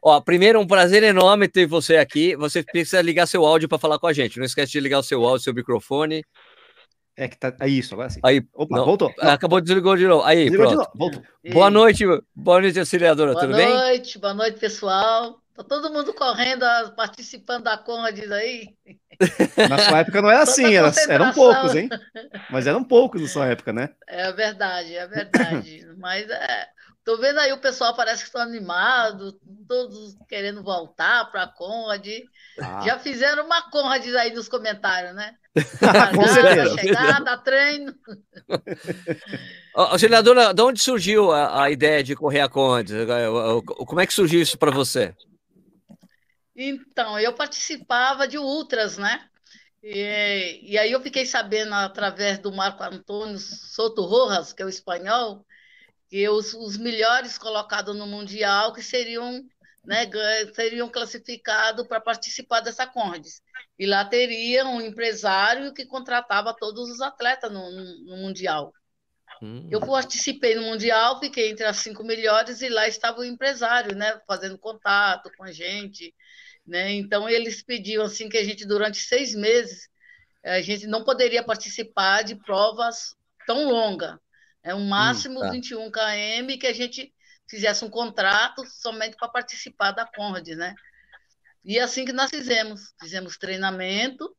Ó, 0.03 0.19
primeiro, 0.21 0.59
um 0.59 0.67
prazer 0.67 1.01
enorme 1.03 1.47
ter 1.47 1.65
você 1.65 1.97
aqui. 1.97 2.35
Você 2.35 2.63
precisa 2.63 3.01
ligar 3.01 3.27
seu 3.27 3.45
áudio 3.45 3.67
para 3.67 3.77
falar 3.79 3.97
com 3.99 4.07
a 4.07 4.13
gente. 4.13 4.37
Não 4.37 4.45
esquece 4.45 4.71
de 4.71 4.79
ligar 4.79 4.99
o 4.99 5.03
seu 5.03 5.23
áudio, 5.25 5.43
seu 5.43 5.53
microfone. 5.53 6.23
É 7.17 7.27
que 7.27 7.37
tá. 7.37 7.53
É 7.59 7.67
isso, 7.67 7.93
agora 7.93 8.09
sim. 8.09 8.19
Aí, 8.23 8.41
Opa, 8.53 8.77
não. 8.77 8.85
voltou. 8.85 9.11
acabou 9.19 9.59
de 9.59 9.65
desligar 9.67 9.97
de 9.97 10.07
novo. 10.07 10.23
Aí, 10.23 10.45
Desligou 10.45 10.67
de 10.67 10.73
pronto. 10.75 10.87
novo, 10.97 11.11
voltou. 11.13 11.23
Boa 11.51 11.69
noite, 11.69 12.03
boa 12.35 12.61
noite, 12.61 12.79
auxiliadora. 12.79 13.33
Boa 13.33 13.45
Tudo 13.45 13.55
bem? 13.55 13.69
noite, 13.69 14.17
boa 14.19 14.33
noite, 14.33 14.59
pessoal. 14.59 15.40
Tá 15.55 15.63
todo 15.63 15.91
mundo 15.91 16.13
correndo, 16.13 16.65
participando 16.95 17.63
da 17.65 17.77
Conrads 17.77 18.31
aí. 18.31 18.69
Na 19.69 19.77
sua 19.77 19.99
época 19.99 20.21
não 20.21 20.29
era 20.31 20.41
assim, 20.43 20.73
era- 20.75 20.91
eram 21.09 21.31
poucos, 21.33 21.75
hein? 21.75 21.89
Mas 22.49 22.65
eram 22.67 22.83
poucos 22.83 23.21
na 23.21 23.27
sua 23.27 23.45
época, 23.51 23.71
né? 23.73 23.89
É 24.07 24.31
verdade, 24.31 24.95
é 24.95 25.07
verdade. 25.07 25.85
Mas 25.99 26.29
é, 26.29 26.67
tô 27.03 27.17
vendo 27.17 27.39
aí 27.39 27.51
o 27.53 27.59
pessoal 27.61 27.95
parece 27.95 28.23
que 28.23 28.27
estão 28.27 28.41
animados, 28.41 29.35
todos 29.67 30.15
querendo 30.27 30.63
voltar 30.63 31.29
para 31.31 31.43
a 31.43 31.47
Conrad. 31.47 32.07
Ah, 32.59 32.81
Já 32.85 32.97
fizeram 32.97 33.45
uma 33.45 33.69
Conrad 33.69 34.05
aí 34.15 34.33
nos 34.33 34.47
comentários, 34.49 35.13
né? 35.15 35.35
Largada, 35.81 36.27
certeza. 36.29 36.77
chegada, 36.79 37.37
treino. 37.37 37.93
Auxiliadora, 39.75 40.53
de 40.53 40.61
onde 40.61 40.81
surgiu 40.81 41.31
a, 41.31 41.63
a 41.63 41.71
ideia 41.71 42.03
de 42.03 42.15
correr 42.15 42.41
a 42.41 42.49
Conde? 42.49 42.93
Como 43.85 43.99
é 44.01 44.07
que 44.07 44.13
surgiu 44.13 44.41
isso 44.41 44.57
para 44.57 44.71
você? 44.71 45.13
Então, 46.55 47.17
eu 47.19 47.33
participava 47.33 48.27
de 48.27 48.37
ultras, 48.37 48.97
né? 48.97 49.27
E, 49.83 50.71
e 50.73 50.77
aí 50.77 50.91
eu 50.91 51.01
fiquei 51.01 51.25
sabendo 51.25 51.73
através 51.75 52.39
do 52.39 52.51
Marco 52.51 52.83
Antônio 52.83 53.39
Soto 53.39 54.03
Rojas, 54.03 54.53
que 54.53 54.61
é 54.63 54.65
o 54.65 54.69
espanhol, 54.69 55.45
que 56.09 56.27
os, 56.29 56.53
os 56.53 56.77
melhores 56.77 57.37
colocados 57.37 57.95
no 57.97 58.07
Mundial 58.07 58.73
que 58.73 58.83
seriam, 58.83 59.43
né, 59.85 60.07
seriam 60.55 60.89
classificados 60.89 61.87
para 61.87 62.01
participar 62.01 62.61
dessa 62.61 62.87
Condes. 62.87 63.41
E 63.79 63.85
lá 63.87 64.05
teria 64.05 64.65
um 64.67 64.81
empresário 64.81 65.73
que 65.73 65.85
contratava 65.85 66.55
todos 66.57 66.89
os 66.91 67.01
atletas 67.01 67.51
no, 67.51 67.71
no- 67.71 68.05
no 68.05 68.17
Mundial. 68.17 68.73
Hum, 69.41 69.67
Eu 69.69 69.79
participei 69.79 70.53
no 70.55 70.63
Mundial, 70.63 71.19
fiquei 71.19 71.49
entre 71.49 71.65
as 71.65 71.77
cinco 71.77 72.03
melhores 72.03 72.61
e 72.61 72.67
lá 72.69 72.87
estava 72.87 73.19
o 73.19 73.23
empresário, 73.23 73.95
né, 73.95 74.19
fazendo 74.27 74.57
contato 74.57 75.31
com 75.37 75.43
a 75.43 75.51
gente, 75.51 76.13
né? 76.71 76.93
Então 76.93 77.27
eles 77.27 77.61
pediam 77.61 78.05
assim 78.05 78.29
que 78.29 78.37
a 78.37 78.43
gente 78.43 78.65
durante 78.65 78.97
seis 78.97 79.35
meses 79.35 79.89
a 80.43 80.61
gente 80.61 80.87
não 80.87 81.03
poderia 81.03 81.43
participar 81.43 82.23
de 82.23 82.35
provas 82.35 83.15
tão 83.45 83.69
longas, 83.69 84.17
é 84.63 84.73
um 84.73 84.87
máximo 84.87 85.39
tá. 85.41 85.51
21 85.51 85.91
km 85.91 86.57
que 86.59 86.65
a 86.65 86.73
gente 86.73 87.13
fizesse 87.47 87.83
um 87.83 87.89
contrato 87.89 88.65
somente 88.65 89.15
para 89.17 89.27
participar 89.27 89.91
da 89.91 90.05
Conrad, 90.05 90.47
né? 90.49 90.73
E 91.63 91.79
assim 91.79 92.05
que 92.05 92.13
nós 92.13 92.29
fizemos, 92.29 92.93
fizemos 92.99 93.37
treinamento, 93.37 94.35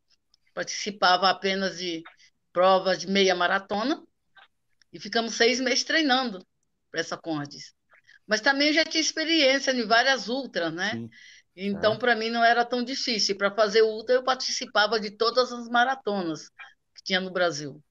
participava 0.54 1.28
apenas 1.28 1.78
de 1.78 2.02
provas 2.52 2.98
de 2.98 3.06
meia 3.06 3.34
maratona 3.34 4.02
e 4.92 4.98
ficamos 4.98 5.34
seis 5.34 5.60
meses 5.60 5.84
treinando 5.84 6.44
para 6.90 7.00
essa 7.00 7.16
Conrads. 7.16 7.74
Mas 8.26 8.40
também 8.40 8.68
eu 8.68 8.74
já 8.74 8.84
tinha 8.84 9.00
experiência 9.00 9.72
em 9.72 9.86
várias 9.86 10.28
ultras, 10.28 10.72
né? 10.72 10.92
Sim. 10.92 11.10
Então, 11.54 11.98
para 11.98 12.14
mim, 12.16 12.30
não 12.30 12.42
era 12.42 12.64
tão 12.64 12.82
difícil. 12.82 13.36
Para 13.36 13.50
fazer 13.50 13.82
ultra, 13.82 14.14
eu 14.14 14.22
participava 14.24 14.98
de 14.98 15.10
todas 15.10 15.52
as 15.52 15.68
maratonas 15.68 16.48
que 16.94 17.02
tinha 17.04 17.20
no 17.20 17.30
Brasil. 17.30 17.82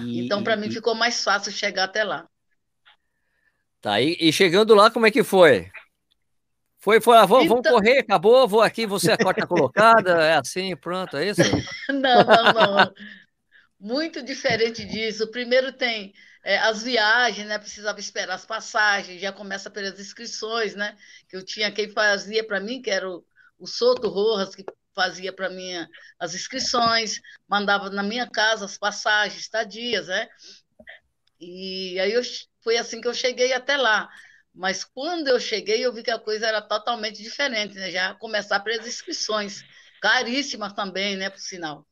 E- 0.00 0.24
Então, 0.24 0.42
para 0.42 0.54
e- 0.54 0.60
mim, 0.60 0.70
ficou 0.70 0.94
mais 0.94 1.22
fácil 1.22 1.52
chegar 1.52 1.84
até 1.84 2.02
lá. 2.04 2.28
Tá, 3.80 4.00
e, 4.00 4.16
e 4.20 4.32
chegando 4.32 4.74
lá, 4.74 4.90
como 4.90 5.06
é 5.06 5.10
que 5.10 5.24
foi? 5.24 5.70
Foi, 6.78 7.00
foi, 7.00 7.16
ah, 7.16 7.24
vamos, 7.26 7.46
vamos 7.48 7.60
Então- 7.60 7.72
correr, 7.74 7.98
acabou, 8.00 8.46
vou 8.48 8.60
aqui, 8.60 8.86
você 8.86 9.10
é 9.12 9.14
a 9.14 9.18
quarta 9.18 9.46
colocada, 9.46 10.20
é 10.24 10.34
assim, 10.34 10.74
pronto, 10.76 11.16
é 11.16 11.28
isso? 11.28 11.40
Não, 11.90 12.24
não, 12.24 12.52
não. 12.52 12.94
Muito 13.78 14.22
diferente 14.22 14.84
disso. 14.84 15.30
Primeiro 15.30 15.72
tem 15.72 16.12
é, 16.44 16.58
as 16.58 16.82
viagens, 16.82 17.46
né? 17.46 17.58
Precisava 17.58 18.00
esperar 18.00 18.34
as 18.34 18.46
passagens, 18.46 19.20
já 19.20 19.32
começa 19.32 19.70
pelas 19.70 19.98
inscrições, 19.98 20.74
né? 20.74 20.96
Que 21.28 21.36
eu 21.36 21.44
tinha 21.44 21.70
quem 21.72 21.90
fazia 21.90 22.46
para 22.46 22.60
mim, 22.60 22.82
que 22.82 22.90
era 22.90 23.08
o, 23.08 23.24
o 23.58 23.66
Soto 23.66 24.08
Rojas, 24.08 24.54
que 24.54 24.64
fazia 24.94 25.32
para 25.32 25.48
mim 25.48 25.72
as 26.18 26.34
inscrições, 26.34 27.20
mandava 27.48 27.88
na 27.90 28.02
minha 28.02 28.28
casa 28.28 28.64
as 28.64 28.76
passagens, 28.76 29.40
estadias, 29.40 30.08
né? 30.08 30.28
E 31.40 31.98
aí 31.98 32.12
eu, 32.12 32.22
foi 32.62 32.76
assim 32.76 33.00
que 33.00 33.08
eu 33.08 33.14
cheguei 33.14 33.52
até 33.52 33.76
lá. 33.76 34.08
Mas 34.54 34.84
quando 34.84 35.28
eu 35.28 35.40
cheguei, 35.40 35.84
eu 35.84 35.92
vi 35.92 36.02
que 36.02 36.10
a 36.10 36.18
coisa 36.18 36.46
era 36.46 36.60
totalmente 36.60 37.22
diferente, 37.22 37.74
né? 37.74 37.90
Já 37.90 38.14
começar 38.14 38.60
pelas 38.60 38.86
inscrições, 38.86 39.64
caríssimas 40.00 40.72
também, 40.74 41.16
né? 41.16 41.30
Por 41.30 41.40
sinal. 41.40 41.86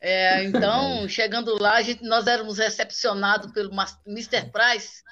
É, 0.00 0.44
então, 0.44 1.08
chegando 1.08 1.60
lá, 1.60 1.82
gente, 1.82 2.04
nós 2.04 2.26
éramos 2.26 2.58
recepcionados 2.58 3.52
pelo 3.52 3.70
Mr. 4.06 4.50
Price, 4.52 5.02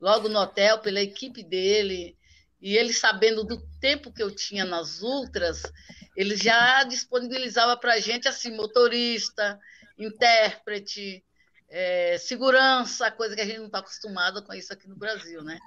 logo 0.00 0.28
no 0.28 0.40
hotel, 0.40 0.78
pela 0.78 1.00
equipe 1.00 1.44
dele, 1.44 2.16
e 2.60 2.76
ele 2.76 2.92
sabendo 2.92 3.44
do 3.44 3.60
tempo 3.80 4.12
que 4.12 4.22
eu 4.22 4.30
tinha 4.30 4.64
nas 4.64 5.00
ultras, 5.00 5.62
ele 6.16 6.36
já 6.36 6.82
disponibilizava 6.84 7.76
para 7.76 7.94
a 7.94 8.00
gente 8.00 8.28
assim, 8.28 8.54
motorista, 8.54 9.58
intérprete, 9.98 11.24
é, 11.74 12.18
segurança, 12.18 13.10
coisa 13.10 13.34
que 13.34 13.40
a 13.40 13.46
gente 13.46 13.58
não 13.58 13.66
está 13.66 13.78
acostumado 13.78 14.42
com 14.42 14.52
isso 14.52 14.70
aqui 14.72 14.86
no 14.86 14.94
Brasil, 14.94 15.42
né? 15.42 15.58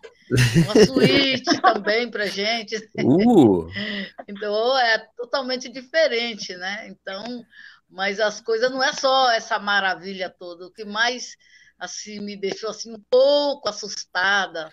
Uma 0.64 0.76
suíte 0.86 1.60
também 1.60 2.10
para 2.10 2.28
gente. 2.28 2.76
Uh. 3.04 3.68
Então 4.28 4.78
é 4.78 5.00
totalmente 5.18 5.68
diferente, 5.70 6.56
né? 6.56 6.88
Então, 6.88 7.46
mas 7.90 8.20
as 8.20 8.42
coisas 8.42 8.72
não 8.72 8.84
é 8.84 8.94
só 8.94 9.32
essa 9.32 9.60
maravilha 9.60 10.30
toda. 10.30 10.68
O 10.68 10.72
que 10.72 10.86
mais 10.86 11.36
assim 11.78 12.20
me 12.20 12.36
deixou 12.36 12.70
assim 12.70 12.94
um 12.94 13.04
pouco 13.10 13.70
assustada 13.70 14.72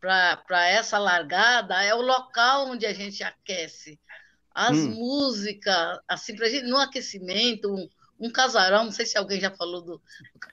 para 0.00 0.68
essa 0.68 0.98
largada 0.98 1.82
é 1.82 1.94
o 1.94 2.02
local 2.02 2.68
onde 2.68 2.86
a 2.86 2.92
gente 2.92 3.22
aquece. 3.22 3.98
As 4.54 4.76
hum. 4.76 4.90
músicas, 4.90 5.98
assim, 6.08 6.34
para 6.34 6.48
gente, 6.48 6.66
no 6.66 6.78
aquecimento, 6.78 7.72
um, 7.72 7.88
um 8.18 8.30
casarão, 8.30 8.84
não 8.84 8.92
sei 8.92 9.06
se 9.06 9.16
alguém 9.16 9.40
já 9.40 9.50
falou 9.50 9.82
do, 9.82 9.98
do, 9.98 10.02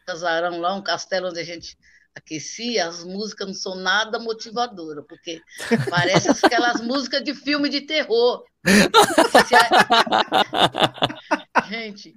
casarão 0.05 0.59
lá, 0.59 0.75
um 0.75 0.83
castelo 0.83 1.29
onde 1.29 1.39
a 1.39 1.43
gente 1.43 1.77
aquecia, 2.13 2.87
as 2.87 3.03
músicas 3.03 3.47
não 3.47 3.53
são 3.53 3.75
nada 3.75 4.19
motivadoras, 4.19 5.03
porque 5.07 5.41
parece 5.89 6.29
aquelas 6.45 6.81
músicas 6.81 7.23
de 7.23 7.33
filme 7.33 7.67
de 7.67 7.81
terror. 7.81 8.43
gente, 11.67 12.15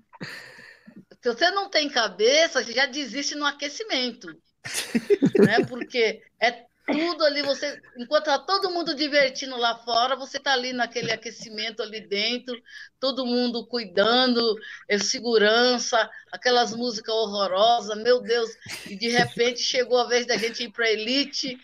se 1.21 1.35
você 1.35 1.51
não 1.51 1.69
tem 1.69 1.89
cabeça, 1.89 2.63
já 2.63 2.87
desiste 2.87 3.35
no 3.35 3.47
aquecimento. 3.47 4.29
né? 5.47 5.65
Porque 5.67 6.23
é 6.41 6.69
tudo 6.91 7.23
ali, 7.25 7.43
você, 7.43 7.81
enquanto 7.99 8.25
tá 8.25 8.39
todo 8.39 8.71
mundo 8.71 8.95
divertindo 8.95 9.57
lá 9.57 9.77
fora, 9.77 10.17
você 10.17 10.41
tá 10.41 10.55
ali 10.55 10.73
naquele 10.73 11.13
aquecimento 11.13 11.83
ali 11.83 12.01
dentro, 12.01 12.59
todo 12.99 13.27
mundo 13.27 13.67
cuidando, 13.67 14.57
é 14.89 14.99
segurança, 14.99 16.09
aquelas 16.33 16.75
músicas 16.75 17.15
horrorosas, 17.15 18.03
meu 18.03 18.23
Deus, 18.23 18.51
e 18.87 18.97
de 18.97 19.09
repente 19.09 19.61
chegou 19.61 19.99
a 19.99 20.09
vez 20.09 20.27
da 20.27 20.39
gente 20.39 20.65
ir 20.65 20.73
para 20.73 20.91
elite, 20.91 21.59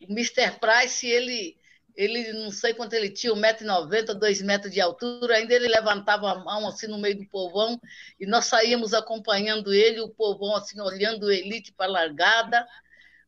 o 0.00 0.12
Mr. 0.12 0.52
Price, 0.60 1.04
ele 1.04 1.56
ele 1.94 2.32
não 2.32 2.50
sei 2.50 2.74
quanto 2.74 2.94
ele 2.94 3.08
tinha, 3.08 3.32
1,90m, 3.32 4.14
2 4.14 4.42
metros 4.42 4.72
de 4.72 4.80
altura, 4.80 5.36
ainda 5.36 5.54
ele 5.54 5.68
levantava 5.68 6.30
a 6.30 6.38
mão 6.38 6.66
assim 6.66 6.86
no 6.86 6.98
meio 6.98 7.18
do 7.18 7.26
povão, 7.26 7.80
e 8.18 8.26
nós 8.26 8.46
saímos 8.46 8.92
acompanhando 8.92 9.72
ele, 9.72 10.00
o 10.00 10.08
povão 10.08 10.56
assim, 10.56 10.80
olhando 10.80 11.26
o 11.26 11.32
elite 11.32 11.72
para 11.72 11.86
a 11.86 11.92
largada, 11.92 12.66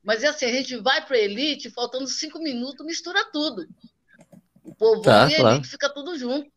mas 0.03 0.23
é 0.23 0.29
assim, 0.29 0.47
a 0.47 0.53
gente 0.53 0.77
vai 0.77 1.05
para 1.05 1.17
a 1.17 1.21
elite, 1.21 1.71
faltando 1.71 2.07
cinco 2.07 2.39
minutos, 2.39 2.85
mistura 2.85 3.25
tudo. 3.33 3.67
O 4.63 4.75
povo 4.75 5.03
tá, 5.03 5.29
e 5.29 5.35
a 5.35 5.39
claro. 5.39 5.57
elite 5.57 5.69
fica 5.69 5.89
tudo 5.89 6.19
junto. 6.19 6.51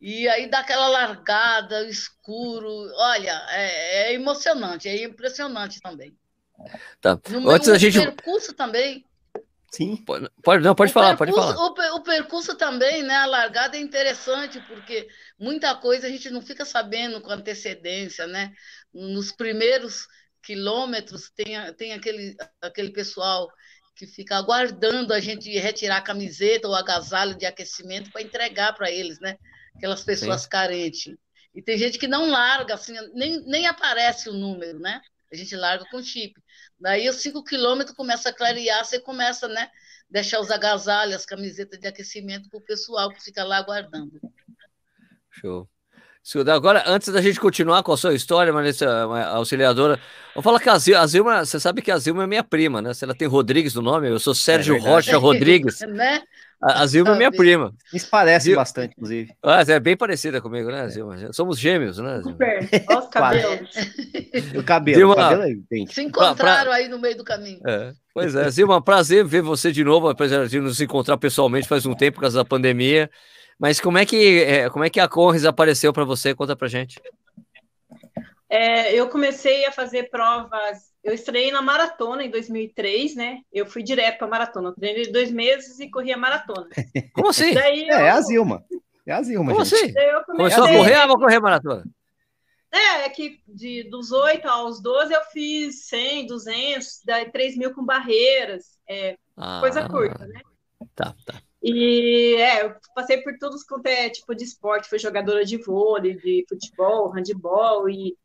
E 0.00 0.26
aí 0.28 0.48
dá 0.48 0.60
aquela 0.60 0.88
largada, 0.88 1.86
escuro. 1.86 2.68
Olha, 2.96 3.46
é, 3.50 4.10
é 4.10 4.14
emocionante, 4.14 4.88
é 4.88 5.04
impressionante 5.04 5.80
também. 5.80 6.16
Tá. 7.00 7.18
No 7.28 7.50
Antes 7.50 7.68
meu, 7.68 7.76
a 7.76 7.78
gente... 7.78 8.00
percurso 8.00 8.54
também. 8.54 9.04
Sim. 9.70 9.96
Pode, 10.04 10.28
pode, 10.42 10.64
não, 10.64 10.74
pode 10.74 10.92
falar, 10.92 11.16
pode 11.16 11.32
falar. 11.32 11.56
O, 11.56 11.96
o, 11.96 12.02
percurso 12.02 12.56
também, 12.56 13.04
né? 13.04 13.14
A 13.14 13.26
largada 13.26 13.76
é 13.76 13.80
interessante, 13.80 14.60
porque 14.66 15.08
muita 15.38 15.74
coisa 15.76 16.08
a 16.08 16.10
gente 16.10 16.28
não 16.28 16.42
fica 16.42 16.64
sabendo 16.64 17.20
com 17.20 17.30
antecedência, 17.30 18.26
né? 18.26 18.52
Nos 18.92 19.30
primeiros 19.30 20.08
quilômetros, 20.42 21.30
tem, 21.30 21.54
tem 21.74 21.92
aquele, 21.92 22.34
aquele 22.60 22.90
pessoal 22.90 23.48
que 23.94 24.06
fica 24.06 24.36
aguardando 24.36 25.12
a 25.12 25.20
gente 25.20 25.50
retirar 25.58 25.98
a 25.98 26.02
camiseta 26.02 26.66
ou 26.66 26.74
agasalho 26.74 27.36
de 27.36 27.46
aquecimento 27.46 28.10
para 28.10 28.22
entregar 28.22 28.72
para 28.72 28.90
eles, 28.90 29.20
né? 29.20 29.36
Aquelas 29.76 30.02
pessoas 30.02 30.42
Sim. 30.42 30.48
carentes. 30.48 31.14
E 31.54 31.62
tem 31.62 31.78
gente 31.78 31.98
que 31.98 32.08
não 32.08 32.28
larga, 32.28 32.74
assim, 32.74 32.94
nem, 33.12 33.40
nem 33.44 33.66
aparece 33.66 34.28
o 34.28 34.32
número, 34.32 34.80
né? 34.80 35.00
A 35.32 35.36
gente 35.36 35.54
larga 35.54 35.84
com 35.90 36.02
chip. 36.02 36.34
Daí 36.80 37.08
os 37.08 37.16
cinco 37.16 37.44
quilômetros 37.44 37.94
começa 37.94 38.30
a 38.30 38.32
clarear, 38.32 38.84
você 38.84 38.98
começa, 38.98 39.46
né? 39.46 39.70
Deixar 40.08 40.40
os 40.40 40.50
agasalhos, 40.50 41.16
as 41.16 41.26
camisetas 41.26 41.78
de 41.78 41.86
aquecimento 41.86 42.48
para 42.48 42.58
o 42.58 42.64
pessoal 42.64 43.10
que 43.10 43.22
fica 43.22 43.44
lá 43.44 43.58
aguardando. 43.58 44.18
Show. 45.30 45.68
Agora, 46.54 46.84
antes 46.86 47.12
da 47.12 47.20
gente 47.20 47.40
continuar 47.40 47.82
com 47.82 47.92
a 47.92 47.96
sua 47.96 48.14
história, 48.14 48.52
Vanessa, 48.52 48.86
auxiliadora, 49.32 49.98
vou 50.34 50.42
falar 50.42 50.60
que 50.60 50.68
a 50.68 50.78
Zilma, 50.78 51.00
a 51.00 51.06
Zilma, 51.06 51.44
você 51.44 51.58
sabe 51.58 51.80
que 51.80 51.90
a 51.90 51.98
Zilma 51.98 52.24
é 52.24 52.26
minha 52.26 52.44
prima, 52.44 52.82
né? 52.82 52.92
Se 52.92 53.04
ela 53.04 53.14
tem 53.14 53.26
Rodrigues 53.26 53.74
no 53.74 53.82
nome, 53.82 54.08
eu 54.08 54.18
sou 54.18 54.34
Sérgio 54.34 54.76
é 54.76 54.78
Rocha 54.78 55.16
Rodrigues. 55.16 55.80
né? 55.88 56.22
A, 56.62 56.82
a 56.82 56.86
Zilma 56.86 57.14
é 57.14 57.16
minha 57.16 57.32
prima. 57.32 57.72
Eles 57.90 58.04
parecem 58.04 58.54
bastante, 58.54 58.92
inclusive. 58.92 59.32
Ah, 59.42 59.62
é 59.66 59.80
bem 59.80 59.96
parecida 59.96 60.42
comigo, 60.42 60.70
né, 60.70 60.86
Zilma? 60.88 61.32
Somos 61.32 61.58
gêmeos, 61.58 61.96
né, 61.96 62.18
Zilma? 62.18 62.32
Super. 62.32 62.68
Olha 62.88 62.98
os 62.98 63.08
cabelos. 63.08 63.70
o 64.54 64.62
cabelo, 64.62 64.98
Zilma... 64.98 65.14
o 65.14 65.16
cabelo 65.16 65.42
é 65.42 65.92
Se 65.92 66.02
encontraram 66.02 66.36
pra, 66.36 66.64
pra... 66.64 66.74
aí 66.74 66.86
no 66.86 66.98
meio 66.98 67.16
do 67.16 67.24
caminho. 67.24 67.60
É. 67.66 67.92
Pois 68.12 68.34
é, 68.34 68.50
Zilma, 68.50 68.82
prazer 68.82 69.24
ver 69.24 69.40
você 69.40 69.72
de 69.72 69.82
novo, 69.82 70.08
apesar 70.08 70.46
de 70.46 70.60
nos 70.60 70.80
encontrar 70.80 71.16
pessoalmente 71.16 71.66
faz 71.66 71.86
um 71.86 71.94
tempo 71.94 72.16
por 72.16 72.22
causa 72.22 72.36
da 72.36 72.44
pandemia. 72.44 73.10
Mas 73.60 73.78
como 73.78 73.98
é 73.98 74.06
que, 74.06 74.42
é, 74.42 74.70
como 74.70 74.86
é 74.86 74.88
que 74.88 74.98
a 74.98 75.06
Conres 75.06 75.44
apareceu 75.44 75.92
para 75.92 76.02
você? 76.02 76.34
Conta 76.34 76.56
para 76.56 76.66
gente. 76.66 76.98
É, 78.48 78.94
eu 78.94 79.06
comecei 79.10 79.66
a 79.66 79.70
fazer 79.70 80.08
provas. 80.08 80.90
Eu 81.04 81.12
estreiei 81.12 81.52
na 81.52 81.60
maratona 81.60 82.24
em 82.24 82.30
2003, 82.30 83.14
né? 83.16 83.40
Eu 83.52 83.66
fui 83.66 83.82
direto 83.82 84.16
para 84.16 84.28
maratona. 84.28 84.72
treinei 84.72 85.12
dois 85.12 85.30
meses 85.30 85.78
e 85.78 85.90
corri 85.90 86.10
a 86.10 86.16
maratona. 86.16 86.68
Como 87.12 87.28
assim? 87.28 87.52
Daí 87.52 87.86
eu... 87.86 87.96
É, 87.96 88.06
é 88.06 88.10
a 88.10 88.20
Zilma. 88.22 88.64
É 89.06 89.12
a 89.12 89.22
Zilma. 89.22 89.52
Como 89.52 89.64
gente. 89.64 89.74
assim? 89.74 89.92
Comecei... 89.92 90.22
Começou 90.24 90.64
a 90.64 90.68
correr 90.68 91.02
ou 91.02 91.08
vou 91.08 91.18
correr 91.18 91.36
a 91.36 91.40
maratona? 91.40 91.84
É, 92.72 93.04
é 93.04 93.08
que 93.10 93.40
de, 93.46 93.82
dos 93.90 94.10
8 94.10 94.48
aos 94.48 94.80
12 94.80 95.12
eu 95.12 95.22
fiz 95.32 95.84
100, 95.88 96.26
200, 96.28 97.02
daí 97.04 97.30
3 97.30 97.58
mil 97.58 97.74
com 97.74 97.84
barreiras, 97.84 98.78
é, 98.88 99.18
ah, 99.36 99.58
coisa 99.60 99.86
curta, 99.88 100.24
né? 100.24 100.40
Tá, 100.94 101.14
tá. 101.26 101.42
E 101.62 102.36
é, 102.36 102.64
eu 102.64 102.74
passei 102.94 103.18
por 103.18 103.36
todos 103.38 103.62
quanto 103.62 103.86
é 103.86 104.08
tipo 104.08 104.34
de 104.34 104.44
esporte, 104.44 104.88
fui 104.88 104.98
jogadora 104.98 105.44
de 105.44 105.58
vôlei, 105.58 106.16
de 106.16 106.44
futebol, 106.48 107.10
handebol 107.10 107.88
e, 107.88 108.16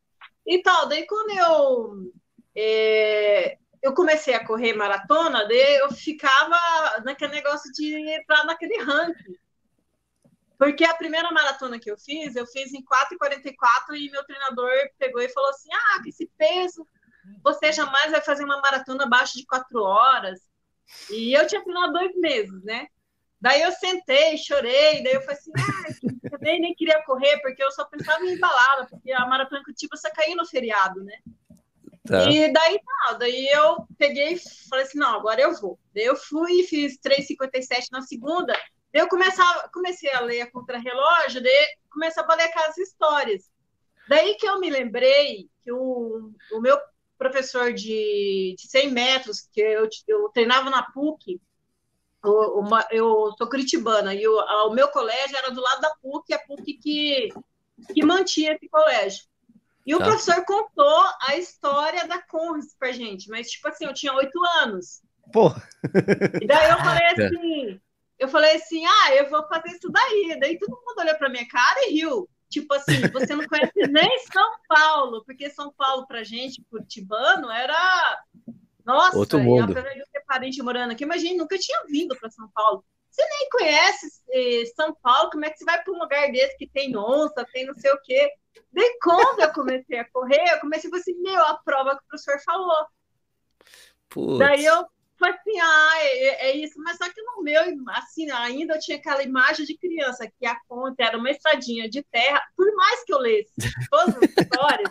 e 0.46 0.62
tal. 0.62 0.88
Daí 0.88 1.06
quando 1.06 1.30
eu, 1.38 2.12
é, 2.56 3.58
eu 3.82 3.94
comecei 3.94 4.34
a 4.34 4.44
correr 4.44 4.72
maratona, 4.72 5.46
daí 5.46 5.76
eu 5.76 5.92
ficava 5.92 6.56
naquele 7.04 7.32
negócio 7.32 7.70
de 7.72 7.94
entrar 7.94 8.44
naquele 8.44 8.82
ranking. 8.82 9.36
Porque 10.58 10.84
a 10.84 10.94
primeira 10.94 11.30
maratona 11.30 11.78
que 11.78 11.90
eu 11.90 11.98
fiz, 11.98 12.34
eu 12.34 12.46
fiz 12.46 12.72
em 12.72 12.82
4,44 12.82 13.94
e 13.94 14.10
meu 14.10 14.24
treinador 14.24 14.72
pegou 14.98 15.20
e 15.20 15.28
falou 15.28 15.50
assim: 15.50 15.68
ah, 15.72 16.00
com 16.02 16.08
esse 16.08 16.26
peso, 16.38 16.86
você 17.44 17.70
jamais 17.72 18.10
vai 18.10 18.22
fazer 18.22 18.44
uma 18.44 18.60
maratona 18.62 19.04
abaixo 19.04 19.36
de 19.36 19.44
4 19.44 19.82
horas. 19.82 20.40
E 21.10 21.34
eu 21.34 21.46
tinha 21.46 21.62
treinado 21.62 21.92
dois 21.92 22.16
meses, 22.16 22.62
né? 22.64 22.88
Daí 23.40 23.60
eu 23.62 23.70
sentei, 23.72 24.36
chorei, 24.38 25.02
daí 25.02 25.14
eu 25.14 25.20
falei 25.20 25.36
assim, 25.36 25.52
ah, 25.58 26.30
eu 26.32 26.38
nem, 26.40 26.60
nem 26.60 26.74
queria 26.74 27.02
correr, 27.02 27.38
porque 27.40 27.62
eu 27.62 27.70
só 27.70 27.84
pensava 27.84 28.24
em 28.24 28.38
balada, 28.38 28.86
porque 28.86 29.12
a 29.12 29.26
maratona 29.26 29.62
Curitiba 29.62 29.96
só 29.96 30.10
caiu 30.10 30.36
no 30.36 30.46
feriado, 30.46 31.04
né? 31.04 31.18
Tá. 32.06 32.30
E 32.30 32.52
daí 32.52 32.78
tá, 32.78 33.12
daí 33.14 33.48
eu 33.48 33.86
peguei 33.98 34.34
e 34.34 34.68
falei 34.68 34.84
assim, 34.84 34.98
não, 34.98 35.16
agora 35.16 35.40
eu 35.40 35.54
vou. 35.54 35.78
Daí 35.94 36.04
eu 36.04 36.16
fui 36.16 36.60
e 36.60 36.66
fiz 36.66 36.98
3,57 36.98 37.88
na 37.92 38.00
segunda, 38.02 38.52
daí 38.92 39.02
eu 39.02 39.08
comecei, 39.08 39.44
comecei 39.72 40.12
a 40.12 40.20
ler 40.20 40.42
a 40.42 40.50
contra-relógio, 40.50 41.42
daí 41.42 41.66
comecei 41.90 42.22
a 42.22 42.34
ler 42.34 42.44
aquelas 42.44 42.78
histórias. 42.78 43.50
Daí 44.08 44.36
que 44.36 44.46
eu 44.46 44.60
me 44.60 44.70
lembrei 44.70 45.50
que 45.62 45.72
o, 45.72 46.32
o 46.52 46.60
meu 46.60 46.78
professor 47.18 47.72
de, 47.72 48.54
de 48.56 48.68
100 48.68 48.90
metros, 48.92 49.48
que 49.52 49.60
eu, 49.60 49.88
eu 50.06 50.28
treinava 50.28 50.70
na 50.70 50.82
PUC, 50.82 51.40
uma, 52.32 52.86
eu 52.90 53.32
sou 53.36 53.48
curitibana 53.48 54.14
e 54.14 54.26
o, 54.26 54.36
o, 54.66 54.70
meu 54.70 54.88
colégio 54.88 55.36
era 55.36 55.50
do 55.50 55.60
lado 55.60 55.80
da 55.80 55.94
PUC, 56.02 56.32
a 56.32 56.38
PUC 56.38 56.74
que, 56.74 57.28
que 57.94 58.04
mantinha 58.04 58.52
esse 58.52 58.68
colégio. 58.68 59.24
E 59.86 59.94
o 59.94 59.98
tá. 59.98 60.06
professor 60.06 60.44
contou 60.44 61.04
a 61.28 61.36
história 61.36 62.08
da 62.08 62.20
Conrads 62.20 62.74
pra 62.76 62.90
gente, 62.90 63.28
mas, 63.30 63.48
tipo 63.48 63.68
assim, 63.68 63.84
eu 63.84 63.94
tinha 63.94 64.12
oito 64.14 64.38
anos. 64.62 65.00
Pô! 65.32 65.50
E 66.42 66.46
daí 66.46 66.70
eu 66.70 66.78
falei 66.78 67.06
assim, 67.06 67.80
eu 68.18 68.28
falei 68.28 68.56
assim, 68.56 68.84
ah, 68.84 69.14
eu 69.14 69.30
vou 69.30 69.46
fazer 69.46 69.68
isso 69.68 69.88
daí. 69.90 70.38
Daí 70.40 70.58
todo 70.58 70.80
mundo 70.84 70.98
olhou 70.98 71.14
pra 71.16 71.28
minha 71.28 71.46
cara 71.46 71.86
e 71.86 71.92
riu. 71.92 72.28
Tipo 72.48 72.74
assim, 72.74 73.00
você 73.12 73.34
não 73.34 73.46
conhece 73.46 73.86
nem 73.88 74.18
São 74.32 74.52
Paulo, 74.68 75.24
porque 75.24 75.50
São 75.50 75.72
Paulo 75.72 76.06
pra 76.06 76.24
gente, 76.24 76.64
curitibano, 76.70 77.50
era... 77.50 78.24
Nossa, 78.86 79.18
Outro 79.18 79.40
mundo. 79.40 79.72
apesar 79.72 79.92
de 79.92 79.98
eu 79.98 80.06
ter 80.12 80.24
parente 80.24 80.62
morando 80.62 80.92
aqui, 80.92 81.04
mas 81.04 81.20
a 81.20 81.26
gente 81.26 81.36
nunca 81.36 81.58
tinha 81.58 81.82
vindo 81.88 82.16
para 82.16 82.30
São 82.30 82.48
Paulo. 82.54 82.84
Você 83.10 83.24
nem 83.26 83.48
conhece 83.50 84.22
eh, 84.30 84.64
São 84.76 84.94
Paulo, 85.02 85.30
como 85.30 85.44
é 85.44 85.50
que 85.50 85.58
você 85.58 85.64
vai 85.64 85.82
para 85.82 85.92
um 85.92 85.98
lugar 85.98 86.30
desse 86.30 86.56
que 86.56 86.68
tem 86.68 86.96
onça, 86.96 87.44
tem 87.52 87.66
não 87.66 87.74
sei 87.74 87.90
o 87.90 88.00
quê? 88.02 88.30
Daí, 88.72 88.98
quando 89.02 89.40
eu 89.40 89.52
comecei 89.52 89.98
a 89.98 90.08
correr, 90.10 90.52
eu 90.52 90.60
comecei 90.60 90.88
a 90.88 90.90
falar 90.90 91.00
assim, 91.00 91.20
meu, 91.20 91.42
a 91.42 91.54
prova 91.64 91.96
que 91.96 92.04
o 92.04 92.08
professor 92.08 92.38
falou. 92.44 92.86
Putz. 94.08 94.38
Daí 94.38 94.64
eu 94.64 94.86
falei 95.18 95.34
assim, 95.34 95.58
ah, 95.60 95.94
é, 95.98 96.50
é, 96.50 96.56
isso. 96.56 96.78
Mas 96.78 96.98
só 96.98 97.08
que 97.10 97.20
no 97.22 97.42
meu, 97.42 97.62
assim, 97.88 98.30
ainda 98.30 98.74
eu 98.74 98.80
tinha 98.80 98.98
aquela 98.98 99.22
imagem 99.22 99.64
de 99.66 99.76
criança, 99.78 100.30
que 100.38 100.46
a 100.46 100.56
conta 100.68 101.02
era 101.02 101.18
uma 101.18 101.30
estradinha 101.30 101.88
de 101.88 102.02
terra. 102.04 102.40
Por 102.54 102.70
mais 102.76 103.02
que 103.02 103.12
eu 103.12 103.18
lesse 103.18 103.52
todas 103.90 104.14
as 104.16 104.22
histórias, 104.22 104.90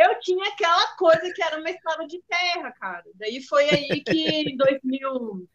eu 0.00 0.18
tinha 0.20 0.48
aquela 0.48 0.96
coisa 0.96 1.32
que 1.34 1.42
era 1.42 1.58
uma 1.58 1.70
estrada 1.70 2.06
de 2.06 2.22
terra, 2.22 2.72
cara. 2.72 3.04
Daí 3.14 3.42
foi 3.42 3.68
aí 3.68 4.02
que 4.02 4.28
em 4.28 4.56
2000... 4.56 5.46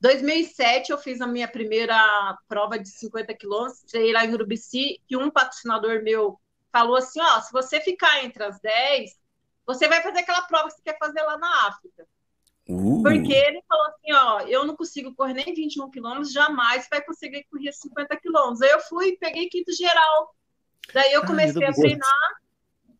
2007 0.00 0.92
eu 0.92 0.98
fiz 0.98 1.20
a 1.20 1.26
minha 1.26 1.46
primeira 1.46 2.38
prova 2.48 2.78
de 2.78 2.88
50 2.88 3.34
quilômetros, 3.34 3.82
treinei 3.82 4.12
lá 4.12 4.24
em 4.24 4.32
Urubici, 4.32 5.00
e 5.10 5.16
um 5.16 5.30
patrocinador 5.30 6.02
meu 6.02 6.40
falou 6.72 6.96
assim, 6.96 7.20
ó, 7.20 7.40
se 7.40 7.52
você 7.52 7.80
ficar 7.80 8.24
entre 8.24 8.42
as 8.44 8.58
10, 8.60 9.10
você 9.66 9.88
vai 9.88 10.00
fazer 10.02 10.20
aquela 10.20 10.42
prova 10.42 10.68
que 10.68 10.74
você 10.74 10.82
quer 10.82 10.98
fazer 10.98 11.20
lá 11.22 11.36
na 11.36 11.68
África. 11.68 12.06
Uh. 12.68 13.02
Porque 13.02 13.32
ele 13.32 13.62
falou 13.68 13.86
assim, 13.88 14.12
ó, 14.12 14.40
eu 14.42 14.64
não 14.64 14.76
consigo 14.76 15.14
correr 15.14 15.34
nem 15.34 15.52
21 15.52 15.90
quilômetros, 15.90 16.32
jamais 16.32 16.86
vai 16.90 17.02
conseguir 17.02 17.44
correr 17.50 17.72
50 17.72 18.16
quilômetros. 18.16 18.62
Aí 18.62 18.70
eu 18.70 18.80
fui 18.80 19.08
e 19.08 19.18
peguei 19.18 19.48
quinto 19.48 19.72
geral. 19.72 20.34
Daí 20.94 21.12
eu 21.12 21.26
comecei 21.26 21.64
a 21.64 21.72
treinar. 21.72 22.47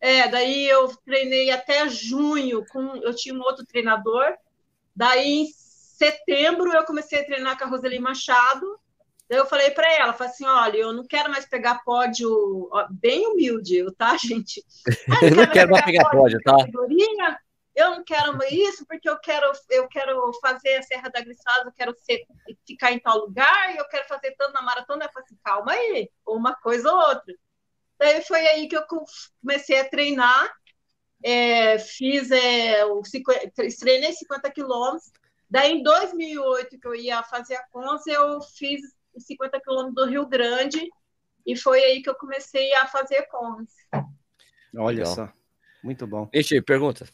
É, 0.01 0.27
daí 0.27 0.67
eu 0.67 0.87
treinei 1.05 1.51
até 1.51 1.87
junho 1.89 2.65
com 2.67 2.95
eu 2.97 3.13
tinha 3.15 3.35
um 3.35 3.41
outro 3.41 3.65
treinador. 3.65 4.33
Daí 4.95 5.43
em 5.43 5.47
setembro 5.47 6.73
eu 6.73 6.85
comecei 6.85 7.21
a 7.21 7.25
treinar 7.25 7.57
com 7.57 7.65
a 7.65 7.67
Roseli 7.67 7.99
Machado. 7.99 8.79
Daí 9.29 9.37
eu 9.37 9.45
falei 9.45 9.69
para 9.71 9.91
ela, 9.93 10.13
falei 10.13 10.33
assim, 10.33 10.45
olha, 10.45 10.77
eu 10.77 10.91
não 10.91 11.05
quero 11.05 11.29
mais 11.29 11.45
pegar 11.45 11.83
pódio, 11.83 12.67
ó, 12.71 12.87
bem 12.89 13.27
humilde, 13.27 13.85
tá, 13.95 14.17
gente? 14.17 14.65
Ah, 15.09 15.19
eu 15.23 15.35
não 15.35 15.47
quero 15.47 15.71
mais 15.71 15.85
pegar, 15.85 16.09
pódio, 16.09 16.39
tá? 16.43 16.55
Eu 17.75 17.91
não 17.91 18.03
quero 18.03 18.37
isso 18.51 18.85
porque 18.87 19.07
eu 19.07 19.17
quero, 19.19 19.51
eu 19.69 19.87
quero 19.87 20.31
fazer 20.41 20.75
a 20.77 20.81
Serra 20.81 21.09
da 21.09 21.21
Glissada, 21.21 21.69
eu 21.69 21.71
quero 21.71 21.95
ser, 21.97 22.25
ficar 22.67 22.91
em 22.91 22.99
tal 22.99 23.19
lugar, 23.19 23.73
e 23.73 23.77
eu 23.77 23.87
quero 23.87 24.07
fazer 24.07 24.35
tanto 24.37 24.53
na 24.53 24.61
maratona. 24.61 25.05
Eu 25.05 25.11
falei 25.11 25.25
assim, 25.25 25.37
calma 25.43 25.71
aí, 25.71 26.09
uma 26.27 26.55
coisa 26.55 26.91
ou 26.91 26.97
outra. 26.97 27.33
Daí 27.99 28.21
foi 28.21 28.47
aí 28.47 28.67
que 28.67 28.77
eu 28.77 28.85
comecei 29.41 29.79
a 29.79 29.89
treinar, 29.89 30.49
é, 31.23 31.77
fiz, 31.77 32.31
é, 32.31 32.85
o, 32.85 33.01
treinei 33.79 34.13
50 34.13 34.49
quilômetros, 34.51 35.11
Daí, 35.49 35.79
em 35.79 35.83
2008, 35.83 36.79
que 36.79 36.87
eu 36.87 36.93
ia 36.93 37.23
fazer 37.23 37.55
a 37.55 37.63
Cons, 37.71 38.05
eu 38.05 38.39
fiz 38.39 38.81
50 39.17 39.59
quilômetros 39.61 39.95
do 39.95 40.05
Rio 40.05 40.27
Grande 40.27 40.79
e 41.45 41.55
foi 41.55 41.83
aí 41.83 42.03
que 42.03 42.09
eu 42.09 42.15
comecei 42.15 42.71
a 42.75 42.85
fazer 42.85 43.23
Cons. 43.23 43.73
Olha 44.77 44.97
Legal. 44.97 45.15
só, 45.15 45.29
muito 45.83 46.05
bom. 46.05 46.29
Ixi, 46.31 46.61
pergunta. 46.61 47.07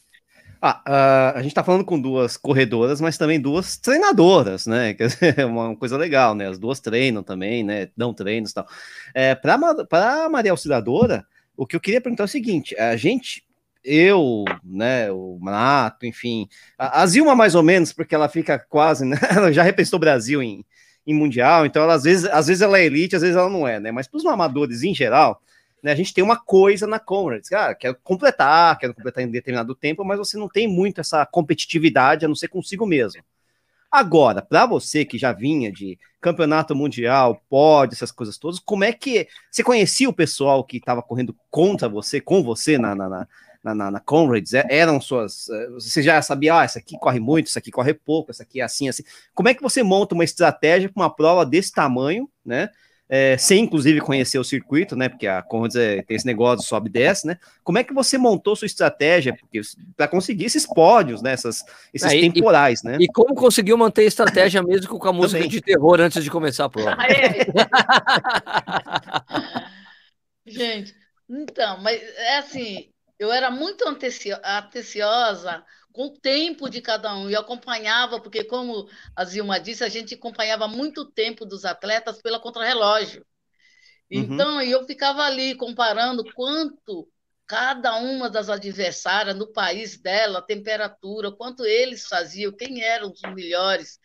Ah, 0.67 0.81
uh, 0.87 1.37
a 1.37 1.41
gente 1.43 1.51
está 1.51 1.63
falando 1.63 1.85
com 1.85 2.01
duas 2.01 2.37
corredoras, 2.37 2.99
mas 2.99 3.19
também 3.19 3.39
duas 3.39 3.77
treinadoras, 3.77 4.65
né? 4.65 4.95
Quer 4.97 5.07
dizer, 5.09 5.39
é 5.39 5.45
uma 5.45 5.75
coisa 5.75 5.95
legal, 5.95 6.33
né? 6.33 6.47
As 6.47 6.57
duas 6.57 6.79
treinam 6.79 7.21
também, 7.21 7.63
né? 7.63 7.89
Dão 7.95 8.11
treinos 8.15 8.49
e 8.49 8.53
tal. 8.55 8.67
É, 9.13 9.35
Para 9.35 10.25
a 10.25 10.27
Maria 10.29 10.49
Auxiliadora, 10.49 11.23
o 11.55 11.67
que 11.67 11.75
eu 11.75 11.79
queria 11.79 12.01
perguntar 12.01 12.23
é 12.23 12.25
o 12.25 12.27
seguinte: 12.27 12.75
a 12.79 12.95
gente 12.97 13.45
eu, 13.83 14.43
né, 14.63 15.11
o 15.11 15.37
Mato, 15.39 16.07
enfim, 16.07 16.49
a, 16.79 17.03
a 17.03 17.05
Zilma 17.05 17.35
mais 17.35 17.53
ou 17.53 17.61
menos, 17.61 17.93
porque 17.93 18.15
ela 18.15 18.27
fica 18.27 18.57
quase, 18.57 19.05
né, 19.05 19.15
ela 19.29 19.53
já 19.53 19.61
representou 19.61 19.97
o 19.97 19.99
Brasil 19.99 20.41
em, 20.41 20.65
em 21.05 21.13
Mundial, 21.13 21.67
então 21.67 21.83
ela, 21.83 21.93
às, 21.93 22.03
vezes, 22.05 22.25
às 22.25 22.47
vezes 22.47 22.63
ela 22.63 22.79
é 22.79 22.85
elite, 22.85 23.15
às 23.15 23.21
vezes 23.21 23.37
ela 23.37 23.51
não 23.51 23.67
é, 23.67 23.79
né, 23.79 23.91
mas 23.91 24.07
para 24.07 24.17
os 24.17 24.25
amadores 24.25 24.81
em 24.81 24.95
geral, 24.95 25.39
né, 25.85 25.91
a 25.91 25.95
gente 25.95 26.15
tem 26.15 26.23
uma 26.23 26.35
coisa 26.35 26.87
na 26.87 26.97
Comrades, 26.97 27.47
cara, 27.47 27.75
quero 27.75 27.95
completar, 28.03 28.75
quero 28.79 28.91
completar 28.91 29.23
em 29.23 29.29
determinado 29.29 29.75
tempo, 29.75 30.03
mas 30.03 30.17
você 30.17 30.35
não 30.35 30.49
tem 30.49 30.67
muito 30.67 30.99
essa 30.99 31.23
competitividade, 31.27 32.25
a 32.25 32.27
não 32.27 32.33
ser 32.33 32.47
consigo 32.47 32.87
mesmo. 32.87 33.21
Agora, 33.91 34.41
para 34.41 34.65
você 34.65 35.05
que 35.05 35.15
já 35.15 35.31
vinha 35.31 35.71
de 35.71 35.99
campeonato 36.19 36.75
mundial, 36.75 37.39
pódio, 37.47 37.93
essas 37.93 38.11
coisas 38.11 38.35
todas, 38.35 38.57
como 38.57 38.83
é 38.83 38.91
que 38.91 39.27
você 39.51 39.63
conhecia 39.63 40.09
o 40.09 40.13
pessoal 40.13 40.63
que 40.63 40.77
estava 40.77 41.03
correndo 41.03 41.37
contra 41.51 41.87
você, 41.87 42.19
com 42.19 42.41
você 42.41 42.79
na, 42.79 42.95
na, 42.95 43.07
na, 43.07 43.27
na, 43.63 43.75
na, 43.75 43.91
na 43.91 43.99
Comrades, 43.99 44.55
é, 44.55 44.65
eram 44.67 44.99
suas. 44.99 45.47
Eh, 45.49 45.69
você 45.69 46.01
já 46.01 46.19
sabia, 46.23 46.61
ah, 46.61 46.63
essa 46.63 46.79
aqui 46.79 46.97
corre 46.97 47.19
muito, 47.19 47.47
essa 47.47 47.59
aqui 47.59 47.69
corre 47.69 47.93
pouco, 47.93 48.31
essa 48.31 48.41
aqui 48.41 48.59
é 48.59 48.63
assim, 48.63 48.89
assim. 48.89 49.03
Como 49.35 49.49
é 49.49 49.53
que 49.53 49.61
você 49.61 49.83
monta 49.83 50.15
uma 50.15 50.23
estratégia 50.23 50.89
para 50.89 51.03
uma 51.03 51.15
prova 51.15 51.45
desse 51.45 51.71
tamanho, 51.71 52.27
né? 52.43 52.71
É, 53.07 53.37
sem 53.37 53.63
inclusive 53.63 54.01
conhecer 54.01 54.39
o 54.39 54.43
circuito, 54.43 54.95
né? 54.95 55.07
Porque 55.07 55.27
a 55.27 55.43
Conrads 55.43 55.75
é, 55.75 56.01
tem 56.01 56.17
esse 56.17 56.25
negócio 56.25 56.67
sobe 56.67 56.89
e 56.89 56.91
desce, 56.91 57.27
né? 57.27 57.37
Como 57.63 57.77
é 57.77 57.83
que 57.83 57.93
você 57.93 58.17
montou 58.17 58.55
sua 58.55 58.65
estratégia 58.65 59.37
para 59.95 60.07
conseguir 60.07 60.45
esses 60.45 60.65
pódios, 60.65 61.21
né? 61.21 61.31
Essas, 61.31 61.63
esses 61.93 62.07
ah, 62.07 62.11
temporais, 62.11 62.81
e, 62.81 62.87
né? 62.87 62.97
E 62.99 63.07
como 63.07 63.35
conseguiu 63.35 63.77
manter 63.77 64.01
a 64.01 64.05
estratégia 64.05 64.63
mesmo 64.63 64.97
com 64.97 65.07
a 65.07 65.13
música 65.13 65.37
Também. 65.37 65.49
de 65.49 65.61
terror 65.61 66.01
antes 66.01 66.23
de 66.23 66.31
começar 66.31 66.65
a 66.65 66.69
prova? 66.69 66.95
Ah, 66.97 67.07
é. 67.07 67.45
Gente, 70.49 70.95
então, 71.29 71.79
mas 71.81 72.01
é 72.01 72.37
assim, 72.37 72.89
eu 73.19 73.31
era 73.31 73.51
muito 73.51 73.85
atenciosa 74.43 75.63
com 75.95 76.07
o 76.07 76.19
tempo 76.19 76.69
de 76.69 76.81
cada 76.81 77.15
um 77.15 77.29
e 77.29 77.35
acompanhava, 77.35 78.19
porque, 78.19 78.43
como 78.43 78.89
a 79.15 79.23
Zilma 79.23 79.59
disse, 79.59 79.81
a 79.81 79.87
gente 79.87 80.13
acompanhava 80.13 80.67
muito 80.67 81.09
tempo 81.09 81.45
dos 81.45 81.63
atletas 81.63 82.21
pela 82.21 82.37
contrarrelógio. 82.37 83.25
Uhum. 84.11 84.19
Então, 84.19 84.61
eu 84.61 84.85
ficava 84.85 85.23
ali 85.23 85.55
comparando 85.55 86.21
quanto 86.33 87.07
cada 87.47 87.95
uma 87.95 88.29
das 88.29 88.49
adversárias 88.49 89.37
no 89.37 89.47
país 89.47 89.97
dela, 89.97 90.39
a 90.39 90.41
temperatura, 90.41 91.31
quanto 91.31 91.63
eles 91.63 92.05
faziam, 92.05 92.51
quem 92.51 92.83
eram 92.83 93.09
os 93.11 93.21
melhores, 93.33 93.97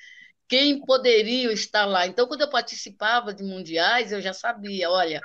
quem 0.48 0.80
poderia 0.84 1.52
estar 1.52 1.86
lá. 1.86 2.06
Então, 2.06 2.28
quando 2.28 2.42
eu 2.42 2.50
participava 2.50 3.34
de 3.34 3.42
mundiais, 3.42 4.12
eu 4.12 4.20
já 4.20 4.32
sabia, 4.32 4.88
olha, 4.90 5.20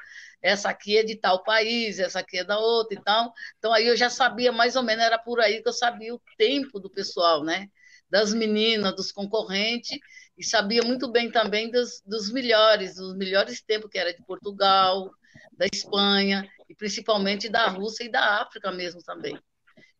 essa 0.46 0.70
aqui 0.70 0.96
é 0.96 1.04
de 1.04 1.16
tal 1.16 1.44
país, 1.44 1.98
essa 1.98 2.20
aqui 2.20 2.38
é 2.38 2.44
da 2.44 2.60
outra 2.60 2.96
e 2.96 3.02
tal. 3.02 3.34
Então 3.58 3.74
aí 3.74 3.88
eu 3.88 3.98
já 3.98 4.12
sabia 4.12 4.52
mais 4.52 4.76
ou 4.76 4.84
menos, 4.84 5.04
era 5.04 5.18
por 5.18 5.40
aí 5.40 5.60
que 5.60 5.68
eu 5.68 5.74
sabia 5.74 6.14
o 6.14 6.22
tempo 6.38 6.80
do 6.80 6.88
pessoal, 6.88 7.44
né? 7.44 7.68
Das 8.08 8.32
meninas, 8.32 8.96
dos 8.96 9.12
concorrentes, 9.12 9.98
e 10.38 10.44
sabia 10.44 10.84
muito 10.84 11.12
bem 11.12 11.32
também 11.32 11.72
dos, 11.72 12.00
dos 12.06 12.32
melhores, 12.32 12.96
dos 12.96 13.18
melhores 13.18 13.60
tempos, 13.64 13.90
que 13.90 13.98
era 13.98 14.14
de 14.14 14.24
Portugal, 14.24 15.10
da 15.58 15.66
Espanha, 15.74 16.48
e 16.70 16.76
principalmente 16.76 17.50
da 17.50 17.68
Rússia 17.68 18.04
e 18.04 18.12
da 18.12 18.40
África 18.44 18.72
mesmo 18.72 19.02
também. 19.02 19.36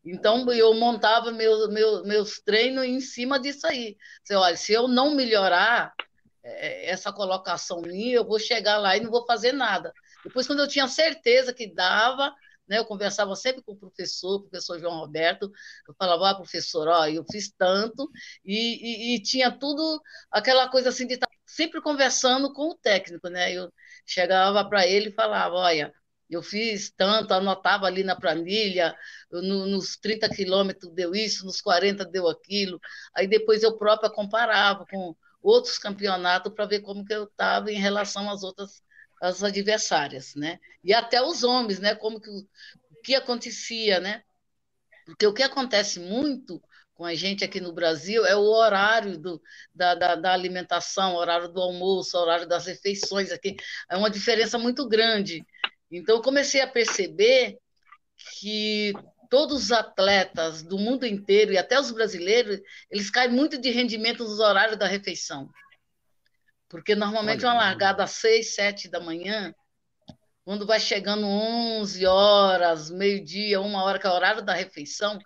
Então, 0.04 0.48
eu 0.52 0.72
montava 0.74 1.32
meus, 1.32 1.68
meus, 1.70 2.06
meus 2.06 2.38
treinos 2.38 2.84
em 2.84 3.00
cima 3.00 3.40
disso 3.40 3.66
aí. 3.66 3.96
Você, 4.22 4.36
olha, 4.36 4.56
se 4.56 4.72
eu 4.72 4.86
não 4.86 5.12
melhorar 5.12 5.92
é, 6.44 6.88
essa 6.88 7.12
colocação 7.12 7.82
minha, 7.82 8.14
eu 8.14 8.24
vou 8.24 8.38
chegar 8.38 8.78
lá 8.78 8.96
e 8.96 9.00
não 9.00 9.10
vou 9.10 9.26
fazer 9.26 9.50
nada. 9.50 9.92
Depois, 10.26 10.46
quando 10.46 10.60
eu 10.60 10.68
tinha 10.68 10.88
certeza 10.88 11.52
que 11.54 11.72
dava, 11.72 12.34
né, 12.68 12.78
eu 12.78 12.84
conversava 12.84 13.34
sempre 13.36 13.62
com 13.62 13.72
o 13.72 13.76
professor, 13.76 14.36
o 14.36 14.40
professor 14.42 14.78
João 14.80 14.98
Roberto, 14.98 15.50
eu 15.88 15.94
falava, 15.98 16.30
ah, 16.30 16.34
professor, 16.34 16.88
ó, 16.88 17.06
eu 17.06 17.24
fiz 17.30 17.50
tanto, 17.56 18.10
e, 18.44 19.12
e, 19.14 19.16
e 19.16 19.22
tinha 19.22 19.50
tudo, 19.50 20.00
aquela 20.30 20.68
coisa 20.68 20.88
assim 20.88 21.06
de 21.06 21.14
estar 21.14 21.28
sempre 21.46 21.80
conversando 21.80 22.52
com 22.52 22.70
o 22.70 22.74
técnico, 22.76 23.28
né? 23.28 23.52
Eu 23.52 23.72
chegava 24.04 24.68
para 24.68 24.86
ele 24.86 25.10
e 25.10 25.12
falava, 25.12 25.54
olha, 25.54 25.92
eu 26.28 26.42
fiz 26.42 26.90
tanto, 26.90 27.32
anotava 27.32 27.86
ali 27.86 28.02
na 28.02 28.16
planilha, 28.16 28.96
no, 29.30 29.66
nos 29.66 29.96
30 29.96 30.28
quilômetros 30.28 30.92
deu 30.92 31.14
isso, 31.14 31.46
nos 31.46 31.60
40 31.60 32.04
deu 32.04 32.28
aquilo. 32.28 32.80
Aí 33.14 33.28
depois 33.28 33.62
eu 33.62 33.76
própria 33.78 34.10
comparava 34.10 34.84
com 34.86 35.14
outros 35.40 35.78
campeonatos 35.78 36.52
para 36.52 36.66
ver 36.66 36.80
como 36.80 37.04
que 37.04 37.14
eu 37.14 37.24
estava 37.24 37.70
em 37.70 37.78
relação 37.78 38.28
às 38.28 38.42
outras 38.42 38.82
as 39.20 39.42
adversárias, 39.42 40.34
né? 40.34 40.58
E 40.84 40.92
até 40.92 41.22
os 41.22 41.42
homens, 41.42 41.78
né? 41.78 41.94
Como 41.94 42.20
que 42.20 42.30
o 42.30 42.46
que 43.02 43.14
acontecia, 43.14 44.00
né? 44.00 44.22
Porque 45.06 45.26
o 45.26 45.32
que 45.32 45.42
acontece 45.42 46.00
muito 46.00 46.60
com 46.94 47.04
a 47.04 47.14
gente 47.14 47.44
aqui 47.44 47.60
no 47.60 47.72
Brasil 47.72 48.24
é 48.24 48.34
o 48.34 48.40
horário 48.40 49.18
do, 49.18 49.40
da, 49.74 49.94
da, 49.94 50.14
da 50.16 50.32
alimentação, 50.32 51.14
horário 51.14 51.48
do 51.48 51.60
almoço, 51.60 52.16
horário 52.16 52.48
das 52.48 52.66
refeições 52.66 53.30
aqui. 53.30 53.54
É 53.88 53.96
uma 53.96 54.10
diferença 54.10 54.58
muito 54.58 54.88
grande. 54.88 55.44
Então, 55.90 56.16
eu 56.16 56.22
comecei 56.22 56.60
a 56.62 56.66
perceber 56.66 57.58
que 58.40 58.92
todos 59.28 59.64
os 59.64 59.72
atletas 59.72 60.62
do 60.62 60.78
mundo 60.78 61.06
inteiro 61.06 61.52
e 61.52 61.58
até 61.58 61.78
os 61.78 61.90
brasileiros, 61.90 62.60
eles 62.90 63.10
caem 63.10 63.30
muito 63.30 63.58
de 63.58 63.70
rendimento 63.70 64.24
nos 64.24 64.40
horários 64.40 64.78
da 64.78 64.86
refeição. 64.86 65.48
Porque 66.68 66.94
normalmente 66.94 67.44
Olha, 67.44 67.54
uma 67.54 67.64
largada 67.64 68.04
às 68.04 68.12
seis, 68.12 68.54
sete 68.54 68.88
da 68.88 69.00
manhã, 69.00 69.54
quando 70.44 70.66
vai 70.66 70.78
chegando 70.78 71.26
11 71.26 72.06
horas, 72.06 72.90
meio-dia, 72.90 73.60
uma 73.60 73.82
hora, 73.82 73.98
que 73.98 74.06
é 74.06 74.10
o 74.10 74.14
horário 74.14 74.42
da 74.42 74.54
refeição, 74.54 75.18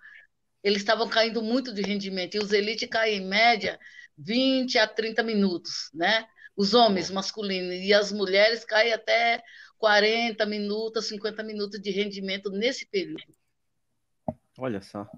eles 0.63 0.81
estavam 0.81 1.07
caindo 1.07 1.41
muito 1.41 1.73
de 1.73 1.81
rendimento. 1.81 2.35
E 2.35 2.39
os 2.39 2.51
elites 2.51 2.89
caem, 2.89 3.21
em 3.21 3.25
média, 3.25 3.79
20 4.17 4.77
a 4.77 4.87
30 4.87 5.23
minutos, 5.23 5.89
né? 5.93 6.25
Os 6.55 6.73
homens 6.73 7.09
masculinos 7.09 7.75
e 7.75 7.93
as 7.93 8.11
mulheres 8.11 8.65
caem 8.65 8.93
até 8.93 9.41
40 9.77 10.45
minutos, 10.45 11.07
50 11.07 11.43
minutos 11.43 11.81
de 11.81 11.89
rendimento 11.89 12.51
nesse 12.51 12.85
período. 12.85 13.23
Olha 14.57 14.81
só. 14.81 15.09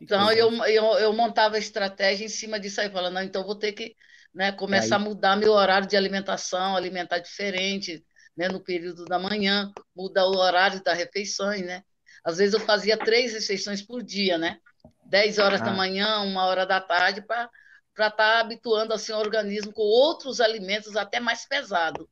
Então, 0.00 0.32
eu, 0.32 0.52
eu, 0.66 0.84
eu, 0.98 1.12
montava 1.12 1.54
a 1.54 1.60
estratégia 1.60 2.24
em 2.24 2.28
cima 2.28 2.58
disso 2.58 2.80
aí, 2.80 2.90
falando, 2.90 3.14
não, 3.14 3.22
então 3.22 3.44
vou 3.44 3.54
ter 3.54 3.72
que 3.72 3.94
né, 4.34 4.52
começar 4.52 4.96
aí... 4.96 5.02
a 5.02 5.04
mudar 5.04 5.36
meu 5.36 5.52
horário 5.52 5.88
de 5.88 5.96
alimentação, 5.96 6.76
alimentar 6.76 7.18
diferente, 7.18 8.04
né, 8.36 8.48
no 8.48 8.60
período 8.60 9.04
da 9.04 9.18
manhã, 9.18 9.72
mudar 9.96 10.26
o 10.26 10.36
horário 10.36 10.82
das 10.82 10.96
refeições, 10.96 11.62
né? 11.62 11.82
Às 12.24 12.38
vezes 12.38 12.54
eu 12.54 12.60
fazia 12.60 12.96
três 12.96 13.32
refeições 13.32 13.82
por 13.82 14.02
dia, 14.02 14.38
né? 14.38 14.58
10 15.06 15.38
horas 15.38 15.60
ah. 15.62 15.64
da 15.64 15.70
manhã, 15.72 16.20
uma 16.20 16.44
hora 16.44 16.66
da 16.66 16.80
tarde, 16.80 17.22
para 17.22 17.48
estar 17.92 18.10
tá 18.10 18.40
habituando 18.40 18.92
assim, 18.92 19.12
o 19.12 19.18
organismo 19.18 19.72
com 19.72 19.82
outros 19.82 20.40
alimentos 20.40 20.96
até 20.96 21.18
mais 21.18 21.46
pesados, 21.46 22.06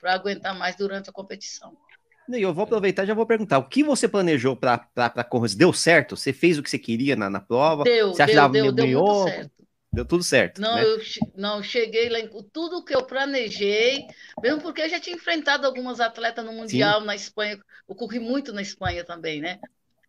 para 0.00 0.14
aguentar 0.14 0.54
mais 0.54 0.76
durante 0.76 1.08
a 1.08 1.12
competição. 1.12 1.76
E 2.28 2.42
eu 2.42 2.52
vou 2.52 2.64
aproveitar 2.64 3.04
e 3.04 3.06
já 3.06 3.14
vou 3.14 3.26
perguntar: 3.26 3.58
o 3.58 3.68
que 3.68 3.82
você 3.82 4.06
planejou 4.06 4.56
para 4.56 4.86
a 4.96 5.24
Conrads? 5.24 5.54
Deu 5.54 5.72
certo? 5.72 6.16
Você 6.16 6.32
fez 6.32 6.58
o 6.58 6.62
que 6.62 6.70
você 6.70 6.78
queria 6.78 7.16
na, 7.16 7.30
na 7.30 7.40
prova? 7.40 7.84
Deu, 7.84 8.08
você 8.08 8.26
deu, 8.26 8.48
deu, 8.48 8.72
deu 8.72 8.86
muito 8.86 9.24
certo. 9.24 9.59
Deu 9.92 10.04
tudo 10.04 10.22
certo. 10.22 10.60
Não, 10.60 10.76
né? 10.76 10.84
eu 10.84 10.98
não 11.34 11.62
cheguei 11.62 12.08
lá 12.08 12.20
em 12.20 12.28
tudo 12.52 12.84
que 12.84 12.94
eu 12.94 13.04
planejei, 13.04 14.06
mesmo 14.40 14.60
porque 14.60 14.82
eu 14.82 14.88
já 14.88 15.00
tinha 15.00 15.16
enfrentado 15.16 15.66
algumas 15.66 15.98
atletas 16.00 16.44
no 16.44 16.52
Mundial 16.52 17.00
Sim. 17.00 17.06
na 17.06 17.14
Espanha. 17.14 17.58
Eu 17.88 17.94
corri 17.94 18.20
muito 18.20 18.52
na 18.52 18.62
Espanha 18.62 19.04
também, 19.04 19.40
né? 19.40 19.58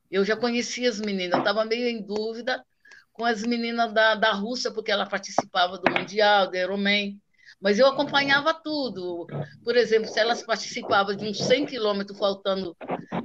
Eu 0.10 0.24
já 0.24 0.36
conhecia 0.36 0.90
as 0.90 0.99
meninas, 0.99 1.34
eu 1.34 1.40
estava 1.40 1.66
meio 1.66 1.88
em 1.88 2.02
dúvida 2.02 2.64
com 3.12 3.26
as 3.26 3.41
meninas 3.44 3.91
da, 3.94 4.16
da 4.16 4.32
Rússia, 4.34 4.72
porque 4.72 4.91
ela 4.91 5.06
participava 5.06 5.78
do 5.78 5.91
Mundial, 5.91 6.49
do 6.49 6.58
Ironman 6.58 7.20
mas 7.62 7.78
eu 7.78 7.86
acompanhava 7.86 8.53
tudo. 8.56 9.28
Por 9.64 9.78
exemplo, 9.78 10.10
se 10.10 10.20
elas 10.20 10.41
participavam 10.41 11.16
de 11.16 11.26
uns 11.26 11.38
100 11.38 11.68
quilômetros, 11.68 12.18
faltando 12.18 12.76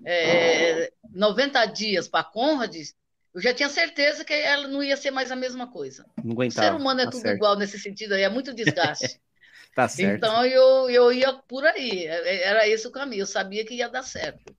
é, 0.05 0.93
90 1.11 1.65
dias 1.66 2.07
para 2.07 2.20
a 2.20 2.24
Conrads, 2.24 2.95
eu 3.37 3.43
já 3.43 3.53
tinha 3.53 3.69
certeza 3.69 4.25
que 4.25 4.33
ela 4.33 4.67
não 4.67 4.83
ia 4.83 4.97
ser 4.97 5.11
mais 5.11 5.31
a 5.31 5.37
mesma 5.37 5.71
coisa. 5.71 6.07
Não 6.25 6.33
aguentava. 6.33 6.69
O 6.69 6.71
ser 6.71 6.81
humano 6.81 7.01
é 7.03 7.05
tá 7.05 7.11
tudo 7.11 7.21
certo. 7.21 7.37
igual 7.37 7.55
nesse 7.55 7.79
sentido 7.79 8.15
aí, 8.15 8.23
é 8.23 8.31
muito 8.31 8.55
desgaste. 8.55 9.21
tá 9.77 9.87
certo. 9.87 10.17
Então 10.17 10.47
eu, 10.47 10.89
eu 10.89 11.13
ia 11.13 11.35
por 11.35 11.63
aí, 11.67 12.07
era 12.07 12.67
esse 12.67 12.89
o 12.89 12.91
caminho, 12.91 13.21
eu 13.21 13.27
sabia 13.27 13.63
que 13.63 13.75
ia 13.75 13.91
dar 13.91 14.03
certo. 14.03 14.57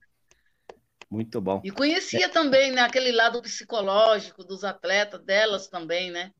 Muito 1.10 1.40
bom. 1.40 1.60
E 1.64 1.72
conhecia 1.72 2.26
é. 2.26 2.28
também 2.28 2.70
né, 2.70 2.80
aquele 2.82 3.10
lado 3.10 3.42
psicológico 3.42 4.44
dos 4.44 4.62
atletas, 4.62 5.24
delas 5.24 5.66
também, 5.66 6.12
né? 6.12 6.30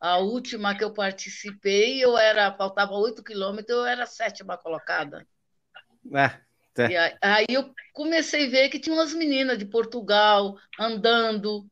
A 0.00 0.18
última 0.18 0.74
que 0.74 0.82
eu 0.82 0.92
participei, 0.92 2.04
eu 2.04 2.18
era, 2.18 2.52
faltava 2.56 2.94
8 2.94 3.22
quilômetros, 3.22 3.78
eu 3.78 3.86
era 3.86 4.02
a 4.02 4.06
sétima 4.06 4.58
colocada. 4.58 5.24
É, 6.12 6.40
é. 6.78 6.90
E 6.90 6.96
aí, 6.96 7.16
aí, 7.22 7.46
eu 7.48 7.72
comecei 7.92 8.46
a 8.46 8.50
ver 8.50 8.68
que 8.68 8.78
tinha 8.78 8.94
umas 8.94 9.14
meninas 9.14 9.58
de 9.58 9.64
Portugal 9.64 10.56
andando, 10.78 11.66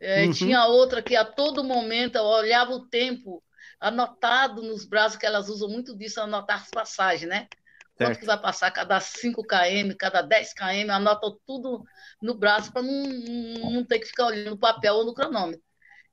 é, 0.00 0.24
uhum. 0.24 0.32
tinha 0.32 0.66
outra 0.66 1.02
que 1.02 1.16
a 1.16 1.24
todo 1.24 1.64
momento 1.64 2.16
eu 2.16 2.24
olhava 2.24 2.72
o 2.72 2.86
tempo 2.86 3.42
anotado 3.80 4.62
nos 4.62 4.84
braços, 4.84 5.18
que 5.18 5.26
elas 5.26 5.48
usam 5.48 5.68
muito 5.68 5.96
disso, 5.96 6.20
anotar 6.20 6.62
as 6.62 6.70
passagens, 6.70 7.28
né? 7.28 7.48
Quanto 7.96 8.10
certo. 8.10 8.20
que 8.20 8.26
vai 8.26 8.40
passar 8.40 8.70
cada 8.70 9.00
5 9.00 9.42
km, 9.42 9.94
cada 9.98 10.22
10 10.22 10.54
km, 10.54 10.90
anota 10.90 11.32
tudo 11.44 11.84
no 12.22 12.34
braço 12.34 12.72
para 12.72 12.82
não, 12.82 13.72
não 13.72 13.84
ter 13.84 13.98
que 13.98 14.06
ficar 14.06 14.26
olhando 14.26 14.50
no 14.50 14.58
papel 14.58 14.94
ou 14.94 15.04
no 15.04 15.14
cronômetro. 15.14 15.62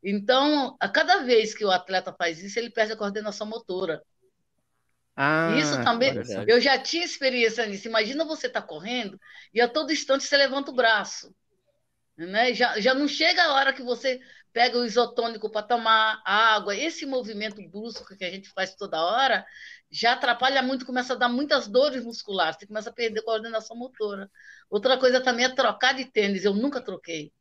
Então, 0.04 0.76
a 0.80 0.90
cada 0.90 1.24
vez 1.24 1.54
que 1.54 1.64
o 1.64 1.72
atleta 1.72 2.14
faz 2.14 2.44
isso, 2.44 2.58
ele 2.58 2.72
perde 2.72 2.94
a 2.94 2.96
coordenação 2.96 3.46
motora. 3.46 4.02
Ah, 5.16 5.56
isso 5.58 5.82
também, 5.84 6.14
eu 6.48 6.60
já 6.60 6.78
tinha 6.78 7.06
experiência 7.06 7.66
nisso. 7.66 7.88
Imagina 7.88 8.26
você 8.26 8.48
estar 8.48 8.62
tá 8.62 8.68
correndo 8.68 9.20
e 9.54 9.62
a 9.62 9.68
todo 9.68 9.94
instante 9.94 10.24
você 10.26 10.36
levanta 10.36 10.72
o 10.72 10.76
braço. 10.76 11.34
Né? 12.18 12.54
Já, 12.54 12.80
já 12.80 12.94
não 12.94 13.08
chega 13.08 13.44
a 13.44 13.54
hora 13.54 13.74
que 13.74 13.82
você 13.84 14.20
pega 14.52 14.78
o 14.78 14.86
isotônico 14.86 15.50
para 15.50 15.66
tomar 15.68 16.22
água. 16.26 16.76
Esse 16.76 17.06
movimento 17.06 17.62
brusco 17.70 18.16
que 18.16 18.24
a 18.24 18.32
gente 18.32 18.50
faz 18.50 18.76
toda 18.76 19.02
hora 19.02 19.46
já 19.92 20.14
atrapalha 20.14 20.62
muito, 20.62 20.86
começa 20.86 21.14
a 21.14 21.18
dar 21.18 21.30
muitas 21.30 21.68
dores 21.68 22.04
musculares, 22.04 22.58
você 22.58 22.68
começa 22.68 22.90
a 22.90 22.94
perder 22.94 23.20
a 23.20 23.24
coordenação 23.24 23.76
motora. 23.78 24.30
Outra 24.70 24.98
coisa 24.98 25.22
também 25.22 25.46
é 25.46 25.50
trocar 25.54 25.94
de 25.94 26.06
tênis. 26.06 26.46
Eu 26.46 26.54
nunca 26.54 26.82
troquei. 26.82 27.32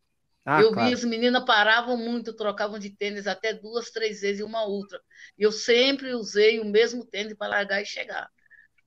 Ah, 0.45 0.63
eu 0.63 0.73
claro. 0.73 0.89
vi 0.89 0.95
as 0.95 1.05
meninas 1.05 1.45
paravam 1.45 1.97
muito, 1.97 2.35
trocavam 2.35 2.79
de 2.79 2.91
tênis 2.91 3.27
até 3.27 3.55
duas, 3.55 3.91
três 3.91 4.21
vezes 4.21 4.41
e 4.41 4.43
uma 4.43 4.65
outra. 4.65 5.01
E 5.39 5.43
eu 5.43 5.51
sempre 5.51 6.15
usei 6.15 6.61
o 6.61 6.65
mesmo 6.65 7.05
tênis 7.05 7.35
para 7.35 7.49
largar 7.49 7.83
e 7.83 7.87
chegar. 7.87 8.29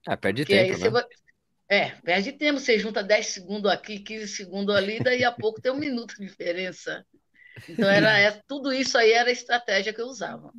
Ah, 0.06 0.16
perde 0.16 0.44
Porque 0.44 0.54
tempo, 0.54 0.78
né? 0.78 0.90
Vai... 0.90 1.04
É, 1.70 1.90
perde 2.02 2.32
tempo. 2.34 2.60
Você 2.60 2.78
junta 2.78 3.04
10 3.04 3.28
segundos 3.28 3.72
aqui, 3.72 4.00
15 4.00 4.28
segundos 4.28 4.76
ali, 4.76 5.00
daí 5.00 5.24
a 5.24 5.32
pouco 5.32 5.60
tem 5.62 5.72
um 5.72 5.78
minuto 5.80 6.16
de 6.16 6.26
diferença. 6.26 7.06
Então, 7.68 7.90
era, 7.90 8.18
é, 8.20 8.42
tudo 8.48 8.72
isso 8.72 8.98
aí 8.98 9.12
era 9.12 9.30
a 9.30 9.34
estratégia 9.34 9.94
que 9.94 10.02
eu 10.02 10.06
usava. 10.06 10.54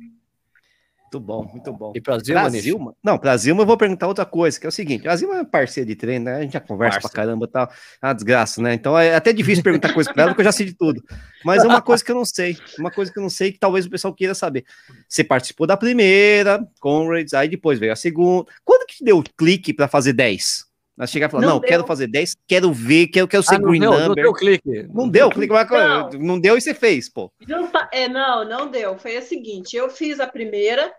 Muito 1.11 1.19
bom, 1.19 1.49
muito 1.51 1.73
bom. 1.73 1.91
E 1.95 1.99
para 1.99 2.19
Zilma? 2.19 2.41
Pra 2.41 2.49
Zilma? 2.49 2.95
Não, 3.03 3.17
para 3.17 3.35
Zilma 3.35 3.63
eu 3.63 3.65
vou 3.65 3.75
perguntar 3.77 4.07
outra 4.07 4.25
coisa, 4.25 4.59
que 4.59 4.65
é 4.67 4.69
o 4.69 4.71
seguinte: 4.71 5.07
a 5.07 5.15
Zilma 5.15 5.39
é 5.39 5.43
parceira 5.43 5.87
de 5.87 5.95
treino, 5.95 6.25
né? 6.25 6.35
A 6.35 6.41
gente 6.41 6.53
já 6.53 6.59
conversa 6.59 6.99
Parça. 6.99 7.09
pra 7.09 7.23
caramba 7.23 7.45
e 7.45 7.49
tal. 7.49 7.71
É 7.99 8.05
uma 8.05 8.13
desgraça, 8.13 8.61
né? 8.61 8.75
Então 8.75 8.97
é 8.97 9.15
até 9.15 9.33
difícil 9.33 9.63
perguntar 9.63 9.91
coisa 9.91 10.13
para 10.13 10.21
ela, 10.21 10.31
porque 10.31 10.41
eu 10.41 10.45
já 10.45 10.51
sei 10.51 10.67
de 10.67 10.73
tudo. 10.75 11.03
Mas 11.43 11.63
é 11.63 11.67
uma 11.67 11.81
coisa 11.81 12.03
que 12.03 12.11
eu 12.11 12.15
não 12.15 12.25
sei, 12.25 12.55
uma 12.77 12.91
coisa 12.91 13.11
que 13.11 13.17
eu 13.17 13.23
não 13.23 13.29
sei 13.29 13.51
que 13.51 13.57
talvez 13.57 13.87
o 13.87 13.89
pessoal 13.89 14.13
queira 14.13 14.35
saber. 14.35 14.63
Você 15.07 15.23
participou 15.23 15.65
da 15.65 15.75
primeira, 15.75 16.63
Conrads, 16.79 17.33
aí 17.33 17.49
depois 17.49 17.79
veio 17.79 17.91
a 17.91 17.95
segunda. 17.95 18.45
Quando 18.63 18.85
que 18.85 19.03
deu 19.03 19.17
o 19.17 19.23
clique 19.23 19.73
para 19.73 19.87
fazer 19.87 20.13
10? 20.13 20.68
Nós 20.99 21.09
chegar 21.09 21.27
e 21.27 21.31
falar, 21.31 21.43
não, 21.43 21.53
não 21.53 21.61
quero 21.61 21.87
fazer 21.87 22.07
10, 22.07 22.35
quero 22.45 22.73
ver, 22.73 23.07
quero, 23.07 23.25
quero 23.25 23.41
ser 23.41 23.55
ah, 23.55 23.59
green 23.59 23.79
deu, 23.79 23.91
number. 23.91 24.07
Não 24.09 24.15
deu 24.15 24.33
clique. 24.33 24.83
Não 24.93 25.07
deu 25.07 25.29
clique, 25.29 25.53
mas 25.53 25.69
não. 25.69 26.09
não 26.19 26.37
deu 26.37 26.57
e 26.57 26.61
você 26.61 26.73
fez, 26.73 27.07
pô. 27.07 27.31
Não, 27.47 27.71
é, 27.93 28.09
não, 28.09 28.43
não 28.43 28.69
deu. 28.69 28.99
Foi 28.99 29.17
o 29.17 29.21
seguinte, 29.21 29.77
eu 29.77 29.89
fiz 29.89 30.19
a 30.19 30.27
primeira, 30.27 30.93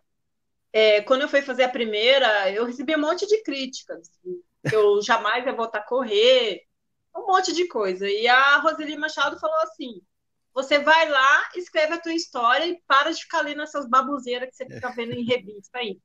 é, 0.72 1.02
quando 1.02 1.20
eu 1.20 1.28
fui 1.28 1.43
fazer 1.43 1.64
a 1.64 1.68
primeira, 1.68 2.51
eu 2.51 2.64
recebi 2.64 2.97
um 2.97 3.01
monte 3.01 3.27
de 3.27 3.43
críticas. 3.43 4.09
Eu 4.72 5.02
jamais 5.05 5.44
ia 5.44 5.52
voltar 5.52 5.81
a 5.81 5.86
correr, 5.86 6.62
um 7.14 7.27
monte 7.27 7.52
de 7.52 7.68
coisa. 7.68 8.09
E 8.09 8.27
a 8.27 8.56
Roseli 8.56 8.97
Machado 8.97 9.39
falou 9.39 9.59
assim: 9.64 10.01
você 10.55 10.78
vai 10.78 11.10
lá, 11.10 11.51
escreve 11.56 11.93
a 11.93 12.01
tua 12.01 12.14
história 12.14 12.64
e 12.64 12.81
para 12.86 13.10
de 13.10 13.20
ficar 13.20 13.43
lendo 13.43 13.60
essas 13.60 13.86
baboseiras 13.86 14.48
que 14.48 14.56
você 14.56 14.64
fica 14.64 14.90
vendo 14.93 15.12
em 15.12 15.27
revista 15.27 15.78
aí. 15.78 15.98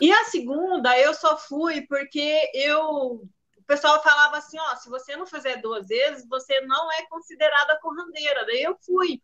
E 0.00 0.12
a 0.12 0.24
segunda, 0.24 0.98
eu 0.98 1.14
só 1.14 1.36
fui 1.36 1.82
porque 1.82 2.50
eu. 2.54 2.80
O 2.80 3.62
pessoal 3.66 4.02
falava 4.02 4.38
assim: 4.38 4.58
ó, 4.58 4.76
se 4.76 4.88
você 4.88 5.16
não 5.16 5.26
fizer 5.26 5.56
duas 5.60 5.88
vezes, 5.88 6.26
você 6.28 6.60
não 6.62 6.92
é 6.92 7.06
considerada 7.06 7.78
corrandeira. 7.80 8.44
Daí 8.46 8.62
eu 8.62 8.76
fui. 8.84 9.22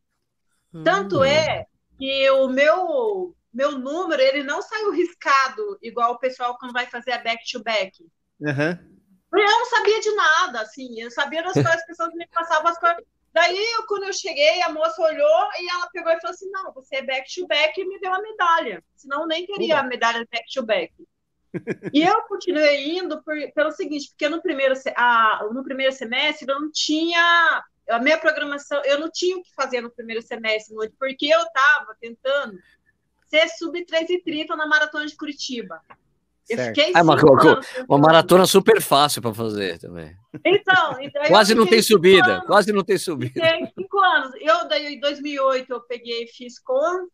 Hum. 0.74 0.83
Tanto 0.83 1.23
é 1.23 1.66
que 1.99 2.31
o 2.31 2.49
meu 2.49 3.35
meu 3.53 3.73
número 3.73 4.23
ele 4.23 4.43
não 4.43 4.62
saiu 4.62 4.93
riscado, 4.93 5.79
igual 5.83 6.12
o 6.12 6.19
pessoal 6.19 6.57
quando 6.59 6.73
vai 6.73 6.87
fazer 6.87 7.12
a 7.12 7.19
back-to-back. 7.19 8.03
Uhum. 8.41 8.93
Eu 9.35 9.47
não 9.47 9.66
sabia 9.66 10.01
de 10.01 10.15
nada, 10.15 10.61
assim, 10.62 11.01
eu 11.01 11.11
sabia 11.11 11.43
das 11.43 11.53
coisas, 11.53 11.74
as 11.74 11.87
pessoas 11.87 12.15
me 12.15 12.27
passavam 12.29 12.70
as 12.70 12.79
coisas. 12.79 13.05
Daí, 13.33 13.57
eu, 13.57 13.87
quando 13.87 14.05
eu 14.05 14.13
cheguei, 14.13 14.61
a 14.61 14.69
moça 14.69 15.01
olhou 15.01 15.49
e 15.59 15.71
ela 15.71 15.89
pegou 15.91 16.13
e 16.13 16.21
falou 16.21 16.35
assim: 16.35 16.51
não, 16.51 16.73
você 16.73 16.97
é 16.97 17.03
back-to-back 17.03 17.81
e 17.81 17.87
me 17.87 17.99
deu 17.99 18.13
a 18.13 18.21
medalha. 18.21 18.85
Senão, 18.95 19.23
eu 19.23 19.27
nem 19.27 19.47
teria 19.47 19.79
a 19.79 19.83
medalha 19.83 20.27
back-to-back. 20.31 20.93
e 21.93 22.03
eu 22.03 22.23
continuei 22.23 22.99
indo 22.99 23.23
por, 23.23 23.35
pelo 23.55 23.73
seguinte, 23.73 24.09
porque 24.11 24.29
no 24.29 24.43
primeiro, 24.43 24.75
a, 24.97 25.49
no 25.53 25.65
primeiro 25.65 25.93
semestre 25.93 26.47
eu 26.49 26.61
não 26.61 26.71
tinha. 26.71 27.65
A 27.89 27.99
minha 27.99 28.17
programação, 28.17 28.81
eu 28.85 29.01
não 29.01 29.11
tinha 29.11 29.37
o 29.37 29.43
que 29.43 29.53
fazer 29.55 29.81
no 29.81 29.91
primeiro 29.91 30.23
semestre, 30.23 30.75
porque 30.99 31.27
eu 31.27 31.41
estava 31.41 31.97
tentando 32.01 32.57
ser 33.27 33.49
sub-3,30 33.49 34.49
na 34.51 34.67
maratona 34.67 35.07
de 35.07 35.17
Curitiba. 35.17 35.83
Eu 36.48 36.59
fiquei 36.59 36.93
é 36.94 37.02
uma, 37.02 37.16
uma 37.89 37.98
maratona 37.98 38.47
super 38.47 38.81
fácil 38.82 39.23
para 39.23 39.32
fazer 39.32 39.78
também. 39.78 40.14
Então, 40.44 40.97
então 41.01 41.23
quase 41.28 41.55
não 41.55 41.66
tem 41.66 41.81
subida, 41.81 42.35
anos, 42.35 42.47
quase 42.47 42.73
não 42.73 42.85
tem 42.85 42.98
subida. 42.98 43.40
Tem 43.40 43.73
cinco 43.73 43.98
anos. 43.98 44.32
Eu 44.40 44.69
daí 44.69 44.94
em 44.94 45.01
2008 45.01 45.73
eu 45.73 45.81
peguei 45.82 46.27
fiz 46.27 46.59
com 46.59 47.09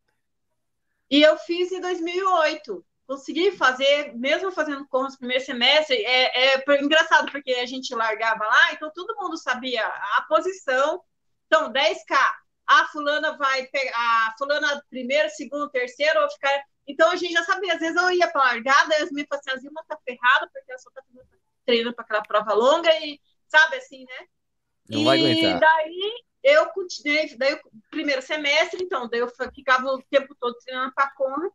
e 1.10 1.22
eu 1.22 1.36
fiz 1.38 1.72
em 1.72 1.80
2008. 1.80 2.84
consegui 3.06 3.52
fazer, 3.52 4.14
mesmo 4.14 4.50
fazendo 4.50 4.86
com 4.88 5.06
os 5.06 5.16
primeiros 5.16 5.46
semestres, 5.46 5.98
é, 6.04 6.56
é 6.56 6.82
engraçado, 6.82 7.30
porque 7.32 7.52
a 7.52 7.66
gente 7.66 7.94
largava 7.94 8.44
lá, 8.44 8.72
então 8.72 8.90
todo 8.94 9.16
mundo 9.16 9.36
sabia 9.38 9.82
a 9.86 10.26
posição. 10.28 11.00
Então, 11.46 11.72
10K, 11.72 12.14
a 12.66 12.84
fulana 12.88 13.36
vai 13.38 13.66
pegar, 13.66 13.94
a 13.96 14.34
fulana 14.36 14.82
primeiro, 14.90 15.30
segundo, 15.30 15.70
terceiro, 15.70 16.20
ou 16.20 16.30
ficar. 16.30 16.62
Então 16.88 17.10
a 17.10 17.16
gente 17.16 17.34
já 17.34 17.44
sabia, 17.44 17.74
às 17.74 17.80
vezes 17.80 17.96
eu 17.96 18.10
ia 18.10 18.30
para 18.30 18.44
largada, 18.44 18.98
e 18.98 19.02
as 19.02 19.12
minhas 19.12 19.28
falavam 19.28 19.54
assim, 19.54 19.68
uma 19.68 19.84
tá 19.84 19.98
ferrada, 20.04 20.50
porque 20.50 20.70
ela 20.72 20.78
só 20.78 20.90
tá 20.90 21.02
treinando 21.66 21.94
para 21.94 22.04
aquela 22.04 22.22
prova 22.22 22.54
longa, 22.54 22.90
e 23.04 23.20
sabe 23.46 23.76
assim, 23.76 24.04
né? 24.04 24.26
Não 24.88 25.00
e 25.00 25.04
vai 25.04 25.18
aguentar. 25.18 25.60
daí 25.60 26.24
eu 26.42 26.66
continuei, 26.70 27.36
daí 27.36 27.54
o 27.54 27.60
primeiro 27.90 28.22
semestre, 28.22 28.82
então, 28.82 29.06
daí 29.08 29.20
eu 29.20 29.28
ficava 29.54 29.86
o 29.88 30.02
tempo 30.04 30.34
todo 30.40 30.56
treinando 30.64 30.94
para 30.94 31.10
Conra. 31.10 31.50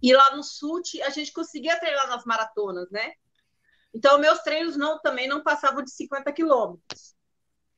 E 0.00 0.12
lá 0.12 0.34
no 0.36 0.42
sul 0.42 0.80
a 1.04 1.10
gente 1.10 1.32
conseguia 1.32 1.78
treinar 1.78 2.08
nas 2.08 2.24
maratonas, 2.24 2.90
né? 2.90 3.14
Então, 3.94 4.18
meus 4.18 4.40
treinos 4.40 4.76
não, 4.76 5.00
também 5.00 5.28
não 5.28 5.42
passavam 5.42 5.82
de 5.82 5.90
50 5.90 6.32
quilômetros. 6.32 7.14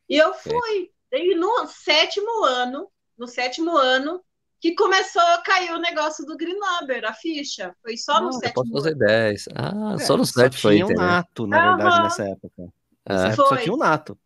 E 0.08 0.16
eu 0.16 0.32
fui. 0.34 0.92
Daí 1.10 1.34
no 1.34 1.66
sétimo 1.66 2.44
ano, 2.44 2.90
no 3.16 3.26
sétimo 3.26 3.76
ano, 3.76 4.24
que 4.64 4.74
começou 4.74 5.20
a 5.20 5.42
cair 5.42 5.72
o 5.72 5.78
negócio 5.78 6.24
do 6.24 6.38
Grenoble, 6.38 7.04
a 7.04 7.12
ficha. 7.12 7.76
Foi 7.82 7.98
só 7.98 8.18
no 8.18 8.28
Ah, 8.28 8.30
eu 8.30 8.32
sétimo 8.32 8.54
posso 8.54 8.72
fazer 8.72 8.88
ano. 8.92 8.98
10. 8.98 9.44
Ah, 9.54 9.94
É, 9.94 9.98
só 9.98 10.16
no 10.16 10.24
só 10.24 10.40
7 10.40 10.56
foi. 10.56 10.72
tinha 10.76 10.86
um 10.86 10.90
entendeu? 10.90 11.06
nato, 11.06 11.46
na 11.46 11.60
verdade, 11.60 11.96
Aham. 11.96 12.02
nessa 12.04 12.22
época. 12.24 12.62
É. 13.06 13.14
Época 13.14 13.36
só 13.36 13.48
Foi. 13.48 13.58
tinha 13.58 13.74
um 13.74 13.76
nato. 13.76 14.18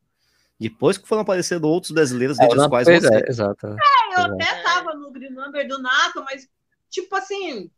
Depois 0.60 0.96
que 0.96 1.08
foram 1.08 1.22
aparecendo 1.22 1.64
outros 1.66 1.90
brasileiros, 1.90 2.38
É, 2.38 2.42
dentre 2.42 2.56
o 2.56 2.62
os 2.62 2.68
quais 2.68 2.86
você. 2.86 2.92
é, 3.16 3.28
exato. 3.28 3.66
Eu 3.66 3.76
Exato. 4.12 4.34
até 4.34 4.62
tava 4.62 4.94
no 4.94 5.10
Grenoble 5.10 5.66
do 5.66 5.82
Nato, 5.82 6.22
mas, 6.24 6.48
tipo 6.88 7.16
assim. 7.16 7.68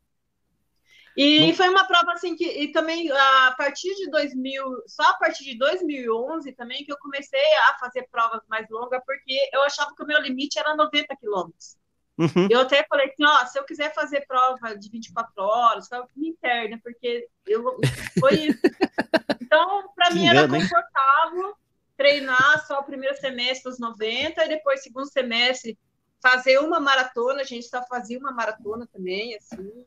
E 1.16 1.55
foi 1.55 1.69
uma 1.70 1.87
prova 1.87 2.12
assim 2.12 2.37
que. 2.37 2.45
E 2.45 2.73
também 2.73 3.11
a 3.11 3.55
partir 3.57 3.95
de 3.95 4.11
2000, 4.11 4.62
só 4.87 5.03
a 5.05 5.15
partir 5.15 5.45
de 5.45 5.57
2011 5.59 6.53
também 6.53 6.85
que 6.85 6.93
eu 6.93 6.99
comecei 6.99 7.41
a 7.70 7.78
fazer 7.78 8.07
provas 8.12 8.43
mais 8.51 8.69
longas, 8.70 9.01
porque 9.07 9.49
eu 9.51 9.62
achava 9.62 9.95
que 9.97 10.03
o 10.03 10.07
meu 10.07 10.20
limite 10.20 10.59
era 10.59 10.77
90 10.77 11.16
quilômetros. 11.16 11.80
Uhum. 12.21 12.49
Eu 12.51 12.61
até 12.61 12.85
falei 12.87 13.07
assim, 13.07 13.25
ó, 13.25 13.47
se 13.47 13.59
eu 13.59 13.65
quiser 13.65 13.95
fazer 13.95 14.27
prova 14.27 14.77
de 14.77 14.91
24 14.91 15.33
horas, 15.43 15.89
me 16.15 16.29
interna, 16.29 16.79
porque 16.83 17.27
eu 17.47 17.79
foi 18.19 18.35
isso. 18.35 18.61
Então, 19.43 19.91
para 19.97 20.15
mim 20.15 20.29
era 20.29 20.45
engano, 20.45 20.55
hein? 20.55 20.63
confortável 20.63 21.57
treinar 21.97 22.65
só 22.69 22.79
o 22.79 22.85
primeiro 22.85 23.17
semestre 23.17 23.69
os 23.69 23.81
90 23.81 24.45
e 24.45 24.49
depois 24.49 24.81
segundo 24.81 25.11
semestre 25.11 25.77
fazer 26.23 26.61
uma 26.61 26.79
maratona, 26.79 27.41
a 27.41 27.45
gente 27.45 27.67
só 27.67 27.85
fazia 27.89 28.17
uma 28.17 28.31
maratona 28.31 28.87
também, 28.93 29.35
assim. 29.35 29.85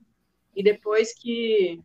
E 0.54 0.62
depois 0.62 1.14
que 1.14 1.82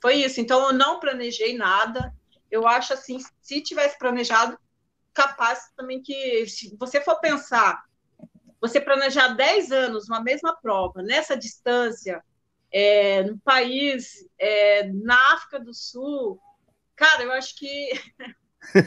foi 0.00 0.14
isso. 0.14 0.40
Então 0.40 0.68
eu 0.68 0.72
não 0.72 0.98
planejei 0.98 1.54
nada. 1.54 2.14
Eu 2.50 2.66
acho 2.66 2.94
assim, 2.94 3.18
se 3.42 3.60
tivesse 3.60 3.98
planejado, 3.98 4.58
capaz 5.12 5.70
também 5.76 6.00
que 6.00 6.46
se 6.46 6.74
você 6.78 6.98
for 6.98 7.20
pensar 7.20 7.84
você 8.60 8.80
planejar 8.80 9.28
10 9.28 9.70
anos 9.72 10.08
uma 10.08 10.22
mesma 10.22 10.56
prova, 10.60 11.02
nessa 11.02 11.36
distância, 11.36 12.22
é, 12.72 13.22
no 13.22 13.38
país, 13.38 14.26
é, 14.38 14.84
na 14.92 15.16
África 15.34 15.58
do 15.60 15.72
Sul, 15.74 16.38
cara, 16.96 17.22
eu 17.22 17.32
acho 17.32 17.56
que. 17.56 17.90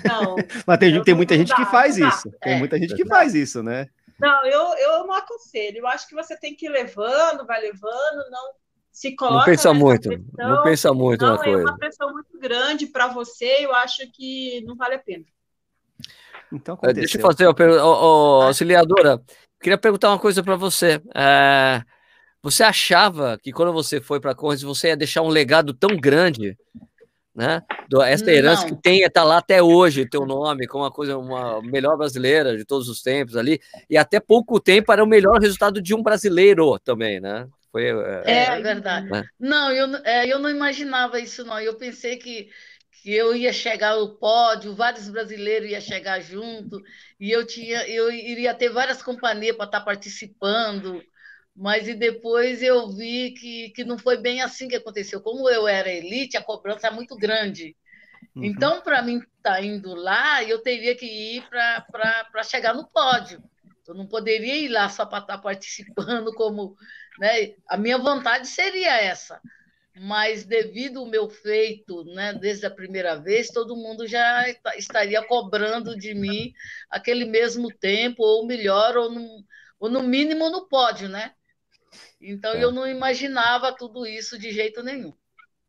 Não, 0.05 0.35
Mas 0.67 0.77
tem, 0.79 1.01
tem 1.03 1.13
não- 1.13 1.17
muita 1.17 1.35
gente 1.35 1.55
que 1.55 1.61
dá, 1.63 1.71
faz 1.71 1.97
não 1.97 2.07
dá. 2.09 2.15
isso. 2.15 2.31
Tem 2.41 2.53
É, 2.53 2.57
muita 2.59 2.77
gente 2.77 2.93
que 2.93 3.03
não. 3.05 3.09
faz 3.09 3.33
isso, 3.33 3.63
né? 3.63 3.87
não 4.19 4.45
eu, 4.45 4.61
eu 4.77 5.07
não 5.07 5.13
aconselho. 5.13 5.79
Eu 5.79 5.87
acho 5.87 6.07
que 6.07 6.13
você 6.13 6.37
tem 6.37 6.53
que 6.55 6.65
ir 6.67 6.69
levando, 6.69 7.45
vai 7.47 7.59
levando, 7.61 8.29
não 8.29 8.51
se 8.91 9.15
coloca. 9.15 9.37
Não 9.39 9.45
pensa 9.45 9.73
muito. 9.73 10.09
pressão. 10.09 10.25
Não 10.37 10.63
pensa 10.63 10.93
muito 10.93 11.21
Não, 11.25 11.35
na 11.35 11.41
é 11.41 11.43
coisa. 11.45 11.63
uma 11.63 11.77
pressão 11.77 12.11
muito 12.11 12.37
grande 12.37 12.85
para 12.87 13.07
você, 13.07 13.65
eu 13.65 13.73
acho 13.73 14.11
que 14.11 14.61
não 14.67 14.75
vale 14.75 14.95
a 14.95 14.99
pena. 14.99 15.23
Então 16.51 16.77
É, 16.83 16.93
Deixa 16.93 17.17
eu 17.17 17.21
aconteceu. 17.21 17.21
fazer 17.21 17.47
uma 17.47 17.55
pergunta. 17.55 17.83
Ô, 17.85 18.39
ô, 18.39 18.41
auxiliadora, 18.43 19.23
queria 19.61 19.77
perguntar 19.77 20.09
uma 20.09 20.19
coisa 20.19 20.43
para 20.43 20.55
você. 20.55 21.01
É, 21.15 21.81
você 22.41 22.63
achava 22.63 23.37
que 23.41 23.51
quando 23.51 23.71
você 23.73 24.01
foi 24.01 24.19
para 24.19 24.31
a 24.31 24.35
Conrads, 24.35 24.63
você 24.63 24.87
ia 24.89 24.97
deixar 24.97 25.21
um 25.21 25.29
legado 25.29 25.73
tão 25.73 25.95
grande, 25.97 26.57
né? 27.35 27.61
Do- 27.89 28.01
Esta 28.01 28.31
herança 28.31 28.65
Não. 28.67 28.75
que 28.75 28.81
tem, 28.81 29.09
tá 29.09 29.23
lá 29.23 29.37
até 29.37 29.61
hoje, 29.61 30.05
teu 30.09 30.25
nome, 30.25 30.67
como 30.67 30.83
uma 30.83 30.91
coisa, 30.91 31.17
uma 31.17 31.61
melhor 31.61 31.97
brasileira 31.97 32.57
de 32.57 32.65
todos 32.65 32.89
os 32.89 33.01
tempos 33.01 33.35
ali, 33.37 33.59
e 33.89 33.97
até 33.97 34.19
pouco 34.19 34.59
tempo 34.59 34.91
era 34.91 35.03
o 35.03 35.07
melhor 35.07 35.39
resultado 35.39 35.81
de 35.81 35.93
um 35.93 36.01
brasileiro 36.03 36.77
também, 36.79 37.19
né? 37.19 37.47
Foi, 37.71 37.85
é, 37.85 38.23
É, 38.25 38.43
É, 38.45 38.59
verdade. 38.61 39.09
né? 39.09 39.23
Não, 39.39 39.71
eu, 39.71 39.95
é, 40.03 40.27
eu 40.27 40.39
não 40.39 40.49
imaginava 40.49 41.19
isso, 41.19 41.45
não. 41.45 41.59
Eu 41.59 41.75
pensei 41.75 42.17
que, 42.17 42.49
que 43.01 43.11
eu 43.11 43.35
ia 43.35 43.51
chegar 43.51 43.93
ao 43.93 44.15
pódio, 44.15 44.75
vários 44.75 45.09
brasileiros 45.09 45.69
iam 45.69 45.81
chegar 45.81 46.19
junto, 46.21 46.79
e 47.19 47.31
eu 47.31 47.45
tinha, 47.45 47.87
eu 47.87 48.11
iria 48.11 48.53
ter 48.53 48.69
várias 48.69 49.01
companhias 49.01 49.55
para 49.55 49.65
estar 49.65 49.81
participando, 49.81 51.03
mas 51.55 51.87
e 51.87 51.95
depois 51.95 52.61
eu 52.61 52.89
vi 52.89 53.31
que, 53.31 53.69
que 53.71 53.83
não 53.83 53.97
foi 53.97 54.17
bem 54.17 54.41
assim 54.41 54.67
que 54.67 54.75
aconteceu. 54.75 55.19
Como 55.19 55.49
eu 55.49 55.67
era 55.67 55.91
elite, 55.91 56.37
a 56.37 56.43
cobrança 56.43 56.87
é 56.87 56.91
muito 56.91 57.15
grande. 57.17 57.75
Uhum. 58.35 58.43
Então, 58.45 58.81
para 58.81 59.01
mim 59.01 59.19
estar 59.35 59.63
indo 59.63 59.95
lá, 59.95 60.43
eu 60.43 60.61
teria 60.61 60.95
que 60.95 61.05
ir 61.05 61.43
para 61.49 62.43
chegar 62.43 62.73
no 62.73 62.87
pódio. 62.87 63.43
Eu 63.87 63.95
não 63.95 64.07
poderia 64.07 64.55
ir 64.55 64.69
lá 64.69 64.87
só 64.89 65.05
para 65.05 65.19
estar 65.19 65.37
participando 65.39 66.33
como. 66.35 66.75
Né? 67.19 67.55
A 67.67 67.75
minha 67.77 67.97
vontade 67.97 68.47
seria 68.47 68.95
essa. 69.01 69.41
Mas 69.95 70.45
devido 70.45 70.99
ao 70.99 71.05
meu 71.05 71.29
feito, 71.29 72.05
né, 72.05 72.33
desde 72.33 72.65
a 72.65 72.71
primeira 72.71 73.15
vez, 73.17 73.49
todo 73.51 73.75
mundo 73.75 74.07
já 74.07 74.47
esta- 74.47 74.75
estaria 74.77 75.21
cobrando 75.23 75.97
de 75.97 76.13
mim 76.13 76.53
aquele 76.89 77.25
mesmo 77.25 77.69
tempo, 77.71 78.23
ou 78.23 78.45
melhor, 78.47 78.95
ou 78.97 79.11
no, 79.11 79.45
ou 79.79 79.89
no 79.89 80.01
mínimo 80.03 80.49
no 80.49 80.67
pódio, 80.67 81.09
né? 81.09 81.33
Então 82.21 82.53
É. 82.53 82.57
eu 82.57 82.71
não 82.71 82.87
imaginava 82.87 83.75
tudo 83.75 84.05
isso 84.05 84.37
de 84.37 84.51
jeito 84.51 84.83
nenhum. 84.83 85.13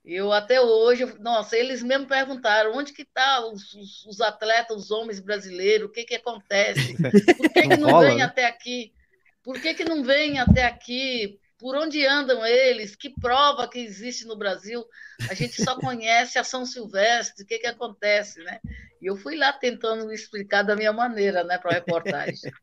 Eu 0.05 0.33
até 0.33 0.61
hoje, 0.61 1.07
nossa, 1.21 1.57
eles 1.57 1.83
mesmo 1.83 2.09
perguntaram 2.09 2.75
onde 2.77 2.93
que 2.93 3.05
tá 3.05 3.47
os, 3.47 3.75
os- 4.07 4.21
atletas, 4.21 4.77
os 4.79 4.91
homens 4.93 5.21
brasileiros, 5.21 5.89
o 5.89 5.93
que 5.93 6.05
que 6.05 6.17
acontece? 6.17 7.01
Por 7.37 7.53
que, 7.53 7.69
que 7.69 7.77
Não 7.81 7.91
não 7.91 7.95
rola, 7.95 7.99
vem 7.99 8.21
né? 8.21 8.23
até 8.23 8.47
aqui? 8.47 8.95
Por 9.43 9.61
que, 9.61 9.75
que 9.75 9.85
não 9.85 10.05
vem 10.05 10.39
até 10.41 10.65
aqui? 10.65 11.41
Por 11.63 11.77
onde 11.77 12.05
andam 12.05 12.45
eles? 12.45 12.97
Que 12.97 13.09
prova 13.09 13.69
que 13.69 13.79
existe 13.79 14.27
no 14.27 14.35
Brasil? 14.35 14.85
A 15.31 15.35
gente 15.35 15.63
só 15.63 15.77
conhece 15.79 16.37
a 16.37 16.43
São 16.43 16.67
Silvestre, 16.67 17.45
o 17.45 17.47
que, 17.47 17.61
que 17.61 17.69
acontece, 17.69 18.43
né? 18.43 18.59
E 19.01 19.07
eu 19.07 19.17
fui 19.17 19.37
lá 19.37 19.53
tentando 19.53 20.13
explicar 20.13 20.65
da 20.65 20.75
minha 20.75 20.93
maneira, 20.93 21.45
né, 21.45 21.59
para 21.59 21.71
a 21.71 21.75
reportagem. 21.75 22.37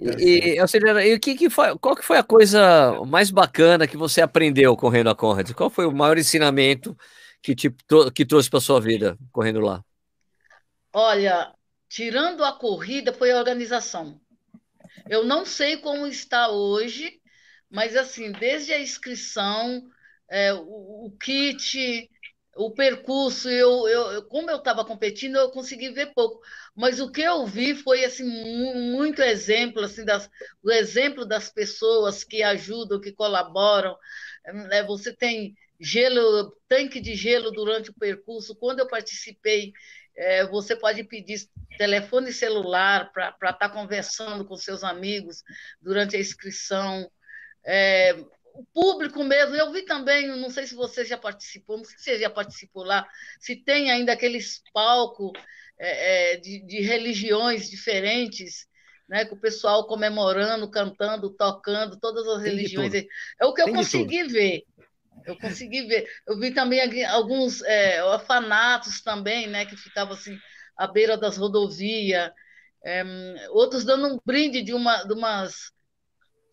E, 0.00 0.54
e, 0.54 0.58
auxiliadora, 0.60 1.04
e 1.04 1.12
o 1.12 1.20
que, 1.20 1.34
que 1.34 1.50
foi, 1.50 1.76
qual 1.78 1.96
que 1.96 2.04
foi 2.04 2.16
a 2.16 2.22
coisa 2.22 3.04
mais 3.04 3.32
bacana 3.32 3.86
que 3.86 3.96
você 3.96 4.22
aprendeu 4.22 4.74
correndo 4.76 5.10
a 5.10 5.14
Conrads? 5.14 5.52
Qual 5.52 5.68
foi 5.68 5.84
o 5.84 5.92
maior 5.92 6.16
ensinamento 6.16 6.96
que, 7.42 7.54
te, 7.54 7.68
que 8.14 8.24
trouxe 8.24 8.48
para 8.48 8.60
sua 8.60 8.80
vida 8.80 9.18
correndo 9.32 9.58
lá? 9.58 9.84
Olha, 10.92 11.52
tirando 11.88 12.44
a 12.44 12.52
corrida, 12.52 13.12
foi 13.12 13.32
a 13.32 13.38
organização. 13.38 14.18
Eu 15.10 15.24
não 15.24 15.44
sei 15.44 15.78
como 15.78 16.06
está 16.06 16.48
hoje, 16.48 17.20
mas 17.74 17.96
assim, 17.96 18.32
desde 18.32 18.72
a 18.72 18.80
inscrição, 18.80 19.82
é, 20.30 20.52
o, 20.54 21.06
o 21.06 21.16
kit, 21.20 22.10
o 22.56 22.70
percurso, 22.70 23.48
eu, 23.50 23.88
eu, 23.88 24.24
como 24.28 24.50
eu 24.50 24.58
estava 24.58 24.84
competindo, 24.84 25.36
eu 25.36 25.50
consegui 25.50 25.90
ver 25.90 26.12
pouco. 26.14 26.40
Mas 26.76 27.00
o 27.00 27.10
que 27.10 27.22
eu 27.22 27.44
vi 27.46 27.74
foi 27.74 28.04
assim 28.04 28.24
mu- 28.24 28.74
muito 28.96 29.20
exemplo, 29.22 29.82
assim, 29.82 30.04
das, 30.04 30.30
o 30.62 30.70
exemplo 30.70 31.26
das 31.26 31.50
pessoas 31.50 32.22
que 32.24 32.42
ajudam, 32.44 33.00
que 33.00 33.12
colaboram. 33.12 33.96
né? 34.68 34.82
Você 34.84 35.14
tem 35.14 35.54
gelo, 35.80 36.56
tanque 36.68 37.00
de 37.00 37.14
gelo 37.14 37.50
durante 37.50 37.90
o 37.90 37.94
percurso. 37.94 38.54
Quando 38.56 38.80
eu 38.80 38.88
participei, 38.88 39.72
é, 40.16 40.46
você 40.46 40.76
pode 40.76 41.02
pedir 41.04 41.48
telefone 41.76 42.32
celular 42.32 43.10
para 43.12 43.50
estar 43.50 43.68
conversando 43.70 44.44
com 44.46 44.56
seus 44.56 44.84
amigos 44.84 45.42
durante 45.80 46.16
a 46.16 46.20
inscrição. 46.20 47.10
É, 47.66 48.14
o 48.54 48.64
público 48.72 49.24
mesmo, 49.24 49.56
eu 49.56 49.72
vi 49.72 49.82
também, 49.82 50.28
não 50.28 50.50
sei 50.50 50.66
se 50.66 50.74
você 50.74 51.04
já 51.04 51.18
participou, 51.18 51.76
não 51.76 51.84
sei 51.84 51.98
se 51.98 52.04
você 52.04 52.18
já 52.18 52.30
participou 52.30 52.84
lá, 52.84 53.06
se 53.40 53.56
tem 53.56 53.90
ainda 53.90 54.12
aqueles 54.12 54.62
palcos 54.72 55.32
é, 55.78 56.34
é, 56.34 56.36
de, 56.36 56.64
de 56.64 56.80
religiões 56.80 57.68
diferentes, 57.68 58.66
né, 59.08 59.24
com 59.24 59.34
o 59.34 59.40
pessoal 59.40 59.86
comemorando, 59.86 60.70
cantando, 60.70 61.30
tocando, 61.30 61.98
todas 61.98 62.26
as 62.28 62.42
Tem 62.42 62.52
religiões. 62.52 62.94
É 63.40 63.44
o 63.44 63.52
que 63.52 63.60
eu 63.60 63.66
Tem 63.66 63.74
consegui 63.74 64.22
ver. 64.24 64.62
Eu 65.26 65.36
consegui 65.38 65.86
ver. 65.86 66.08
Eu 66.26 66.38
vi 66.38 66.52
também 66.52 67.04
alguns 67.06 67.62
é, 67.62 68.04
orfanatos 68.04 69.02
também, 69.02 69.48
né, 69.48 69.66
que 69.66 69.76
ficavam 69.76 70.14
assim 70.14 70.38
à 70.76 70.86
beira 70.86 71.16
das 71.16 71.36
rodovias, 71.36 72.30
é, 72.84 73.04
outros 73.50 73.84
dando 73.84 74.14
um 74.14 74.18
brinde 74.24 74.62
de, 74.62 74.72
uma, 74.72 75.02
de 75.04 75.12
umas 75.12 75.73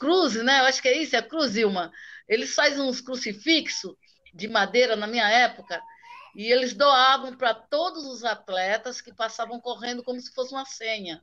cruzes, 0.02 0.44
né? 0.44 0.60
Eu 0.62 0.66
acho 0.66 0.82
que 0.82 0.88
é 0.90 0.98
isso, 1.04 1.16
é 1.16 1.22
cruz, 1.22 1.56
Ilma. 1.56 1.92
eles 2.28 2.54
fazem 2.56 2.82
uns 2.82 3.02
crucifixos 3.02 3.96
de 4.34 4.48
madeira 4.48 4.96
na 4.96 5.08
minha 5.08 5.30
época, 5.30 5.82
e 6.36 6.52
eles 6.52 6.74
doavam 6.74 7.36
para 7.38 7.54
todos 7.54 8.06
os 8.06 8.24
atletas 8.24 9.02
que 9.02 9.14
passavam 9.14 9.60
correndo 9.62 10.04
como 10.04 10.20
se 10.22 10.34
fosse 10.34 10.54
uma 10.54 10.66
senha. 10.66 11.22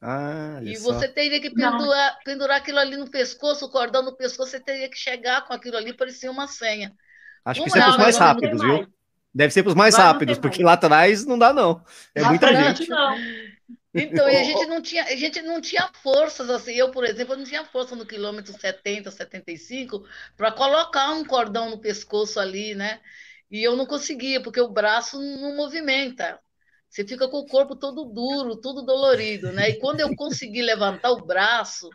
Ah, 0.00 0.60
E 0.62 0.76
só. 0.76 0.92
você 0.92 1.08
teria 1.08 1.40
que 1.40 1.50
pendurar, 1.50 2.18
pendurar 2.24 2.58
aquilo 2.58 2.78
ali 2.78 2.96
no 2.96 3.10
pescoço, 3.10 3.66
o 3.66 3.70
cordão 3.70 4.02
no 4.02 4.16
pescoço, 4.16 4.50
você 4.50 4.60
teria 4.60 4.88
que 4.88 4.96
chegar 4.96 5.46
com 5.46 5.52
aquilo 5.52 5.76
ali, 5.76 5.92
parecia 5.96 6.30
uma 6.30 6.46
senha. 6.48 6.94
Acho 7.44 7.62
que 7.62 7.68
isso 7.68 7.78
é 7.78 7.80
é 7.80 7.82
para 7.82 7.90
os 7.90 7.96
mais 7.96 8.16
rápidos, 8.16 8.62
viu? 8.62 8.86
Deve 9.34 9.52
ser 9.52 9.62
para 9.62 9.70
os 9.70 9.74
mais 9.74 9.96
Vai, 9.96 10.04
rápidos, 10.06 10.38
porque 10.38 10.62
mais. 10.62 10.66
lá 10.66 10.72
atrás 10.74 11.26
não 11.26 11.38
dá, 11.38 11.52
não. 11.52 11.84
É 12.14 12.22
Lá 12.22 12.28
muita 12.28 12.54
gente. 12.54 12.88
Não. 12.88 13.53
Então, 13.94 14.26
a 14.26 14.42
gente 14.42 14.66
não 14.66 14.82
tinha, 14.82 15.04
a 15.04 15.16
gente 15.16 15.40
não 15.42 15.60
tinha 15.60 15.88
forças 16.02 16.50
assim. 16.50 16.72
Eu, 16.74 16.90
por 16.90 17.04
exemplo, 17.04 17.36
não 17.36 17.44
tinha 17.44 17.64
força 17.64 17.94
no 17.94 18.06
quilômetro 18.06 18.52
70, 18.52 19.10
75 19.10 20.04
para 20.36 20.50
colocar 20.52 21.12
um 21.12 21.24
cordão 21.24 21.70
no 21.70 21.80
pescoço 21.80 22.40
ali, 22.40 22.74
né? 22.74 23.00
E 23.50 23.62
eu 23.62 23.76
não 23.76 23.86
conseguia, 23.86 24.42
porque 24.42 24.60
o 24.60 24.68
braço 24.68 25.20
não 25.20 25.56
movimenta. 25.56 26.40
Você 26.88 27.06
fica 27.06 27.28
com 27.28 27.38
o 27.38 27.46
corpo 27.46 27.76
todo 27.76 28.04
duro, 28.04 28.56
tudo 28.56 28.82
dolorido, 28.82 29.52
né? 29.52 29.70
E 29.70 29.78
quando 29.78 30.00
eu 30.00 30.14
consegui 30.16 30.62
levantar 30.62 31.10
o 31.10 31.24
braço, 31.24 31.88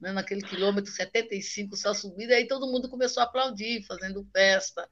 né, 0.00 0.12
naquele 0.12 0.42
quilômetro 0.42 0.90
75, 0.90 1.76
só 1.76 1.94
subida, 1.94 2.34
aí 2.34 2.46
todo 2.46 2.66
mundo 2.70 2.88
começou 2.88 3.22
a 3.22 3.26
aplaudir, 3.26 3.82
fazendo 3.86 4.26
festa, 4.32 4.88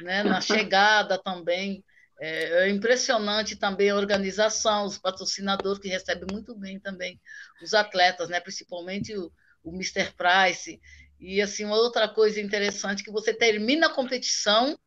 né? 0.00 0.22
Na 0.22 0.40
chegada 0.40 1.18
também. 1.22 1.84
É, 2.20 2.64
é 2.64 2.68
impressionante 2.68 3.56
também 3.56 3.90
a 3.90 3.96
organização, 3.96 4.86
os 4.86 4.98
patrocinadores 4.98 5.80
que 5.80 5.88
recebem 5.88 6.26
muito 6.32 6.54
bem 6.54 6.80
também 6.80 7.20
os 7.62 7.74
atletas, 7.74 8.28
né? 8.28 8.40
Principalmente 8.40 9.16
o, 9.16 9.32
o 9.62 9.70
Mr. 9.72 10.12
Price. 10.16 10.80
E 11.20 11.40
assim, 11.40 11.64
uma 11.64 11.76
outra 11.76 12.08
coisa 12.08 12.40
interessante 12.40 13.02
que 13.04 13.10
você 13.10 13.32
termina 13.32 13.86
a 13.86 13.94
competição, 13.94 14.78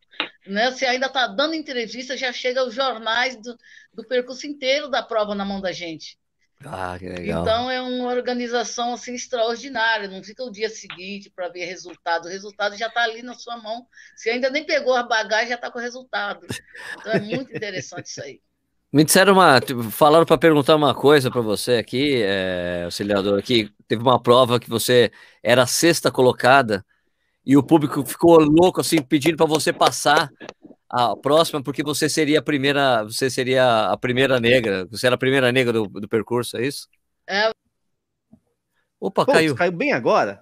né? 0.46 0.72
Você 0.72 0.86
ainda 0.86 1.08
está 1.08 1.28
dando 1.28 1.54
entrevista, 1.54 2.18
já 2.18 2.32
chega 2.34 2.64
os 2.66 2.74
jornais 2.74 3.36
do, 3.42 3.58
do 3.94 4.08
percurso 4.08 4.46
inteiro 4.46 4.90
da 4.90 5.02
prova 5.02 5.34
na 5.34 5.46
mão 5.46 5.62
da 5.62 5.72
gente. 5.72 6.18
Ah, 6.66 6.96
que 6.98 7.08
legal. 7.08 7.42
Então 7.42 7.70
é 7.70 7.82
uma 7.82 8.10
organização 8.10 8.94
assim 8.94 9.14
extraordinária, 9.16 10.08
não 10.08 10.24
fica 10.24 10.44
o 10.44 10.52
dia 10.52 10.70
seguinte 10.70 11.30
para 11.30 11.50
ver 11.50 11.66
resultado, 11.66 12.26
o 12.26 12.30
resultado 12.30 12.78
já 12.78 12.88
está 12.88 13.04
ali 13.04 13.22
na 13.22 13.34
sua 13.34 13.58
mão. 13.58 13.86
Você 14.16 14.30
ainda 14.30 14.50
nem 14.50 14.66
pegou 14.66 14.96
a 14.96 15.04
bagagem, 15.04 15.50
já 15.50 15.56
está 15.56 15.72
com 15.72 15.80
o 15.80 15.82
resultado. 15.82 16.46
Então 17.00 17.14
é 17.14 17.20
muito 17.20 17.56
interessante 17.56 18.08
isso 18.08 18.22
aí. 18.22 18.42
Me 18.94 19.06
disseram 19.06 19.34
uma. 19.34 19.60
tipo, 19.62 19.84
Falaram 19.84 20.26
para 20.26 20.38
perguntar 20.38 20.76
uma 20.76 20.94
coisa 20.94 21.32
para 21.32 21.40
você 21.40 21.74
aqui, 21.74 22.22
é, 22.24 22.84
auxiliador, 22.84 23.40
aqui. 23.40 23.72
Teve 23.88 24.02
uma 24.02 24.22
prova 24.22 24.60
que 24.60 24.70
você 24.70 25.12
era 25.42 25.66
sexta 25.66 26.12
colocada 26.12 26.86
e 27.46 27.56
o 27.56 27.64
público 27.64 28.04
ficou 28.06 28.40
louco, 28.40 28.82
assim, 28.82 29.02
pedindo 29.02 29.38
para 29.38 29.46
você 29.46 29.72
passar 29.72 30.30
a 30.92 31.16
próxima, 31.16 31.64
porque 31.64 31.84
você 31.84 32.10
seria 32.10 32.40
a 32.40 32.42
primeira. 32.42 33.04
Você 33.04 33.30
seria 33.30 33.88
a 33.88 33.98
primeira 33.98 34.40
negra. 34.40 34.86
Você 34.92 35.06
era 35.08 35.16
a 35.16 35.20
primeira 35.20 35.52
negra 35.52 35.74
do, 35.74 35.88
do 35.88 36.08
percurso, 36.08 36.58
é 36.58 36.66
isso? 36.68 36.88
É. 37.28 37.50
Opa, 39.00 39.26
Pô, 39.26 39.32
caiu. 39.32 39.56
caiu 39.56 39.72
bem 39.72 39.94
agora? 39.94 40.42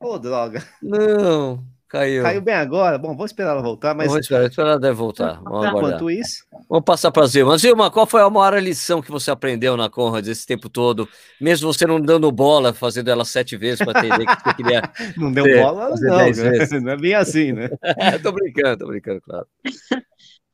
Ô, 0.00 0.18
droga. 0.18 0.62
Não, 0.82 1.64
caiu. 1.88 2.22
Caiu 2.22 2.40
bem 2.40 2.54
agora. 2.54 2.98
Bom, 2.98 3.08
vamos 3.08 3.30
esperar 3.30 3.52
ela 3.52 3.62
voltar, 3.62 3.94
mas 3.94 4.08
Vamos 4.08 4.22
esperar, 4.22 4.46
esperar 4.46 4.68
ela 4.70 4.80
deve 4.80 4.94
voltar. 4.94 5.40
Vamos 5.42 5.66
aguardar. 5.66 5.90
enquanto 5.94 6.10
isso, 6.10 6.44
Vamos 6.68 6.84
passar 6.84 7.10
para 7.10 7.24
a 7.24 7.26
Zilma. 7.26 7.56
Zilma, 7.58 7.90
qual 7.90 8.06
foi 8.06 8.20
a 8.22 8.30
maior 8.30 8.60
lição 8.60 9.00
que 9.00 9.10
você 9.10 9.30
aprendeu 9.30 9.76
na 9.76 9.88
Conrad 9.88 10.26
esse 10.26 10.44
tempo 10.46 10.68
todo? 10.68 11.08
Mesmo 11.40 11.72
você 11.72 11.86
não 11.86 12.00
dando 12.00 12.30
bola, 12.32 12.72
fazendo 12.74 13.08
ela 13.10 13.24
sete 13.24 13.56
vezes 13.56 13.84
para 13.84 14.04
entender 14.04 14.26
que 14.26 14.42
você 14.42 14.54
queria. 14.54 14.82
não 15.16 15.32
deu 15.32 15.44
Fazer- 15.44 15.62
bola, 15.62 15.88
não. 15.90 16.16
né? 16.16 16.80
Não 16.80 16.92
é 16.92 16.96
bem 16.96 17.14
assim, 17.14 17.52
né? 17.52 17.68
tô 18.22 18.32
brincando, 18.32 18.78
tô 18.78 18.86
brincando, 18.86 19.20
claro. 19.20 19.46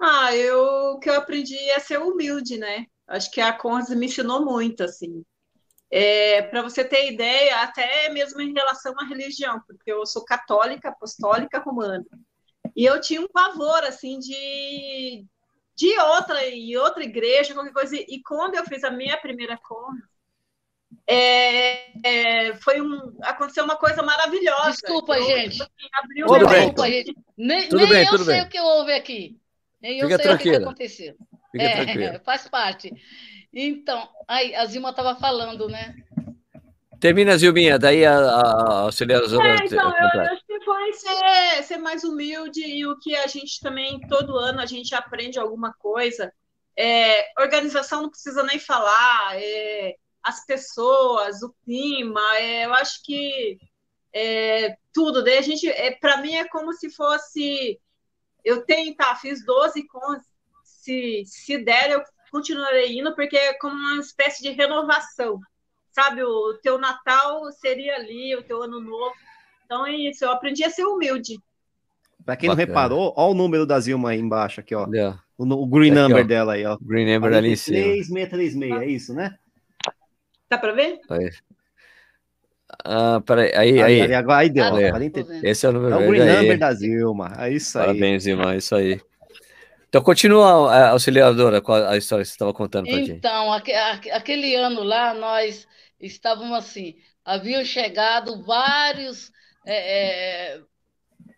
Ah, 0.05 0.35
eu 0.35 0.95
o 0.95 0.99
que 0.99 1.09
eu 1.09 1.15
aprendi 1.15 1.57
é 1.71 1.79
ser 1.79 1.99
humilde, 1.99 2.59
né? 2.59 2.87
Acho 3.07 3.31
que 3.31 3.41
a 3.41 3.53
Conrads 3.53 3.95
me 3.95 4.07
ensinou 4.07 4.45
muito, 4.45 4.83
assim. 4.83 5.23
É, 5.93 6.43
para 6.43 6.63
você 6.63 6.85
ter 6.85 7.13
ideia, 7.13 7.63
até 7.63 8.09
mesmo 8.11 8.41
em 8.41 8.55
relação 8.55 8.95
à 8.99 9.05
religião, 9.07 9.61
porque 9.67 9.93
eu 9.93 10.07
sou 10.07 10.25
católica, 10.25 10.89
apostólica, 10.89 11.59
romana. 11.61 12.05
E 12.75 12.85
eu 12.85 13.01
tinha 13.01 13.21
um 13.21 13.29
pavor, 13.29 13.85
assim, 13.85 14.19
de, 14.19 15.27
de 15.77 15.99
outra 16.01 16.47
e 16.49 16.77
outra 16.79 17.05
igreja, 17.05 17.55
qualquer 17.55 17.73
coisa. 17.75 17.97
E 17.97 18.23
quando 18.27 18.55
eu 18.55 18.65
fiz 18.65 18.85
a 18.85 18.91
minha 18.91 19.19
primeira 19.21 19.59
Conrads, 19.59 20.09
é, 21.07 21.93
é, 22.49 22.55
foi 22.57 22.81
um, 22.81 23.17
aconteceu 23.23 23.65
uma 23.65 23.77
coisa 23.77 24.03
maravilhosa. 24.03 24.71
Desculpa, 24.71 25.17
Eu, 25.19 25.25
gente. 25.27 25.63
assim, 25.63 26.25
Tudo 26.27 26.47
bem. 26.49 26.73
Desculpa, 26.73 26.87
gente. 26.89 27.15
Nem, 27.37 27.69
Tudo 27.69 27.77
nem 27.81 27.89
bem, 27.89 28.05
eu 28.05 28.11
tudo 28.11 28.25
sei 28.25 28.35
bem. 28.37 28.43
o 28.45 28.49
que 28.49 28.61
houve 28.61 28.93
aqui. 28.93 29.41
Nem 29.81 29.99
eu 29.99 30.09
Fica 30.09 30.23
sei 30.23 30.33
o 30.33 30.39
que 30.39 30.51
aconteceu. 30.51 31.17
Fica 31.51 31.65
É, 31.65 31.85
tranquilo. 31.85 32.21
faz 32.25 32.49
parte. 32.49 32.91
Então, 33.53 34.09
aí, 34.27 34.55
a 34.55 34.65
Zilma 34.65 34.91
estava 34.91 35.15
falando, 35.17 35.69
né? 35.69 35.95
Termina, 36.99 37.37
Zilminha, 37.37 37.79
daí 37.79 38.05
a, 38.05 38.17
a, 38.17 38.41
a 38.41 38.81
auxiliadora. 38.83 39.49
É, 39.49 39.57
então, 39.67 39.91
eu, 39.91 40.09
eu 40.15 40.21
acho 40.21 40.47
que 40.47 40.65
foi 40.65 40.93
ser, 40.93 41.63
ser 41.65 41.79
mais 41.79 42.05
humilde 42.05 42.61
e 42.61 42.87
o 42.87 42.97
que 42.99 43.17
a 43.17 43.27
gente 43.27 43.61
também, 43.61 44.01
todo 44.09 44.39
ano, 44.39 44.61
a 44.61 44.67
gente 44.67 44.95
aprende 44.95 45.39
alguma 45.39 45.73
coisa. 45.75 46.33
É, 46.77 47.29
organização 47.41 48.03
não 48.03 48.09
precisa 48.09 48.43
nem 48.45 48.59
falar, 48.59 49.37
é, 49.37 49.97
as 50.23 50.47
pessoas, 50.47 51.43
o 51.43 51.53
clima, 51.65 52.21
é, 52.39 52.67
eu 52.67 52.75
acho 52.75 53.03
que 53.03 53.59
é, 54.13 54.77
tudo. 54.93 55.23
Daí 55.23 55.39
a 55.39 55.43
gente, 55.43 55.69
é, 55.69 55.91
para 55.91 56.19
mim, 56.19 56.35
é 56.35 56.47
como 56.49 56.73
se 56.73 56.89
fosse. 56.91 57.81
Eu 58.45 58.65
tenho, 58.65 58.95
tá, 58.95 59.15
fiz 59.17 59.45
12 59.45 59.87
cons, 59.89 60.23
se, 60.65 61.25
se 61.27 61.59
der, 61.59 61.91
eu 61.91 62.03
continuarei 62.33 62.99
indo, 62.99 63.15
porque 63.15 63.37
é 63.37 63.55
como 63.55 63.77
uma 63.77 64.01
espécie 64.01 64.43
de 64.43 64.51
renovação 64.51 65.39
sabe, 65.93 66.23
o 66.23 66.55
teu 66.63 66.79
Natal 66.79 67.53
seria 67.53 67.95
ali, 67.97 68.35
o 68.35 68.43
teu 68.43 68.63
Ano 68.63 68.81
Novo. 68.81 69.13
Então 69.67 69.87
é 69.87 69.95
isso, 69.95 70.25
eu 70.25 70.31
aprendi 70.31 70.65
a 70.65 70.71
ser 70.71 70.85
humilde. 70.85 71.39
Pra 72.25 72.35
quem 72.37 72.49
não 72.49 72.57
Bacana. 72.57 72.67
reparou, 72.73 73.13
ó 73.17 73.31
o 73.31 73.35
número 73.35 73.67
da 73.67 73.79
Zilma 73.79 74.11
aí 74.11 74.19
embaixo, 74.19 74.61
aqui, 74.61 74.75
ó. 74.75 74.87
Olha, 74.87 75.19
O, 75.37 75.45
o 75.45 75.67
green 75.67 75.91
Aqui, 75.91 76.01
number 76.01 76.25
ó. 76.25 76.27
dela 76.27 76.53
aí, 76.55 76.65
ó. 76.65 76.79
Green 76.81 77.13
Number 77.13 77.35
ali 77.35 77.53
em 77.53 77.57
cima. 77.57 77.77
43636, 77.79 78.81
é 78.81 78.87
isso, 78.87 79.13
né? 79.15 79.37
Dá 80.49 80.57
para 80.57 80.73
ver? 80.73 80.99
Aí. 81.11 81.31
Ah, 82.85 83.21
peraí, 83.27 83.53
aí, 83.55 83.83
aí. 83.83 84.01
ali, 84.01 84.15
agora 84.15 84.39
aí 84.41 84.49
deu, 84.51 84.65
Ah, 84.65 84.71
40 84.71 85.21
tô 85.23 85.29
vendo. 85.29 85.45
Esse 85.45 85.67
é 85.67 85.69
o 85.69 85.73
número 85.73 85.95
É 85.95 85.99
o 85.99 86.11
green 86.11 86.23
aí. 86.23 86.37
number 86.37 86.59
da 86.59 86.73
Zilma, 86.73 87.33
é 87.39 87.51
isso 87.53 87.79
aí. 87.79 87.87
Parabéns, 87.87 88.23
Zilma, 88.23 88.55
é 88.55 88.57
isso 88.57 88.75
aí. 88.75 89.01
Então, 89.93 90.03
continua, 90.03 90.73
a 90.73 90.91
auxiliadora, 90.93 91.61
com 91.61 91.71
a, 91.71 91.99
história 91.99 92.23
que 92.25 92.29
você 92.31 92.33
estava 92.35 92.55
contando 92.55 92.89
pra 92.89 92.97
gente. 92.97 93.11
Então, 93.11 93.53
aque- 93.53 93.75
aque- 93.75 94.11
aquele 94.11 94.55
ano 94.55 94.83
lá, 94.83 95.13
nós 95.13 95.69
estávamos 96.01 96.57
assim, 96.57 96.95
haviam 97.23 97.63
chegado 97.63 98.43
vários 98.43 99.31
é, 99.67 100.55
é, 100.55 100.61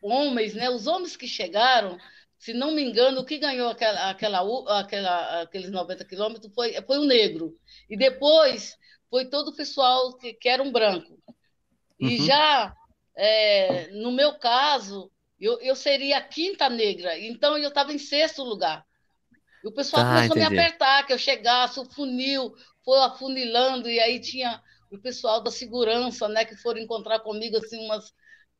homens, 0.00 0.54
né? 0.54 0.70
Os 0.70 0.86
homens 0.86 1.16
que 1.16 1.26
chegaram, 1.26 1.98
se 2.38 2.54
não 2.54 2.70
me 2.70 2.80
engano, 2.80 3.22
o 3.22 3.24
que 3.24 3.38
ganhou 3.38 3.68
aquela, 3.68 4.08
aquela, 4.10 4.78
aquela- 4.80 5.42
aqueles 5.42 5.72
90 5.72 6.04
quilômetros 6.04 6.54
foi, 6.54 6.74
foi 6.86 6.98
o 6.98 7.04
negro. 7.04 7.56
E 7.90 7.96
depois 7.96 8.78
foi 9.10 9.24
todo 9.24 9.48
o 9.48 9.56
pessoal 9.56 10.16
que, 10.16 10.32
que 10.32 10.48
era 10.48 10.62
um 10.62 10.70
branco. 10.70 11.18
E 11.98 12.20
Uhum. 12.20 12.26
já, 12.26 12.72
é, 13.16 13.88
no 13.94 14.12
meu 14.12 14.38
caso, 14.38 15.10
eu, 15.40 15.60
eu 15.60 15.76
seria 15.76 16.18
a 16.18 16.22
quinta 16.22 16.68
negra, 16.68 17.18
então 17.18 17.56
eu 17.58 17.68
estava 17.68 17.92
em 17.92 17.98
sexto 17.98 18.42
lugar. 18.42 18.84
E 19.62 19.68
o 19.68 19.72
pessoal 19.72 20.06
Tá, 20.06 20.06
começou 20.06 20.34
a 20.34 20.38
me 20.38 20.44
entendi. 20.44 20.44
apertar, 20.44 21.06
que 21.06 21.12
eu 21.12 21.18
chegasse, 21.18 21.80
o 21.80 21.84
funil 21.90 22.52
foi 22.84 22.98
afunilando, 23.00 23.88
e 23.88 23.98
aí 23.98 24.20
tinha 24.20 24.62
o 24.90 24.98
pessoal 25.00 25.42
da 25.42 25.50
segurança, 25.50 26.28
né, 26.28 26.44
que 26.44 26.56
foram 26.56 26.80
encontrar 26.80 27.20
comigo, 27.20 27.56
assim, 27.56 27.78
umas, 27.84 28.12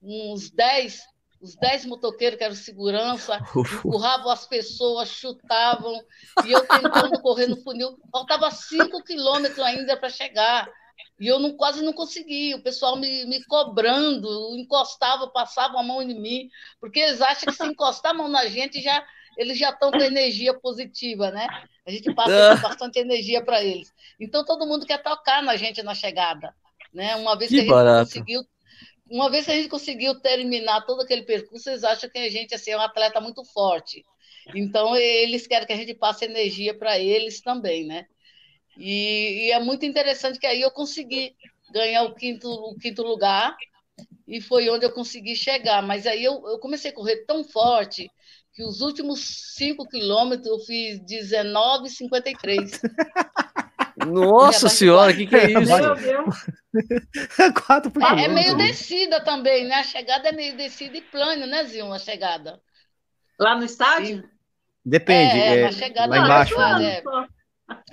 uns 0.02 0.51
10, 0.51 1.02
os 1.40 1.56
10 1.56 1.84
motoqueiros 1.84 2.38
que 2.38 2.44
eram 2.44 2.55
segurança, 2.55 3.42
empurravam 3.70 4.30
as 4.30 4.46
pessoas, 4.46 5.09
chutavam, 5.10 6.02
e 6.40 6.51
eu 6.51 6.66
tentando 6.66 7.20
correr 7.20 7.46
no 7.46 7.56
funil. 7.62 7.98
Faltava 8.10 8.51
5 8.51 9.02
quilômetros 9.05 9.64
ainda 9.64 9.96
para 9.96 10.09
chegar. 10.09 10.68
E 11.18 11.26
eu 11.26 11.38
não, 11.38 11.56
quase 11.56 11.82
não 11.82 11.92
consegui. 11.92 12.54
O 12.54 12.62
pessoal 12.62 12.96
me, 12.96 13.24
me 13.26 13.42
cobrando, 13.44 14.56
encostava, 14.56 15.28
passava 15.28 15.78
a 15.78 15.82
mão 15.82 16.02
em 16.02 16.20
mim, 16.20 16.48
porque 16.80 17.00
eles 17.00 17.20
acham 17.20 17.46
que 17.46 17.52
se 17.52 17.64
encostar 17.64 18.12
a 18.12 18.14
mão 18.14 18.28
na 18.28 18.46
gente, 18.46 18.82
já, 18.82 19.04
eles 19.36 19.58
já 19.58 19.70
estão 19.70 19.90
com 19.90 20.00
energia 20.00 20.52
positiva, 20.54 21.30
né? 21.30 21.46
A 21.86 21.90
gente 21.90 22.12
passa 22.14 22.56
bastante 22.56 22.98
energia 22.98 23.44
para 23.44 23.62
eles. 23.62 23.92
Então 24.18 24.44
todo 24.44 24.66
mundo 24.66 24.86
quer 24.86 25.02
tocar 25.02 25.42
na 25.42 25.56
gente 25.56 25.82
na 25.82 25.94
chegada. 25.94 26.54
Né? 26.92 27.14
Uma 27.16 27.36
vez 27.36 27.50
Que 27.50 27.56
que, 27.56 27.60
a 27.60 27.64
gente 27.64 27.72
barato. 27.72 28.06
conseguiu. 28.06 28.42
Uma 29.10 29.30
vez 29.30 29.44
que 29.44 29.50
a 29.50 29.54
gente 29.54 29.68
conseguiu 29.68 30.18
terminar 30.20 30.80
todo 30.86 31.02
aquele 31.02 31.22
percurso, 31.22 31.68
eles 31.68 31.84
acham 31.84 32.08
que 32.08 32.18
a 32.18 32.30
gente 32.30 32.54
assim, 32.54 32.70
é 32.70 32.76
um 32.76 32.80
atleta 32.80 33.20
muito 33.20 33.44
forte. 33.44 34.04
Então, 34.54 34.96
eles 34.96 35.46
querem 35.46 35.66
que 35.66 35.72
a 35.72 35.76
gente 35.76 35.94
passe 35.94 36.24
energia 36.24 36.76
para 36.76 36.98
eles 36.98 37.40
também, 37.40 37.84
né? 37.84 38.06
E, 38.76 39.46
e 39.46 39.52
é 39.52 39.60
muito 39.60 39.84
interessante 39.84 40.38
que 40.38 40.46
aí 40.46 40.60
eu 40.60 40.70
consegui 40.70 41.34
ganhar 41.72 42.05
o 42.05 42.14
quinto, 42.14 42.48
o 42.48 42.76
quinto 42.76 43.02
lugar. 43.02 43.56
e 44.26 44.40
foi 44.40 44.68
onde 44.70 44.84
eu 44.86 44.92
consegui 44.92 45.34
chegar. 45.36 45.82
Mas 45.82 46.06
aí 46.06 46.24
eu, 46.24 46.42
eu 46.48 46.59
comecei 46.59 46.90
a 46.90 46.94
correr 46.94 47.24
tão 47.26 47.44
forte 47.44 48.10
que 48.55 48.62
os 48.62 48.80
últimos 48.80 49.55
5 49.56 49.88
quilômetros 49.88 50.46
eu 50.46 50.59
fiz 50.60 51.01
19,53. 51.01 52.80
Nossa 54.06 54.68
senhora, 54.68 55.12
o 55.12 55.16
que, 55.16 55.26
que 55.26 55.36
é 55.36 55.51
isso? 55.51 55.76
Meu 55.76 55.94
Deus. 55.94 56.46
Quatro 57.64 57.90
por 57.90 58.02
É, 58.02 58.24
é 58.24 58.28
meio 58.28 58.56
descida 58.56 59.20
também, 59.20 59.66
né? 59.66 59.76
A 59.76 59.84
chegada 59.84 60.28
é 60.28 60.32
meio 60.32 60.56
descida 60.56 60.96
e 60.96 61.01
plano, 61.01 61.46
né, 61.46 61.64
Zilma? 61.64 61.96
A 61.96 61.98
chegada. 61.98 62.60
Lá 63.38 63.56
no 63.56 63.64
estádio? 63.64 64.28
Depende. 64.84 65.38
É, 65.38 65.46
é, 65.46 65.59
é, 65.59 65.62
na 65.62 65.72
chegada 65.72 66.09
lá 66.10 66.18
não, 66.18 66.24
embaixo. 66.24 66.60
é 66.60 66.78
né? 66.78 67.02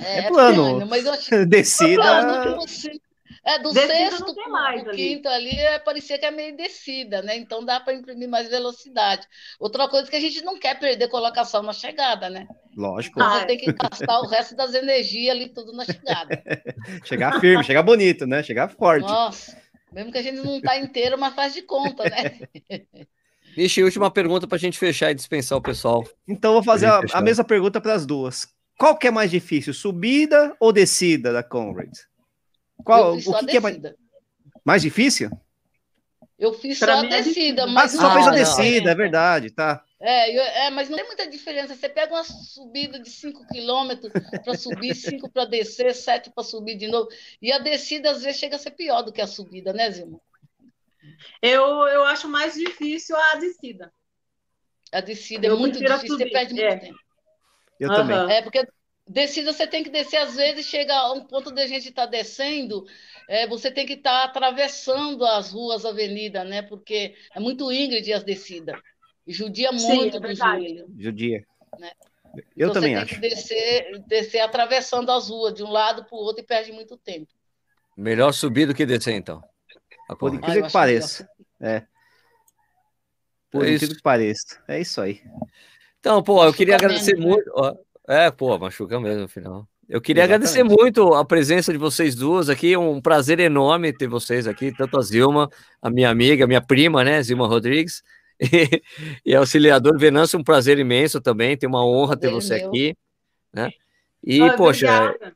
Plano. 0.02 0.18
É, 0.18 0.20
É 0.20 0.30
plano. 0.30 0.86
mas 0.88 1.06
eu 1.06 1.14
achei 1.14 1.46
Descida. 1.46 2.02
plano, 2.02 2.42
tipo 2.44 2.64
assim, 2.64 3.00
É, 3.46 3.60
do 3.60 3.74
Descida 3.74 4.12
sexto 4.12 4.34
pro 4.36 4.56
ali. 4.56 4.92
quinto 4.96 5.28
ali, 5.28 5.50
é, 5.60 5.80
parecia 5.80 6.18
que 6.20 6.26
é 6.26 6.32
meio 6.32 6.56
descida, 6.56 7.22
né? 7.24 7.36
Então 7.38 7.64
dá 7.66 7.80
para 7.80 7.94
imprimir 7.94 8.30
mais 8.30 8.50
velocidade. 8.50 9.28
Outra 9.60 9.88
coisa 9.90 10.10
que 10.10 10.16
a 10.16 10.20
gente 10.20 10.42
não 10.44 10.60
quer 10.60 10.80
perder 10.80 11.08
colocação 11.10 11.64
na 11.64 11.74
chegada, 11.74 12.30
né? 12.30 12.48
Lógico. 12.78 13.20
Então 13.20 13.32
Ah, 13.32 13.38
você 13.40 13.44
é. 13.44 13.46
tem 13.48 13.58
que 13.58 13.74
gastar 13.74 14.20
o 14.20 14.28
resto 14.28 14.56
das 14.56 14.74
energias 14.74 15.36
ali 15.36 15.50
tudo 15.50 15.74
na 15.74 15.86
chegada. 15.86 16.42
Chegar 17.04 17.40
firme, 17.40 17.64
chegar 17.64 17.84
bonito, 17.84 18.26
né? 18.28 18.44
Chegar 18.44 18.70
forte. 18.70 19.04
Nossa, 19.08 19.58
mesmo 19.92 20.12
que 20.12 20.18
a 20.20 20.22
gente 20.24 20.38
não 20.38 20.62
tá 20.62 20.78
inteiro, 20.78 21.18
mas 21.18 21.34
faz 21.34 21.54
de 21.54 21.64
conta, 21.64 22.04
né? 22.04 22.40
Vixe, 23.56 23.84
última 23.84 24.10
pergunta 24.12 24.48
para 24.48 24.56
a 24.56 24.60
gente 24.60 24.78
fechar 24.80 25.12
e 25.12 25.16
dispensar 25.16 25.58
o 25.58 25.62
pessoal. 25.62 26.08
Então, 26.28 26.54
vou 26.54 26.64
fazer 26.64 26.86
a, 26.86 27.02
a 27.14 27.22
mesma 27.22 27.44
pergunta 27.44 27.82
para 27.82 27.94
as 27.94 28.06
duas. 28.06 28.48
Qual 28.82 28.98
que 28.98 29.06
é 29.06 29.12
mais 29.12 29.30
difícil, 29.30 29.76
subida 29.76 30.58
ou 30.60 30.74
descida 30.74 31.32
da 31.32 31.44
Conrad? 31.44 31.92
Qual, 32.84 33.14
o 33.14 33.18
que, 33.22 33.46
que 33.46 33.58
é 33.58 33.60
mais, 33.60 33.78
descida. 33.78 33.98
mais 34.66 34.82
difícil? 34.82 35.30
Eu 36.40 36.52
fiz 36.52 36.80
Pra 36.80 36.96
só 36.96 37.02
a 37.02 37.06
é 37.06 37.10
descida, 37.10 37.24
descida. 37.30 37.64
Ah, 37.66 37.68
mas 37.68 37.92
você 37.92 37.98
não 37.98 38.04
só 38.10 38.14
fez 38.16 38.28
a 38.28 38.32
descida, 38.32 38.90
é 38.90 38.96
verdade, 38.96 39.52
tá. 39.52 39.86
É, 40.00 40.36
eu- 40.36 40.42
é, 40.42 40.72
mas 40.72 40.90
não 40.90 40.98
tem 40.98 41.06
muita 41.06 41.30
diferença. 41.30 41.76
Você 41.76 41.88
pega 41.90 42.12
uma 42.12 42.24
subida 42.24 43.00
de 43.00 43.08
5 43.08 43.46
quilômetros 43.50 44.12
para 44.44 44.58
subir, 44.58 44.96
5 44.98 45.30
para 45.30 45.46
descer, 45.46 45.94
7 45.94 46.32
para 46.32 46.44
subir 46.44 46.76
de 46.76 46.88
novo. 46.88 47.08
E 47.40 47.52
a 47.52 47.60
descida, 47.60 48.10
às 48.10 48.24
vezes, 48.24 48.40
chega 48.40 48.56
a 48.56 48.60
ser 48.60 48.72
pior 48.72 49.04
do 49.04 49.14
que 49.14 49.22
a 49.22 49.28
subida, 49.28 49.72
né, 49.74 49.92
Zilma? 49.92 50.20
Eu, 51.40 51.62
eu 51.88 52.04
acho 52.06 52.28
mais 52.28 52.56
difícil 52.56 53.16
a 53.16 53.36
descida. 53.36 53.94
A 54.92 55.02
descida 55.02 55.46
é 55.46 55.52
Eu 55.52 55.60
muito 55.60 55.74
prefiro 55.74 55.94
a 55.94 55.98
difícil, 55.98 56.18
você 56.18 56.24
subida, 56.24 56.40
perde 56.40 56.54
muito 56.56 56.66
é. 56.66 56.78
tempo. 56.78 57.11
Eu 57.82 57.90
Aham. 57.90 58.04
também. 58.04 58.32
É, 58.32 58.42
porque 58.44 58.68
descida 59.10 59.52
você 59.52 59.66
tem 59.66 59.84
que 59.84 59.90
descer, 59.90 60.18
às 60.18 60.36
vezes 60.36 60.68
chega 60.68 60.94
a 60.94 61.12
um 61.14 61.26
ponto 61.26 61.52
de 61.52 61.62
a 61.62 61.68
gente 61.68 61.90
estar 61.90 62.06
descendo, 62.06 62.86
é, 63.28 63.48
você 63.48 63.72
tem 63.72 63.88
que 63.88 63.94
estar 63.94 64.24
atravessando 64.24 65.26
as 65.26 65.52
ruas, 65.52 65.84
avenidas, 65.84 66.48
né? 66.48 66.62
Porque 66.62 67.16
é 67.36 67.40
muito 67.40 67.72
íngreme 67.72 68.14
as 68.14 68.24
descidas. 68.24 68.80
Judia 69.28 69.72
Sim, 69.74 69.88
muito 69.88 70.18
é 70.18 70.20
do 70.20 70.36
joelho. 70.36 70.88
Judia. 70.98 71.44
Né? 71.80 71.92
Eu 72.56 72.70
Então, 72.70 72.74
também 72.76 72.96
você 72.96 73.02
acho. 73.02 73.20
tem 73.20 73.22
que 73.22 73.30
descer, 73.36 74.00
descer 74.08 74.40
atravessando 74.42 75.12
as 75.12 75.30
ruas 75.30 75.54
de 75.56 75.64
um 75.64 75.72
lado 75.72 76.06
para 76.06 76.16
o 76.16 76.20
outro 76.20 76.44
e 76.44 76.46
perde 76.46 76.72
muito 76.72 76.98
tempo. 76.98 77.32
Melhor 77.98 78.32
subir 78.32 78.68
do 78.68 78.76
que 78.76 78.86
descer, 78.86 79.16
então. 79.16 79.44
A 80.08 80.16
Por 80.16 80.34
incrível 80.34 80.62
eu 80.62 80.68
que 80.68 80.74
pareça. 80.74 81.28
É. 81.60 81.84
Por 83.52 83.66
É 83.66 83.72
incrível 83.72 83.88
isso. 83.88 83.96
que 83.96 84.02
pareça. 84.04 84.64
É 84.68 84.80
isso 84.80 85.02
aí. 85.02 85.22
Então, 86.02 86.22
pô, 86.22 86.44
eu 86.44 86.52
queria 86.52 86.76
agradecer 86.76 87.16
né? 87.16 87.24
muito. 87.26 87.50
ó, 87.54 87.74
É, 88.08 88.30
pô, 88.32 88.58
machuca 88.58 89.00
mesmo 89.00 89.22
no 89.22 89.28
final. 89.30 89.68
Eu 89.88 90.02
queria 90.02 90.24
Exatamente. 90.24 90.50
agradecer 90.50 90.84
muito 90.84 91.14
a 91.14 91.24
presença 91.24 91.72
de 91.72 91.78
vocês 91.78 92.16
duas 92.16 92.50
aqui. 92.50 92.76
Um 92.76 93.00
prazer 93.00 93.40
enorme 93.40 93.94
ter 93.94 94.08
vocês 94.08 94.48
aqui, 94.48 94.74
tanto 94.76 94.98
a 94.98 95.02
Zilma, 95.02 95.48
a 95.82 95.90
minha 95.90 96.10
amiga, 96.10 96.48
minha 96.48 96.62
prima, 96.62 97.04
né, 97.04 97.22
Zilma 97.22 97.46
Rodrigues, 97.48 98.02
e, 98.42 98.82
e 99.24 99.36
auxiliador 99.36 99.98
Venâncio, 100.00 100.40
um 100.40 100.44
prazer 100.44 100.80
imenso 100.80 101.22
também. 101.22 101.56
Tem 101.56 101.70
uma 101.70 101.86
honra 101.86 102.18
ter 102.18 102.30
você 102.30 102.58
meu. 102.58 102.70
aqui, 102.70 102.96
né? 103.54 103.70
E, 104.24 104.42
Ah, 104.42 104.54
poxa, 104.56 104.88
obrigada. 104.88 105.36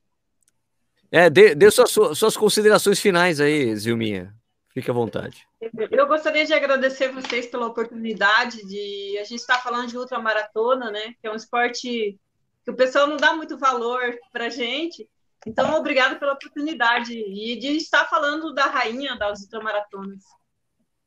é, 1.11 1.29
dê, 1.29 1.53
dê 1.53 1.69
suas, 1.69 1.91
suas 2.17 2.35
considerações 2.35 2.99
finais 2.99 3.39
aí, 3.39 3.75
Zilminha. 3.75 4.33
Fique 4.75 4.91
à 4.91 4.93
vontade. 4.93 5.47
Eu 5.89 6.05
gostaria 6.05 6.45
de 6.45 6.53
agradecer 6.53 7.07
vocês 7.07 7.47
pela 7.47 7.65
oportunidade 7.65 8.57
de 8.67 9.17
a 9.17 9.23
gente 9.23 9.39
estar 9.39 9.59
falando 9.59 9.87
de 9.87 9.97
ultramaratona, 9.97 10.91
né? 10.91 11.13
Que 11.21 11.27
é 11.27 11.31
um 11.31 11.35
esporte 11.35 12.19
que 12.65 12.71
o 12.71 12.75
pessoal 12.75 13.07
não 13.07 13.15
dá 13.15 13.33
muito 13.33 13.57
valor 13.57 14.01
para 14.33 14.49
gente. 14.49 15.07
Então, 15.47 15.73
obrigado 15.75 16.19
pela 16.19 16.33
oportunidade 16.33 17.13
e 17.13 17.55
de 17.57 17.77
estar 17.77 18.03
falando 18.09 18.53
da 18.53 18.65
rainha 18.65 19.15
das 19.15 19.43
ultramaratonas. 19.43 20.23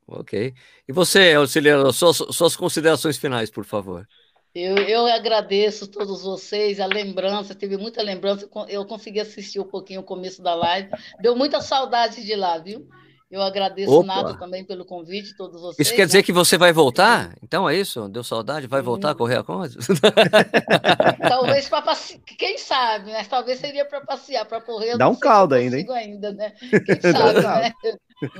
Ok. 0.06 0.54
E 0.88 0.92
você, 0.92 1.34
auxiliador, 1.34 1.92
suas, 1.92 2.16
suas 2.16 2.56
considerações 2.56 3.18
finais, 3.18 3.50
por 3.50 3.66
favor. 3.66 4.08
Eu, 4.54 4.78
eu 4.78 5.06
agradeço 5.06 5.84
a 5.84 5.88
todos 5.88 6.22
vocês, 6.22 6.80
a 6.80 6.86
lembrança, 6.86 7.54
teve 7.54 7.76
muita 7.76 8.02
lembrança, 8.02 8.48
eu 8.66 8.86
consegui 8.86 9.20
assistir 9.20 9.60
um 9.60 9.68
pouquinho 9.68 10.00
o 10.00 10.04
começo 10.04 10.42
da 10.42 10.54
live, 10.54 10.88
deu 11.20 11.36
muita 11.36 11.60
saudade 11.60 12.24
de 12.24 12.34
lá, 12.34 12.56
viu? 12.56 12.88
Eu 13.30 13.42
agradeço 13.42 13.92
Opa. 13.92 14.06
nada 14.06 14.38
também 14.38 14.64
pelo 14.64 14.86
convite, 14.86 15.36
todos 15.36 15.60
vocês. 15.60 15.86
Isso 15.86 15.94
quer 15.94 16.02
né? 16.02 16.06
dizer 16.06 16.22
que 16.22 16.32
você 16.32 16.56
vai 16.56 16.72
voltar? 16.72 17.36
Então 17.42 17.68
é 17.68 17.76
isso? 17.76 18.08
Deu 18.08 18.24
saudade? 18.24 18.66
Vai 18.66 18.80
voltar 18.80 19.10
a 19.10 19.14
correr 19.14 19.36
a 19.36 19.44
coisa? 19.44 19.78
Talvez 21.28 21.68
para 21.68 21.82
passear, 21.82 22.20
quem 22.24 22.56
sabe, 22.56 23.12
né? 23.12 23.22
Talvez 23.24 23.58
seria 23.58 23.84
para 23.84 24.00
passear, 24.00 24.46
para 24.46 24.62
correr. 24.62 24.96
Dá 24.96 25.10
um 25.10 25.14
caldo 25.14 25.54
ainda, 25.54 25.78
hein? 25.78 25.86
ainda, 25.90 26.32
né? 26.32 26.52
Quem 26.86 27.12
sabe, 27.12 27.42
né? 27.42 27.74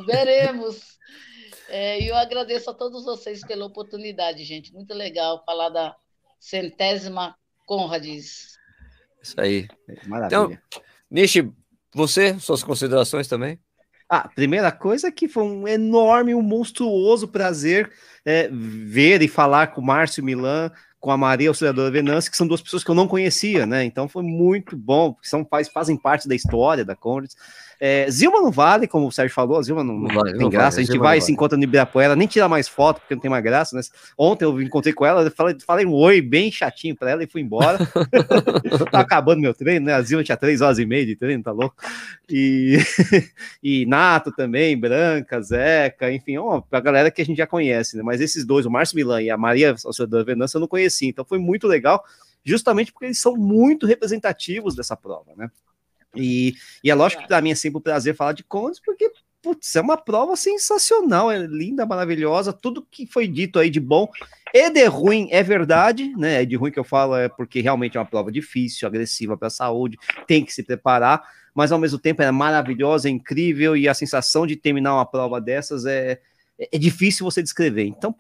Veremos. 0.06 0.97
É, 1.69 2.01
E 2.01 2.09
eu 2.09 2.16
agradeço 2.16 2.70
a 2.70 2.74
todos 2.74 3.05
vocês 3.05 3.47
pela 3.47 3.66
oportunidade, 3.66 4.43
gente. 4.43 4.73
Muito 4.73 4.94
legal 4.94 5.43
falar 5.44 5.69
da 5.69 5.94
centésima 6.40 7.36
Conrads. 7.66 8.56
Isso 9.23 9.39
aí. 9.39 9.69
Maravilha. 10.06 10.62
Nishi, 11.10 11.52
você, 11.94 12.39
suas 12.39 12.62
considerações 12.65 13.28
também? 13.28 13.60
Ah, 14.09 14.27
primeira 14.35 14.73
coisa 14.73 15.09
é 15.09 15.11
que 15.11 15.29
foi 15.29 15.43
um 15.43 15.69
enorme, 15.69 16.35
um 16.35 16.41
monstruoso 16.41 17.29
prazer 17.29 17.93
é, 18.25 18.49
ver 18.51 19.21
e 19.21 19.29
falar 19.29 19.69
com 19.69 19.83
o 19.83 19.85
Márcio 19.85 20.25
Milan, 20.25 20.71
com 20.99 21.11
a 21.11 21.17
Maria 21.17 21.51
Auxiliadora 21.51 21.91
Venâncio, 21.91 22.31
que 22.31 22.37
são 22.37 22.47
duas 22.47 22.63
pessoas 22.63 22.83
que 22.83 22.91
eu 22.91 22.95
não 22.95 23.07
conhecia, 23.07 23.67
né? 23.67 23.85
Então 23.85 24.09
foi 24.09 24.23
muito 24.23 24.77
bom, 24.77 25.13
porque 25.13 25.29
são, 25.29 25.45
faz, 25.45 25.69
fazem 25.69 25.97
parte 25.97 26.27
da 26.27 26.35
história 26.35 26.85
da 26.85 26.97
Conrads. 26.97 27.37
É, 27.81 28.11
Zilma 28.11 28.41
não 28.41 28.51
vale, 28.51 28.89
como 28.89 29.07
o 29.07 29.13
Sérgio 29.13 29.35
falou, 29.35 29.57
a 29.57 29.63
Zilma 29.63 29.85
não, 29.85 29.95
Não 29.95 30.09
não 30.09 30.15
vale, 30.15 30.33
tem 30.33 30.41
não 30.41 30.51
graça, 30.51 30.77
vale, 30.77 30.81
a 30.81 30.83
gente 30.83 30.93
Zilma 30.93 31.05
vai 31.05 31.21
se 31.21 31.31
encontra 31.31 31.57
no 31.57 31.63
Ibirapuera, 31.63 32.17
nem 32.17 32.27
tira 32.27 32.49
mais 32.49 32.67
foto, 32.67 33.01
porque 33.01 33.15
não 33.15 33.23
tem 33.23 33.31
mais 33.31 33.45
graça, 33.45 33.77
né? 33.77 33.83
Ontem 34.17 34.45
eu 34.45 34.61
encontrei 34.61 34.93
com 34.93 35.07
ela, 35.07 35.31
falei, 35.31 35.57
falei 35.65 35.87
um 35.87 35.93
oi 35.93 36.21
bem 36.21 36.51
chatinho 36.51 36.97
para 36.97 37.11
ela 37.11 37.23
e 37.23 37.29
fui 37.29 37.41
embora. 37.41 37.79
tá 38.91 38.99
acabando 38.99 39.41
meu 39.41 39.55
treino, 39.55 39.87
né? 39.87 39.95
A 39.95 40.03
Zilma 40.03 40.25
tinha 40.25 40.37
três 40.37 40.61
horas 40.61 40.79
e 40.81 40.87
meia 40.87 41.07
de 41.07 41.15
treino, 41.15 41.43
tá 41.43 41.53
louco? 41.53 41.77
E, 42.29 42.79
e 43.63 43.87
Nato 43.87 44.33
também, 44.33 44.77
Branca, 44.77 45.41
Zeca, 45.41 46.13
enfim, 46.13 46.37
ó, 46.39 46.63
a 46.73 46.81
galera 46.81 47.13
que 47.13 47.23
a 47.23 47.25
gente 47.25 47.39
já 47.39 47.47
conhece, 47.47 47.97
né? 47.97 48.03
Mas 48.03 48.21
esses 48.21 48.45
dois, 48.45 48.67
o 48.67 48.71
Márcio 48.71 48.97
Milan 48.97 49.23
e 49.23 49.31
a 49.31 49.37
Maria 49.37 49.77
Auxiliadora 49.85 50.25
Venâncio, 50.25 50.57
eu 50.57 50.61
não 50.61 50.69
conhecia, 50.69 51.09
então 51.09 51.25
foi 51.25 51.39
muito 51.39 51.69
legal, 51.69 52.05
justamente 52.45 52.93
porque 52.93 53.07
eles 53.07 53.21
são 53.21 53.37
muito 53.37 53.87
representativos 53.87 54.75
dessa 54.75 54.97
prova, 54.97 55.33
né? 55.37 55.49
E, 56.15 56.55
e 56.83 56.91
é 56.91 56.95
lógico 56.95 57.23
que 57.23 57.29
para 57.29 57.41
mim 57.41 57.51
é 57.51 57.55
sempre 57.55 57.79
um 57.79 57.83
prazer 57.83 58.15
falar 58.15 58.33
de 58.33 58.45
Condes, 58.45 58.81
porque 58.81 59.11
putz, 59.43 59.75
é 59.77 59.81
uma 59.81 59.97
prova 59.97 60.37
sensacional, 60.37 61.31
é 61.31 61.39
linda, 61.39 61.87
maravilhosa, 61.87 62.53
tudo 62.53 62.87
que 62.91 63.07
foi 63.07 63.27
dito 63.29 63.59
aí 63.59 63.71
de 63.71 63.81
bom 63.81 64.09
e 64.53 64.71
de 64.71 64.85
ruim 64.87 65.29
é 65.31 65.43
verdade, 65.43 66.13
né? 66.17 66.45
De 66.45 66.57
ruim 66.57 66.71
que 66.71 66.79
eu 66.79 66.85
falo 66.85 67.17
é 67.17 67.29
porque 67.29 67.61
realmente 67.61 67.97
é 67.97 68.01
uma 68.01 68.07
prova 68.07 68.33
difícil, 68.33 68.89
agressiva 68.89 69.37
para 69.37 69.49
a 69.49 69.51
saúde, 69.51 69.97
tem 70.27 70.45
que 70.45 70.53
se 70.53 70.63
preparar, 70.63 71.23
mas 71.55 71.71
ao 71.71 71.79
mesmo 71.79 71.99
tempo 71.99 72.23
é 72.23 72.31
maravilhosa, 72.31 73.09
é 73.09 73.11
incrível 73.11 73.77
e 73.77 73.89
a 73.89 73.95
sensação 73.95 74.47
de 74.47 74.57
terminar 74.57 74.95
uma 74.95 75.07
prova 75.07 75.41
dessas 75.41 75.87
é, 75.87 76.21
é 76.59 76.79
difícil 76.79 77.25
você 77.25 77.43
descrever. 77.43 77.85
Então, 77.85 78.15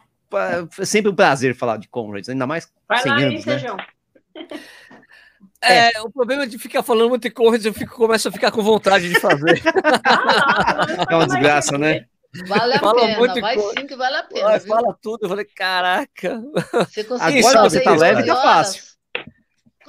é 0.80 0.84
sempre 0.84 1.10
um 1.10 1.14
prazer 1.14 1.54
falar 1.54 1.78
de 1.78 1.88
Conrads, 1.88 2.28
ainda 2.28 2.46
mais 2.46 2.70
Vai 2.86 3.02
100 3.02 3.10
lá, 3.10 3.20
hein, 3.20 3.26
anos, 3.26 3.44
né? 3.46 3.58
Sejão? 3.58 3.76
É, 5.62 6.00
o 6.02 6.10
problema 6.10 6.46
de 6.46 6.56
ficar 6.58 6.82
falando 6.82 7.08
muito 7.08 7.22
de 7.22 7.30
corridas, 7.30 7.66
eu 7.66 7.74
fico, 7.74 7.96
começo 7.96 8.28
a 8.28 8.32
ficar 8.32 8.50
com 8.52 8.62
vontade 8.62 9.08
de 9.08 9.18
fazer. 9.20 9.60
É 11.10 11.14
uma 11.16 11.26
desgraça, 11.26 11.76
né? 11.78 12.06
Vale 12.46 12.74
a 12.74 12.78
Fala 12.78 13.00
pena, 13.06 13.18
muito 13.18 13.40
vai 13.40 13.54
coisa. 13.56 13.80
sim 13.80 13.86
que 13.86 13.96
vale 13.96 14.16
a 14.16 14.22
pena, 14.22 14.58
viu? 14.58 14.68
fala 14.68 14.96
tudo, 15.02 15.24
eu 15.24 15.28
falei, 15.28 15.44
caraca. 15.46 16.40
Você 16.88 17.02
conseguir 17.04 17.38
Agora 17.38 17.58
fazer 17.62 17.78
você 17.78 17.84
tá 17.84 17.90
leve, 17.96 18.22
12 18.22 18.26
tá 18.26 18.36
fácil. 18.42 18.82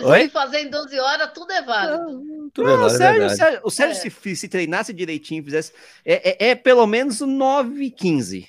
Oi? 0.02 0.30
fazer 0.30 0.60
em 0.62 0.70
12 0.70 0.98
horas, 0.98 1.32
tudo 1.34 1.52
é 1.52 1.62
válido. 1.62 2.50
Tudo 2.54 2.70
Não, 2.70 2.78
bem, 2.78 2.86
o 2.86 2.88
é 2.88 2.90
Sérgio, 2.90 3.26
o 3.26 3.30
Sérgio- 3.30 3.62
o 3.66 3.70
Sérgio 3.70 4.08
É. 4.08 4.10
se, 4.10 4.36
se 4.38 4.48
treinasse 4.48 4.94
direitinho, 4.94 5.44
fizesse. 5.44 5.74
É, 6.06 6.46
é- 6.48 6.50
é 6.52 6.56
pelo 6.56 6.88
menos 6.88 7.20
9 7.20 7.84
e 7.84 7.92
15. 7.92 8.48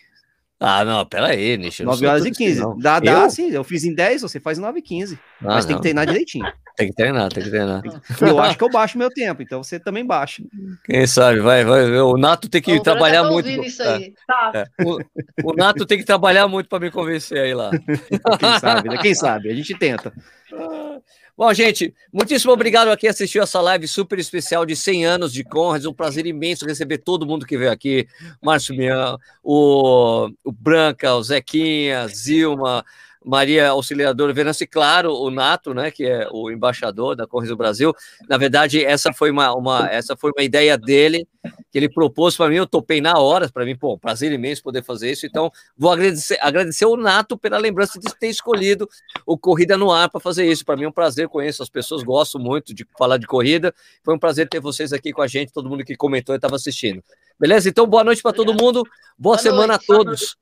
Ah, 0.62 0.84
não, 0.84 1.06
peraí, 1.06 1.56
Nish. 1.56 1.80
9 1.80 2.06
horas 2.06 2.26
e 2.26 2.30
15. 2.30 2.60
Assim, 2.62 2.78
dá, 2.80 3.00
dá 3.00 3.12
eu? 3.22 3.30
sim. 3.30 3.50
Eu 3.50 3.64
fiz 3.64 3.82
em 3.82 3.94
10, 3.94 4.20
você 4.20 4.38
faz 4.38 4.58
em 4.58 4.60
9 4.60 4.78
e 4.78 4.82
15. 4.82 5.14
Ah, 5.14 5.44
mas 5.44 5.64
não. 5.64 5.68
tem 5.68 5.76
que 5.76 5.82
treinar 5.82 6.06
direitinho. 6.06 6.44
Tem 6.76 6.88
que 6.88 6.94
treinar, 6.94 7.28
tem 7.28 7.42
que 7.42 7.50
treinar. 7.50 7.82
Eu 8.22 8.38
acho 8.38 8.56
que 8.56 8.64
eu 8.64 8.70
baixo 8.70 8.96
meu 8.96 9.10
tempo, 9.10 9.42
então 9.42 9.62
você 9.62 9.78
também 9.78 10.06
baixa. 10.06 10.42
Quem 10.84 11.06
sabe, 11.06 11.40
vai, 11.40 11.62
vai. 11.62 11.84
O 12.00 12.16
Nato 12.16 12.48
tem 12.48 12.62
que 12.62 12.72
o 12.72 12.82
trabalhar 12.82 13.24
muito. 13.24 13.50
Isso 13.50 13.82
é, 13.82 13.94
aí. 13.96 14.14
Tá. 14.26 14.52
É. 14.54 14.64
O, 14.82 14.98
o, 15.44 15.52
Nato 15.52 15.84
tem 15.84 15.98
que 15.98 16.04
trabalhar 16.04 16.48
muito 16.48 16.70
para 16.70 16.80
me 16.80 16.90
convencer 16.90 17.38
aí 17.38 17.52
lá. 17.52 17.70
Quem 18.40 18.58
sabe, 18.58 18.88
né? 18.88 18.96
Quem 18.96 19.14
sabe? 19.14 19.50
A 19.50 19.54
gente 19.54 19.74
tenta. 19.74 20.10
Bom, 21.40 21.54
gente, 21.54 21.94
muitíssimo 22.12 22.52
obrigado 22.52 22.88
a 22.88 22.96
quem 22.98 23.08
assistiu 23.08 23.42
essa 23.42 23.62
live 23.62 23.88
super 23.88 24.18
especial 24.18 24.66
de 24.66 24.76
100 24.76 25.06
anos 25.06 25.32
de 25.32 25.42
Conrads. 25.42 25.86
Um 25.86 25.94
prazer 25.94 26.26
imenso 26.26 26.66
receber 26.66 26.98
todo 26.98 27.24
mundo 27.24 27.46
que 27.46 27.56
veio 27.56 27.72
aqui. 27.72 28.06
Márcio 28.42 28.76
Mian, 28.76 29.16
o, 29.42 30.28
o 30.44 30.52
Branca, 30.52 31.14
o 31.14 31.22
Zequinha, 31.22 32.06
Zilma, 32.08 32.84
Maria 33.24 33.68
Auxiliadora 33.68 34.32
Venâncio 34.32 34.64
e, 34.64 34.66
claro, 34.66 35.12
o 35.14 35.30
Nato, 35.30 35.74
né, 35.74 35.90
que 35.90 36.04
é 36.04 36.26
o 36.30 36.50
embaixador 36.50 37.14
da 37.14 37.26
Correios 37.26 37.50
do 37.50 37.56
Brasil. 37.56 37.94
Na 38.28 38.38
verdade, 38.38 38.82
essa 38.82 39.12
foi 39.12 39.30
uma, 39.30 39.54
uma, 39.54 39.88
essa 39.90 40.16
foi 40.16 40.30
uma 40.34 40.42
ideia 40.42 40.78
dele, 40.78 41.28
que 41.70 41.78
ele 41.78 41.88
propôs 41.88 42.36
para 42.36 42.48
mim, 42.48 42.56
eu 42.56 42.66
topei 42.66 43.00
na 43.00 43.18
hora, 43.18 43.48
para 43.50 43.64
mim, 43.64 43.76
pô, 43.76 43.98
prazer 43.98 44.32
imenso 44.32 44.62
poder 44.62 44.82
fazer 44.82 45.12
isso. 45.12 45.26
Então, 45.26 45.50
vou 45.76 45.92
agradecer, 45.92 46.38
agradecer 46.40 46.86
o 46.86 46.96
Nato 46.96 47.36
pela 47.36 47.58
lembrança 47.58 48.00
de 48.00 48.14
ter 48.18 48.28
escolhido 48.28 48.88
o 49.26 49.36
Corrida 49.36 49.76
no 49.76 49.92
Ar 49.92 50.08
para 50.10 50.20
fazer 50.20 50.50
isso. 50.50 50.64
Para 50.64 50.76
mim 50.76 50.84
é 50.84 50.88
um 50.88 50.92
prazer, 50.92 51.28
conheço 51.28 51.62
as 51.62 51.68
pessoas, 51.68 52.02
gosto 52.02 52.38
muito 52.38 52.74
de 52.74 52.86
falar 52.98 53.18
de 53.18 53.26
corrida. 53.26 53.74
Foi 54.02 54.14
um 54.14 54.18
prazer 54.18 54.48
ter 54.48 54.60
vocês 54.60 54.92
aqui 54.92 55.12
com 55.12 55.20
a 55.20 55.26
gente, 55.26 55.52
todo 55.52 55.68
mundo 55.68 55.84
que 55.84 55.94
comentou 55.94 56.34
e 56.34 56.36
estava 56.36 56.56
assistindo. 56.56 57.02
Beleza? 57.38 57.68
Então, 57.68 57.86
boa 57.86 58.04
noite 58.04 58.22
para 58.22 58.32
todo 58.32 58.52
mundo, 58.52 58.82
boa, 58.82 58.92
boa 59.18 59.38
semana 59.38 59.74
noite, 59.74 59.84
a 59.84 59.86
todos. 59.86 60.36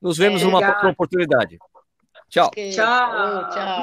Nos 0.00 0.16
vemos 0.16 0.42
é, 0.42 0.44
numa 0.44 0.60
próxima 0.60 0.90
oportunidade. 0.90 1.58
Tchau. 2.32 2.50
Tchau. 2.70 3.44
Tchau. 3.50 3.72